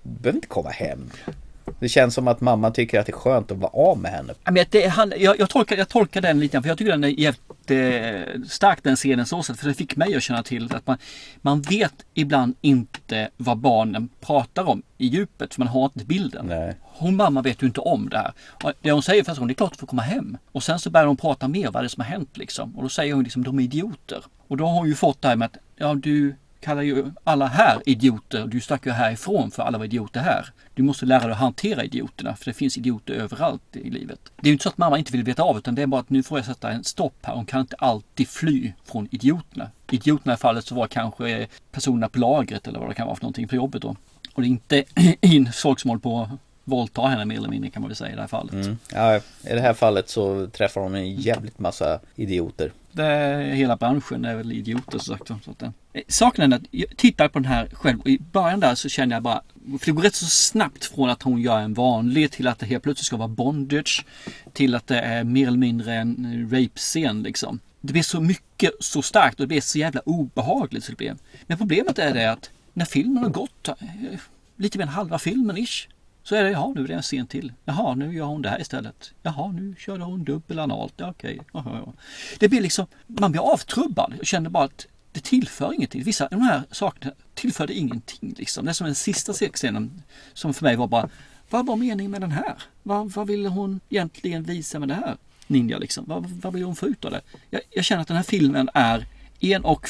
du 0.02 0.10
behöver 0.20 0.36
inte 0.36 0.48
komma 0.48 0.70
hem. 0.70 1.10
Det 1.80 1.88
känns 1.88 2.14
som 2.14 2.28
att 2.28 2.40
mamma 2.40 2.70
tycker 2.70 3.00
att 3.00 3.06
det 3.06 3.12
är 3.12 3.16
skönt 3.16 3.50
att 3.50 3.58
vara 3.58 3.70
av 3.72 3.98
med 3.98 4.10
henne. 4.10 4.34
Men 4.44 4.64
det, 4.70 4.86
han, 4.86 5.12
jag, 5.16 5.40
jag, 5.40 5.50
tolkar, 5.50 5.76
jag 5.76 5.88
tolkar 5.88 6.20
den 6.20 6.40
lite 6.40 6.62
för 6.62 6.68
jag 6.68 6.78
tycker 6.78 6.92
den 6.92 7.04
är 7.04 7.08
jävligt 7.08 7.70
eh, 7.70 8.42
stark 8.48 8.82
den 8.82 8.96
scenen 8.96 9.26
så 9.26 9.42
sätt. 9.42 9.58
För 9.58 9.68
det 9.68 9.74
fick 9.74 9.96
mig 9.96 10.14
att 10.14 10.22
känna 10.22 10.42
till 10.42 10.74
att 10.74 10.86
man, 10.86 10.98
man 11.36 11.62
vet 11.62 11.94
ibland 12.14 12.54
inte 12.60 13.28
vad 13.36 13.58
barnen 13.58 14.08
pratar 14.20 14.68
om 14.68 14.82
i 14.98 15.06
djupet, 15.06 15.54
för 15.54 15.60
man 15.60 15.68
har 15.68 15.84
inte 15.84 16.04
bilden. 16.04 16.52
Hon 16.82 17.16
mamma 17.16 17.42
vet 17.42 17.62
ju 17.62 17.66
inte 17.66 17.80
om 17.80 18.08
det 18.08 18.18
här. 18.18 18.32
Och 18.64 18.72
det 18.80 18.90
hon 18.92 19.02
säger 19.02 19.24
först, 19.24 19.38
hon 19.38 19.48
det 19.48 19.52
är 19.52 19.54
klart 19.54 19.72
du 19.72 19.78
får 19.78 19.86
komma 19.86 20.02
hem. 20.02 20.38
Och 20.52 20.62
sen 20.62 20.78
så 20.78 20.90
börjar 20.90 21.06
hon 21.06 21.16
prata 21.16 21.48
mer 21.48 21.70
vad 21.70 21.82
det 21.82 21.86
är 21.86 21.88
som 21.88 22.00
har 22.00 22.10
hänt 22.10 22.36
liksom. 22.36 22.76
Och 22.76 22.82
då 22.82 22.88
säger 22.88 23.14
hon 23.14 23.24
liksom, 23.24 23.44
de 23.44 23.58
är 23.58 23.62
idioter. 23.62 24.24
Och 24.48 24.56
då 24.56 24.66
har 24.66 24.72
hon 24.72 24.88
ju 24.88 24.94
fått 24.94 25.22
det 25.22 25.28
här 25.28 25.36
med 25.36 25.46
att, 25.46 25.56
ja 25.76 25.94
du 25.94 26.36
kallar 26.60 26.82
ju 26.82 27.04
alla 27.24 27.46
här 27.46 27.82
idioter. 27.86 28.46
Du 28.46 28.60
stack 28.60 28.86
ju 28.86 28.92
härifrån 28.92 29.50
för 29.50 29.62
alla 29.62 29.78
var 29.78 29.84
idioter 29.84 30.20
här. 30.20 30.52
Du 30.74 30.82
måste 30.82 31.06
lära 31.06 31.22
dig 31.22 31.32
att 31.32 31.38
hantera 31.38 31.84
idioterna 31.84 32.36
för 32.36 32.44
det 32.44 32.52
finns 32.52 32.76
idioter 32.76 33.14
överallt 33.14 33.62
i 33.76 33.90
livet. 33.90 34.20
Det 34.36 34.46
är 34.46 34.46
ju 34.46 34.52
inte 34.52 34.62
så 34.62 34.68
att 34.68 34.78
mamma 34.78 34.98
inte 34.98 35.12
vill 35.12 35.22
veta 35.22 35.42
av 35.42 35.58
utan 35.58 35.74
det 35.74 35.82
är 35.82 35.86
bara 35.86 36.00
att 36.00 36.10
nu 36.10 36.22
får 36.22 36.38
jag 36.38 36.46
sätta 36.46 36.70
en 36.70 36.84
stopp 36.84 37.16
här. 37.22 37.34
Hon 37.34 37.46
kan 37.46 37.60
inte 37.60 37.76
alltid 37.76 38.28
fly 38.28 38.72
från 38.84 39.08
idioterna. 39.10 39.70
Idioterna 39.90 40.34
i 40.34 40.36
fallet 40.36 40.64
så 40.64 40.74
var 40.74 40.86
kanske 40.86 41.46
personerna 41.72 42.08
på 42.08 42.18
lagret 42.18 42.68
eller 42.68 42.78
vad 42.78 42.88
det 42.88 42.94
kan 42.94 43.06
vara 43.06 43.16
för 43.16 43.22
någonting 43.22 43.48
på 43.48 43.56
jobbet 43.56 43.82
då. 43.82 43.96
Och 44.34 44.42
det 44.42 44.48
är 44.48 44.50
inte 44.50 44.84
in 45.20 45.52
folk 45.52 45.80
som 45.80 45.88
håller 45.88 46.00
på 46.00 46.20
att 46.20 46.28
våldta 46.64 47.06
henne 47.06 47.24
mer 47.24 47.36
eller 47.36 47.48
mindre 47.48 47.70
kan 47.70 47.82
man 47.82 47.88
väl 47.88 47.96
säga 47.96 48.12
i 48.12 48.14
det 48.14 48.20
här 48.20 48.28
fallet. 48.28 48.52
Mm. 48.52 48.78
Ja, 48.92 49.16
I 49.16 49.20
det 49.54 49.60
här 49.60 49.74
fallet 49.74 50.08
så 50.08 50.46
träffar 50.46 50.80
hon 50.80 50.94
en 50.94 51.14
jävligt 51.14 51.58
massa 51.58 52.00
idioter. 52.14 52.72
Det 52.96 53.54
hela 53.54 53.76
branschen 53.76 54.24
är 54.24 54.36
väl 54.36 54.52
idioter 54.52 54.98
som 54.98 55.16
sagt. 55.18 55.44
Så 55.44 55.50
att, 55.50 55.62
eh, 55.62 55.70
saken 56.08 56.52
är 56.52 56.56
att 56.56 56.62
jag 56.70 56.96
tittar 56.96 57.28
på 57.28 57.38
den 57.38 57.48
här 57.48 57.68
själv 57.72 58.00
och 58.00 58.08
i 58.08 58.18
början 58.18 58.60
där 58.60 58.74
så 58.74 58.88
kände 58.88 59.14
jag 59.14 59.22
bara 59.22 59.42
för 59.78 59.86
det 59.86 59.92
går 59.92 60.02
rätt 60.02 60.14
så 60.14 60.26
snabbt 60.26 60.84
från 60.84 61.10
att 61.10 61.22
hon 61.22 61.40
gör 61.40 61.58
en 61.58 61.74
vanlig 61.74 62.30
till 62.30 62.48
att 62.48 62.58
det 62.58 62.66
helt 62.66 62.82
plötsligt 62.82 63.06
ska 63.06 63.16
vara 63.16 63.28
bondage 63.28 64.04
till 64.52 64.74
att 64.74 64.86
det 64.86 65.00
är 65.00 65.24
mer 65.24 65.46
eller 65.46 65.58
mindre 65.58 65.94
en 65.94 66.48
rape-scen 66.52 67.22
liksom. 67.22 67.60
Det 67.80 67.92
blir 67.92 68.02
så 68.02 68.20
mycket 68.20 68.70
så 68.80 69.02
starkt 69.02 69.40
och 69.40 69.44
det 69.44 69.48
blir 69.48 69.60
så 69.60 69.78
jävla 69.78 70.00
obehagligt 70.00 70.84
så 70.84 70.92
det 70.92 70.96
blir. 70.96 71.16
Men 71.46 71.58
problemet 71.58 71.98
är 71.98 72.14
det 72.14 72.32
att 72.32 72.50
när 72.72 72.84
filmen 72.84 73.22
har 73.22 73.30
gått 73.30 73.68
eh, 73.68 73.74
lite 74.56 74.78
mer 74.78 74.84
än 74.84 74.92
halva 74.92 75.18
filmen 75.18 75.56
ish 75.56 75.88
så 76.26 76.34
är 76.34 76.44
det, 76.44 76.50
jaha 76.50 76.72
nu 76.74 76.84
är 76.84 76.88
det 76.88 76.94
en 76.94 77.02
scen 77.02 77.26
till. 77.26 77.52
Jaha 77.64 77.94
nu 77.94 78.14
gör 78.14 78.24
hon 78.24 78.42
det 78.42 78.48
här 78.48 78.60
istället. 78.60 79.12
Jaha 79.22 79.52
nu 79.52 79.74
körde 79.78 80.04
hon 80.04 80.24
dubbel 80.24 80.58
analt. 80.58 80.94
Ja, 80.96 81.10
okej. 81.10 81.40
Jaha, 81.52 81.82
ja. 81.86 81.92
Det 82.38 82.48
blir 82.48 82.60
liksom, 82.60 82.86
man 83.06 83.32
blir 83.32 83.52
avtrubbad. 83.52 84.14
Jag 84.18 84.26
känner 84.26 84.50
bara 84.50 84.64
att 84.64 84.86
det 85.12 85.20
tillför 85.24 85.74
ingenting. 85.74 86.02
Vissa 86.02 86.24
av 86.24 86.30
de 86.30 86.40
här 86.40 86.62
sakerna 86.70 87.12
tillförde 87.34 87.74
ingenting. 87.74 88.34
Liksom. 88.38 88.64
Det 88.64 88.70
är 88.70 88.72
som 88.72 88.84
den 88.84 88.94
sista 88.94 89.32
sexscenen 89.32 90.02
som 90.34 90.54
för 90.54 90.64
mig 90.64 90.76
var 90.76 90.86
bara, 90.86 91.08
vad 91.50 91.66
var 91.66 91.76
meningen 91.76 92.10
med 92.10 92.20
den 92.20 92.32
här? 92.32 92.54
Vad, 92.82 93.10
vad 93.10 93.26
ville 93.26 93.48
hon 93.48 93.80
egentligen 93.88 94.42
visa 94.42 94.78
med 94.78 94.88
det 94.88 94.94
här? 94.94 95.16
Ninja 95.46 95.78
liksom. 95.78 96.04
Vad, 96.08 96.26
vad 96.26 96.52
vill 96.52 96.62
hon 96.62 96.76
få 96.76 96.86
ut 96.86 97.04
av 97.04 97.10
det? 97.10 97.20
Jag, 97.50 97.60
jag 97.70 97.84
känner 97.84 98.02
att 98.02 98.08
den 98.08 98.16
här 98.16 98.24
filmen 98.24 98.68
är 98.74 99.06
1 99.40 99.64
och 99.64 99.88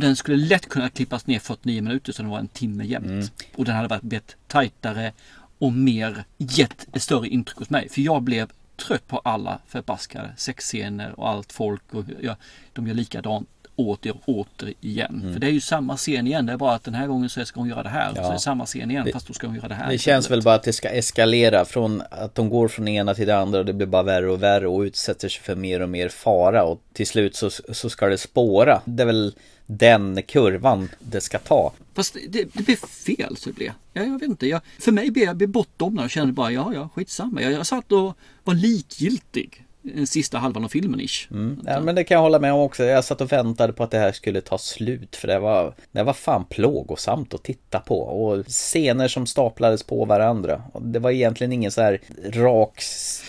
den 0.00 0.16
skulle 0.16 0.36
lätt 0.36 0.68
kunna 0.68 0.88
klippas 0.88 1.26
ner 1.26 1.38
49 1.38 1.82
minuter 1.82 2.12
så 2.12 2.22
den 2.22 2.30
var 2.30 2.38
en 2.38 2.48
timme 2.48 2.84
jämnt. 2.84 3.06
Mm. 3.06 3.26
Och 3.54 3.64
den 3.64 3.76
hade 3.76 3.88
varit 3.88 4.02
blivit 4.02 4.36
tajtare 4.46 5.12
och 5.58 5.72
mer 5.72 6.24
gett 6.36 6.96
ett 6.96 7.02
större 7.02 7.28
intryck 7.28 7.58
hos 7.58 7.70
mig. 7.70 7.88
För 7.88 8.00
jag 8.00 8.22
blev 8.22 8.50
trött 8.76 9.08
på 9.08 9.18
alla 9.18 9.58
förbaskade 9.66 10.32
sexscener 10.36 11.20
och 11.20 11.28
allt 11.28 11.52
folk 11.52 11.94
och 11.94 12.04
ja, 12.20 12.36
de 12.72 12.86
gör 12.86 12.94
likadant 12.94 13.48
åter 13.76 14.12
och 14.24 14.28
åter 14.38 14.72
igen. 14.80 15.20
Mm. 15.22 15.32
För 15.32 15.40
det 15.40 15.46
är 15.46 15.50
ju 15.50 15.60
samma 15.60 15.96
scen 15.96 16.26
igen. 16.26 16.46
Det 16.46 16.52
är 16.52 16.56
bara 16.56 16.74
att 16.74 16.84
den 16.84 16.94
här 16.94 17.06
gången 17.06 17.28
så 17.28 17.44
ska 17.44 17.60
hon 17.60 17.68
göra 17.68 17.82
det 17.82 17.88
här. 17.88 18.10
Och 18.10 18.16
Ja. 18.18 18.22
så 18.22 18.28
är 18.28 18.32
det 18.32 18.38
samma 18.38 18.66
scen 18.66 18.90
igen 18.90 19.04
Det- 19.04 19.12
fast 19.12 19.26
då 19.26 19.32
ska 19.32 19.46
hon 19.46 19.56
göra 19.56 19.68
det 19.68 19.74
här. 19.74 19.90
Det 19.92 19.98
känns 19.98 20.30
väl 20.30 20.42
bara 20.42 20.54
att 20.54 20.62
det 20.62 20.72
ska 20.72 20.88
eskalera 20.88 21.64
från 21.64 22.02
att 22.10 22.34
de 22.34 22.48
går 22.48 22.68
från 22.68 22.84
det 22.84 22.90
ena 22.90 23.14
till 23.14 23.26
det 23.26 23.36
andra 23.38 23.58
och 23.58 23.64
det 23.64 23.72
blir 23.72 23.86
bara 23.86 24.02
värre 24.02 24.30
och 24.30 24.42
värre 24.42 24.68
och 24.68 24.80
utsätter 24.80 25.28
sig 25.28 25.42
för 25.42 25.54
mer 25.56 25.80
och 25.82 25.88
mer 25.88 26.08
fara 26.08 26.64
och 26.64 26.80
till 26.92 27.06
slut 27.06 27.36
så, 27.36 27.50
så 27.50 27.90
ska 27.90 28.06
det 28.06 28.18
spåra. 28.18 28.80
Det 28.84 29.02
är 29.02 29.06
väl 29.06 29.34
den 29.66 30.22
kurvan 30.22 30.88
det 30.98 31.20
ska 31.20 31.38
ta. 31.38 31.72
Fast 31.94 32.16
det, 32.28 32.44
det 32.54 32.64
blev 32.66 32.76
fel 32.76 33.36
så 33.36 33.48
det 33.50 33.54
blev. 33.56 33.72
Ja, 33.92 34.02
jag 34.02 34.12
vet 34.20 34.22
inte. 34.28 34.46
Jag, 34.46 34.60
för 34.80 34.92
mig 34.92 35.10
blev 35.10 35.24
jag 35.40 35.48
bortdomnad 35.48 36.04
och 36.04 36.10
kände 36.10 36.32
bara 36.32 36.50
ja, 36.50 36.72
ja, 36.74 36.88
skitsamma. 36.94 37.42
Jag, 37.42 37.52
jag 37.52 37.66
satt 37.66 37.92
och 37.92 38.16
var 38.44 38.54
likgiltig 38.54 39.65
sista 40.06 40.38
halvan 40.38 40.64
av 40.64 40.68
filmen 40.68 41.00
ish. 41.00 41.28
Mm. 41.30 41.60
Ja, 41.66 41.80
men 41.80 41.94
det 41.94 42.04
kan 42.04 42.14
jag 42.14 42.22
hålla 42.22 42.38
med 42.38 42.52
om 42.52 42.60
också. 42.60 42.84
Jag 42.84 43.04
satt 43.04 43.20
och 43.20 43.32
väntade 43.32 43.72
på 43.72 43.84
att 43.84 43.90
det 43.90 43.98
här 43.98 44.12
skulle 44.12 44.40
ta 44.40 44.58
slut 44.58 45.16
för 45.16 45.28
det 45.28 45.38
var, 45.38 45.74
det 45.92 46.02
var 46.02 46.12
fan 46.12 46.44
plågosamt 46.44 47.34
att 47.34 47.42
titta 47.42 47.80
på 47.80 48.00
och 48.00 48.46
scener 48.46 49.08
som 49.08 49.26
staplades 49.26 49.82
på 49.82 50.04
varandra. 50.04 50.62
Och 50.72 50.82
det 50.82 50.98
var 50.98 51.10
egentligen 51.10 51.52
ingen 51.52 51.70
så 51.70 51.82
här 51.82 52.00
rak 52.32 52.82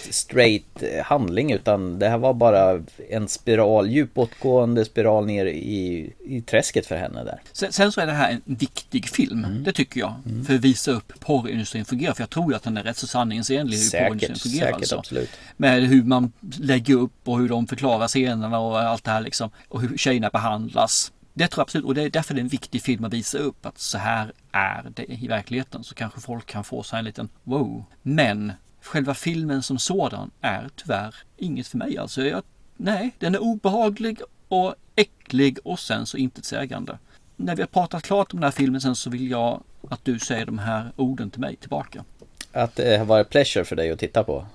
straight 0.09 0.83
eh, 0.83 1.03
handling 1.03 1.51
utan 1.51 1.99
det 1.99 2.09
här 2.09 2.17
var 2.17 2.33
bara 2.33 2.83
en 3.09 3.27
spiral, 3.27 3.89
djupåtgående 3.89 4.85
spiral 4.85 5.25
ner 5.25 5.45
i, 5.45 6.13
i 6.25 6.41
träsket 6.41 6.85
för 6.85 6.95
henne 6.95 7.23
där. 7.23 7.41
Sen, 7.51 7.71
sen 7.71 7.91
så 7.91 8.01
är 8.01 8.05
det 8.05 8.11
här 8.11 8.31
en 8.31 8.41
viktig 8.45 9.09
film. 9.09 9.45
Mm. 9.45 9.63
Det 9.63 9.73
tycker 9.73 9.99
jag. 9.99 10.13
För 10.47 10.55
att 10.55 10.61
visa 10.61 10.91
upp 10.91 11.13
porrindustrin 11.19 11.85
fungerar. 11.85 12.13
För 12.13 12.21
jag 12.21 12.29
tror 12.29 12.55
att 12.55 12.63
den 12.63 12.77
är 12.77 12.83
rätt 12.83 12.97
så 12.97 13.07
sanningsenlig 13.07 13.77
hur 13.77 13.83
Säkert, 13.83 14.07
porrindustrin 14.07 14.51
fungerar. 14.51 14.67
säkert, 14.67 14.81
alltså. 14.81 14.97
absolut. 14.97 15.29
Med 15.57 15.83
hur 15.83 16.03
man 16.03 16.31
lägger 16.59 16.95
upp 16.95 17.27
och 17.27 17.39
hur 17.39 17.49
de 17.49 17.67
förklarar 17.67 18.07
scenerna 18.07 18.59
och 18.59 18.79
allt 18.79 19.03
det 19.03 19.11
här 19.11 19.21
liksom. 19.21 19.49
Och 19.69 19.81
hur 19.81 19.97
tjejerna 19.97 20.29
behandlas. 20.29 21.11
Det 21.33 21.47
tror 21.47 21.61
jag 21.61 21.63
absolut. 21.63 21.85
Och 21.85 21.95
det 21.95 22.01
är 22.01 22.09
därför 22.09 22.33
det 22.33 22.39
är 22.39 22.43
en 22.43 22.47
viktig 22.47 22.81
film 22.81 23.03
att 23.03 23.13
visa 23.13 23.37
upp. 23.37 23.65
Att 23.65 23.79
så 23.79 23.97
här 23.97 24.31
är 24.51 24.91
det 24.95 25.13
i 25.13 25.27
verkligheten. 25.27 25.83
Så 25.83 25.95
kanske 25.95 26.21
folk 26.21 26.45
kan 26.45 26.63
få 26.63 26.83
sig 26.83 26.99
en 26.99 27.05
liten 27.05 27.29
wow. 27.43 27.85
Men 28.01 28.53
själva 28.81 29.13
filmen 29.13 29.63
som 29.63 29.79
sådan 29.79 30.31
är 30.41 30.69
tyvärr 30.75 31.15
inget 31.37 31.67
för 31.67 31.77
mig. 31.77 31.97
Alltså 31.97 32.21
jag, 32.21 32.43
nej, 32.77 33.11
den 33.19 33.35
är 33.35 33.39
obehaglig 33.39 34.21
och 34.47 34.75
äcklig 34.95 35.59
och 35.63 35.79
sen 35.79 36.05
så 36.05 36.17
intetsägande. 36.17 36.97
när 37.35 37.55
vi 37.55 37.61
har 37.61 37.67
pratat 37.67 38.03
klart 38.03 38.33
om 38.33 38.39
den 38.39 38.43
här 38.43 38.51
filmen 38.51 38.81
sen 38.81 38.95
så 38.95 39.09
vill 39.09 39.31
jag 39.31 39.63
att 39.89 40.05
du 40.05 40.19
säger 40.19 40.45
de 40.45 40.59
här 40.59 40.91
orden 40.95 41.31
till 41.31 41.41
mig 41.41 41.55
tillbaka. 41.55 42.03
Att 42.51 42.75
det 42.75 43.03
var 43.03 43.19
ett 43.21 43.29
pleasure 43.29 43.65
för 43.65 43.75
dig 43.75 43.91
att 43.91 43.99
titta 43.99 44.23
på. 44.23 44.45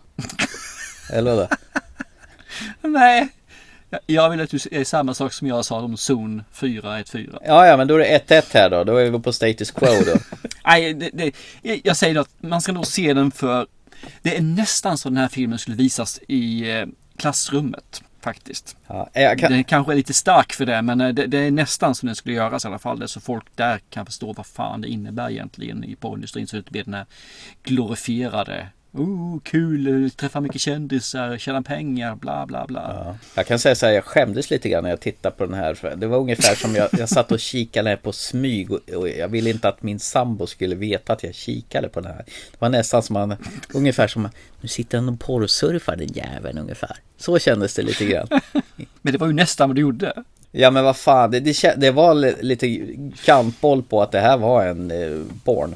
Eller 1.13 1.37
vadå? 1.37 1.49
Nej, 2.81 3.29
jag- 4.07 4.31
vill 4.31 4.41
att 4.41 4.51
du 4.51 4.59
säger 4.59 4.85
samma 4.85 5.15
sak 5.15 5.33
som 5.33 5.49
jag 5.49 5.65
sa 5.65 5.81
om 5.81 5.97
Zon 5.97 6.45
414. 6.53 7.39
Ja, 7.47 7.67
ja, 7.67 7.77
men 7.77 7.89
då 7.89 7.95
är 7.95 7.99
det 7.99 8.19
1-1 8.29 8.55
här 8.55 8.71
då. 8.71 8.85
Då 8.85 8.97
är 8.97 9.11
vi 9.11 9.19
på 9.19 9.33
status 9.33 9.71
quo 9.71 9.87
då. 9.87 10.19
Nej, 10.65 10.95
det, 10.95 11.11
det, 11.13 11.35
jag 11.85 11.97
säger 11.97 12.21
att 12.21 12.31
man 12.41 12.61
ska 12.61 12.73
nog 12.73 12.87
se 12.87 13.15
den 13.15 13.31
för 13.31 13.67
det 14.23 14.37
är 14.37 14.43
nästan 14.43 14.99
så 14.99 15.09
den 15.09 15.19
här 15.19 15.29
filmen 15.29 15.59
skulle 15.59 15.77
visas 15.77 16.21
i 16.29 16.71
eh, 16.71 16.87
klassrummet 17.17 18.03
faktiskt. 18.21 18.77
Ja, 18.87 19.11
jag 19.13 19.39
kan... 19.39 19.53
Den 19.53 19.65
kanske 19.65 19.93
är 19.93 19.97
lite 19.97 20.15
stark 20.15 20.53
för 20.53 20.67
det 20.67 20.83
men 20.83 21.01
eh, 21.01 21.09
det, 21.09 21.27
det 21.27 21.39
är 21.39 21.51
nästan 21.51 21.95
som 21.95 22.07
den 22.07 22.17
skulle 22.17 22.35
göras 22.35 22.65
i 22.65 22.69
alla 22.69 22.79
fall. 22.79 22.99
Det 22.99 23.09
så 23.09 23.21
folk 23.21 23.45
där 23.55 23.81
kan 23.91 24.07
förstå 24.07 24.33
vad 24.33 24.47
fan 24.47 24.81
det 24.81 24.89
innebär 24.89 25.31
egentligen 25.31 25.85
i 25.85 25.97
porrindustrin. 25.97 26.47
Så 26.47 26.57
det 26.57 26.71
blir 26.71 26.85
den 26.85 26.95
här 26.95 27.07
glorifierade 27.63 28.69
Oh, 28.95 29.39
kul, 29.43 30.11
träffa 30.11 30.41
mycket 30.41 30.61
kändisar, 30.61 31.39
tjäna 31.39 31.63
pengar, 31.63 32.17
bla 32.17 32.47
bla 32.47 32.67
bla. 32.67 33.05
Ja. 33.05 33.17
Jag 33.35 33.47
kan 33.47 33.59
säga 33.59 33.75
så 33.75 33.87
här, 33.87 33.93
jag 33.93 34.05
skämdes 34.05 34.51
lite 34.51 34.69
grann 34.69 34.83
när 34.83 34.91
jag 34.91 35.01
tittade 35.01 35.37
på 35.37 35.47
den 35.47 35.55
här. 35.55 35.97
Det 35.97 36.07
var 36.07 36.19
ungefär 36.19 36.55
som 36.55 36.75
jag, 36.75 36.89
jag 36.93 37.09
satt 37.09 37.33
och 37.33 37.41
kikade 37.41 37.97
på 37.97 38.13
smyg 38.13 38.71
och, 38.71 38.91
och 38.91 39.09
jag 39.09 39.29
ville 39.29 39.51
inte 39.51 39.69
att 39.69 39.83
min 39.83 40.01
sambo 40.01 40.47
skulle 40.47 40.75
veta 40.75 41.13
att 41.13 41.23
jag 41.23 41.35
kikade 41.35 41.89
på 41.89 42.01
den 42.01 42.13
här. 42.13 42.25
Det 42.27 42.61
var 42.61 42.69
nästan 42.69 43.03
som 43.03 43.15
man, 43.15 43.37
ungefär 43.75 44.09
som, 44.09 44.29
nu 44.61 44.69
sitter 44.69 44.99
han 44.99 45.09
och 45.09 45.21
porrsurfar 45.21 45.97
den 45.97 46.09
jäveln 46.09 46.59
ungefär. 46.59 46.97
Så 47.17 47.39
kändes 47.39 47.75
det 47.75 47.83
lite 47.83 48.05
grann. 48.05 48.29
Men 49.03 49.13
det 49.13 49.19
var 49.19 49.27
ju 49.27 49.33
nästan 49.33 49.69
vad 49.69 49.77
du 49.77 49.81
gjorde. 49.81 50.25
Ja 50.55 50.71
men 50.71 50.85
vad 50.85 50.97
fan, 50.97 51.31
det, 51.31 51.41
det, 51.41 51.75
det 51.77 51.91
var 51.91 52.15
li- 52.15 52.35
lite 52.41 52.79
kantboll 53.25 53.83
på 53.83 54.03
att 54.03 54.13
det 54.13 54.21
här 54.21 54.37
var 54.37 54.67
en 54.67 54.91
eh, 54.91 55.23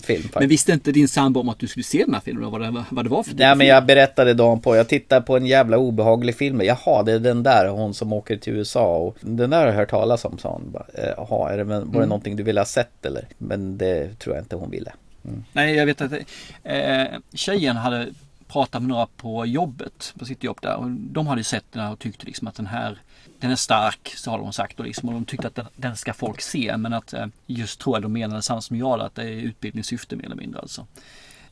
faktiskt. 0.01 0.35
Men 0.35 0.48
visste 0.48 0.73
inte 0.73 0.93
din 0.93 1.09
sambo 1.09 1.40
om 1.40 1.48
att 1.48 1.59
du 1.59 1.66
skulle 1.66 1.85
se 1.85 2.05
den 2.05 2.15
här 2.15 2.20
filmen 2.20 2.51
vad 2.51 2.61
det, 2.61 2.85
vad 2.90 3.05
det 3.05 3.09
var 3.09 3.23
för 3.23 3.31
typ 3.31 3.39
Nej 3.40 3.55
men 3.57 3.66
jag 3.66 3.86
berättade 3.86 4.35
dagen 4.35 4.61
på, 4.61 4.77
jag 4.77 4.89
tittade 4.89 5.20
på 5.27 5.36
en 5.36 5.47
jävla 5.47 5.78
obehaglig 5.78 6.35
film. 6.36 6.61
Jaha, 6.65 7.03
det 7.03 7.12
är 7.12 7.19
den 7.19 7.43
där, 7.43 7.69
hon 7.69 7.94
som 7.94 8.12
åker 8.12 8.36
till 8.36 8.53
USA. 8.53 8.97
Och 8.97 9.16
den 9.20 9.51
där 9.51 9.59
har 9.59 9.66
jag 9.66 9.74
hört 9.74 9.90
talas 9.90 10.24
om, 10.24 10.39
sa 10.39 10.48
hon. 10.53 10.74
"Eh, 10.94 11.11
Jaha, 11.16 11.53
är 11.53 11.57
det, 11.59 11.65
var 11.65 11.81
det 11.81 11.86
Mm. 11.97 12.09
någonting 12.09 12.36
du 12.36 12.43
ville 12.43 12.61
ha 12.61 12.65
sett 12.66 13.07
eller? 13.07 13.24
Men 13.39 13.78
det 13.78 14.19
tror 14.19 14.36
jag 14.36 14.43
inte 14.44 14.57
hon 14.57 14.70
ville. 14.70 14.93
Mm. 15.24 15.44
Nej, 15.53 15.74
jag 15.74 15.86
vet 15.86 16.01
att 16.01 16.12
eh, 16.65 17.05
tjejen 17.35 17.77
hade 17.77 18.09
pratat 18.48 18.82
med 18.82 18.89
några 18.89 19.07
på 19.16 19.47
jobbet, 19.47 20.15
på 20.19 20.24
sitt 20.24 20.44
jobb 20.44 20.59
där. 20.62 20.77
Och 20.77 20.90
de 20.90 21.27
hade 21.27 21.44
sett 21.44 21.65
den 21.73 21.82
här 21.82 21.93
och 21.93 21.98
tyckte 21.98 22.27
liksom 22.27 22.47
att 22.48 22.55
den 22.55 22.66
här 22.66 22.98
den 23.47 23.52
är 23.52 23.56
stark, 23.56 24.12
så 24.16 24.31
har 24.31 24.39
de 24.39 24.52
sagt. 24.52 24.81
Och, 24.81 24.86
liksom, 24.86 25.09
och 25.09 25.14
de 25.14 25.24
tyckte 25.24 25.47
att 25.47 25.55
den, 25.55 25.66
den 25.77 25.97
ska 25.97 26.14
folk 26.14 26.40
se. 26.40 26.77
Men 26.77 26.93
att 26.93 27.12
eh, 27.12 27.27
just 27.47 27.81
tror 27.81 27.97
jag 27.97 28.02
de 28.02 28.12
menade 28.12 28.43
samma 28.43 28.60
som 28.60 28.77
jag, 28.77 29.01
att 29.01 29.14
det 29.14 29.23
är 29.23 29.27
utbildningssyfte 29.27 30.16
mer 30.16 30.24
eller 30.24 30.36
mindre. 30.36 30.60
Alltså. 30.60 30.86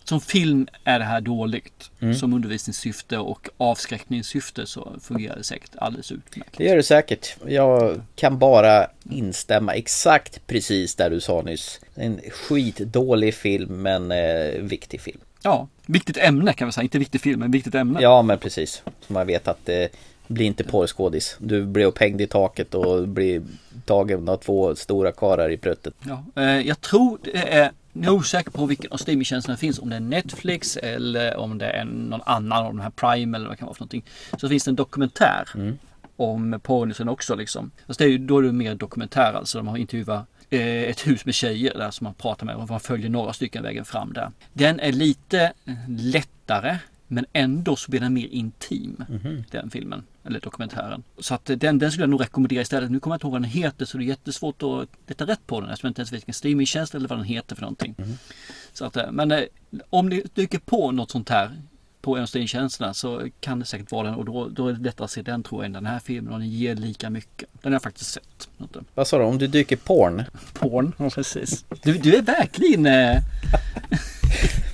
Som 0.05 0.21
film 0.21 0.69
är 0.85 0.99
det 0.99 1.05
här 1.05 1.21
dåligt. 1.21 1.91
Mm. 2.01 2.15
Som 2.15 2.33
undervisningssyfte 2.33 3.19
och 3.19 3.49
avskräckningssyfte 3.57 4.67
så 4.67 4.93
fungerar 5.01 5.37
det 5.37 5.45
säkert 5.45 5.71
alldeles 5.77 6.13
utmärkt. 6.13 6.59
Det 6.59 6.65
gör 6.65 6.77
det 6.77 6.83
säkert. 6.83 7.37
Jag 7.47 8.01
kan 8.15 8.39
bara 8.39 8.87
instämma 9.11 9.75
exakt 9.75 10.47
precis 10.47 10.95
där 10.95 11.11
du 11.11 11.21
sa 11.21 11.43
nyss. 11.43 11.81
En 11.95 12.21
skitdålig 12.31 13.35
film 13.35 13.83
men 13.83 14.13
eh, 14.13 14.61
viktig 14.61 15.01
film. 15.01 15.21
Ja, 15.43 15.69
viktigt 15.87 16.17
ämne 16.17 16.53
kan 16.53 16.69
vi 16.69 16.73
säga. 16.73 16.83
Inte 16.83 16.99
viktig 16.99 17.21
film, 17.21 17.41
men 17.41 17.51
viktigt 17.51 17.75
ämne. 17.75 18.01
Ja 18.03 18.23
men 18.23 18.39
precis. 18.39 18.83
Så 19.07 19.13
man 19.13 19.27
vet 19.27 19.49
att 19.49 19.67
det 19.67 19.89
blir 20.27 20.47
inte 20.47 20.65
porrskådis. 20.65 21.37
Du 21.39 21.65
blir 21.65 21.85
upphängd 21.85 22.21
i 22.21 22.27
taket 22.27 22.75
och 22.75 23.09
blir 23.09 23.43
tagen 23.85 24.29
av 24.29 24.37
två 24.37 24.75
stora 24.75 25.13
karar 25.13 25.51
i 25.51 25.57
pruttet. 25.57 25.95
Ja, 26.03 26.25
eh, 26.43 26.61
jag 26.61 26.81
tror 26.81 27.19
det 27.23 27.55
är, 27.55 27.71
jag 27.93 28.05
är 28.05 28.11
osäker 28.11 28.51
på 28.51 28.67
vilken 28.67 28.93
av 28.93 28.97
streamingtjänsterna 28.97 29.55
det 29.55 29.61
finns. 29.61 29.79
Om 29.79 29.91
det 29.91 29.97
är 29.97 30.01
Netflix 30.01 30.77
eller 30.77 31.37
om 31.37 31.59
det 31.59 31.67
är 31.67 31.85
någon 31.85 32.23
annan 32.27 32.67
av 32.67 32.73
de 32.75 32.81
här 32.81 32.91
Prime 32.91 33.37
eller 33.37 33.47
vad 33.47 33.55
det 33.55 33.59
kan 33.59 33.67
vara 33.67 33.75
för 33.75 33.83
någonting. 33.83 34.05
Så 34.39 34.49
finns 34.49 34.65
det 34.65 34.71
en 34.71 34.77
dokumentär 34.77 35.49
om 36.17 36.61
porrindustrin 36.63 37.09
också 37.09 37.35
liksom. 37.35 37.71
Fast 37.87 37.99
det 37.99 38.05
är 38.05 38.09
ju, 38.09 38.19
då 38.19 38.39
är 38.39 38.43
det 38.43 38.53
mer 38.53 38.75
dokumentär 38.75 39.33
alltså. 39.33 39.59
De 39.59 39.69
har 39.69 39.77
intervjuat 39.77 40.27
eh, 40.51 40.83
ett 40.83 41.07
hus 41.07 41.25
med 41.25 41.35
tjejer 41.35 41.75
där 41.79 41.91
som 41.91 42.05
man 42.05 42.15
pratar 42.15 42.47
med 42.47 42.57
och 42.57 42.71
man 42.71 42.81
följer 42.81 43.09
några 43.09 43.33
stycken 43.33 43.63
vägen 43.63 43.85
fram 43.85 44.13
där. 44.13 44.31
Den 44.53 44.81
är 44.81 44.93
lite 44.93 45.53
eh, 45.65 45.75
lättare 45.89 46.79
men 47.15 47.27
ändå 47.33 47.77
så 47.77 47.91
blir 47.91 48.01
den 48.01 48.13
mer 48.15 48.27
intim 48.27 49.05
Mhm. 49.09 49.45
den 49.51 49.71
filmen 49.71 50.03
eller 50.25 50.41
dokumentären. 50.41 51.03
Så 51.19 51.35
att 51.35 51.51
eh, 51.51 51.57
den, 51.57 51.79
den 51.79 51.91
skulle 51.91 52.03
jag 52.03 52.11
nog 52.11 52.21
rekommendera 52.21 52.63
istället. 52.63 52.91
Nu 52.91 53.01
kommer 53.01 53.15
jag 53.15 53.17
inte 53.17 53.27
ihåg 53.27 53.33
vad 53.33 53.43
den 53.43 53.51
heter 53.51 53.85
så 53.85 53.99
det 53.99 54.05
är 54.05 54.07
jättesvårt 54.07 54.63
att 54.63 54.89
leta 55.11 55.27
rätt 55.27 55.47
på 55.47 55.61
den 55.61 55.71
eftersom 55.71 55.87
jag 55.87 55.91
inte 55.91 56.01
ens 56.01 56.13
vet 56.13 56.17
vilken 56.17 56.35
streamingtjänst 56.35 56.95
eller 56.95 57.09
vad 57.09 57.19
den 57.19 57.27
heter 57.27 57.55
för 57.55 57.63
någonting. 57.63 57.95
Så 58.73 58.85
att, 58.85 58.97
eh, 58.97 59.11
men 59.13 59.33
eh, 59.33 59.41
om 59.91 60.09
ni 60.09 60.25
dyker 60.35 60.59
på 60.59 60.91
något 60.93 61.11
sånt 61.11 61.29
här 61.29 61.51
på 62.01 62.17
en 62.17 62.23
av 62.23 62.27
streamingtjänsterna 62.27 62.95
så 62.95 63.29
kan 63.41 63.59
det 63.59 63.65
säkert 63.65 63.93
vara 63.93 64.07
den 64.07 64.15
och 64.15 64.25
då, 64.25 64.49
då 64.49 64.69
är 64.69 64.73
det 64.73 64.83
lättare 64.85 65.05
att 65.05 65.11
se 65.11 65.23
den 65.23 65.43
tror 65.43 65.61
jag 65.63 65.67
än 65.67 65.73
den 65.73 65.87
här 65.87 65.99
filmen 65.99 66.33
och 66.33 66.39
den 66.39 66.49
ger 66.49 66.75
lika 66.77 67.11
mycket. 67.11 67.49
Den 67.63 67.73
har 67.73 67.75
jag 67.75 67.83
faktiskt 67.83 68.11
sett. 68.13 68.49
Vad 68.95 69.07
sa 69.09 69.19
du? 69.19 69.25
Om 69.25 69.39
du 69.39 69.47
dyker 69.47 69.77
porn? 69.77 70.23
Porn, 70.53 70.93
ja 70.99 71.11
precis. 71.11 71.65
Du, 71.83 71.99
du 71.99 72.15
är 72.17 72.23
verkligen... 72.23 72.87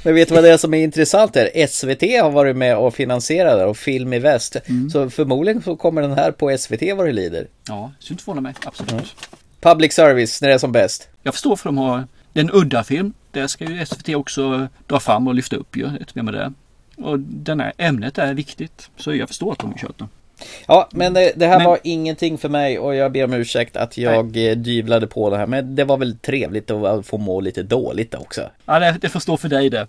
Men 0.02 0.14
vet 0.14 0.28
du 0.28 0.35
vad 0.35 0.44
det 0.44 0.51
är 0.52 0.56
som 0.56 0.74
är 0.74 0.85
intressant 0.85 1.36
här? 1.36 1.66
SVT 1.66 2.22
har 2.22 2.31
varit 2.31 2.56
med 2.56 2.77
och 2.77 2.94
finansierat 2.94 3.59
det 3.59 3.64
och 3.64 3.77
Film 3.77 4.12
i 4.12 4.18
Väst. 4.18 4.56
Så 4.93 5.10
förmodligen 5.10 5.62
så 5.62 5.77
kommer 5.77 6.02
den 6.02 6.12
här 6.12 6.32
på 6.32 6.56
SVT 6.59 6.82
vad 6.97 7.06
det 7.06 7.12
lider. 7.12 7.47
ja, 7.68 7.93
det 7.98 8.05
skulle 8.05 8.14
inte 8.14 8.24
förvåna 8.24 8.40
mig. 8.40 8.55
Absolut. 8.64 9.16
Public 9.60 9.93
service 9.93 10.40
när 10.43 10.48
det 10.48 10.55
är 10.55 10.59
som 10.59 10.72
bäst. 10.72 11.09
Jag 11.22 11.35
förstår 11.35 11.56
för 11.56 11.68
de 11.68 11.78
har... 11.78 12.05
En 12.35 12.51
udda 12.52 12.85
film. 12.85 13.12
Det 13.31 13.48
ska 13.48 13.64
ju 13.64 13.86
SVT 13.86 14.09
också 14.09 14.68
dra 14.86 15.01
fram 15.01 15.28
och 15.28 15.35
lyfta 15.35 15.56
upp 15.56 15.77
ju. 15.77 15.86
Ett 16.01 16.14
med 16.14 16.35
det. 16.35 16.52
Och 16.97 17.18
den 17.20 17.60
här 17.60 17.72
ämnet 17.77 18.18
är 18.18 18.35
viktigt. 18.35 18.90
Så 18.97 19.14
jag 19.14 19.28
förstår 19.28 19.52
att 19.52 19.59
de 19.59 19.70
har 19.70 19.78
kört 19.78 19.98
den. 19.98 20.09
Ja, 20.69 20.89
men 20.93 21.15
det, 21.15 21.33
det 21.37 21.47
här 21.47 21.59
Men- 21.59 21.67
var 21.67 21.79
ingenting 21.83 22.39
för 22.39 22.49
mig 22.49 22.79
och 22.79 22.95
jag 22.95 23.12
ber 23.12 23.25
om 23.25 23.33
ursäkt 23.33 23.77
att 23.77 23.99
jag 23.99 24.49
eh, 24.51 24.57
dyvlade 24.57 25.07
på 25.07 25.31
det 25.31 25.37
här. 25.37 25.47
Men 25.47 25.75
det 25.77 25.85
var 25.85 25.97
väl 25.97 26.19
trevligt 26.19 26.71
att 26.71 27.07
få 27.07 27.19
må 27.19 27.41
lite 27.41 27.62
dåligt 27.62 28.15
också. 28.15 28.43
Ja, 28.67 28.79
det, 28.79 28.97
det 29.01 29.09
stå 29.21 29.37
för 29.37 29.49
dig 29.49 29.71
det. 29.71 29.87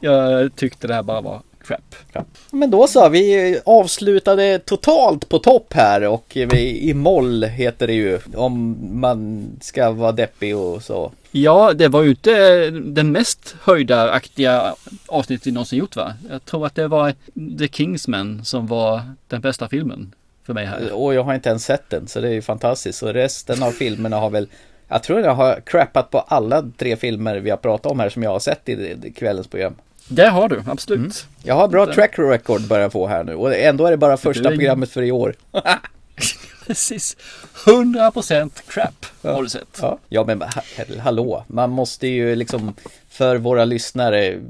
Jag 0.00 0.56
tyckte 0.56 0.86
det 0.86 0.94
här 0.94 1.02
bara 1.02 1.20
var 1.20 1.40
crap. 1.70 2.26
Men 2.50 2.70
då 2.70 2.86
så, 2.86 3.08
vi 3.08 3.60
avslutade 3.64 4.58
totalt 4.58 5.28
på 5.28 5.38
topp 5.38 5.72
här 5.72 6.06
och 6.06 6.32
vi, 6.34 6.90
i 6.90 6.94
moll 6.94 7.44
heter 7.44 7.86
det 7.86 7.92
ju 7.92 8.18
om 8.34 8.76
man 9.00 9.46
ska 9.60 9.90
vara 9.90 10.12
deppig 10.12 10.56
och 10.56 10.82
så. 10.82 11.12
Ja, 11.30 11.72
det 11.72 11.88
var 11.88 12.02
ju 12.02 12.10
inte 12.10 12.70
den 12.70 13.12
mest 13.12 13.56
höjdaraktiga 13.62 14.74
avsnittet 15.06 15.46
vi 15.46 15.50
någonsin 15.50 15.78
gjort 15.78 15.96
va? 15.96 16.14
Jag 16.30 16.44
tror 16.44 16.66
att 16.66 16.74
det 16.74 16.88
var 16.88 17.14
The 17.58 17.68
Kingsman 17.68 18.44
som 18.44 18.66
var 18.66 19.00
den 19.28 19.40
bästa 19.40 19.68
filmen 19.68 20.14
för 20.46 20.54
mig 20.54 20.66
här. 20.66 20.92
Och 20.92 21.14
jag 21.14 21.22
har 21.22 21.34
inte 21.34 21.48
ens 21.48 21.64
sett 21.64 21.90
den 21.90 22.08
så 22.08 22.20
det 22.20 22.28
är 22.28 22.32
ju 22.32 22.42
fantastiskt. 22.42 22.98
Så 22.98 23.12
resten 23.12 23.62
av 23.62 23.70
filmerna 23.70 24.16
har 24.16 24.30
väl 24.30 24.48
jag 24.88 25.02
tror 25.02 25.20
jag 25.20 25.34
har 25.34 25.60
crappat 25.66 26.10
på 26.10 26.18
alla 26.18 26.70
tre 26.76 26.96
filmer 26.96 27.36
vi 27.36 27.50
har 27.50 27.56
pratat 27.56 27.92
om 27.92 28.00
här 28.00 28.08
som 28.08 28.22
jag 28.22 28.30
har 28.30 28.38
sett 28.38 28.68
i 28.68 28.72
i 29.04 29.12
kvällens 29.16 29.46
program. 29.46 29.74
Det 30.12 30.26
har 30.28 30.48
du, 30.48 30.62
absolut. 30.66 31.26
Jag 31.42 31.54
har 31.54 31.68
bra 31.68 31.86
Det- 31.86 31.94
track 31.94 32.18
record 32.18 32.60
börjar 32.62 32.82
jag 32.82 32.92
få 32.92 33.06
här 33.06 33.24
nu 33.24 33.34
och 33.34 33.54
ändå 33.54 33.86
är 33.86 33.90
det 33.90 33.96
bara 33.96 34.16
första 34.16 34.44
är- 34.48 34.54
programmet 34.56 34.90
för 34.90 35.02
i 35.02 35.12
år. 35.12 35.34
Precis. 36.66 37.16
100% 37.64 38.50
crap 38.68 39.06
har 39.22 39.42
du 39.42 39.48
sett. 39.48 39.78
Ja, 39.82 39.98
ja 40.08 40.24
men 40.24 40.42
ha- 40.42 40.62
hallå, 41.02 41.44
man 41.46 41.70
måste 41.70 42.06
ju 42.06 42.36
liksom 42.36 42.74
för 43.08 43.36
våra 43.36 43.64
lyssnare 43.64 44.40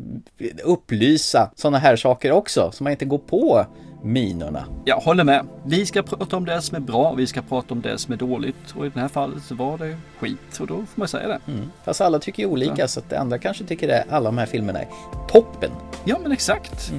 upplysa 0.65 1.51
sådana 1.57 1.78
här 1.78 1.97
saker 1.97 2.32
också 2.32 2.70
så 2.74 2.85
man 2.85 2.91
inte 2.91 3.05
går 3.05 3.19
på 3.19 3.66
minorna. 4.02 4.64
Jag 4.85 4.97
håller 4.97 5.24
med. 5.24 5.47
Vi 5.64 5.86
ska 5.86 6.02
prata 6.02 6.36
om 6.36 6.44
det 6.44 6.62
som 6.62 6.77
är 6.77 6.81
bra 6.81 7.10
och 7.10 7.18
vi 7.18 7.27
ska 7.27 7.43
prata 7.43 7.74
om 7.74 7.81
det 7.81 7.98
som 7.98 8.12
är 8.12 8.16
dåligt. 8.16 8.74
Och 8.77 8.86
i 8.86 8.89
det 8.94 9.01
här 9.01 9.09
fallet 9.09 9.43
så 9.43 9.55
var 9.55 9.78
det 9.78 9.97
skit 10.18 10.60
och 10.60 10.66
då 10.66 10.77
får 10.77 10.86
man 10.94 11.09
säga 11.09 11.28
det. 11.28 11.40
Mm. 11.47 11.70
Fast 11.85 12.01
alla 12.01 12.18
tycker 12.18 12.43
ju 12.43 12.48
olika 12.48 12.89
så 12.89 13.01
att 13.01 13.10
det 13.10 13.18
andra 13.18 13.39
kanske 13.39 13.64
tycker 13.64 13.89
det, 13.89 14.05
alla 14.10 14.24
de 14.24 14.39
här 14.39 14.47
filmerna 14.47 14.78
är 14.78 14.89
toppen. 15.28 15.70
Ja 16.05 16.16
men 16.22 16.32
exakt. 16.32 16.93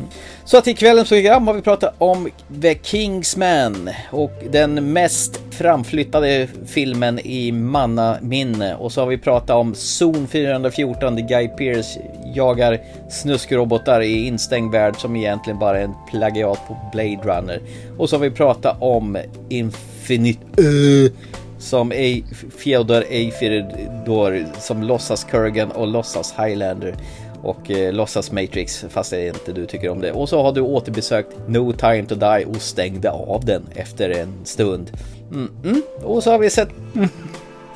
Så 0.44 0.58
att 0.58 0.68
i 0.68 0.74
kvällens 0.74 1.10
program 1.10 1.48
har 1.48 1.54
vi 1.54 1.62
pratat 1.62 1.96
om 1.98 2.30
The 2.62 2.80
Kingsman 2.84 3.90
och 4.12 4.32
den 4.52 4.94
mest 4.94 5.42
framflyttade 5.52 6.48
filmen 6.66 7.20
i 7.20 7.52
mannaminne. 7.52 8.76
Och 8.76 8.92
så 8.92 9.02
har 9.02 9.08
vi 9.08 9.18
pratat 9.18 9.56
om 9.56 9.76
Zon 9.76 10.28
414 10.28 11.16
där 11.16 11.22
Guy 11.22 11.48
Pearce 11.48 12.00
jagar 12.36 12.80
snuskrobotar 13.10 14.02
i 14.02 14.28
instängd 14.28 14.72
värld 14.72 14.96
som 14.98 15.16
egentligen 15.16 15.60
bara 15.60 15.80
är 15.80 15.84
en 15.84 15.96
plagiat 16.10 16.68
på 16.68 16.78
Blade 16.92 17.20
Runner. 17.24 17.62
Och 17.98 18.10
så 18.10 18.16
har 18.16 18.22
vi 18.22 18.32
pratat 18.32 18.78
om 18.80 19.18
Infinite 19.50 21.12
som 21.60 21.92
är 21.92 22.22
Fjodor 22.58 23.04
Eiferdor 23.10 24.46
som 24.60 24.84
låtsas 24.84 25.24
Kurgan 25.24 25.72
och 25.72 25.88
låtsas 25.88 26.34
Highlander 26.38 26.96
och 27.44 27.72
eh, 27.72 27.94
låtsas 27.94 28.32
Matrix 28.32 28.86
fast 28.90 29.12
det 29.12 29.28
inte 29.28 29.52
du 29.52 29.66
tycker 29.66 29.90
om 29.90 30.02
det. 30.02 30.12
Och 30.12 30.30
så 30.30 30.42
har 30.42 30.52
du 30.52 30.62
återbesökt 30.62 31.30
No 31.48 31.74
Time 31.74 32.06
To 32.06 32.16
Die 32.16 32.46
och 32.46 32.62
stängde 32.62 33.12
av 33.12 33.46
den 33.46 33.64
efter 33.76 34.10
en 34.10 34.34
stund. 34.44 34.92
Mm 35.32 35.52
-mm. 35.64 35.82
Och 36.04 36.24
så 36.24 36.32
har 36.32 36.40
vi 36.40 36.50
sett 36.50 36.70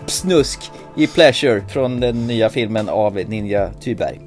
snusk 0.06 0.72
i 0.98 1.08
Pleasure 1.08 1.62
från 1.70 2.00
den 2.00 2.28
nya 2.28 2.50
filmen 2.50 2.90
av 2.90 3.14
Ninja 3.14 3.70
Thyberg. 3.82 4.20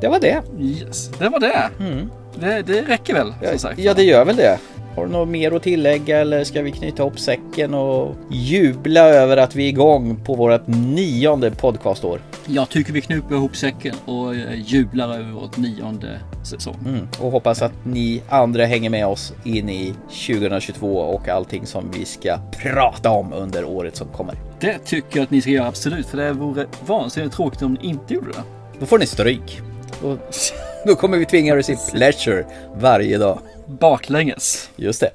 Det 0.00 0.08
var 0.08 0.20
det. 0.20 0.42
Yes, 0.60 1.10
det 1.18 1.28
var 1.28 1.40
det. 1.40 1.70
Mm. 1.78 2.10
Det, 2.40 2.62
det 2.62 2.82
räcker 2.82 3.14
väl 3.14 3.32
som 3.50 3.58
sagt. 3.58 3.78
Ja, 3.78 3.94
det 3.94 4.02
gör 4.02 4.24
väl 4.24 4.36
det. 4.36 4.58
Har 4.96 5.06
du 5.06 5.12
något 5.12 5.28
mer 5.28 5.52
att 5.52 5.62
tillägga 5.62 6.18
eller 6.18 6.44
ska 6.44 6.62
vi 6.62 6.72
knyta 6.72 7.02
ihop 7.02 7.20
säcken 7.20 7.74
och 7.74 8.14
jubla 8.30 9.00
över 9.00 9.36
att 9.36 9.54
vi 9.54 9.64
är 9.64 9.68
igång 9.68 10.16
på 10.24 10.34
vårt 10.34 10.66
nionde 10.66 11.50
podcastår? 11.50 12.20
Jag 12.46 12.68
tycker 12.68 12.92
vi 12.92 13.00
knyper 13.00 13.34
ihop 13.34 13.56
säcken 13.56 13.94
och 14.04 14.34
eh, 14.34 14.60
jublar 14.64 15.08
över 15.08 15.32
vårt 15.32 15.56
nionde 15.56 16.20
säsong. 16.44 16.76
Mm. 16.86 17.08
Och 17.20 17.30
hoppas 17.30 17.62
att 17.62 17.72
ni 17.84 18.22
andra 18.28 18.64
hänger 18.64 18.90
med 18.90 19.06
oss 19.06 19.32
in 19.44 19.68
i 19.68 19.94
2022 20.26 20.98
och 20.98 21.28
allting 21.28 21.66
som 21.66 21.90
vi 21.90 22.04
ska 22.04 22.38
prata 22.62 23.10
om 23.10 23.32
under 23.32 23.64
året 23.64 23.96
som 23.96 24.08
kommer. 24.08 24.34
Det 24.60 24.78
tycker 24.78 25.18
jag 25.18 25.24
att 25.24 25.30
ni 25.30 25.40
ska 25.40 25.50
göra 25.50 25.66
absolut, 25.66 26.06
för 26.06 26.16
det 26.16 26.32
vore 26.32 26.66
vansinnigt 26.86 27.34
tråkigt 27.34 27.62
om 27.62 27.78
ni 27.80 27.88
inte 27.88 28.14
gjorde 28.14 28.30
det. 28.32 28.42
Då 28.80 28.86
får 28.86 28.98
ni 28.98 29.06
stryk. 29.06 29.60
Och 30.02 30.18
då 30.86 30.94
kommer 30.94 31.18
vi 31.18 31.26
tvinga 31.26 31.58
att 31.58 31.66
se 31.66 31.76
Pleasure 31.92 32.44
varje 32.74 33.18
dag. 33.18 33.38
Baklänges. 33.66 34.70
Just 34.76 35.00
det. 35.00 35.10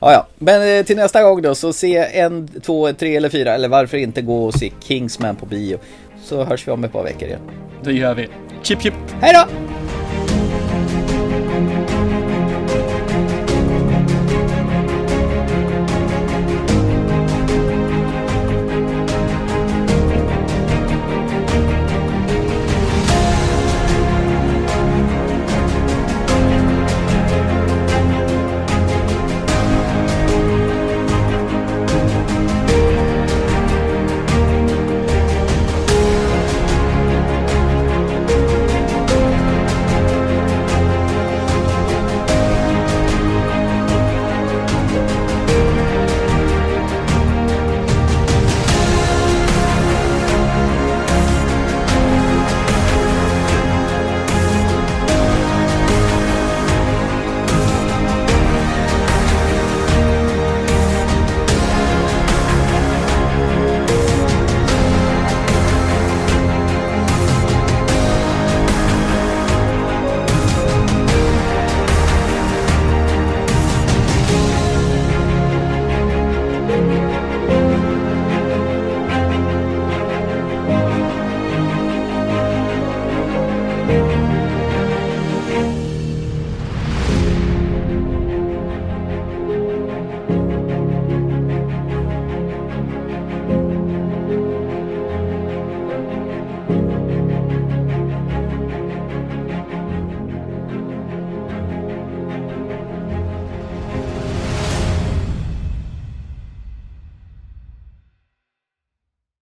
Ja, 0.00 0.12
ja, 0.12 0.26
men 0.38 0.78
eh, 0.78 0.84
till 0.84 0.96
nästa 0.96 1.22
gång 1.22 1.42
då 1.42 1.54
så 1.54 1.72
se 1.72 1.96
en, 1.96 2.48
två, 2.48 2.92
tre 2.92 3.16
eller 3.16 3.28
fyra 3.28 3.54
eller 3.54 3.68
varför 3.68 3.96
inte 3.96 4.22
gå 4.22 4.44
och 4.44 4.54
se 4.54 4.72
Kingsman 4.80 5.36
på 5.36 5.46
bio. 5.46 5.78
Så 6.24 6.44
hörs 6.44 6.68
vi 6.68 6.72
om 6.72 6.84
ett 6.84 6.92
par 6.92 7.04
veckor 7.04 7.28
igen. 7.28 7.40
Det 7.84 7.92
gör 7.92 8.14
vi. 8.14 8.28
Chip 8.62 8.82
chip! 8.82 8.94
Hej 9.20 9.32
då! 9.34 9.87